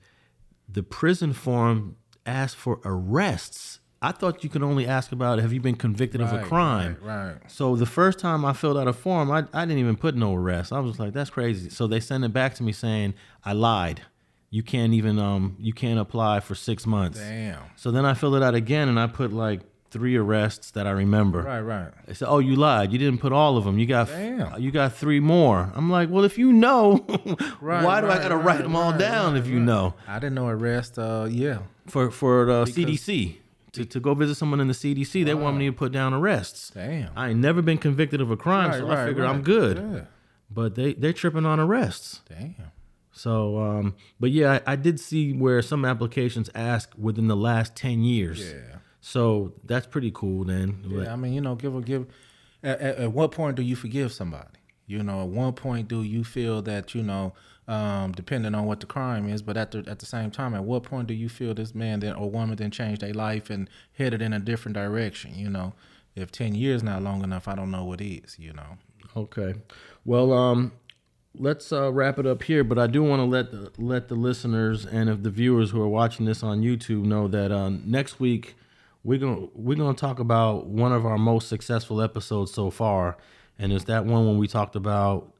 the 0.68 0.82
prison 0.82 1.32
form 1.32 1.96
asked 2.26 2.56
for 2.56 2.80
arrests. 2.84 3.80
I 4.02 4.12
thought 4.12 4.44
you 4.44 4.50
could 4.50 4.62
only 4.62 4.86
ask 4.86 5.12
about 5.12 5.38
have 5.38 5.52
you 5.52 5.60
been 5.60 5.76
convicted 5.76 6.20
of 6.20 6.30
a 6.30 6.42
crime. 6.42 6.98
right, 7.02 7.32
right. 7.32 7.50
So 7.50 7.74
the 7.74 7.86
first 7.86 8.18
time 8.18 8.44
I 8.44 8.52
filled 8.52 8.76
out 8.76 8.86
a 8.86 8.92
form, 8.92 9.30
I, 9.30 9.44
I 9.54 9.64
didn't 9.64 9.78
even 9.78 9.96
put 9.96 10.14
no 10.14 10.34
arrest. 10.34 10.74
I 10.74 10.80
was 10.80 10.98
like, 10.98 11.14
that's 11.14 11.30
crazy. 11.30 11.70
So 11.70 11.86
they 11.86 12.00
send 12.00 12.22
it 12.22 12.32
back 12.32 12.54
to 12.56 12.62
me 12.62 12.72
saying 12.72 13.14
I 13.44 13.54
lied. 13.54 14.02
You 14.50 14.62
can't 14.62 14.92
even 14.92 15.18
um 15.18 15.56
you 15.58 15.72
can't 15.72 15.98
apply 15.98 16.40
for 16.40 16.54
six 16.54 16.86
months. 16.86 17.18
Damn. 17.18 17.62
So 17.76 17.90
then 17.90 18.04
I 18.04 18.12
filled 18.12 18.36
it 18.36 18.42
out 18.42 18.54
again, 18.54 18.88
and 18.90 19.00
I 19.00 19.06
put 19.06 19.32
like 19.32 19.62
three 19.94 20.16
arrests 20.16 20.72
that 20.72 20.88
I 20.88 20.90
remember. 20.90 21.42
Right, 21.42 21.60
right. 21.60 21.92
They 22.06 22.14
said, 22.14 22.28
"Oh, 22.28 22.40
you 22.40 22.56
lied. 22.56 22.92
You 22.92 22.98
didn't 22.98 23.20
put 23.20 23.32
all 23.32 23.56
of 23.56 23.64
them. 23.64 23.78
You 23.78 23.86
got 23.86 24.08
Damn. 24.08 24.60
you 24.60 24.72
got 24.72 24.92
three 24.92 25.20
more." 25.20 25.70
I'm 25.72 25.88
like, 25.88 26.10
"Well, 26.10 26.24
if 26.24 26.36
you 26.36 26.52
know, 26.52 27.06
Right, 27.60 27.84
why 27.84 28.00
do 28.00 28.08
I 28.08 28.18
got 28.18 28.28
to 28.28 28.36
right, 28.36 28.44
write 28.44 28.62
them 28.62 28.74
all 28.74 28.90
right, 28.90 28.98
down 28.98 29.34
right, 29.34 29.38
if 29.38 29.46
you 29.46 29.58
right. 29.58 29.64
know?" 29.64 29.94
I 30.08 30.18
didn't 30.18 30.34
know 30.34 30.48
arrest. 30.48 30.98
Uh, 30.98 31.28
yeah. 31.30 31.58
For 31.86 32.10
for 32.10 32.44
the 32.44 32.64
CDC 32.64 33.36
to, 33.72 33.84
to 33.84 34.00
go 34.00 34.14
visit 34.14 34.34
someone 34.34 34.60
in 34.60 34.66
the 34.66 34.74
CDC, 34.74 35.24
they 35.24 35.34
want 35.34 35.56
me 35.56 35.66
to 35.66 35.72
put 35.72 35.92
down 35.92 36.12
arrests. 36.12 36.72
Damn. 36.74 37.10
I 37.14 37.30
ain't 37.30 37.40
never 37.40 37.62
been 37.62 37.78
convicted 37.78 38.20
of 38.20 38.32
a 38.32 38.36
crime, 38.36 38.72
so 38.72 38.90
I 38.90 39.06
figure 39.06 39.24
I'm 39.24 39.42
good. 39.42 39.76
Yeah. 39.78 40.00
But 40.50 40.74
they 40.74 40.94
they're 40.94 41.12
tripping 41.12 41.46
on 41.46 41.60
arrests. 41.60 42.20
Damn. 42.28 42.72
So, 43.12 43.60
um, 43.60 43.94
but 44.18 44.32
yeah, 44.32 44.58
I, 44.66 44.72
I 44.72 44.76
did 44.76 44.98
see 44.98 45.32
where 45.32 45.62
some 45.62 45.84
applications 45.84 46.50
ask 46.52 46.90
within 46.98 47.28
the 47.28 47.36
last 47.36 47.76
ten 47.76 48.02
years. 48.02 48.52
Yeah. 48.52 48.73
So 49.06 49.52
that's 49.64 49.86
pretty 49.86 50.10
cool 50.14 50.44
then. 50.44 50.82
Yeah, 50.88 51.12
I 51.12 51.16
mean, 51.16 51.34
you 51.34 51.42
know, 51.42 51.56
give 51.56 51.74
or 51.74 51.82
give. 51.82 52.06
At, 52.62 52.80
at, 52.80 52.96
at 52.96 53.12
what 53.12 53.32
point 53.32 53.54
do 53.54 53.60
you 53.60 53.76
forgive 53.76 54.12
somebody? 54.12 54.48
You 54.86 55.02
know, 55.02 55.20
at 55.20 55.28
one 55.28 55.52
point 55.52 55.88
do 55.88 56.02
you 56.02 56.24
feel 56.24 56.62
that 56.62 56.94
you 56.94 57.02
know, 57.02 57.34
um, 57.68 58.12
depending 58.12 58.54
on 58.54 58.64
what 58.64 58.80
the 58.80 58.86
crime 58.86 59.28
is, 59.28 59.42
but 59.42 59.58
at 59.58 59.72
the 59.72 59.84
at 59.86 59.98
the 59.98 60.06
same 60.06 60.30
time, 60.30 60.54
at 60.54 60.64
what 60.64 60.84
point 60.84 61.06
do 61.06 61.12
you 61.12 61.28
feel 61.28 61.52
this 61.52 61.74
man 61.74 62.00
then 62.00 62.14
or 62.14 62.30
woman 62.30 62.56
then 62.56 62.70
changed 62.70 63.02
their 63.02 63.12
life 63.12 63.50
and 63.50 63.68
headed 63.92 64.22
in 64.22 64.32
a 64.32 64.40
different 64.40 64.74
direction? 64.74 65.34
You 65.34 65.50
know, 65.50 65.74
if 66.16 66.32
ten 66.32 66.54
years 66.54 66.82
not 66.82 67.02
long 67.02 67.22
enough, 67.22 67.46
I 67.46 67.54
don't 67.54 67.70
know 67.70 67.84
what 67.84 68.00
is. 68.00 68.38
You 68.38 68.54
know. 68.54 68.78
Okay. 69.14 69.52
Well, 70.06 70.32
um, 70.32 70.72
let's 71.38 71.72
uh, 71.72 71.92
wrap 71.92 72.18
it 72.18 72.26
up 72.26 72.42
here. 72.42 72.64
But 72.64 72.78
I 72.78 72.86
do 72.86 73.02
want 73.02 73.20
to 73.20 73.26
let 73.26 73.50
the, 73.50 73.70
let 73.76 74.08
the 74.08 74.14
listeners 74.14 74.86
and 74.86 75.10
if 75.10 75.22
the 75.22 75.30
viewers 75.30 75.72
who 75.72 75.82
are 75.82 75.88
watching 75.88 76.24
this 76.24 76.42
on 76.42 76.62
YouTube 76.62 77.04
know 77.04 77.28
that 77.28 77.52
uh, 77.52 77.68
next 77.68 78.18
week 78.18 78.54
we're 79.04 79.18
gonna 79.18 79.46
we're 79.54 79.76
gonna 79.76 79.94
talk 79.96 80.18
about 80.18 80.66
one 80.66 80.92
of 80.92 81.04
our 81.06 81.18
most 81.18 81.48
successful 81.48 82.00
episodes 82.02 82.52
so 82.52 82.70
far, 82.70 83.16
and 83.58 83.72
it's 83.72 83.84
that 83.84 84.04
one 84.06 84.26
when 84.26 84.38
we 84.38 84.48
talked 84.48 84.74
about 84.76 85.32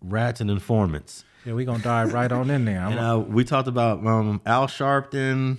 rats 0.00 0.40
and 0.40 0.50
informants. 0.50 1.24
Yeah, 1.44 1.54
we're 1.54 1.66
gonna 1.66 1.82
dive 1.82 2.12
right 2.14 2.30
on 2.30 2.50
in 2.50 2.64
there. 2.64 2.80
And 2.86 2.98
uh, 2.98 3.18
we 3.26 3.44
talked 3.44 3.68
about 3.68 4.04
um, 4.06 4.40
Al 4.46 4.66
Sharpton. 4.66 5.58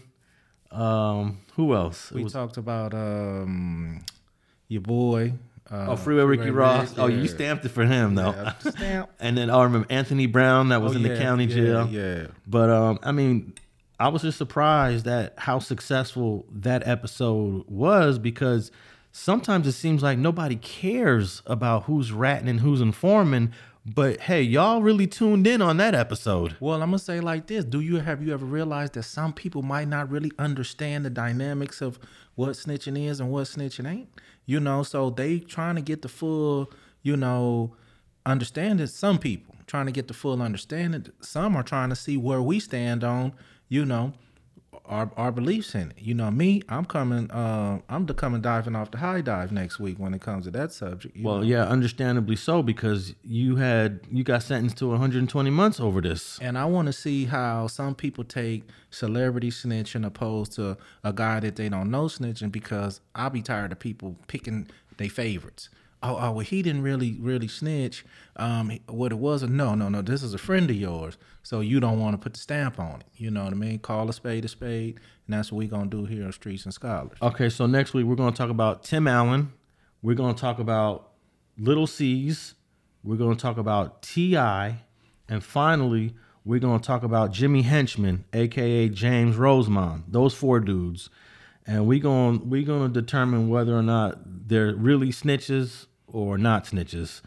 Um, 0.72 1.39
who 1.56 1.76
else? 1.76 2.12
We 2.12 2.24
was- 2.24 2.34
talked 2.34 2.58
about 2.58 2.93
um, 2.93 4.04
your 4.68 4.82
boy. 4.82 5.34
Uh, 5.70 5.88
oh, 5.91 5.95
Freeway 5.95 6.24
Ricky 6.24 6.49
Ross. 6.49 6.89
Rick, 6.89 6.99
Oh, 6.99 7.08
you 7.08 7.28
stamped 7.30 7.64
it 7.64 7.70
for 7.70 7.86
him 7.86 8.16
though. 8.16 8.32
Yeah, 8.32 8.54
stamp. 8.60 9.10
and 9.22 9.38
then 9.38 9.49
I 9.49 9.64
remember 9.64 9.88
Anthony 9.89 10.26
Brown 10.26 10.70
that 10.70 10.82
was 10.82 10.93
Oh, 10.93 10.95
in 10.97 11.04
the 11.04 11.16
county 11.18 11.45
yeah, 11.45 11.56
jail. 11.56 11.88
Yeah. 11.89 12.28
But 12.45 12.70
um, 12.70 12.99
I 13.04 13.14
mean, 13.14 13.54
I 14.02 14.08
was 14.08 14.24
just 14.24 14.39
surprised 14.39 15.08
at 15.08 15.36
how 15.38 15.60
successful 15.60 16.47
that 16.52 16.88
episode 16.88 17.66
was 17.68 18.18
because 18.18 18.72
sometimes 19.12 19.68
it 19.68 19.74
seems 19.74 20.02
like 20.02 20.18
nobody 20.18 20.56
cares 20.56 21.43
about 21.45 21.84
who's 21.84 22.12
ratting 22.12 22.49
and 22.49 22.62
who's 22.62 22.82
informing. 22.82 23.54
But 23.86 24.22
hey, 24.22 24.41
y'all 24.41 24.82
really 24.82 25.06
tuned 25.06 25.45
in 25.45 25.62
on 25.62 25.78
that 25.78 25.93
episode. 25.93 26.58
Well, 26.60 26.82
I'm 26.82 26.89
gonna 26.89 26.97
say 26.97 27.20
like 27.20 27.45
this: 27.45 27.64
Do 27.64 27.80
you 27.80 27.97
have 27.97 28.24
you 28.24 28.34
ever 28.34 28.45
realized 28.45 28.93
that 28.93 29.04
some 29.04 29.34
people 29.34 29.62
might 29.62 29.88
not 29.88 30.10
really 30.10 30.32
understand 30.39 31.06
the 31.06 31.12
dynamics 31.12 31.80
of 31.80 31.99
what 32.34 32.49
snitching 32.54 33.08
is 33.08 33.20
and 33.20 33.32
what 33.32 33.43
snitching 33.45 33.88
ain't? 33.88 34.10
You 34.47 34.60
know, 34.60 34.82
so 34.82 35.12
they 35.12 35.38
trying 35.38 35.76
to 35.76 35.82
get 35.82 36.02
the 36.02 36.10
full, 36.10 36.72
you 37.04 37.16
know, 37.16 37.76
understanding. 38.26 38.88
Some 38.88 39.20
people 39.20 39.56
trying 39.68 39.86
to 39.86 39.91
get 39.91 40.08
the 40.08 40.16
full 40.16 40.41
understanding. 40.41 41.06
Some 41.22 41.56
are 41.56 41.64
trying 41.64 41.89
to 41.89 41.95
see 41.95 42.18
where 42.18 42.41
we 42.41 42.60
stand 42.60 43.04
on, 43.04 43.34
you 43.72 43.86
know, 43.86 44.11
our 44.86 45.09
our 45.15 45.32
beliefs 45.32 45.74
in 45.74 45.91
it. 45.91 45.97
You 45.97 46.13
know, 46.13 46.30
me, 46.30 46.61
I'm 46.67 46.84
coming. 46.84 47.32
Uh, 47.32 47.80
I'm 47.88 48.05
the 48.05 48.13
coming 48.13 48.41
diving 48.41 48.76
off 48.76 48.91
the 48.91 48.97
high 48.97 49.22
dive 49.22 49.53
next 49.53 49.80
week 49.80 49.97
when 49.97 50.13
it 50.13 50.19
comes 50.19 50.43
to 50.43 50.51
that 50.51 50.74
subject. 50.74 51.15
Well, 51.22 51.38
know. 51.38 51.43
yeah, 51.43 51.63
understandably 51.63 52.36
so 52.36 52.61
because 52.61 53.15
you 53.24 53.55
had 53.55 54.01
you 54.11 54.26
got 54.26 54.43
sentenced 54.43 54.78
to 54.80 54.88
120 54.88 55.49
months 55.51 55.80
over 55.80 56.01
this. 56.01 56.38
And 56.41 56.57
I 56.57 56.65
want 56.65 56.88
to 56.88 56.93
see 56.93 57.26
how 57.26 57.67
some 57.67 57.95
people 57.95 58.26
take 58.26 58.65
celebrity 58.89 59.51
snitching 59.51 60.05
opposed 60.05 60.51
to 60.53 60.78
a 61.05 61.13
guy 61.13 61.39
that 61.39 61.55
they 61.55 61.69
don't 61.69 61.89
know 61.89 62.05
snitching 62.05 62.51
because 62.51 62.99
I'll 63.15 63.30
be 63.30 63.41
tired 63.41 63.72
of 63.72 63.80
people 63.80 64.17
picking 64.28 64.67
their 64.97 65.09
favorites. 65.09 65.69
Oh, 66.04 66.18
oh, 66.20 66.32
well, 66.32 66.45
he 66.45 66.64
didn't 66.64 66.82
really, 66.82 67.18
really 67.20 67.47
snitch. 67.47 68.04
Um, 68.36 68.80
what 68.88 69.12
it 69.12 69.20
was, 69.20 69.43
no, 69.43 69.76
no, 69.76 69.88
no. 69.88 70.02
This 70.02 70.24
is 70.24 70.34
a 70.34 70.39
friend 70.39 70.70
of 70.70 70.76
yours, 70.76 71.18
so 71.43 71.60
you 71.60 71.80
don't 71.80 71.99
want 71.99 72.16
to 72.16 72.18
put 72.18 72.34
the 72.34 72.39
stamp 72.39 72.80
on 72.80 73.02
it. 73.02 73.08
You 73.16 73.30
know 73.30 73.43
what 73.43 73.54
I 73.54 73.56
mean? 73.56 73.78
Call 73.80 74.10
a 74.10 74.14
spade 74.14 74.43
a 74.45 74.47
spade, 74.47 74.99
and 75.28 75.34
that's 75.34 75.52
what 75.52 75.60
we're 75.60 75.68
gonna 75.68 75.89
do 75.89 76.06
here 76.06 76.26
on 76.26 76.32
Streets 76.32 76.66
and 76.66 76.74
Scholars. 76.74 77.18
Okay, 77.22 77.49
so 77.49 77.68
next 77.68 77.93
week 77.93 78.06
we're 78.08 78.16
going 78.16 78.34
to 78.34 78.38
talk 78.38 78.49
about 78.49 78.84
Tim 78.84 79.08
Allen. 79.08 79.54
We're 80.02 80.16
going 80.16 80.34
to 80.34 80.41
talk 80.41 80.58
about 80.58 81.12
Lil' 81.58 81.86
Cease. 81.86 82.56
We're 83.04 83.18
going 83.18 83.36
to 83.36 83.41
talk 83.41 83.58
about 83.58 84.02
T.I. 84.02 84.82
And 85.30 85.43
finally, 85.43 86.16
we're 86.43 86.60
going 86.60 86.80
to 86.80 86.86
talk 86.86 87.04
about 87.04 87.32
Jimmy 87.32 87.62
Henchman, 87.62 88.26
aka 88.34 88.89
James 88.89 89.36
Rosemond. 89.36 90.04
Those 90.08 90.34
four 90.34 90.60
dudes. 90.60 91.10
And 91.68 91.86
we're 91.86 91.99
going 91.99 92.49
we 92.49 92.64
going 92.64 92.91
to 92.91 93.02
determine 93.02 93.47
whether 93.47 93.78
or 93.78 93.84
not 93.84 94.18
they're 94.26 94.74
really 94.76 95.10
snitches 95.10 95.86
or 96.14 96.38
not 96.38 96.66
snitches. 96.66 97.22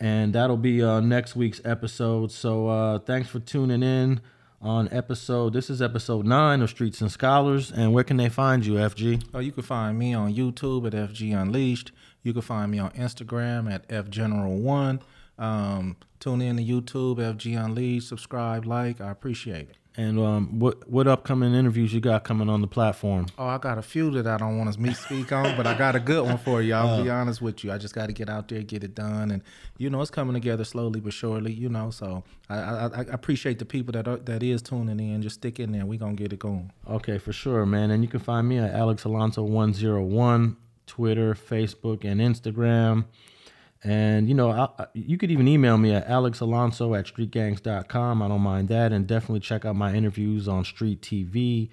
And 0.00 0.34
that'll 0.34 0.56
be 0.56 0.82
uh, 0.82 1.00
next 1.00 1.36
week's 1.36 1.60
episode. 1.64 2.30
So 2.32 2.68
uh, 2.68 2.98
thanks 2.98 3.28
for 3.28 3.40
tuning 3.40 3.82
in 3.82 4.20
on 4.60 4.88
episode. 4.90 5.52
This 5.52 5.70
is 5.70 5.80
episode 5.80 6.26
nine 6.26 6.62
of 6.62 6.70
Streets 6.70 7.00
and 7.00 7.12
Scholars. 7.12 7.70
And 7.70 7.92
where 7.92 8.04
can 8.04 8.16
they 8.16 8.28
find 8.28 8.64
you, 8.64 8.74
FG? 8.74 9.24
Oh, 9.34 9.38
you 9.38 9.52
can 9.52 9.62
find 9.62 9.98
me 9.98 10.14
on 10.14 10.34
YouTube 10.34 10.86
at 10.86 10.92
FG 10.92 11.40
Unleashed. 11.40 11.92
You 12.22 12.32
can 12.32 12.42
find 12.42 12.72
me 12.72 12.78
on 12.78 12.90
Instagram 12.92 13.72
at 13.72 13.86
FGeneral1. 13.88 15.00
Um, 15.38 15.96
tune 16.20 16.40
in 16.40 16.56
to 16.56 16.64
YouTube, 16.64 17.16
FG 17.16 17.62
Unleashed. 17.62 18.08
Subscribe, 18.08 18.64
like. 18.64 19.00
I 19.00 19.10
appreciate 19.10 19.70
it. 19.70 19.76
And 19.96 20.18
um, 20.18 20.58
what 20.58 20.88
what 20.90 21.06
upcoming 21.06 21.54
interviews 21.54 21.94
you 21.94 22.00
got 22.00 22.24
coming 22.24 22.48
on 22.48 22.60
the 22.60 22.66
platform? 22.66 23.26
Oh, 23.38 23.46
I 23.46 23.58
got 23.58 23.78
a 23.78 23.82
few 23.82 24.10
that 24.10 24.26
I 24.26 24.36
don't 24.38 24.58
want 24.58 24.72
to 24.72 24.80
me 24.80 24.92
speak 24.92 25.30
on, 25.30 25.56
but 25.56 25.68
I 25.68 25.78
got 25.78 25.94
a 25.94 26.00
good 26.00 26.24
one 26.24 26.38
for 26.38 26.60
you. 26.60 26.74
I'll 26.74 27.04
be 27.04 27.10
honest 27.10 27.40
with 27.40 27.62
you. 27.62 27.70
I 27.70 27.78
just 27.78 27.94
got 27.94 28.06
to 28.06 28.12
get 28.12 28.28
out 28.28 28.48
there, 28.48 28.60
get 28.62 28.82
it 28.82 28.96
done, 28.96 29.30
and 29.30 29.42
you 29.78 29.88
know 29.90 30.00
it's 30.00 30.10
coming 30.10 30.34
together 30.34 30.64
slowly 30.64 30.98
but 30.98 31.12
surely. 31.12 31.52
You 31.52 31.68
know, 31.68 31.90
so 31.90 32.24
I 32.50 32.56
I, 32.56 32.86
I 32.86 33.00
appreciate 33.02 33.60
the 33.60 33.64
people 33.64 33.92
that 33.92 34.08
are, 34.08 34.16
that 34.16 34.42
is 34.42 34.62
tuning 34.62 34.98
in. 34.98 35.22
Just 35.22 35.36
stick 35.36 35.60
in 35.60 35.70
there. 35.70 35.86
We 35.86 35.96
gonna 35.96 36.14
get 36.14 36.32
it 36.32 36.40
going. 36.40 36.72
Okay, 36.90 37.18
for 37.18 37.32
sure, 37.32 37.64
man. 37.64 37.92
And 37.92 38.02
you 38.02 38.08
can 38.08 38.20
find 38.20 38.48
me 38.48 38.58
at 38.58 38.74
Alex 38.74 39.04
Alonso 39.04 39.44
one 39.44 39.72
zero 39.72 40.02
one, 40.02 40.56
Twitter, 40.88 41.34
Facebook, 41.34 42.04
and 42.04 42.20
Instagram. 42.20 43.04
And, 43.84 44.28
you 44.28 44.34
know, 44.34 44.50
I, 44.50 44.86
you 44.94 45.18
could 45.18 45.30
even 45.30 45.46
email 45.46 45.76
me 45.76 45.92
at 45.92 46.06
alexalonso 46.08 46.98
at 46.98 47.04
streetgangs.com. 47.04 48.22
I 48.22 48.28
don't 48.28 48.40
mind 48.40 48.68
that. 48.68 48.92
And 48.92 49.06
definitely 49.06 49.40
check 49.40 49.66
out 49.66 49.76
my 49.76 49.94
interviews 49.94 50.48
on 50.48 50.64
Street 50.64 51.02
TV. 51.02 51.68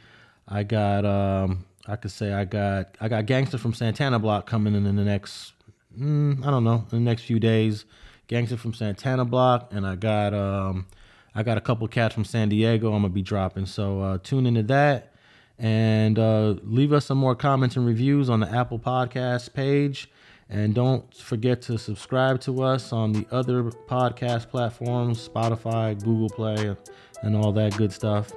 I 0.46 0.64
got, 0.64 1.06
um, 1.06 1.66
I 1.88 1.96
could 1.96 2.12
say 2.12 2.34
I 2.34 2.44
got, 2.44 2.98
I 3.00 3.08
got 3.08 3.26
Gangster 3.26 3.58
from 3.58 3.74
Santana 3.74 4.20
Block 4.20 4.46
coming 4.46 4.76
in 4.76 4.86
in 4.86 4.98
the 4.98 5.06
next, 5.06 5.54
mm, 5.98 6.46
I 6.46 6.52
don't 6.52 6.66
know, 6.66 6.86
in 6.92 7.04
the 7.04 7.10
next 7.10 7.24
few 7.24 7.40
days. 7.40 7.86
Gangster 8.28 8.58
from 8.58 8.74
Santana 8.74 9.24
Block. 9.24 9.70
And 9.72 9.88
I 9.88 9.96
got, 9.96 10.34
um, 10.34 10.88
I 11.34 11.44
got 11.44 11.58
a 11.58 11.62
couple 11.62 11.88
cats 11.88 12.14
from 12.14 12.26
San 12.26 12.50
Diego 12.50 12.88
I'm 12.88 13.04
going 13.04 13.12
to 13.12 13.16
be 13.16 13.22
dropping. 13.22 13.68
So 13.68 14.02
uh, 14.02 14.18
tune 14.22 14.46
into 14.46 14.64
that. 14.64 15.14
And 15.58 16.20
uh, 16.20 16.56
leave 16.64 16.92
us 16.92 17.06
some 17.06 17.20
more 17.20 17.36
comments 17.36 17.78
and 17.78 17.86
reviews 17.86 18.30
on 18.30 18.42
the 18.42 18.50
Apple 18.50 18.80
Podcast 18.80 19.54
page. 19.54 20.10
And 20.52 20.76
don't 20.76 21.14
forget 21.16 21.62
to 21.64 21.78
subscribe 21.78 22.42
to 22.42 22.62
us 22.62 22.92
on 22.92 23.14
the 23.14 23.26
other 23.32 23.64
podcast 23.64 24.50
platforms 24.50 25.28
Spotify, 25.28 25.98
Google 26.04 26.30
Play, 26.30 26.76
and 27.24 27.36
all 27.38 27.54
that 27.54 27.78
good 27.78 27.94
stuff. 27.94 28.34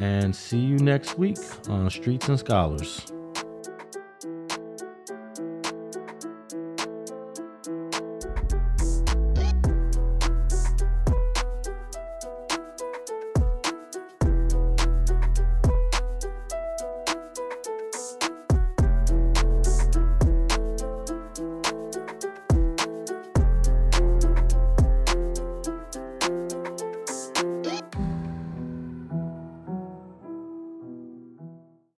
And 0.00 0.34
see 0.34 0.58
you 0.58 0.76
next 0.78 1.18
week 1.18 1.38
on 1.68 1.90
Streets 1.90 2.28
and 2.28 2.38
Scholars. 2.38 3.12